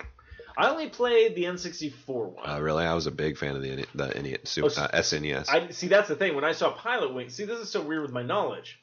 I 0.57 0.69
only 0.69 0.89
played 0.89 1.35
the 1.35 1.43
N64 1.45 2.07
one. 2.07 2.49
Uh, 2.49 2.59
really, 2.59 2.85
I 2.85 2.93
was 2.93 3.07
a 3.07 3.11
big 3.11 3.37
fan 3.37 3.55
of 3.55 3.61
the 3.61 3.85
the 3.93 4.07
NES, 4.21 4.57
Oh, 4.61 4.67
Super, 4.69 4.81
uh, 4.81 4.87
SNES. 5.01 5.49
I 5.49 5.69
see. 5.71 5.87
That's 5.87 6.07
the 6.07 6.15
thing. 6.15 6.35
When 6.35 6.43
I 6.45 6.53
saw 6.53 6.71
Pilot 6.71 7.13
Wing, 7.13 7.29
see, 7.29 7.45
this 7.45 7.59
is 7.59 7.69
so 7.69 7.81
weird 7.81 8.01
with 8.01 8.11
my 8.11 8.23
knowledge. 8.23 8.79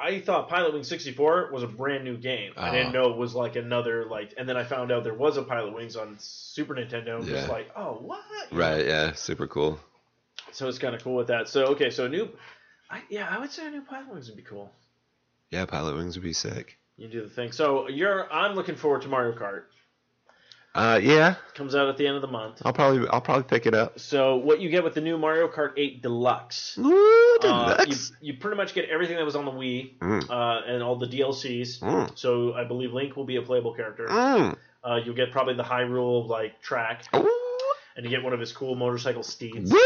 I 0.00 0.20
thought 0.20 0.48
Pilot 0.48 0.74
Wing 0.74 0.84
64 0.84 1.50
was 1.52 1.64
a 1.64 1.66
brand 1.66 2.04
new 2.04 2.16
game. 2.16 2.52
I 2.56 2.70
didn't 2.70 2.94
Oh. 2.94 3.02
know 3.06 3.10
it 3.10 3.16
was 3.16 3.34
like 3.34 3.56
another 3.56 4.04
like, 4.04 4.32
and 4.36 4.48
then 4.48 4.56
I 4.56 4.62
found 4.62 4.92
out 4.92 5.02
there 5.02 5.12
was 5.14 5.36
a 5.36 5.42
Pilot 5.42 5.74
Wings 5.74 5.96
on 5.96 6.16
Super 6.20 6.74
Nintendo. 6.76 7.18
and 7.18 7.26
Yeah. 7.26 7.40
was 7.40 7.48
like, 7.48 7.70
oh 7.74 7.94
what? 7.94 8.20
Right? 8.52 8.86
Yeah, 8.86 9.12
super 9.14 9.48
cool. 9.48 9.80
So 10.52 10.68
it's 10.68 10.78
kind 10.78 10.94
of 10.94 11.02
cool 11.02 11.16
with 11.16 11.26
that. 11.28 11.48
So 11.48 11.66
okay, 11.68 11.90
so 11.90 12.04
a 12.04 12.08
new, 12.08 12.28
I, 12.88 13.02
yeah, 13.10 13.26
I 13.28 13.40
would 13.40 13.50
say 13.50 13.66
a 13.66 13.70
new 13.70 13.82
Pilot 13.82 14.12
Wings 14.12 14.28
would 14.28 14.36
be 14.36 14.44
cool. 14.44 14.70
Yeah, 15.50 15.64
Pilot 15.66 15.96
Wings 15.96 16.14
would 16.16 16.22
be 16.24 16.32
sick. 16.32 16.78
You 16.96 17.08
do 17.08 17.22
the 17.22 17.28
thing. 17.28 17.50
So 17.52 17.88
you're, 17.88 18.32
I'm 18.32 18.54
looking 18.54 18.76
forward 18.76 19.02
to 19.02 19.08
Mario 19.08 19.36
Kart. 19.36 19.64
Uh, 20.78 20.96
yeah, 21.02 21.34
Comes 21.54 21.74
out 21.74 21.88
at 21.88 21.96
the 21.96 22.06
end 22.06 22.14
of 22.16 22.22
the 22.22 22.28
month. 22.28 22.62
I'll 22.64 22.72
probably 22.72 23.08
I'll 23.08 23.20
probably 23.20 23.42
pick 23.42 23.66
it 23.66 23.74
up. 23.74 23.98
So 23.98 24.36
what 24.36 24.60
you 24.60 24.70
get 24.70 24.84
with 24.84 24.94
the 24.94 25.00
new 25.00 25.18
Mario 25.18 25.48
Kart 25.48 25.72
8 25.76 26.02
Deluxe? 26.02 26.76
Woo, 26.76 26.92
Uh, 26.92 27.76
you, 27.80 27.84
deluxe. 27.86 28.12
you 28.20 28.34
pretty 28.34 28.56
much 28.56 28.74
get 28.74 28.88
everything 28.88 29.16
that 29.16 29.24
was 29.24 29.34
on 29.34 29.44
the 29.44 29.50
Wii 29.50 29.98
Mm. 29.98 30.30
uh, 30.30 30.60
and 30.66 30.82
all 30.82 30.96
the 30.96 31.06
DLCs. 31.08 31.80
Mm. 31.80 32.16
So 32.16 32.54
I 32.54 32.62
believe 32.64 32.92
Link 32.92 33.16
will 33.16 33.24
be 33.24 33.36
a 33.36 33.42
playable 33.42 33.74
character. 33.74 34.06
Mm. 34.06 34.56
Uh, 34.84 35.00
you'll 35.04 35.16
get 35.16 35.32
probably 35.32 35.54
the 35.54 35.64
Hyrule 35.64 36.28
like 36.28 36.62
track, 36.62 37.04
Ooh, 37.14 37.28
and 37.96 38.04
you 38.04 38.10
get 38.10 38.22
one 38.22 38.32
of 38.32 38.38
his 38.38 38.52
cool 38.52 38.76
motorcycle 38.76 39.24
steeds. 39.24 39.72
what? 39.72 39.82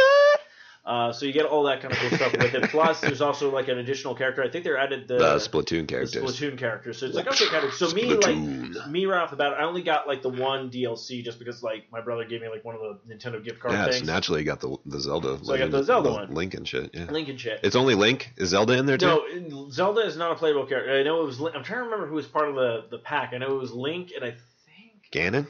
Uh, 0.85 1.13
so 1.13 1.27
you 1.27 1.33
get 1.33 1.47
all 1.47 1.63
that 1.63 1.81
kind 1.81 1.93
of 1.93 1.99
cool 2.01 2.11
stuff 2.19 2.33
with 2.33 2.55
it. 2.55 2.71
Plus, 2.71 3.01
there's 3.01 3.21
also 3.21 3.53
like 3.53 3.69
an 3.69 3.79
additional 3.79 4.17
character. 4.17 4.43
I 4.43 4.51
think 4.51 4.65
they 4.65 4.75
added 4.75 5.07
the, 5.07 5.17
The 5.17 5.37
Splatoon 5.37 5.83
the 5.83 5.87
characters. 5.87 6.25
Splatoon 6.25 6.59
character. 6.59 6.93
So 6.93 7.07
it's 7.07 7.15
like 7.15 7.29
okay, 7.29 7.47
kind 7.47 7.65
of. 7.65 7.73
So 7.73 7.93
me 7.93 8.13
like 8.15 8.89
me 8.89 9.07
right 9.07 9.23
off 9.23 9.31
the 9.31 9.37
bat, 9.37 9.53
I 9.53 9.63
only 9.63 9.83
got 9.83 10.09
like 10.09 10.23
the 10.23 10.29
one 10.29 10.71
DLC 10.71 11.23
just 11.23 11.39
because 11.39 11.63
like 11.63 11.85
my 11.93 12.01
brother 12.01 12.25
gave 12.25 12.41
me 12.41 12.49
like 12.49 12.65
one 12.65 12.75
of 12.75 12.81
the 12.81 13.15
Nintendo 13.15 13.43
gift 13.43 13.61
card 13.61 13.75
Yeah, 13.75 13.91
so 13.91 14.05
naturally 14.05 14.41
you 14.41 14.47
got 14.47 14.61
the 14.61 14.77
the 14.85 14.99
Zelda. 14.99 15.39
So 15.45 15.55
I 15.55 15.59
got 15.59 15.71
the 15.71 15.85
Zelda 15.85 16.11
one. 16.11 16.35
Link 16.35 16.55
and 16.55 16.67
shit. 16.67 16.91
Yeah. 16.93 17.05
Link 17.05 17.29
and 17.29 17.39
shit. 17.41 17.61
It's 17.63 17.77
only 17.77 17.95
Link. 17.95 18.33
Is 18.37 18.49
Zelda 18.49 18.73
in 18.73 18.87
there 18.87 18.99
too? 18.99 19.47
No, 19.49 19.71
Zelda 19.71 20.01
is 20.01 20.17
not 20.17 20.33
a 20.33 20.35
playable 20.35 20.67
character. 20.67 20.99
I 20.99 21.05
know 21.05 21.23
it 21.23 21.27
was. 21.27 21.41
I'm 21.41 21.63
trying 21.63 21.79
to 21.79 21.85
remember 21.85 22.09
who 22.09 22.17
was 22.17 22.27
part 22.27 22.49
of 22.49 22.57
the 22.57 22.87
the 22.91 22.99
pack. 22.99 23.35
I 23.35 23.39
know 23.39 23.55
it 23.55 23.61
was 23.61 23.71
Link, 23.73 24.11
and 24.17 24.25
I 24.25 24.31
think 24.33 25.13
Ganon. 25.13 25.47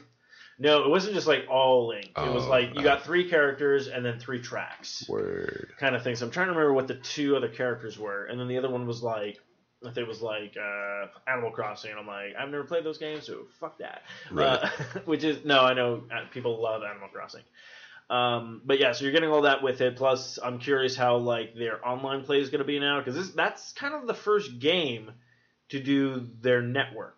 No, 0.59 0.83
it 0.83 0.89
wasn't 0.89 1.13
just 1.15 1.27
like 1.27 1.45
all 1.49 1.87
Link. 1.87 2.11
it 2.15 2.33
was 2.33 2.45
Oh, 2.45 2.49
like 2.49 2.73
you 2.73 2.81
uh. 2.81 2.83
got 2.83 3.03
three 3.03 3.29
characters 3.29 3.87
and 3.87 4.05
then 4.05 4.19
three 4.19 4.41
tracks, 4.41 5.05
Word. 5.09 5.71
kind 5.79 5.95
of 5.95 6.03
thing. 6.03 6.15
So 6.15 6.25
I'm 6.25 6.31
trying 6.31 6.47
to 6.47 6.51
remember 6.53 6.73
what 6.73 6.87
the 6.87 6.95
two 6.95 7.35
other 7.35 7.49
characters 7.49 7.97
were, 7.97 8.25
and 8.25 8.39
then 8.39 8.47
the 8.47 8.57
other 8.57 8.69
one 8.69 8.87
was 8.87 9.01
like. 9.03 9.39
I 9.85 9.87
think 9.87 9.97
it 9.97 10.07
was 10.07 10.21
like 10.21 10.55
uh, 10.55 11.07
Animal 11.29 11.51
Crossing, 11.51 11.91
and 11.91 11.99
I'm 11.99 12.07
like, 12.07 12.35
I've 12.39 12.47
never 12.47 12.63
played 12.63 12.85
those 12.85 12.97
games, 12.99 13.25
so 13.25 13.47
fuck 13.59 13.79
that. 13.79 14.03
Right. 14.31 14.47
Uh, 14.63 14.69
which 15.05 15.25
is 15.25 15.43
no, 15.43 15.59
I 15.59 15.73
know 15.73 16.03
uh, 16.09 16.21
people 16.31 16.61
love 16.63 16.83
Animal 16.89 17.09
Crossing. 17.09 17.41
Um, 18.09 18.61
but 18.63 18.79
yeah, 18.79 18.93
so 18.93 19.03
you're 19.03 19.11
getting 19.11 19.29
all 19.29 19.41
that 19.41 19.61
with 19.61 19.81
it. 19.81 19.97
Plus, 19.97 20.39
I'm 20.41 20.59
curious 20.59 20.95
how 20.95 21.17
like 21.17 21.55
their 21.55 21.85
online 21.85 22.23
play 22.23 22.39
is 22.39 22.49
going 22.49 22.59
to 22.59 22.65
be 22.65 22.79
now 22.79 23.01
because 23.01 23.33
that's 23.33 23.73
kind 23.73 23.93
of 23.93 24.07
the 24.07 24.13
first 24.13 24.57
game 24.59 25.11
to 25.69 25.81
do 25.81 26.29
their 26.39 26.61
network. 26.61 27.17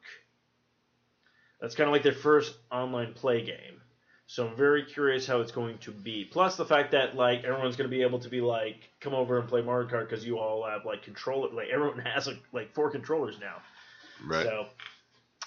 That's 1.66 1.74
kind 1.74 1.88
of 1.88 1.94
like 1.94 2.04
their 2.04 2.14
first 2.14 2.56
online 2.72 3.14
play 3.14 3.44
game. 3.44 3.82
So 4.28 4.48
I'm 4.48 4.56
very 4.56 4.86
curious 4.86 5.26
how 5.26 5.42
it's 5.42 5.52
going 5.52 5.80
to 5.80 5.90
be. 5.90 6.24
Plus 6.24 6.58
the 6.58 6.66
fact 6.66 6.92
that 6.92 7.16
like 7.16 7.44
everyone's 7.44 7.76
going 7.76 7.90
to 7.90 7.96
be 7.96 8.04
able 8.04 8.20
to 8.20 8.30
be 8.30 8.40
like 8.40 8.88
come 9.00 9.16
over 9.16 9.40
and 9.40 9.50
play 9.50 9.64
Mario 9.64 9.90
Kart 9.90 10.08
because 10.08 10.24
you 10.24 10.38
all 10.38 10.64
have 10.64 10.86
like 10.86 11.02
controller 11.02 11.52
like 11.52 11.70
everyone 11.74 11.98
has 12.06 12.28
like, 12.28 12.38
like 12.54 12.76
four 12.76 12.92
controllers 12.92 13.40
now. 13.40 13.64
Right. 14.24 14.46
So 14.46 14.68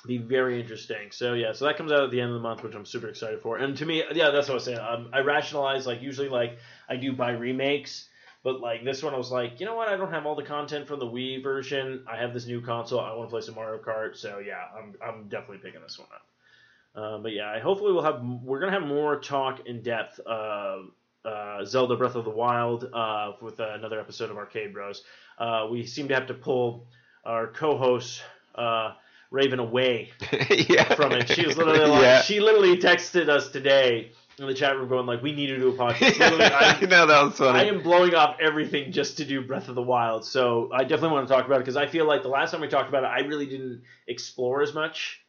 be 0.09 0.19
very 0.19 0.61
interesting. 0.61 1.13
So 1.13 1.35
yeah, 1.35 1.53
so 1.53 1.67
that 1.67 1.77
comes 1.77 1.93
out 1.93 2.03
at 2.03 2.11
the 2.11 2.21
end 2.21 2.31
of 2.31 2.35
the 2.35 2.43
month, 2.43 2.65
which 2.65 2.75
I'm 2.75 2.85
super 2.85 3.07
excited 3.07 3.41
for. 3.41 3.57
And 3.59 3.77
to 3.77 3.87
me, 3.87 4.03
yeah, 4.13 4.31
that's 4.31 4.49
what 4.49 4.55
I 4.55 4.55
was 4.55 4.65
saying. 4.65 4.81
Um, 4.81 5.11
I 5.13 5.21
rationalize 5.21 5.87
like 5.87 6.03
usually 6.03 6.29
like 6.29 6.59
I 6.89 6.97
do 6.97 7.13
buy 7.13 7.31
remakes, 7.31 8.08
but 8.45 8.61
like 8.61 8.85
this 8.85 9.03
one, 9.03 9.15
I 9.15 9.19
was 9.19 9.31
like, 9.31 9.61
you 9.61 9.67
know 9.67 9.75
what? 9.75 9.89
I 9.89 9.97
don't 9.97 10.13
have 10.13 10.27
all 10.27 10.35
the 10.35 10.43
content 10.43 10.87
from 10.87 11.01
the 11.01 11.07
Wii 11.07 11.43
version. 11.43 12.05
I 12.11 12.17
have 12.17 12.33
this 12.33 12.47
new 12.47 12.61
console. 12.61 13.01
I 13.01 13.13
want 13.15 13.29
to 13.29 13.33
play 13.33 13.41
some 13.41 13.55
Mario 13.55 13.83
Kart. 13.83 14.17
So 14.17 14.39
yeah, 14.39 14.65
I'm 14.77 14.95
I'm 15.05 15.29
definitely 15.29 15.59
picking 15.59 15.83
this 15.83 15.99
one 15.99 16.09
up. 16.15 16.23
Uh, 16.95 17.19
but 17.19 17.33
yeah, 17.33 17.59
hopefully 17.61 17.93
we'll 17.93 18.03
have 18.03 18.23
we're 18.43 18.61
gonna 18.61 18.73
have 18.73 18.87
more 18.87 19.19
talk 19.19 19.67
in 19.67 19.83
depth. 19.83 20.21
Uh, 20.27 20.79
uh, 21.25 21.65
Zelda 21.65 21.97
Breath 21.97 22.15
of 22.15 22.25
the 22.25 22.31
Wild 22.31 22.89
uh, 22.93 23.33
with 23.43 23.59
another 23.61 24.01
episode 24.01 24.31
of 24.31 24.37
Arcade 24.37 24.73
Bros. 24.73 25.03
Uh, 25.39 25.67
we 25.71 25.85
seem 25.85 26.09
to 26.09 26.15
have 26.15 26.27
to 26.29 26.35
pull 26.35 26.87
our 27.25 27.49
co-host 27.49 28.23
uh, 28.55 28.93
Raven 29.31 29.59
away 29.59 30.11
yeah. 30.51 30.95
from 30.95 31.13
it. 31.13 31.29
She 31.29 31.47
was 31.47 31.59
literally 31.59 31.91
like, 31.91 32.03
yeah. 32.03 32.23
she 32.23 32.41
literally 32.41 32.79
texted 32.79 33.29
us 33.29 33.51
today 33.51 34.13
in 34.41 34.47
the 34.47 34.55
chat 34.55 34.77
room 34.77 34.89
going 34.89 35.07
like, 35.07 35.23
"We 35.23 35.33
need 35.33 35.49
to 35.49 35.57
do 35.57 35.69
a 35.69 35.73
podcast." 35.77 36.21
I 36.21 36.81
know 36.87 37.07
that 37.07 37.23
was 37.25 37.35
funny. 37.35 37.59
I 37.59 37.65
am 37.65 37.83
blowing 37.83 38.15
off 38.15 38.37
everything 38.41 38.93
just 38.93 39.19
to 39.19 39.25
do 39.25 39.43
Breath 39.43 39.69
of 39.69 39.75
the 39.75 39.83
Wild. 39.83 40.25
So 40.25 40.71
I 40.73 40.85
definitely 40.85 41.13
want 41.17 41.29
to 41.29 41.35
talk 41.35 41.47
about 41.47 41.57
it 41.57 41.61
because 41.61 41.77
I 41.77 41.87
feel 41.87 42.07
like 42.07 42.23
the 42.23 42.29
last 42.29 42.53
time 42.53 42.61
we 42.61 42.69
talked 42.69 42.89
about 42.89 43.05
it, 43.05 43.09
I 43.09 43.21
really 43.21 43.47
didn't 43.47 43.83
explore 44.07 44.63
as 44.63 44.75
much 44.75 45.21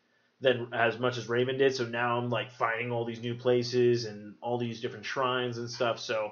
than 0.41 0.69
as 0.73 0.99
much 0.99 1.17
as 1.17 1.27
Raven 1.27 1.57
did. 1.57 1.75
So 1.75 1.85
now 1.85 2.17
I'm 2.17 2.29
like 2.29 2.51
finding 2.51 2.91
all 2.91 3.05
these 3.05 3.21
new 3.21 3.35
places 3.35 4.05
and 4.05 4.35
all 4.41 4.57
these 4.57 4.81
different 4.81 5.05
shrines 5.05 5.57
and 5.57 5.69
stuff. 5.69 5.99
So 5.99 6.31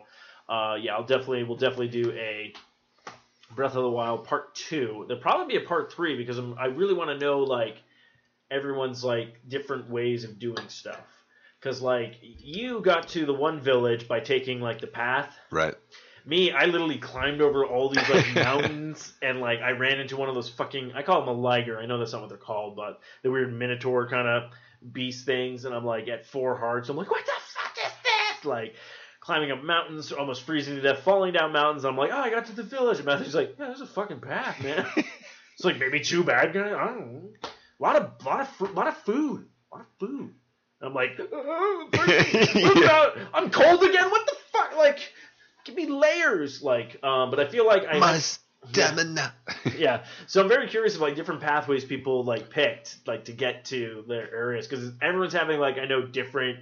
uh, 0.50 0.78
yeah, 0.80 0.96
I'll 0.96 1.06
definitely 1.06 1.44
we'll 1.44 1.58
definitely 1.58 1.90
do 1.90 2.12
a 2.12 2.54
Breath 3.56 3.76
of 3.76 3.84
the 3.84 3.90
Wild 3.90 4.26
Part 4.26 4.56
Two. 4.56 5.06
There'll 5.08 5.22
probably 5.22 5.58
be 5.58 5.64
a 5.64 5.68
Part 5.68 5.92
Three 5.92 6.18
because 6.18 6.38
I'm, 6.38 6.58
I 6.58 6.66
really 6.66 6.94
want 6.94 7.10
to 7.10 7.18
know 7.18 7.40
like 7.40 7.78
everyone's 8.50 9.04
like 9.04 9.48
different 9.48 9.90
ways 9.90 10.24
of 10.24 10.40
doing 10.40 10.68
stuff. 10.70 11.17
Because 11.68 11.82
like 11.82 12.16
you 12.22 12.80
got 12.80 13.10
to 13.10 13.26
the 13.26 13.34
one 13.34 13.60
village 13.60 14.08
by 14.08 14.22
taking 14.22 14.62
like 14.62 14.80
the 14.80 14.88
path. 14.88 15.36
right. 15.52 15.76
Me, 16.26 16.52
I 16.52 16.66
literally 16.66 16.98
climbed 16.98 17.42
over 17.42 17.66
all 17.66 17.90
these 17.90 18.08
like 18.10 18.36
mountains 18.36 19.14
and 19.22 19.42
like 19.42 19.60
I 19.60 19.72
ran 19.72 20.00
into 20.00 20.16
one 20.16 20.30
of 20.30 20.36
those 20.36 20.48
fucking 20.48 20.94
I 20.94 21.02
call 21.02 21.20
them 21.20 21.30
a 21.30 21.40
liger. 21.40 21.78
I 21.78 21.86
know 21.86 21.98
that's 21.98 22.14
not 22.14 22.22
what 22.22 22.30
they're 22.30 22.38
called, 22.38 22.78
but 22.78 23.02
the 23.22 23.32
weird 23.32 23.54
minotaur 23.54 24.08
kind 24.10 24.30
of 24.30 24.52
beast 24.94 25.26
things. 25.26 25.66
And 25.66 25.76
I'm 25.76 25.84
like 25.84 26.08
at 26.08 26.26
four 26.26 26.58
hearts. 26.58 26.88
I'm 26.88 26.96
like, 26.96 27.12
what 27.12 27.26
the 27.26 27.32
fuck 27.38 27.78
is 27.86 27.92
this? 28.04 28.46
Like 28.46 28.76
climbing 29.20 29.52
up 29.52 29.62
mountains, 29.62 30.14
almost 30.14 30.44
freezing 30.44 30.76
to 30.76 30.82
death, 30.82 31.00
falling 31.00 31.34
down 31.34 31.52
mountains. 31.52 31.84
I'm 31.84 31.98
like, 31.98 32.12
oh, 32.14 32.18
I 32.18 32.30
got 32.30 32.46
to 32.46 32.56
the 32.56 32.64
village. 32.64 32.98
And 33.00 33.06
Matthew's 33.06 33.36
like, 33.36 33.56
yeah, 33.60 33.66
there's 33.66 33.82
a 33.82 33.88
fucking 33.88 34.22
path, 34.22 34.64
man. 34.64 34.86
it's 34.96 35.66
like 35.66 35.80
maybe 35.80 36.00
two 36.00 36.24
bad 36.24 36.54
guys. 36.54 36.74
I 36.74 36.86
don't 36.86 37.14
know. 37.14 37.30
A 37.44 37.84
lot 37.84 37.98
of 37.98 38.26
lot 38.26 38.40
of 38.40 38.74
lot 38.74 38.88
of 38.88 38.98
food, 39.00 39.48
a 39.72 39.76
lot 39.76 39.82
of 39.82 39.88
food. 40.00 40.34
I'm 40.82 40.94
like, 40.94 41.20
"Oh, 41.20 41.90
what 41.92 42.78
about- 42.84 43.18
I'm 43.34 43.50
cold 43.50 43.84
again. 43.84 44.10
What 44.12 44.26
the 44.26 44.36
fuck? 44.52 44.78
Like, 44.78 45.00
give 45.66 45.76
me 45.76 45.88
layers. 45.88 46.62
Like, 46.62 47.04
um, 47.04 47.30
but 47.32 47.40
I 47.40 47.48
feel 47.48 47.66
like 47.66 47.84
I 47.90 47.98
My 48.00 48.20
stamina. 48.20 49.34
yeah. 49.78 50.04
So 50.28 50.42
I'm 50.42 50.50
very 50.50 50.68
curious 50.68 50.96
of 50.96 51.02
like 51.02 51.16
different 51.16 51.42
pathways 51.42 51.84
people 51.86 52.24
like 52.24 52.50
picked 52.50 52.98
like 53.08 53.26
to 53.26 53.32
get 53.34 53.66
to 53.66 54.04
their 54.08 54.34
areas 54.34 54.68
because 54.68 54.92
everyone's 55.02 55.34
having 55.34 55.60
like 55.60 55.78
I 55.78 55.86
know 55.86 56.06
different 56.06 56.60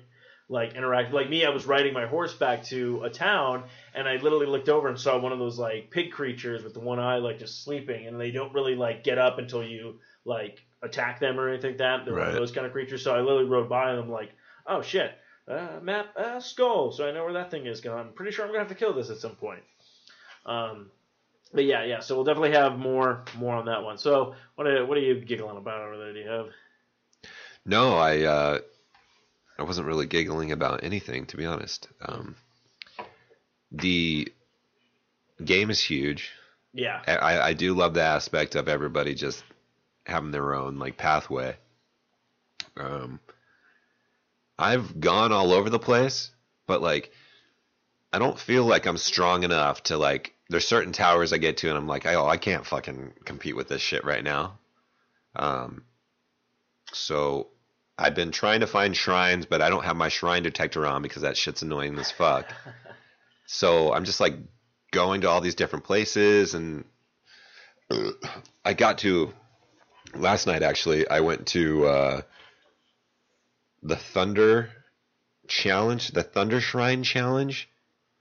like 0.48 0.76
interact. 0.76 1.12
Like 1.14 1.30
me, 1.30 1.44
I 1.46 1.50
was 1.50 1.66
riding 1.66 1.94
my 1.94 2.06
horse 2.06 2.34
back 2.34 2.64
to 2.66 3.02
a 3.04 3.10
town 3.10 3.64
and 3.96 4.08
I 4.08 4.18
literally 4.18 4.46
looked 4.46 4.70
over 4.70 4.88
and 4.88 5.00
saw 5.00 5.18
one 5.20 5.32
of 5.32 5.40
those 5.40 5.58
like 5.58 5.90
pig 5.90 6.12
creatures 6.12 6.64
with 6.64 6.74
the 6.74 6.80
one 6.80 7.00
eye 7.00 7.18
like 7.18 7.40
just 7.40 7.64
sleeping 7.64 8.08
and 8.08 8.20
they 8.22 8.32
don't 8.32 8.54
really 8.54 8.76
like 8.76 9.04
get 9.04 9.18
up 9.18 9.40
until 9.40 9.64
you 9.64 10.00
like 10.24 10.60
attack 10.86 11.20
them 11.20 11.40
or 11.40 11.50
anything 11.50 11.72
like 11.72 11.78
that. 11.80 12.06
They're 12.06 12.14
Right. 12.14 12.34
those 12.34 12.52
kind 12.52 12.66
of 12.66 12.72
creatures. 12.72 13.04
So 13.04 13.14
I 13.14 13.20
literally 13.20 13.46
rode 13.46 13.68
by 13.70 13.96
them 13.96 14.10
like, 14.10 14.32
oh 14.66 14.82
shit, 14.82 15.12
uh, 15.48 15.80
map 15.82 16.16
uh, 16.18 16.40
skull. 16.40 16.92
So 16.92 17.08
I 17.08 17.12
know 17.12 17.24
where 17.26 17.34
that 17.34 17.52
thing 17.52 17.66
is. 17.66 17.82
'cause 17.82 17.92
I'm 17.92 18.14
pretty 18.14 18.32
sure 18.32 18.46
I'm 18.46 18.52
gonna 18.52 18.60
have 18.60 18.70
to 18.70 18.76
kill 18.76 18.94
this 18.94 19.10
at 19.10 19.18
some 19.18 19.36
point. 19.36 19.64
Um, 20.46 20.90
but 21.54 21.66
yeah, 21.66 21.84
yeah. 21.84 22.00
So 22.00 22.16
we'll 22.16 22.24
definitely 22.26 22.52
have 22.54 22.78
more 22.78 23.24
more 23.36 23.56
on 23.56 23.66
that 23.66 23.84
one. 23.84 23.98
So 23.98 24.36
what 24.56 24.68
are, 24.68 24.86
what 24.86 24.98
are 24.98 25.02
you 25.02 25.16
giggling 25.20 25.58
about 25.58 25.82
over 25.82 25.98
there? 25.98 26.14
Do 26.14 26.20
you 26.20 26.30
have? 26.30 26.48
No, 27.66 27.96
I 27.98 28.22
uh, 28.24 28.60
I 29.58 29.64
wasn't 29.64 29.88
really 29.88 30.06
giggling 30.06 30.52
about 30.52 30.84
anything 30.84 31.26
to 31.28 31.38
be 31.38 31.46
honest. 31.46 31.88
Um, 32.02 32.36
the 33.72 34.32
game 35.44 35.70
is 35.70 35.82
huge. 35.82 36.32
Yeah. 36.74 37.02
I, 37.08 37.40
I 37.40 37.54
do 37.54 37.74
love 37.74 37.94
the 37.94 38.02
aspect 38.02 38.56
of 38.56 38.68
everybody 38.68 39.16
just 39.16 39.44
having 40.06 40.32
their 40.32 40.54
own 40.54 40.78
like 40.78 40.98
pathway. 40.98 41.56
Um, 42.78 43.20
I've 44.58 45.00
gone 45.00 45.32
all 45.32 45.52
over 45.52 45.70
the 45.70 45.80
place, 45.80 46.32
but 46.68 46.82
like 46.82 47.12
I 48.16 48.20
don't 48.20 48.40
feel 48.40 48.64
like 48.64 48.86
I'm 48.86 48.98
strong 48.98 49.44
enough 49.44 49.84
to 49.84 49.98
like. 49.98 50.34
There's 50.48 50.68
certain 50.68 50.94
towers 50.94 51.34
I 51.34 51.38
get 51.38 51.58
to, 51.58 51.70
and 51.70 51.78
I'm 51.78 51.88
like, 51.88 52.06
oh, 52.06 52.28
I 52.28 52.38
can't 52.38 52.66
fucking 52.66 53.14
compete 53.26 53.56
with 53.56 53.68
this 53.68 53.82
shit 53.82 54.06
right 54.06 54.24
now. 54.24 54.60
Um, 55.36 55.84
so 56.94 57.48
I've 57.98 58.16
been 58.16 58.32
trying 58.32 58.60
to 58.60 58.68
find 58.68 58.96
shrines, 58.96 59.46
but 59.48 59.62
I 59.62 59.70
don't 59.70 59.84
have 59.84 59.98
my 59.98 60.10
shrine 60.10 60.44
detector 60.44 60.86
on 60.86 61.02
because 61.02 61.24
that 61.24 61.36
shit's 61.36 61.62
annoying 61.62 61.98
as 61.98 62.12
fuck. 62.12 62.46
so 63.48 63.92
I'm 63.92 64.06
just 64.06 64.20
like 64.20 64.36
going 64.92 65.22
to 65.22 65.30
all 65.30 65.42
these 65.42 65.56
different 65.56 65.84
places, 65.84 66.54
and 66.54 66.86
I 68.64 68.74
got 68.74 69.00
to 69.00 69.34
last 70.18 70.48
night 70.48 70.64
actually. 70.64 71.08
I 71.08 71.20
went 71.22 71.48
to 71.48 71.86
uh, 71.86 72.22
the 73.84 73.96
Thunder 73.96 74.70
Challenge, 75.48 76.10
the 76.10 76.24
Thunder 76.24 76.60
Shrine 76.62 77.04
Challenge. 77.04 77.70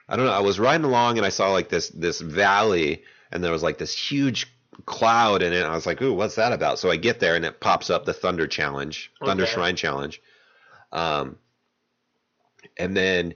I 0.09 0.17
don't 0.17 0.27
know. 0.27 0.33
I 0.33 0.41
was 0.41 0.59
riding 0.59 0.85
along 0.85 1.17
and 1.17 1.27
I 1.27 1.31
saw 1.31 1.51
like 1.51 1.69
this 1.69 1.89
this 1.89 2.21
valley, 2.21 3.03
and 3.33 3.43
there 3.43 3.53
was 3.53 3.63
like 3.63 3.79
this 3.79 3.97
huge 3.97 4.47
cloud 4.85 5.43
in 5.43 5.53
it. 5.53 5.65
I 5.65 5.75
was 5.75 5.87
like, 5.87 6.03
"Ooh, 6.03 6.13
what's 6.13 6.35
that 6.35 6.53
about?" 6.53 6.79
So 6.79 6.91
I 6.91 6.97
get 6.97 7.21
there 7.21 7.37
and 7.37 7.45
it 7.45 7.61
pops 7.61 7.91
up 7.91 8.05
the 8.05 8.13
Thunder 8.13 8.47
Challenge, 8.47 9.11
Thunder 9.25 9.47
Shrine 9.47 9.77
Challenge. 9.77 10.21
Um, 10.93 11.39
and 12.77 12.97
then 12.97 13.35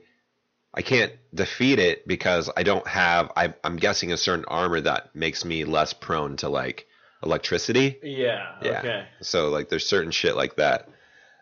I 0.74 0.82
can't 0.82 1.12
defeat 1.34 1.78
it 1.78 2.06
because 2.06 2.50
I 2.56 2.62
don't 2.62 2.86
have. 2.86 3.32
I, 3.36 3.54
I'm 3.64 3.76
guessing 3.76 4.12
a 4.12 4.16
certain 4.16 4.44
armor 4.46 4.80
that 4.82 5.14
makes 5.14 5.44
me 5.44 5.64
less 5.64 5.92
prone 5.92 6.36
to 6.38 6.48
like 6.48 6.86
electricity. 7.24 7.98
Yeah. 8.02 8.54
Yeah. 8.62 8.78
Okay. 8.78 9.06
So 9.22 9.48
like, 9.48 9.68
there's 9.68 9.86
certain 9.88 10.10
shit 10.10 10.36
like 10.36 10.56
that. 10.56 10.88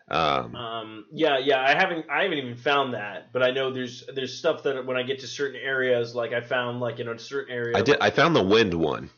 Um, 0.09 0.55
Um, 0.55 1.05
yeah, 1.11 1.37
yeah. 1.37 1.59
I 1.61 1.75
haven't, 1.75 2.05
I 2.09 2.23
haven't 2.23 2.37
even 2.37 2.55
found 2.55 2.93
that, 2.93 3.33
but 3.33 3.43
I 3.43 3.51
know 3.51 3.71
there's, 3.71 4.05
there's 4.13 4.37
stuff 4.37 4.63
that 4.63 4.85
when 4.85 4.95
I 4.95 5.03
get 5.03 5.19
to 5.19 5.27
certain 5.27 5.59
areas, 5.59 6.15
like 6.15 6.31
I 6.33 6.39
found, 6.41 6.79
like 6.79 6.99
in 6.99 7.09
a 7.09 7.19
certain 7.19 7.53
area. 7.53 7.77
I 7.77 7.81
did. 7.81 7.97
I 7.99 8.09
found 8.09 8.35
the 8.35 8.43
wind 8.43 8.73
one. 8.73 9.09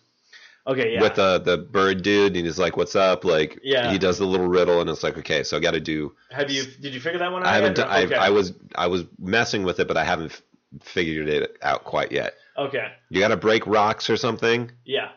Okay, 0.67 0.93
yeah. 0.93 1.01
With 1.01 1.15
the 1.15 1.39
the 1.39 1.57
bird 1.57 2.03
dude, 2.03 2.35
and 2.35 2.45
he's 2.45 2.59
like, 2.59 2.75
"What's 2.77 2.95
up?" 2.95 3.23
Like, 3.23 3.59
Yeah. 3.63 3.91
he 3.91 3.97
does 3.97 4.19
the 4.19 4.25
little 4.25 4.47
riddle, 4.47 4.81
and 4.81 4.89
it's 4.89 5.01
like, 5.03 5.17
okay, 5.17 5.41
so 5.41 5.57
I 5.57 5.59
got 5.61 5.71
to 5.71 5.79
do. 5.79 6.13
Have 6.31 6.51
you? 6.51 6.63
Did 6.63 6.93
you 6.93 6.99
figure 6.99 7.17
that 7.19 7.31
one 7.31 7.41
out? 7.43 7.47
I 7.49 7.55
haven't. 7.55 7.77
yet? 7.79 7.87
I, 7.87 8.03
Okay. 8.03 8.15
I 8.15 8.29
was 8.29 8.53
I 8.75 8.87
was 8.87 9.05
messing 9.17 9.63
with 9.63 9.79
it, 9.79 9.87
but 9.87 9.97
I 9.97 10.03
haven't 10.03 10.31
f- 10.31 10.41
figured 10.83 11.27
it 11.29 11.57
out 11.63 11.85
quite 11.85 12.11
yet. 12.11 12.33
Okay. 12.57 12.87
You 13.09 13.19
got 13.19 13.29
to 13.29 13.37
break 13.37 13.65
rocks 13.65 14.09
or 14.11 14.17
something. 14.17 14.69
Yeah. 14.85 15.09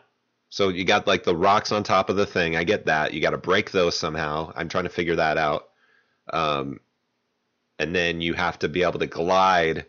So 0.53 0.69
you 0.69 0.85
got 0.85 1.07
like 1.07 1.23
the 1.23 1.35
rocks 1.35 1.71
on 1.71 1.81
top 1.81 2.11
of 2.11 2.15
the 2.15 2.27
thing. 2.27 2.55
I 2.55 2.63
get 2.63 2.85
that. 2.85 3.11
You 3.11 3.21
got 3.21 3.31
to 3.31 3.39
break 3.39 3.71
those 3.71 3.97
somehow. 3.97 4.53
I'm 4.55 4.69
trying 4.69 4.83
to 4.83 4.91
figure 4.91 5.15
that 5.15 5.39
out. 5.39 5.69
Um, 6.31 6.79
and 7.79 7.95
then 7.95 8.21
you 8.21 8.35
have 8.35 8.59
to 8.59 8.69
be 8.69 8.83
able 8.83 8.99
to 8.99 9.07
glide 9.07 9.87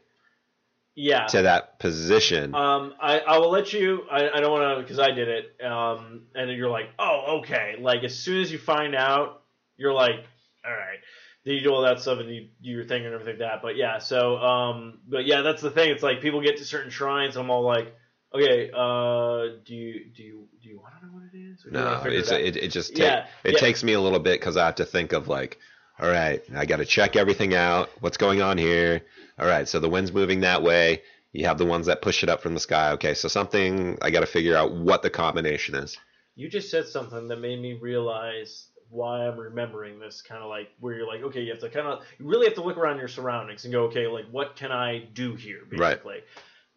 Yeah. 0.94 1.26
to 1.26 1.42
that 1.42 1.78
position. 1.80 2.54
Um, 2.54 2.94
I, 2.98 3.18
I 3.18 3.38
will 3.40 3.50
let 3.50 3.74
you. 3.74 4.04
I, 4.10 4.30
I 4.30 4.40
don't 4.40 4.50
want 4.52 4.78
to 4.78 4.82
because 4.82 4.98
I 4.98 5.10
did 5.10 5.28
it. 5.28 5.62
Um, 5.62 6.22
and 6.34 6.48
then 6.48 6.56
you're 6.56 6.70
like, 6.70 6.88
oh, 6.98 7.40
okay. 7.40 7.76
Like 7.78 8.02
as 8.02 8.18
soon 8.18 8.40
as 8.40 8.50
you 8.50 8.56
find 8.56 8.94
out, 8.94 9.42
you're 9.76 9.92
like, 9.92 10.24
all 10.64 10.72
right. 10.72 11.00
Then 11.44 11.56
you 11.56 11.60
do 11.60 11.74
all 11.74 11.82
that 11.82 12.00
stuff 12.00 12.20
and 12.20 12.34
you 12.34 12.48
do 12.62 12.70
your 12.70 12.84
thing 12.84 13.04
and 13.04 13.12
everything 13.12 13.38
like 13.38 13.50
that. 13.50 13.60
But 13.60 13.76
yeah, 13.76 13.98
so 13.98 14.38
um, 14.38 15.00
but 15.06 15.26
yeah, 15.26 15.42
that's 15.42 15.60
the 15.60 15.70
thing. 15.70 15.90
It's 15.90 16.02
like 16.02 16.22
people 16.22 16.40
get 16.40 16.56
to 16.56 16.64
certain 16.64 16.90
shrines. 16.90 17.36
I'm 17.36 17.50
all 17.50 17.60
like, 17.60 17.94
okay, 18.34 18.70
uh, 18.74 19.60
do 19.62 19.74
you 19.74 20.06
do 20.06 20.22
you 20.22 20.43
do 20.64 20.70
you 20.70 20.78
want 20.78 20.98
to 20.98 21.06
know 21.06 21.12
what 21.12 21.22
it 21.32 21.36
is? 21.36 21.64
Or 21.64 21.70
do 21.70 21.78
you 21.78 21.84
wanna 21.84 22.04
No, 22.04 22.10
it's 22.10 22.32
it, 22.32 22.40
it, 22.40 22.56
it 22.56 22.68
just 22.72 22.96
ta- 22.96 23.04
Yeah, 23.04 23.26
it 23.44 23.52
yeah. 23.52 23.58
takes 23.58 23.84
me 23.84 23.92
a 23.92 24.00
little 24.00 24.18
bit 24.18 24.40
because 24.40 24.56
I 24.56 24.64
have 24.64 24.76
to 24.76 24.86
think 24.86 25.12
of 25.12 25.28
like, 25.28 25.58
all 26.00 26.08
right, 26.08 26.42
I 26.56 26.64
got 26.64 26.78
to 26.78 26.86
check 26.86 27.16
everything 27.16 27.54
out. 27.54 27.90
What's 28.00 28.16
going 28.16 28.40
on 28.40 28.56
here? 28.58 29.02
All 29.38 29.46
right, 29.46 29.68
so 29.68 29.78
the 29.78 29.88
wind's 29.88 30.12
moving 30.12 30.40
that 30.40 30.62
way. 30.62 31.02
You 31.32 31.46
have 31.46 31.58
the 31.58 31.66
ones 31.66 31.86
that 31.86 32.00
push 32.00 32.22
it 32.22 32.28
up 32.28 32.40
from 32.42 32.54
the 32.54 32.60
sky. 32.60 32.92
Okay, 32.92 33.14
so 33.14 33.28
something 33.28 33.98
I 34.00 34.10
got 34.10 34.20
to 34.20 34.26
figure 34.26 34.56
out 34.56 34.72
what 34.74 35.02
the 35.02 35.10
combination 35.10 35.74
is. 35.74 35.98
You 36.34 36.48
just 36.48 36.70
said 36.70 36.86
something 36.86 37.28
that 37.28 37.40
made 37.40 37.60
me 37.60 37.74
realize 37.74 38.68
why 38.88 39.26
I'm 39.26 39.38
remembering 39.38 39.98
this 39.98 40.22
kind 40.22 40.42
of 40.42 40.48
like 40.48 40.68
where 40.80 40.94
you're 40.94 41.06
like, 41.06 41.22
okay, 41.24 41.42
you 41.42 41.50
have 41.50 41.60
to 41.60 41.68
kind 41.68 41.86
of, 41.86 42.04
you 42.18 42.26
really 42.26 42.46
have 42.46 42.54
to 42.54 42.62
look 42.62 42.76
around 42.76 42.98
your 42.98 43.08
surroundings 43.08 43.64
and 43.64 43.72
go, 43.72 43.84
okay, 43.84 44.06
like 44.06 44.26
what 44.30 44.56
can 44.56 44.72
I 44.72 45.00
do 45.12 45.34
here, 45.34 45.60
Right. 45.70 46.00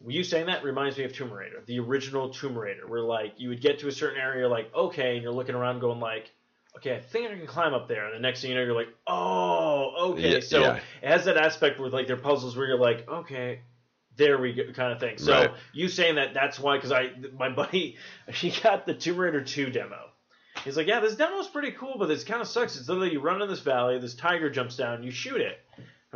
You 0.06 0.24
saying 0.24 0.46
that 0.46 0.64
reminds 0.64 0.98
me 0.98 1.06
of 1.06 1.14
Tomb 1.14 1.32
Raider, 1.34 1.64
the 1.66 1.80
original 1.80 2.30
Tomb 2.30 2.58
Raider, 2.58 2.88
where 2.88 3.02
like 3.02 3.34
you 3.38 3.50
would 3.50 3.62
get 3.62 3.80
to 3.80 3.88
a 3.88 3.92
certain 3.92 4.20
area, 4.20 4.42
you're 4.42 4.48
like, 4.48 4.74
okay, 4.74 5.16
and 5.16 5.24
you're 5.24 5.32
looking 5.32 5.56
around 5.56 5.80
going 5.80 6.00
like, 6.00 6.32
okay, 6.76 6.96
I 6.96 7.00
think 7.00 7.32
I 7.32 7.36
can 7.36 7.48
climb 7.48 7.74
up 7.74 7.88
there, 7.88 8.06
and 8.06 8.16
the 8.16 8.20
next 8.20 8.42
thing 8.42 8.52
you 8.52 8.58
know, 8.58 8.64
you're 8.64 8.76
like, 8.76 8.94
oh, 9.08 10.12
okay. 10.12 10.36
Yeah, 10.36 10.40
so 10.42 10.62
yeah. 10.62 10.80
it 11.02 11.08
has 11.08 11.26
that 11.26 11.38
aspect 11.38 11.80
with 11.80 11.94
like 11.94 12.06
their 12.08 12.18
puzzles 12.18 12.56
where 12.56 12.68
you're 12.68 12.80
like, 12.80 13.08
okay, 13.10 13.62
there 14.18 14.38
we 14.38 14.54
go, 14.54 14.72
kind 14.74 14.94
of 14.94 15.00
thing. 15.00 15.18
So 15.18 15.34
Right. 15.34 15.52
you 15.74 15.88
saying 15.88 16.16
that 16.16 16.34
that's 16.34 16.60
why? 16.60 16.78
Because 16.78 16.92
I, 16.92 17.12
my 17.38 17.50
buddy, 17.56 17.98
he 18.32 18.52
got 18.52 18.86
the 18.86 18.94
Tomb 18.94 19.18
Raider 19.18 19.42
two 19.44 19.72
demo. 19.72 20.10
He's 20.64 20.78
like, 20.78 20.88
yeah, 20.88 21.00
this 21.00 21.16
demo's 21.16 21.48
pretty 21.48 21.72
cool, 21.72 21.96
but 21.98 22.08
this 22.08 22.24
kind 22.24 22.42
of 22.42 22.48
sucks. 22.48 22.78
It's 22.80 22.90
literally 22.90 23.14
you 23.14 23.20
run 23.20 23.42
in 23.42 23.48
this 23.48 23.60
valley, 23.60 24.00
this 24.00 24.16
tiger 24.16 24.50
jumps 24.50 24.76
down, 24.76 25.04
you 25.04 25.12
shoot 25.12 25.42
it. 25.42 25.60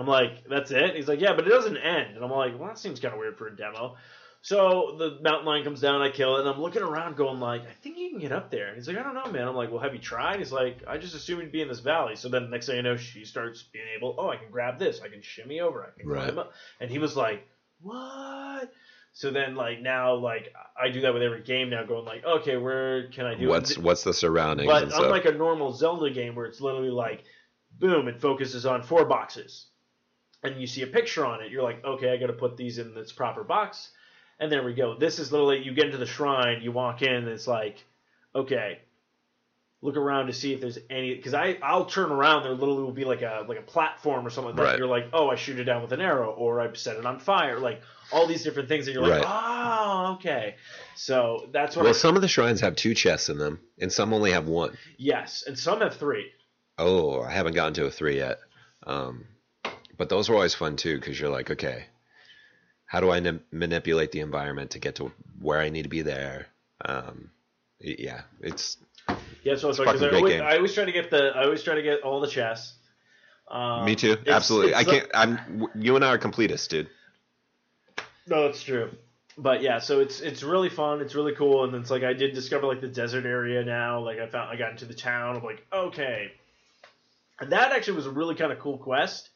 I'm 0.02 0.08
like, 0.08 0.48
that's 0.50 0.72
it. 0.72 0.96
He's 0.96 1.08
like, 1.08 1.22
yeah, 1.22 1.34
but 1.36 1.46
it 1.46 1.50
doesn't 1.52 1.78
end. 1.78 2.16
And 2.16 2.24
I'm 2.26 2.32
like, 2.32 2.58
well, 2.58 2.68
that 2.68 2.78
seems 2.80 3.00
kind 3.00 3.14
of 3.14 3.20
weird 3.20 3.38
for 3.38 3.48
a 3.48 3.56
demo. 3.56 3.96
So 4.44 4.96
the 4.98 5.20
mountain 5.22 5.46
lion 5.46 5.64
comes 5.64 5.82
down, 5.82 6.02
I 6.02 6.10
kill 6.10 6.38
it, 6.38 6.40
and 6.42 6.50
I'm 6.50 6.60
looking 6.60 6.82
around, 6.82 7.16
going 7.16 7.40
like, 7.40 7.62
I 7.62 7.74
think 7.84 7.98
you 8.00 8.10
can 8.10 8.20
get 8.20 8.32
up 8.32 8.50
there. 8.50 8.68
And 8.68 8.76
he's 8.76 8.88
like, 8.88 8.98
I 8.98 9.04
don't 9.04 9.14
know, 9.14 9.32
man. 9.32 9.48
I'm 9.48 9.56
like, 9.56 9.70
well, 9.70 9.82
have 9.82 9.94
you 9.94 10.00
tried? 10.00 10.40
He's 10.40 10.52
like, 10.52 10.80
I 10.88 10.98
just 10.98 11.14
assumed 11.14 11.44
you'd 11.44 11.52
be 11.52 11.62
in 11.62 11.68
this 11.68 11.80
valley. 11.82 12.16
So 12.16 12.28
then 12.28 12.50
next 12.50 12.66
thing 12.66 12.78
you 12.78 12.82
know, 12.82 12.98
she 12.98 13.24
starts 13.24 13.62
being 13.62 13.86
able, 13.96 14.16
oh, 14.18 14.30
I 14.30 14.38
can 14.38 14.50
grab 14.52 14.80
this, 14.80 15.00
I 15.02 15.10
can 15.10 15.22
shimmy 15.22 15.60
over, 15.62 15.84
I 15.84 16.00
can 16.00 16.10
Right. 16.10 16.26
climb 16.26 16.40
up. 16.40 16.54
And 16.80 16.90
he 16.90 16.98
was 16.98 17.16
like, 17.16 17.48
what? 17.82 18.74
So 19.14 19.30
then 19.30 19.56
like 19.56 19.82
now 19.82 20.16
like 20.16 20.54
I 20.82 20.90
do 20.90 21.02
that 21.02 21.14
with 21.14 21.22
every 21.22 21.44
game 21.44 21.70
now, 21.70 21.84
going 21.84 22.06
like, 22.06 22.24
okay, 22.26 22.58
where 22.58 23.10
can 23.10 23.26
I 23.26 23.36
do 23.36 23.48
What's 23.50 23.72
it? 23.72 23.78
what's 23.80 24.04
the 24.04 24.14
surroundings 24.14 24.72
But 24.72 24.90
stuff? 24.90 25.04
unlike 25.04 25.26
a 25.26 25.34
normal 25.34 25.72
Zelda 25.72 26.10
game 26.10 26.34
where 26.36 26.46
it's 26.46 26.62
literally 26.62 26.90
like, 26.90 27.24
boom, 27.78 28.08
it 28.08 28.22
focuses 28.22 28.66
on 28.66 28.84
four 28.84 29.06
boxes, 29.06 29.68
and 30.44 30.60
you 30.60 30.68
see 30.68 30.82
a 30.82 30.88
picture 30.88 31.26
on 31.26 31.42
it, 31.42 31.52
you're 31.52 31.64
like, 31.64 31.84
okay, 31.84 32.12
I 32.12 32.18
got 32.18 32.28
to 32.28 32.34
put 32.34 32.58
these 32.58 32.78
in 32.78 32.96
its 32.98 33.12
proper 33.12 33.44
box, 33.44 33.90
and 34.40 34.52
there 34.52 34.64
we 34.64 34.74
go. 34.74 34.96
This 34.98 35.20
is 35.20 35.32
literally 35.32 35.62
you 35.64 35.74
get 35.74 35.86
into 35.86 35.98
the 35.98 36.06
shrine, 36.06 36.62
you 36.62 36.72
walk 36.72 37.02
in, 37.02 37.14
and 37.14 37.28
it's 37.28 37.48
like, 37.48 37.84
okay, 38.36 38.80
look 39.84 39.98
around 39.98 40.28
to 40.28 40.34
see 40.34 40.54
if 40.54 40.62
there's 40.62 40.78
any 40.92 41.16
because 41.16 41.34
I 41.34 41.58
I'll 41.64 41.86
turn 41.86 42.12
around, 42.12 42.44
there 42.44 42.52
literally 42.54 42.84
will 42.84 42.92
be 42.92 43.06
like 43.06 43.22
a 43.22 43.46
like 43.48 43.58
a 43.60 43.64
platform 43.64 44.26
or 44.26 44.30
something 44.30 44.50
like 44.56 44.58
that. 44.58 44.64
Right. 44.64 44.78
You're 44.78 44.88
like, 44.88 45.10
oh, 45.14 45.30
I 45.30 45.36
shoot 45.36 45.60
it 45.60 45.64
down 45.66 45.82
with 45.82 45.92
an 45.92 46.02
arrow, 46.02 46.32
or 46.32 46.62
I 46.62 46.72
set 46.74 46.98
it 46.98 47.06
on 47.06 47.20
fire, 47.20 47.60
like 47.60 47.82
all 48.12 48.28
these 48.28 48.44
different 48.44 48.68
things, 48.70 48.88
and 48.88 48.96
you're 48.96 49.08
like, 49.08 49.24
Right. 49.24 49.26
oh, 49.28 50.14
okay. 50.16 50.56
So 50.96 51.48
that's 51.52 51.76
what. 51.76 51.84
well, 51.84 51.94
I, 51.94 51.98
some 51.98 52.16
of 52.16 52.22
the 52.22 52.28
shrines 52.28 52.62
have 52.62 52.76
two 52.76 52.94
chests 52.94 53.30
in 53.30 53.38
them, 53.38 53.60
and 53.80 53.92
some 53.92 54.14
only 54.14 54.32
have 54.32 54.48
one. 54.48 54.78
yes, 54.98 55.44
and 55.48 55.58
some 55.58 55.82
have 55.82 55.96
three. 55.96 56.32
Oh, 56.78 57.22
I 57.22 57.32
haven't 57.32 57.54
gotten 57.54 57.74
to 57.76 57.86
a 57.86 57.92
three 57.92 58.18
yet. 58.18 58.40
Um, 58.88 59.26
but 60.02 60.10
those 60.10 60.30
were 60.30 60.36
always 60.36 60.56
fun 60.56 60.78
too, 60.78 60.96
because 60.96 61.20
you're 61.20 61.30
like, 61.30 61.52
okay, 61.52 61.86
how 62.88 63.02
do 63.02 63.12
I 63.12 63.22
manipulate 63.52 64.12
the 64.12 64.22
environment 64.22 64.72
to 64.72 64.80
get 64.80 64.96
to 64.96 65.12
where 65.40 65.60
I 65.60 65.70
need 65.70 65.84
to 65.84 65.90
be 65.90 66.02
there? 66.02 66.48
Um, 66.84 67.30
yeah, 67.80 68.22
it's 68.40 68.78
Yeah, 69.44 69.58
so 69.58 69.70
it's 69.70 69.78
It's 69.78 69.80
like 69.80 69.86
fucking 69.90 70.04
I 70.04 70.10
great 70.10 70.18
always, 70.18 70.34
game. 70.34 70.42
I 70.42 70.56
always 70.56 70.74
try 70.74 70.86
to 70.86 70.92
get 70.92 71.12
the 71.12 71.32
I 71.36 71.44
always 71.44 71.62
try 71.62 71.76
to 71.76 71.84
get 71.84 72.02
all 72.02 72.20
the 72.20 72.26
chests. 72.26 72.74
Um, 73.48 73.86
me 73.86 73.96
too. 73.96 74.14
it's- 74.14 74.28
Absolutely, 74.28 74.74
I 74.74 74.86
can't. 74.86 75.08
I'm. 75.14 75.68
You 75.76 75.96
and 75.96 76.04
I 76.04 76.08
are 76.08 76.18
completists, 76.18 76.68
dude. 76.68 76.90
No, 78.26 78.46
that's 78.48 78.64
true. 78.64 78.90
But 79.38 79.62
yeah, 79.62 79.78
so 79.78 80.00
it's 80.00 80.20
it's 80.20 80.42
really 80.42 80.70
fun. 80.70 81.02
It's 81.02 81.14
really 81.14 81.36
cool, 81.36 81.64
and 81.64 81.76
it's 81.76 81.92
like 81.92 82.02
I 82.02 82.14
did 82.14 82.34
discover 82.34 82.66
like 82.66 82.82
the 82.82 82.88
desert 82.88 83.28
area 83.28 83.64
now. 83.64 84.00
Like 84.00 84.18
I 84.18 84.26
found 84.26 84.50
I 84.50 84.56
got 84.56 84.72
into 84.72 84.86
the 84.86 84.96
town. 84.96 85.36
I'm 85.36 85.44
like, 85.44 85.64
okay, 85.72 86.32
and 87.40 87.52
that 87.52 87.72
actually 87.72 87.98
was 87.98 88.08
a 88.08 88.12
really 88.12 88.34
kind 88.34 88.52
of 88.52 88.58
cool 88.58 88.80
quest. 88.80 89.30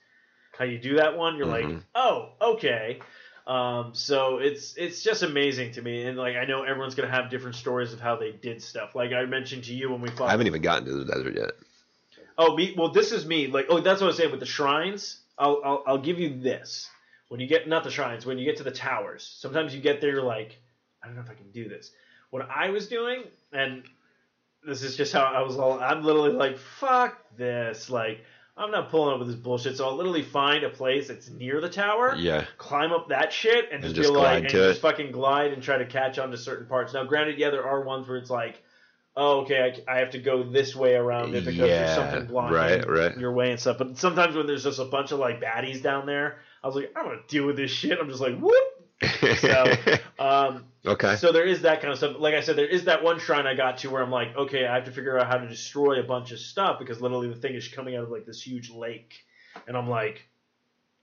How 0.57 0.65
you 0.65 0.77
do 0.77 0.97
that 0.97 1.17
one? 1.17 1.37
You're 1.37 1.47
like, 1.47 1.65
Mhm. 1.65 1.83
oh, 1.93 2.29
okay. 2.41 2.99
Um, 3.47 3.93
so 3.93 4.37
it's 4.39 4.75
it's 4.75 5.03
just 5.03 5.21
amazing 5.21 5.73
to 5.73 5.81
me, 5.81 6.03
and 6.05 6.17
like 6.17 6.35
I 6.35 6.45
know 6.45 6.63
everyone's 6.63 6.95
gonna 6.95 7.11
have 7.11 7.29
different 7.29 7.55
stories 7.55 7.93
of 7.93 7.99
how 7.99 8.15
they 8.15 8.31
did 8.31 8.61
stuff. 8.61 8.95
Like 8.95 9.11
I 9.13 9.25
mentioned 9.25 9.65
to 9.65 9.73
you 9.73 9.91
when 9.91 10.01
we 10.01 10.09
fought. 10.09 10.29
I 10.29 10.31
haven't 10.31 10.47
even 10.47 10.61
gotten 10.63 10.85
to 10.85 10.93
the 10.93 11.05
desert 11.05 11.35
yet. 11.35 11.51
Oh, 12.37 12.55
me. 12.55 12.73
Well, 12.77 12.89
this 12.91 13.11
is 13.11 13.25
me. 13.25 13.47
Like, 13.47 13.67
oh, 13.69 13.79
that's 13.79 14.01
what 14.01 14.07
I 14.07 14.07
was 14.07 14.17
saying 14.17 14.31
with 14.31 14.39
the 14.39 14.45
shrines. 14.45 15.21
I'll, 15.37 15.61
I'll, 15.63 15.83
I'll 15.87 15.97
give 15.97 16.19
you 16.19 16.39
this. 16.39 16.89
When 17.29 17.39
you 17.39 17.47
get 17.47 17.67
not 17.67 17.83
the 17.83 17.91
shrines, 17.91 18.25
when 18.25 18.37
you 18.37 18.45
get 18.45 18.57
to 18.57 18.63
the 18.63 18.71
towers, 18.71 19.23
sometimes 19.39 19.73
you 19.73 19.81
get 19.81 20.01
there, 20.01 20.11
you're 20.11 20.21
like, 20.23 20.57
I 21.01 21.07
don't 21.07 21.15
know 21.15 21.21
if 21.21 21.29
I 21.29 21.33
can 21.33 21.51
do 21.51 21.69
this. 21.69 21.91
What 22.31 22.47
I 22.49 22.69
was 22.69 22.87
doing, 22.87 23.23
and 23.53 23.83
this 24.65 24.83
is 24.83 24.95
just 24.97 25.13
how 25.13 25.23
I 25.23 25.41
was 25.43 25.57
all. 25.57 25.79
I'm 25.79 26.03
literally 26.03 26.33
like, 26.33 26.57
fuck 26.57 27.17
this. 27.37 27.89
Like, 27.89 28.19
I'm 28.57 28.71
not 28.71 28.89
pulling 28.89 29.13
up 29.13 29.19
with 29.19 29.27
this 29.27 29.37
bullshit. 29.37 29.75
So 29.77 29.85
I'll 29.85 29.95
literally 29.95 30.21
find 30.21 30.63
a 30.63 30.69
place 30.69 31.09
that's 31.09 31.29
near 31.29 31.59
the 31.59 31.69
tower. 31.69 32.15
Yeah. 32.15 32.45
Climb 32.57 32.93
up 32.93 33.09
that 33.09 33.33
shit 33.33 33.65
and 33.65 33.83
And 33.83 33.93
just, 33.93 33.95
just 33.95 34.13
be 34.13 34.17
like, 34.17 34.43
and 34.43 34.49
just 34.49 34.81
fucking 34.81 35.11
glide 35.11 35.51
and 35.51 35.61
try 35.61 35.77
to 35.77 35.85
catch 35.85 36.17
on 36.19 36.31
to 36.31 36.37
certain 36.37 36.65
parts. 36.67 36.93
Now, 36.93 37.03
granted, 37.03 37.37
yeah, 37.37 37.49
there 37.49 37.67
are 37.67 37.81
ones 37.81 38.07
where 38.07 38.17
it's 38.17 38.29
like, 38.29 38.61
oh, 39.17 39.41
okay, 39.41 39.83
I, 39.87 39.95
I 39.95 39.99
have 39.99 40.11
to 40.11 40.19
go 40.19 40.43
this 40.43 40.73
way 40.75 40.95
around 40.95 41.35
it 41.35 41.41
because 41.43 41.55
Yeah, 41.55 41.65
there's 41.65 41.95
something 41.95 42.25
blocking 42.27 42.55
right, 42.55 42.89
right. 42.89 43.17
your 43.17 43.33
way 43.33 43.51
and 43.51 43.59
stuff. 43.59 43.77
But 43.77 43.97
sometimes 43.97 44.35
when 44.35 44.47
there's 44.47 44.63
just 44.63 44.79
a 44.79 44.85
bunch 44.85 45.11
of 45.11 45.19
like 45.19 45.41
baddies 45.41 45.81
down 45.83 46.05
there, 46.05 46.37
I 46.63 46.67
was 46.67 46.75
like, 46.77 46.91
I 46.95 46.99
don't 47.01 47.09
want 47.09 47.27
to 47.27 47.35
deal 47.37 47.45
with 47.45 47.57
this 47.57 47.71
shit. 47.71 47.99
I'm 47.99 48.09
just 48.09 48.21
like, 48.21 48.37
whoop. 48.39 48.53
So, 49.37 49.73
um, 50.17 50.65
Okay. 50.85 51.15
so 51.15 51.31
there 51.31 51.45
is 51.45 51.61
that 51.63 51.81
kind 51.81 51.91
of 51.91 51.97
stuff. 51.97 52.15
Like 52.19 52.33
I 52.35 52.41
said, 52.41 52.55
there 52.55 52.67
is 52.67 52.85
that 52.85 53.03
one 53.03 53.19
shrine 53.19 53.47
I 53.47 53.55
got 53.55 53.79
to 53.79 53.89
where 53.89 54.01
I'm 54.03 54.11
like, 54.11 54.35
okay, 54.35 54.65
I 54.65 54.75
have 54.75 54.85
to 54.85 54.91
figure 54.91 55.17
out 55.19 55.27
how 55.27 55.37
to 55.37 55.47
destroy 55.47 55.99
a 55.99 56.03
bunch 56.03 56.31
of 56.31 56.39
stuff 56.39 56.79
because 56.79 57.01
literally 57.01 57.29
the 57.29 57.35
thing 57.35 57.55
is 57.55 57.67
coming 57.67 57.95
out 57.95 58.03
of 58.03 58.09
like 58.09 58.25
this 58.25 58.41
huge 58.41 58.69
lake, 58.69 59.13
and 59.67 59.75
I'm 59.75 59.89
like, 59.89 60.27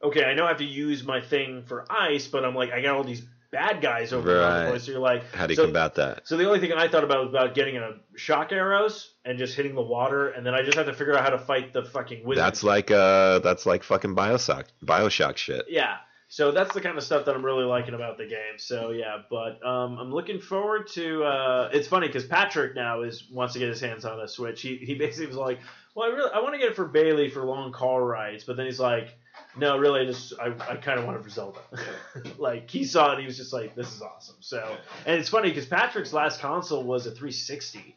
okay, 0.02 0.24
I 0.24 0.34
know 0.34 0.44
I 0.44 0.48
have 0.48 0.58
to 0.58 0.64
use 0.64 1.04
my 1.04 1.20
thing 1.20 1.64
for 1.66 1.84
ice, 1.90 2.26
but 2.26 2.44
I'm 2.44 2.54
like, 2.54 2.72
I 2.72 2.80
got 2.82 2.96
all 2.96 3.04
these 3.04 3.22
bad 3.50 3.82
guys 3.82 4.12
over 4.12 4.38
Right. 4.40 4.64
the 4.64 4.70
place. 4.70 4.84
So 4.84 4.92
you're 4.92 5.00
like, 5.00 5.30
How 5.34 5.46
do 5.46 5.52
you 5.52 5.56
so, 5.56 5.64
combat 5.64 5.94
that? 5.96 6.26
So 6.26 6.36
the 6.38 6.46
only 6.46 6.58
thing 6.58 6.72
I 6.72 6.88
thought 6.88 7.04
about 7.04 7.24
was 7.26 7.28
about 7.28 7.54
getting 7.54 7.76
a 7.76 7.98
shock 8.16 8.50
arrows 8.50 9.12
and 9.24 9.38
just 9.38 9.54
hitting 9.54 9.74
the 9.74 9.82
water, 9.82 10.30
and 10.30 10.44
then 10.44 10.54
I 10.54 10.62
just 10.62 10.76
have 10.78 10.86
to 10.86 10.94
figure 10.94 11.16
out 11.16 11.22
how 11.22 11.30
to 11.30 11.38
fight 11.38 11.72
the 11.72 11.84
fucking 11.84 12.24
wizard. 12.24 12.42
That's 12.42 12.62
like 12.64 12.90
uh, 12.90 13.40
that's 13.40 13.66
like 13.66 13.82
fucking 13.84 14.16
Bioshock, 14.16 14.64
Bioshock 14.84 15.36
shit. 15.36 15.66
Yeah. 15.68 15.96
So 16.32 16.50
that's 16.50 16.72
the 16.72 16.80
kind 16.80 16.96
of 16.96 17.04
stuff 17.04 17.26
that 17.26 17.34
I'm 17.34 17.44
really 17.44 17.66
liking 17.66 17.92
about 17.92 18.16
the 18.16 18.24
game. 18.24 18.56
So 18.56 18.90
yeah, 18.92 19.18
but 19.28 19.62
um, 19.62 19.98
I'm 19.98 20.10
looking 20.10 20.40
forward 20.40 20.88
to. 20.92 21.24
Uh, 21.24 21.68
it's 21.74 21.86
funny 21.86 22.06
because 22.06 22.24
Patrick 22.24 22.74
now 22.74 23.02
is 23.02 23.28
wants 23.30 23.52
to 23.52 23.58
get 23.58 23.68
his 23.68 23.82
hands 23.82 24.06
on 24.06 24.18
a 24.18 24.26
Switch. 24.26 24.62
He 24.62 24.76
he 24.76 24.94
basically 24.94 25.26
was 25.26 25.36
like, 25.36 25.60
"Well, 25.94 26.10
I 26.10 26.14
really 26.14 26.30
I 26.32 26.40
want 26.40 26.54
to 26.54 26.58
get 26.58 26.70
it 26.70 26.74
for 26.74 26.86
Bailey 26.86 27.28
for 27.28 27.44
long 27.44 27.70
car 27.70 28.02
rides," 28.02 28.44
but 28.44 28.56
then 28.56 28.64
he's 28.64 28.80
like, 28.80 29.14
"No, 29.58 29.76
really, 29.76 30.00
I 30.00 30.04
just 30.06 30.32
I, 30.40 30.54
I 30.70 30.76
kind 30.76 30.98
of 30.98 31.04
want 31.04 31.18
it 31.18 31.22
for 31.22 31.28
Zelda." 31.28 31.60
like 32.38 32.70
he 32.70 32.84
saw 32.84 33.12
it, 33.12 33.20
he 33.20 33.26
was 33.26 33.36
just 33.36 33.52
like, 33.52 33.74
"This 33.74 33.92
is 33.92 34.00
awesome." 34.00 34.36
So 34.40 34.78
and 35.04 35.20
it's 35.20 35.28
funny 35.28 35.50
because 35.50 35.66
Patrick's 35.66 36.14
last 36.14 36.40
console 36.40 36.82
was 36.82 37.04
a 37.04 37.10
360. 37.10 37.94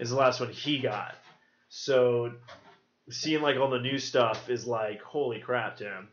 Is 0.00 0.10
the 0.10 0.16
last 0.16 0.40
one 0.40 0.50
he 0.50 0.80
got. 0.80 1.14
So 1.68 2.32
seeing 3.08 3.40
like 3.40 3.56
all 3.56 3.70
the 3.70 3.78
new 3.78 4.00
stuff 4.00 4.50
is 4.50 4.66
like, 4.66 5.00
holy 5.00 5.38
crap, 5.38 5.76
Tim. 5.76 6.08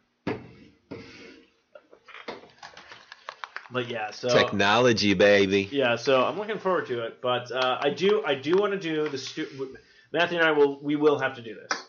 But 3.73 3.89
yeah, 3.89 4.11
so 4.11 4.29
Technology, 4.29 5.15
baby. 5.15 5.67
yeah, 5.71 5.95
so 5.95 6.23
I'm 6.23 6.37
looking 6.37 6.59
forward 6.59 6.85
to 6.87 7.05
it. 7.05 7.21
But 7.21 7.51
uh, 7.51 7.79
I 7.81 7.89
do 7.89 8.23
I 8.23 8.35
do 8.35 8.55
want 8.55 8.73
to 8.73 8.79
do 8.79 9.09
the 9.09 9.17
stu- 9.17 9.75
Matthew 10.13 10.37
and 10.37 10.47
I 10.47 10.51
will 10.51 10.79
we 10.79 10.95
will 10.95 11.17
have 11.17 11.35
to 11.37 11.41
do 11.41 11.55
this. 11.55 11.85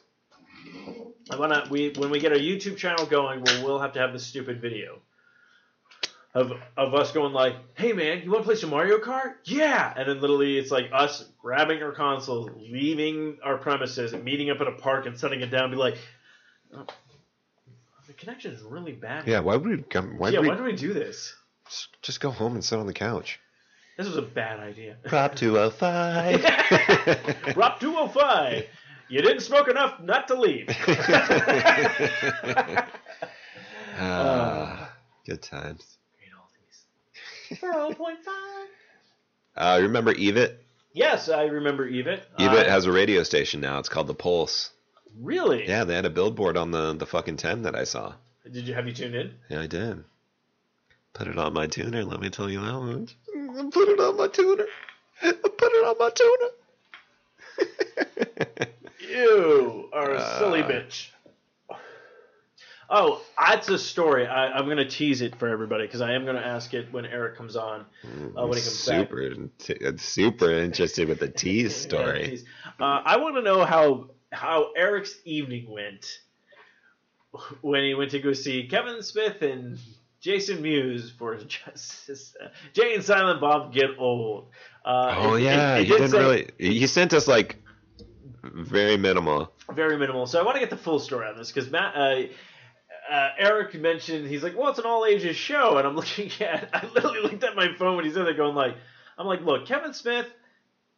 I 1.30 1.36
wanna 1.36 1.66
we 1.68 1.90
when 1.90 2.08
we 2.08 2.20
get 2.20 2.32
our 2.32 2.38
YouTube 2.38 2.78
channel 2.78 3.04
going, 3.04 3.42
we'll 3.42 3.64
we'll 3.64 3.78
have 3.80 3.92
to 3.92 4.00
have 4.00 4.14
this 4.14 4.26
stupid 4.26 4.62
video 4.62 5.00
of 6.34 6.52
of 6.74 6.94
us 6.94 7.12
going 7.12 7.34
like, 7.34 7.54
"Hey 7.74 7.92
man, 7.92 8.22
you 8.22 8.30
want 8.30 8.44
to 8.44 8.46
play 8.46 8.56
some 8.56 8.70
Mario 8.70 8.98
Kart? 8.98 9.34
Yeah!" 9.44 9.92
And 9.94 10.08
then 10.08 10.20
literally 10.22 10.56
it's 10.56 10.70
like 10.70 10.88
us 10.90 11.26
grabbing 11.38 11.82
our 11.82 11.92
console, 11.92 12.50
leaving 12.58 13.36
our 13.44 13.58
premises, 13.58 14.14
and 14.14 14.24
meeting 14.24 14.48
up 14.48 14.58
at 14.62 14.68
a 14.68 14.72
park 14.72 15.04
and 15.04 15.18
setting 15.18 15.42
it 15.42 15.50
down, 15.50 15.64
and 15.64 15.72
be 15.72 15.76
like, 15.76 15.98
oh, 16.74 16.86
"The 18.06 18.14
connection 18.14 18.52
is 18.52 18.62
really 18.62 18.92
bad." 18.92 19.28
Yeah, 19.28 19.40
why 19.40 19.56
would 19.56 19.68
we 19.68 19.82
come? 19.82 20.16
Why 20.16 20.30
yeah, 20.30 20.38
would 20.40 20.48
why 20.48 20.56
do 20.56 20.62
we 20.64 20.72
do 20.72 20.94
this? 20.94 21.34
Just 22.02 22.20
go 22.20 22.30
home 22.30 22.54
and 22.54 22.64
sit 22.64 22.78
on 22.78 22.86
the 22.86 22.92
couch? 22.92 23.40
This 23.96 24.06
was 24.08 24.16
a 24.16 24.22
bad 24.22 24.58
idea. 24.60 24.96
Prop 25.04 25.34
205. 25.36 26.42
Prop 27.54 27.78
205. 27.80 28.64
You 29.08 29.22
didn't 29.22 29.40
smoke 29.40 29.68
enough 29.68 30.00
not 30.00 30.28
to 30.28 30.34
leave. 30.34 30.68
Ah, 33.96 34.92
good 35.24 35.40
times. 35.42 35.98
4.5. 37.52 38.16
Uh, 39.56 39.78
remember 39.82 40.12
Evit? 40.14 40.56
Yes, 40.92 41.28
I 41.28 41.44
remember 41.44 41.88
Evit. 41.88 42.22
Evit 42.38 42.66
Uh, 42.66 42.70
has 42.70 42.86
a 42.86 42.92
radio 42.92 43.22
station 43.22 43.60
now. 43.60 43.78
It's 43.78 43.88
called 43.88 44.08
the 44.08 44.14
Pulse. 44.14 44.70
really? 45.20 45.68
Yeah, 45.68 45.84
they 45.84 45.94
had 45.94 46.06
a 46.06 46.10
billboard 46.10 46.56
on 46.56 46.72
the 46.72 46.94
the 46.94 47.06
fucking 47.06 47.36
ten 47.36 47.62
that 47.62 47.76
I 47.76 47.84
saw. 47.84 48.14
Did 48.50 48.66
you 48.66 48.74
have 48.74 48.88
you 48.88 48.92
tuned 48.92 49.14
in? 49.14 49.34
Yeah, 49.48 49.60
I 49.60 49.66
did. 49.68 50.02
Put 51.14 51.28
it 51.28 51.38
on 51.38 51.52
my 51.54 51.66
tuner. 51.66 52.04
Let 52.04 52.20
me 52.20 52.28
tell 52.28 52.50
you 52.50 52.60
that 52.60 52.72
much. 52.72 53.16
Put 53.72 53.88
it 53.88 54.00
on 54.00 54.16
my 54.16 54.28
tuner. 54.28 54.66
Put 55.22 55.32
it 55.72 55.86
on 55.86 55.96
my 55.98 56.10
tuner. 56.10 56.48
You 59.10 59.90
are 59.92 60.12
a 60.12 60.38
silly 60.38 60.62
Uh. 60.62 60.68
bitch. 60.68 61.08
Oh, 62.90 63.22
that's 63.38 63.68
a 63.68 63.78
story. 63.78 64.26
I, 64.26 64.46
I'm 64.48 64.64
going 64.64 64.78
to 64.78 64.88
tease 64.88 65.20
it 65.20 65.36
for 65.36 65.46
everybody 65.48 65.86
because 65.86 66.00
I 66.00 66.12
am 66.14 66.24
going 66.24 66.36
to 66.36 66.44
ask 66.44 66.74
it 66.74 66.92
when 66.92 67.06
Eric 67.06 67.36
comes 67.36 67.54
on. 67.54 67.80
Uh, 68.02 68.46
when 68.46 68.58
he 68.58 68.64
comes 68.64 68.86
back. 68.86 69.08
super, 69.08 69.20
in- 69.22 69.98
super 69.98 70.50
interested 70.50 71.08
with 71.08 71.20
the 71.20 71.28
tease 71.42 71.72
Yeah, 71.72 71.88
story. 71.88 72.28
tease. 72.28 72.44
Uh, 72.80 73.02
I 73.04 73.18
want 73.18 73.36
to 73.36 73.42
know 73.42 73.64
how 73.64 74.10
how 74.32 74.72
Eric's 74.72 75.16
evening 75.24 75.70
went 75.70 76.06
when 77.60 77.84
he 77.84 77.94
went 77.94 78.10
to 78.12 78.18
go 78.20 78.32
see 78.32 78.66
Kevin 78.68 79.02
Smith 79.02 79.42
and 79.42 79.78
Jason 80.24 80.62
Mewes 80.62 81.10
for 81.18 81.36
Justice. 81.44 82.34
Jay 82.72 82.94
and 82.94 83.04
Silent 83.04 83.40
Bob 83.40 83.72
Get 83.74 83.90
Old. 83.98 84.48
Uh, 84.84 85.14
oh 85.18 85.34
it- 85.34 85.40
it- 85.40 85.44
yeah, 85.44 85.76
it 85.76 85.80
you 85.80 85.86
did 85.86 85.96
didn't 85.98 86.10
say- 86.10 86.18
really. 86.18 86.48
He 86.58 86.86
sent 86.86 87.12
us 87.12 87.28
like 87.28 87.62
very 88.42 88.96
minimal. 88.96 89.52
very 89.72 89.96
minimal. 89.98 90.26
So 90.26 90.40
I 90.40 90.44
want 90.44 90.56
to 90.56 90.60
get 90.60 90.70
the 90.70 90.76
full 90.76 90.98
story 90.98 91.26
on 91.28 91.36
this 91.36 91.50
because 91.52 91.70
Matt, 91.70 91.94
uh, 91.96 92.22
uh, 93.12 93.28
Eric 93.38 93.74
mentioned 93.74 94.26
he's 94.26 94.42
like, 94.42 94.56
well, 94.56 94.70
it's 94.70 94.78
an 94.78 94.86
all 94.86 95.04
ages 95.04 95.36
show, 95.36 95.76
and 95.76 95.86
I'm 95.86 95.94
looking 96.00 96.30
at. 96.40 96.70
I 96.72 96.86
literally 96.94 97.20
looked 97.20 97.44
at 97.44 97.54
my 97.54 97.74
phone 97.78 97.96
when 97.96 98.04
he 98.06 98.10
said 98.12 98.26
that, 98.26 98.36
going 98.36 98.54
like, 98.54 98.76
I'm 99.18 99.26
like, 99.26 99.42
look, 99.42 99.66
Kevin 99.66 99.92
Smith. 99.92 100.26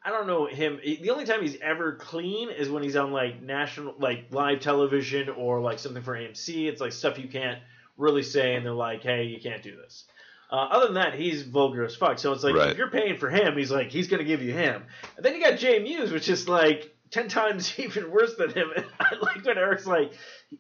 I 0.04 0.10
don't 0.10 0.28
know 0.28 0.46
him. 0.46 0.78
The 0.84 1.10
only 1.10 1.24
time 1.24 1.42
he's 1.42 1.56
ever 1.60 1.96
clean 1.96 2.50
is 2.50 2.70
when 2.70 2.84
he's 2.84 2.94
on 2.94 3.10
like 3.10 3.42
national, 3.42 3.96
like 3.98 4.26
live 4.30 4.60
television 4.60 5.28
or 5.30 5.60
like 5.60 5.80
something 5.80 6.04
for 6.04 6.14
AMC. 6.16 6.68
It's 6.68 6.80
like 6.80 6.92
stuff 6.92 7.18
you 7.18 7.26
can't 7.26 7.58
really 7.96 8.22
say, 8.22 8.54
and 8.54 8.64
they're 8.64 8.72
like, 8.72 9.02
hey, 9.02 9.24
you 9.24 9.40
can't 9.40 9.62
do 9.62 9.76
this. 9.76 10.04
Uh, 10.50 10.56
other 10.56 10.86
than 10.86 10.94
that, 10.94 11.14
he's 11.14 11.42
vulgar 11.42 11.84
as 11.84 11.96
fuck. 11.96 12.18
So 12.18 12.32
it's 12.32 12.44
like 12.44 12.54
Right. 12.54 12.70
if 12.70 12.78
you're 12.78 12.90
paying 12.90 13.16
for 13.18 13.28
him, 13.28 13.56
he's 13.56 13.70
like 13.70 13.88
he's 13.88 14.06
gonna 14.08 14.22
give 14.24 14.42
you 14.42 14.52
him. 14.52 14.84
And 15.16 15.24
then 15.24 15.34
you 15.34 15.40
got 15.42 15.58
Jay 15.58 15.80
Mewes, 15.80 16.12
which 16.12 16.28
is 16.28 16.48
like 16.48 16.94
ten 17.10 17.28
times 17.28 17.72
even 17.80 18.10
worse 18.12 18.36
than 18.36 18.50
him. 18.50 18.70
And 18.76 18.86
I 19.00 19.14
like 19.20 19.44
when 19.44 19.58
Eric's 19.58 19.86
like, 19.86 20.12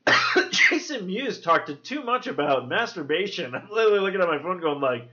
Jason 0.50 1.06
Mewes 1.06 1.40
talked 1.40 1.70
too 1.84 2.02
much 2.02 2.26
about 2.26 2.68
masturbation. 2.68 3.54
I'm 3.54 3.68
literally 3.70 4.00
looking 4.00 4.20
at 4.20 4.28
my 4.28 4.38
phone, 4.42 4.60
going 4.60 4.80
like, 4.80 5.08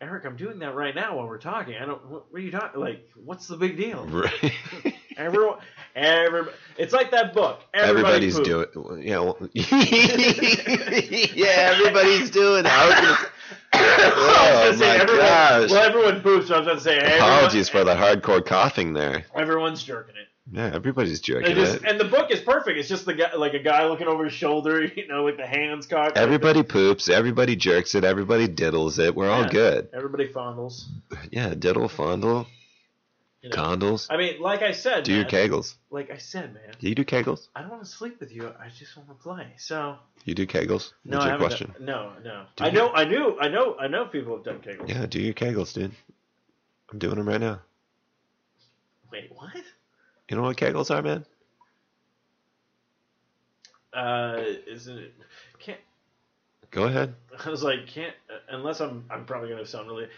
Eric, 0.00 0.24
I'm 0.26 0.36
doing 0.36 0.58
that 0.58 0.74
right 0.74 0.94
now 0.94 1.16
while 1.16 1.26
we're 1.26 1.38
talking. 1.38 1.74
I 1.80 1.86
don't. 1.86 2.04
What, 2.06 2.30
what 2.30 2.38
are 2.38 2.42
you 2.44 2.50
talking? 2.50 2.80
Like, 2.80 3.08
what's 3.14 3.46
the 3.46 3.56
big 3.56 3.76
deal? 3.76 4.06
Right. 4.10 4.52
Everyone, 5.18 5.58
every, 5.94 6.42
it's 6.76 6.92
like 6.92 7.10
that 7.12 7.32
book. 7.32 7.62
Everybody 7.72 8.26
Everybody's 8.28 8.34
pooped. 8.34 8.74
doing. 8.74 9.02
Yeah. 9.02 9.20
Well, 9.20 9.38
yeah. 9.54 9.64
Everybody's 11.72 12.28
doing. 12.28 12.66
it. 12.66 12.70
I 12.70 12.86
was 12.86 13.18
was 13.18 13.26
Oh 13.72 14.74
say 14.78 14.86
my 14.88 14.94
everyone, 14.96 15.24
gosh. 15.24 15.70
Well, 15.70 15.88
everyone 15.88 16.20
poops. 16.20 16.48
So 16.48 16.56
I 16.56 16.58
was 16.58 16.66
going 16.66 16.76
to 16.76 16.82
say 16.82 16.98
everyone, 16.98 17.30
Apologies 17.30 17.70
for 17.70 17.82
the 17.84 17.94
hardcore 17.94 18.44
coughing 18.44 18.92
there. 18.92 19.24
Everyone's 19.34 19.82
jerking 19.82 20.16
it. 20.16 20.28
Yeah, 20.52 20.70
everybody's 20.72 21.20
jerking 21.20 21.56
just, 21.56 21.76
it. 21.76 21.84
and 21.84 21.98
the 21.98 22.04
book 22.04 22.30
is 22.30 22.38
perfect. 22.40 22.78
It's 22.78 22.88
just 22.88 23.04
the 23.04 23.14
guy, 23.14 23.34
like 23.34 23.54
a 23.54 23.58
guy 23.58 23.86
looking 23.88 24.06
over 24.06 24.24
his 24.24 24.32
shoulder, 24.32 24.84
you 24.96 25.08
know, 25.08 25.24
with 25.24 25.36
the 25.38 25.46
hands 25.46 25.86
cocked. 25.86 26.16
Everybody 26.16 26.62
poops. 26.62 27.08
Everybody 27.08 27.56
jerks 27.56 27.96
it. 27.96 28.04
Everybody 28.04 28.46
diddles 28.46 28.98
it. 29.00 29.14
We're 29.16 29.28
all 29.28 29.48
good. 29.48 29.88
Everybody 29.92 30.28
fondles. 30.28 30.84
Yeah, 31.32 31.54
diddle, 31.54 31.88
fondle, 31.88 32.46
You 33.42 33.48
know. 33.50 33.56
condles. 33.56 34.06
I 34.08 34.16
mean, 34.16 34.40
like 34.40 34.62
I 34.62 34.70
said, 34.70 35.02
Do 35.02 35.12
your 35.12 35.22
man, 35.22 35.30
kegels. 35.32 35.74
Like 35.90 36.12
I 36.12 36.18
said, 36.18 36.54
man, 36.54 36.62
Do 36.78 36.88
you 36.88 36.94
do 36.94 37.04
kegels? 37.04 37.48
I 37.56 37.62
don't 37.62 37.70
want 37.70 37.82
to 37.82 37.88
sleep 37.90 38.20
with 38.20 38.30
you. 38.32 38.46
I 38.60 38.68
just 38.68 38.96
want 38.96 39.08
to 39.08 39.14
play. 39.16 39.48
So 39.56 39.96
You 40.24 40.34
do 40.36 40.46
kegels? 40.46 40.92
no, 41.04 41.16
That's 41.18 41.24
I 41.24 41.28
your 41.30 41.38
question. 41.38 41.72
done- 41.76 41.86
no, 41.86 42.12
no. 42.24 42.44
Do 42.54 42.64
I 42.64 42.68
you? 42.68 42.72
know, 42.74 42.92
I 42.92 43.04
knew, 43.04 43.36
I 43.40 43.48
know, 43.48 43.76
I 43.80 43.88
know. 43.88 44.04
People 44.06 44.36
have 44.36 44.44
done 44.44 44.60
kegels. 44.60 44.88
Yeah, 44.88 45.06
do 45.06 45.20
your 45.20 45.34
kegels, 45.34 45.74
dude. 45.74 45.90
I'm 46.92 47.00
doing 47.00 47.16
them 47.16 47.26
right 47.28 47.40
now. 47.40 47.62
Wait, 49.10 49.30
what? 49.34 49.50
You 50.28 50.36
know 50.36 50.42
what 50.42 50.56
kegels 50.56 50.90
are, 50.90 51.02
man? 51.02 51.24
Uh, 53.92 54.42
isn't 54.66 54.98
it? 54.98 55.14
Can't. 55.58 55.80
Go 56.70 56.84
ahead. 56.84 57.14
I 57.44 57.50
was 57.50 57.62
like, 57.62 57.86
can't 57.86 58.14
unless 58.50 58.80
I'm 58.80 59.04
I'm 59.10 59.24
probably 59.24 59.50
gonna 59.50 59.66
sound 59.66 59.88
really. 59.88 60.08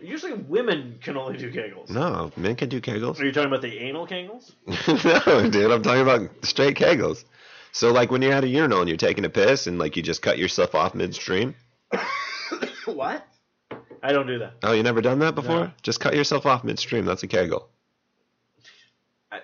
Usually 0.00 0.32
women 0.32 0.98
can 1.02 1.16
only 1.16 1.38
do 1.38 1.52
kegels. 1.52 1.88
No, 1.88 2.32
men 2.36 2.56
can 2.56 2.68
do 2.68 2.80
kegels. 2.80 3.20
Are 3.20 3.24
you 3.24 3.32
talking 3.32 3.48
about 3.48 3.62
the 3.62 3.78
anal 3.78 4.06
kegels? 4.06 4.52
no, 4.66 5.48
dude, 5.48 5.70
I'm 5.70 5.82
talking 5.82 6.02
about 6.02 6.30
straight 6.44 6.76
kegels. 6.76 7.24
So 7.72 7.92
like 7.92 8.10
when 8.10 8.20
you're 8.20 8.32
at 8.32 8.44
a 8.44 8.48
urinal 8.48 8.80
and 8.80 8.88
you're 8.88 8.98
taking 8.98 9.24
a 9.24 9.28
piss 9.28 9.66
and 9.66 9.78
like 9.78 9.96
you 9.96 10.02
just 10.02 10.20
cut 10.20 10.36
yourself 10.36 10.74
off 10.74 10.94
midstream. 10.94 11.54
what? 12.86 13.26
I 14.02 14.12
don't 14.12 14.26
do 14.26 14.38
that. 14.40 14.54
Oh, 14.62 14.72
you 14.72 14.82
never 14.82 15.00
done 15.00 15.20
that 15.20 15.34
before? 15.34 15.66
No. 15.66 15.70
Just 15.82 16.00
cut 16.00 16.14
yourself 16.14 16.44
off 16.44 16.64
midstream. 16.64 17.04
That's 17.04 17.22
a 17.22 17.26
kegel. 17.26 17.68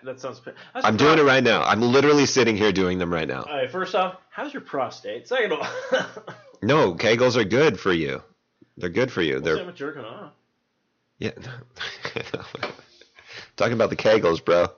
That 0.02 0.20
sounds. 0.20 0.40
I'm 0.74 0.96
doing 0.96 1.18
it 1.18 1.22
right 1.22 1.42
now. 1.42 1.62
I'm 1.62 1.80
literally 1.82 2.26
sitting 2.26 2.56
here 2.56 2.72
doing 2.72 2.98
them 2.98 3.12
right 3.12 3.28
now. 3.28 3.42
All 3.42 3.56
right. 3.56 3.70
First 3.70 3.94
off, 3.94 4.16
how's 4.30 4.52
your 4.52 4.62
prostate? 4.62 5.28
Second 5.28 5.52
of 5.52 5.60
all, 5.60 6.24
No, 6.62 6.94
kegels 6.94 7.36
are 7.36 7.44
good 7.44 7.78
for 7.78 7.92
you. 7.92 8.22
They're 8.76 8.90
good 8.90 9.10
for 9.12 9.22
you. 9.22 9.40
They're 9.40 9.56
They're 9.56 9.72
jerking 9.72 10.04
off. 10.04 10.32
yeah. 11.18 11.30
Talking 13.56 13.74
about 13.74 13.90
the 13.90 13.96
kegels, 13.96 14.42
bro. 14.44 14.68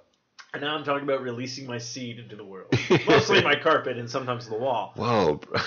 And 0.54 0.60
now 0.62 0.74
I'm 0.76 0.84
talking 0.84 1.04
about 1.04 1.22
releasing 1.22 1.66
my 1.66 1.78
seed 1.78 2.18
into 2.18 2.36
the 2.36 2.44
world. 2.44 2.74
Mostly 3.08 3.42
my 3.42 3.54
carpet 3.54 3.96
and 3.96 4.10
sometimes 4.10 4.48
the 4.48 4.56
wall. 4.56 4.92
Whoa. 4.96 5.36
bro. 5.36 5.60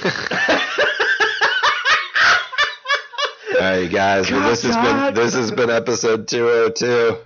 All 3.55 3.61
right, 3.61 3.89
guys. 3.89 4.29
Well, 4.29 4.47
this 4.47 4.63
has 4.63 4.75
been 4.75 5.13
this 5.15 5.33
has 5.33 5.51
been 5.51 5.69
episode 5.69 6.27
202. 6.27 7.17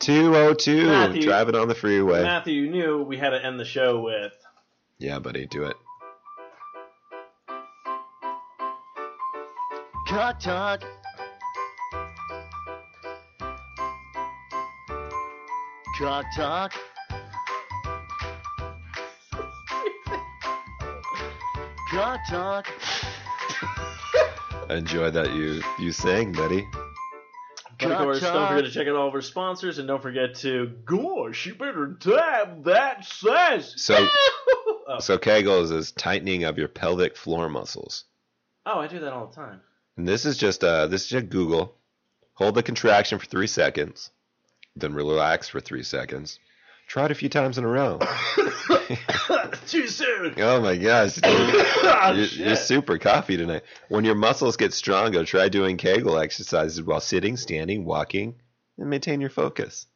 202. 0.00 0.86
Matthew- 0.86 1.22
Driving 1.22 1.54
on 1.56 1.68
the 1.68 1.74
freeway. 1.74 2.22
Matthew, 2.22 2.62
you 2.62 2.70
knew 2.70 3.02
we 3.02 3.16
had 3.16 3.30
to 3.30 3.44
end 3.44 3.58
the 3.58 3.64
show 3.64 4.00
with. 4.00 4.32
Yeah, 4.98 5.18
buddy, 5.18 5.46
do 5.46 5.64
it. 5.64 5.76
Talk, 10.08 10.38
talk. 10.40 10.82
Talk, 15.98 16.24
talk. 16.36 16.72
Talk, 21.90 22.20
talk. 22.28 22.66
I 24.68 24.74
enjoy 24.76 25.10
that 25.10 25.32
you 25.32 25.62
you 25.78 25.92
sang, 25.92 26.32
buddy. 26.32 26.66
But 27.78 27.92
of 27.92 27.98
course, 27.98 28.20
don't 28.20 28.48
forget 28.48 28.64
to 28.64 28.70
check 28.70 28.88
out 28.88 28.96
all 28.96 29.08
of 29.08 29.14
our 29.14 29.20
sponsors, 29.20 29.78
and 29.78 29.86
don't 29.86 30.02
forget 30.02 30.34
to, 30.36 30.72
gosh, 30.84 31.46
you 31.46 31.54
better 31.54 31.94
tap 32.00 32.64
that 32.64 33.04
says. 33.04 33.74
So 33.76 33.94
oh. 34.88 34.98
so 35.00 35.18
kegels 35.18 35.72
is 35.72 35.92
tightening 35.92 36.44
of 36.44 36.58
your 36.58 36.68
pelvic 36.68 37.16
floor 37.16 37.48
muscles. 37.48 38.04
oh, 38.64 38.78
I 38.78 38.86
do 38.86 39.00
that 39.00 39.12
all 39.12 39.26
the 39.26 39.34
time. 39.34 39.60
And 39.96 40.08
this 40.08 40.24
is 40.24 40.36
just 40.36 40.64
uh 40.64 40.86
this 40.86 41.02
is 41.02 41.08
just 41.08 41.28
Google. 41.28 41.74
Hold 42.34 42.54
the 42.54 42.62
contraction 42.62 43.18
for 43.18 43.26
three 43.26 43.46
seconds, 43.46 44.10
then 44.74 44.94
relax 44.94 45.48
for 45.48 45.60
three 45.60 45.82
seconds. 45.82 46.38
Try 46.86 47.06
it 47.06 47.10
a 47.10 47.14
few 47.14 47.28
times 47.28 47.58
in 47.58 47.64
a 47.64 47.68
row. 47.68 47.98
Too 49.66 49.88
soon. 49.88 50.34
Oh 50.38 50.60
my 50.60 50.76
gosh. 50.76 51.18
Oh, 51.88 52.12
you're, 52.12 52.26
you're 52.26 52.56
super 52.56 52.98
coffee 52.98 53.36
tonight. 53.36 53.62
When 53.88 54.04
your 54.04 54.14
muscles 54.14 54.56
get 54.56 54.72
stronger, 54.72 55.24
try 55.24 55.48
doing 55.48 55.76
Kegel 55.76 56.18
exercises 56.18 56.82
while 56.82 57.00
sitting, 57.00 57.36
standing, 57.36 57.84
walking, 57.84 58.34
and 58.78 58.90
maintain 58.90 59.20
your 59.20 59.30
focus. 59.30 59.86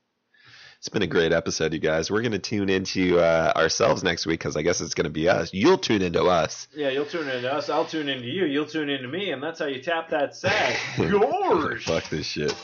It's 0.78 0.88
been 0.88 1.02
a 1.02 1.06
great 1.06 1.32
episode, 1.32 1.74
you 1.74 1.78
guys. 1.78 2.10
We're 2.10 2.22
going 2.22 2.32
to 2.32 2.38
tune 2.38 2.70
into 2.70 3.18
uh, 3.20 3.52
ourselves 3.54 4.02
next 4.02 4.24
week 4.24 4.40
because 4.40 4.56
I 4.56 4.62
guess 4.62 4.80
it's 4.80 4.94
going 4.94 5.04
to 5.04 5.10
be 5.10 5.28
us. 5.28 5.52
You'll 5.52 5.78
tune 5.78 6.00
into 6.00 6.24
us. 6.24 6.68
Yeah, 6.74 6.88
you'll 6.88 7.04
tune 7.06 7.28
into 7.28 7.52
us. 7.52 7.68
I'll 7.68 7.84
tune 7.84 8.08
into 8.08 8.26
you. 8.26 8.46
You'll 8.46 8.66
tune 8.66 8.88
into 8.88 9.06
me, 9.08 9.30
and 9.30 9.42
that's 9.42 9.58
how 9.58 9.66
you 9.66 9.82
tap 9.82 10.08
that 10.10 10.34
sack. 10.34 10.78
Gosh. 10.96 11.84
Fuck 11.84 12.08
this 12.08 12.24
shit. 12.26 12.54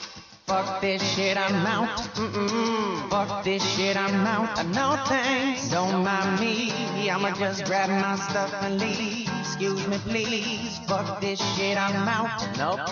Fuck 0.47 0.81
this 0.81 1.03
shit, 1.17 1.37
I'm 1.37 1.67
out. 1.67 1.99
Mm-mm. 2.15 3.11
Fuck 3.11 3.43
this 3.43 3.65
shit, 3.75 3.97
I'm 3.97 4.25
out. 4.25 4.57
Uh, 4.57 4.63
no 4.63 4.97
thanks, 5.07 5.69
don't 5.71 6.05
mind 6.05 6.39
me. 6.41 7.11
I'ma 7.11 7.33
just 7.33 7.65
grab 7.65 7.91
my 7.91 8.15
stuff 8.15 8.55
and 8.63 8.81
leave. 8.81 9.29
Excuse 9.41 9.85
me, 9.89 9.99
please. 9.99 10.79
Fuck 10.87 11.21
this 11.21 11.41
shit, 11.57 11.77
I'm 11.77 12.07
out. 12.07 12.57
Nope. 12.59 12.89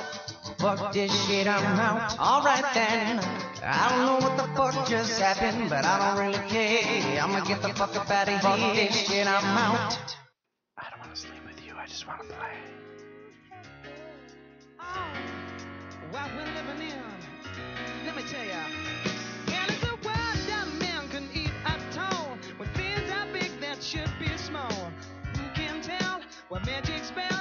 Fuck 0.58 0.92
this 0.92 1.12
shit, 1.28 1.46
I'm 1.46 1.78
out. 1.78 2.18
Alright 2.18 2.64
then. 2.74 3.20
I 3.62 3.88
don't 3.88 4.04
know 4.04 4.26
what 4.26 4.36
the 4.36 4.48
fuck 4.56 4.88
just 4.88 5.20
happened, 5.20 5.70
but 5.70 5.84
I 5.84 6.16
don't 6.16 6.26
really 6.26 6.48
care. 6.48 7.22
I'ma 7.22 7.38
get 7.44 7.62
the 7.62 7.68
fuck 7.68 7.94
up 7.94 8.10
out 8.10 8.28
of 8.28 8.34
here. 8.34 8.40
Fuck 8.40 8.74
this 8.74 9.06
shit, 9.06 9.28
I'm 9.28 9.44
out. 9.56 10.16
I 10.76 10.90
don't 10.90 10.98
want 10.98 11.14
to 11.14 11.20
sleep 11.20 11.46
with 11.46 11.64
you. 11.64 11.74
I 11.78 11.86
just 11.86 12.04
want 12.04 12.20
to 12.20 12.26
play. 12.26 12.56
Oh, 14.80 14.84
what 16.10 16.28
we're 16.34 16.52
living 16.52 16.88
in. 16.88 17.03
Should 23.84 24.18
be 24.18 24.36
small. 24.38 24.92
Who 25.36 25.42
can 25.54 25.82
tell 25.82 26.22
what 26.48 26.64
magic 26.64 27.04
spell 27.04 27.33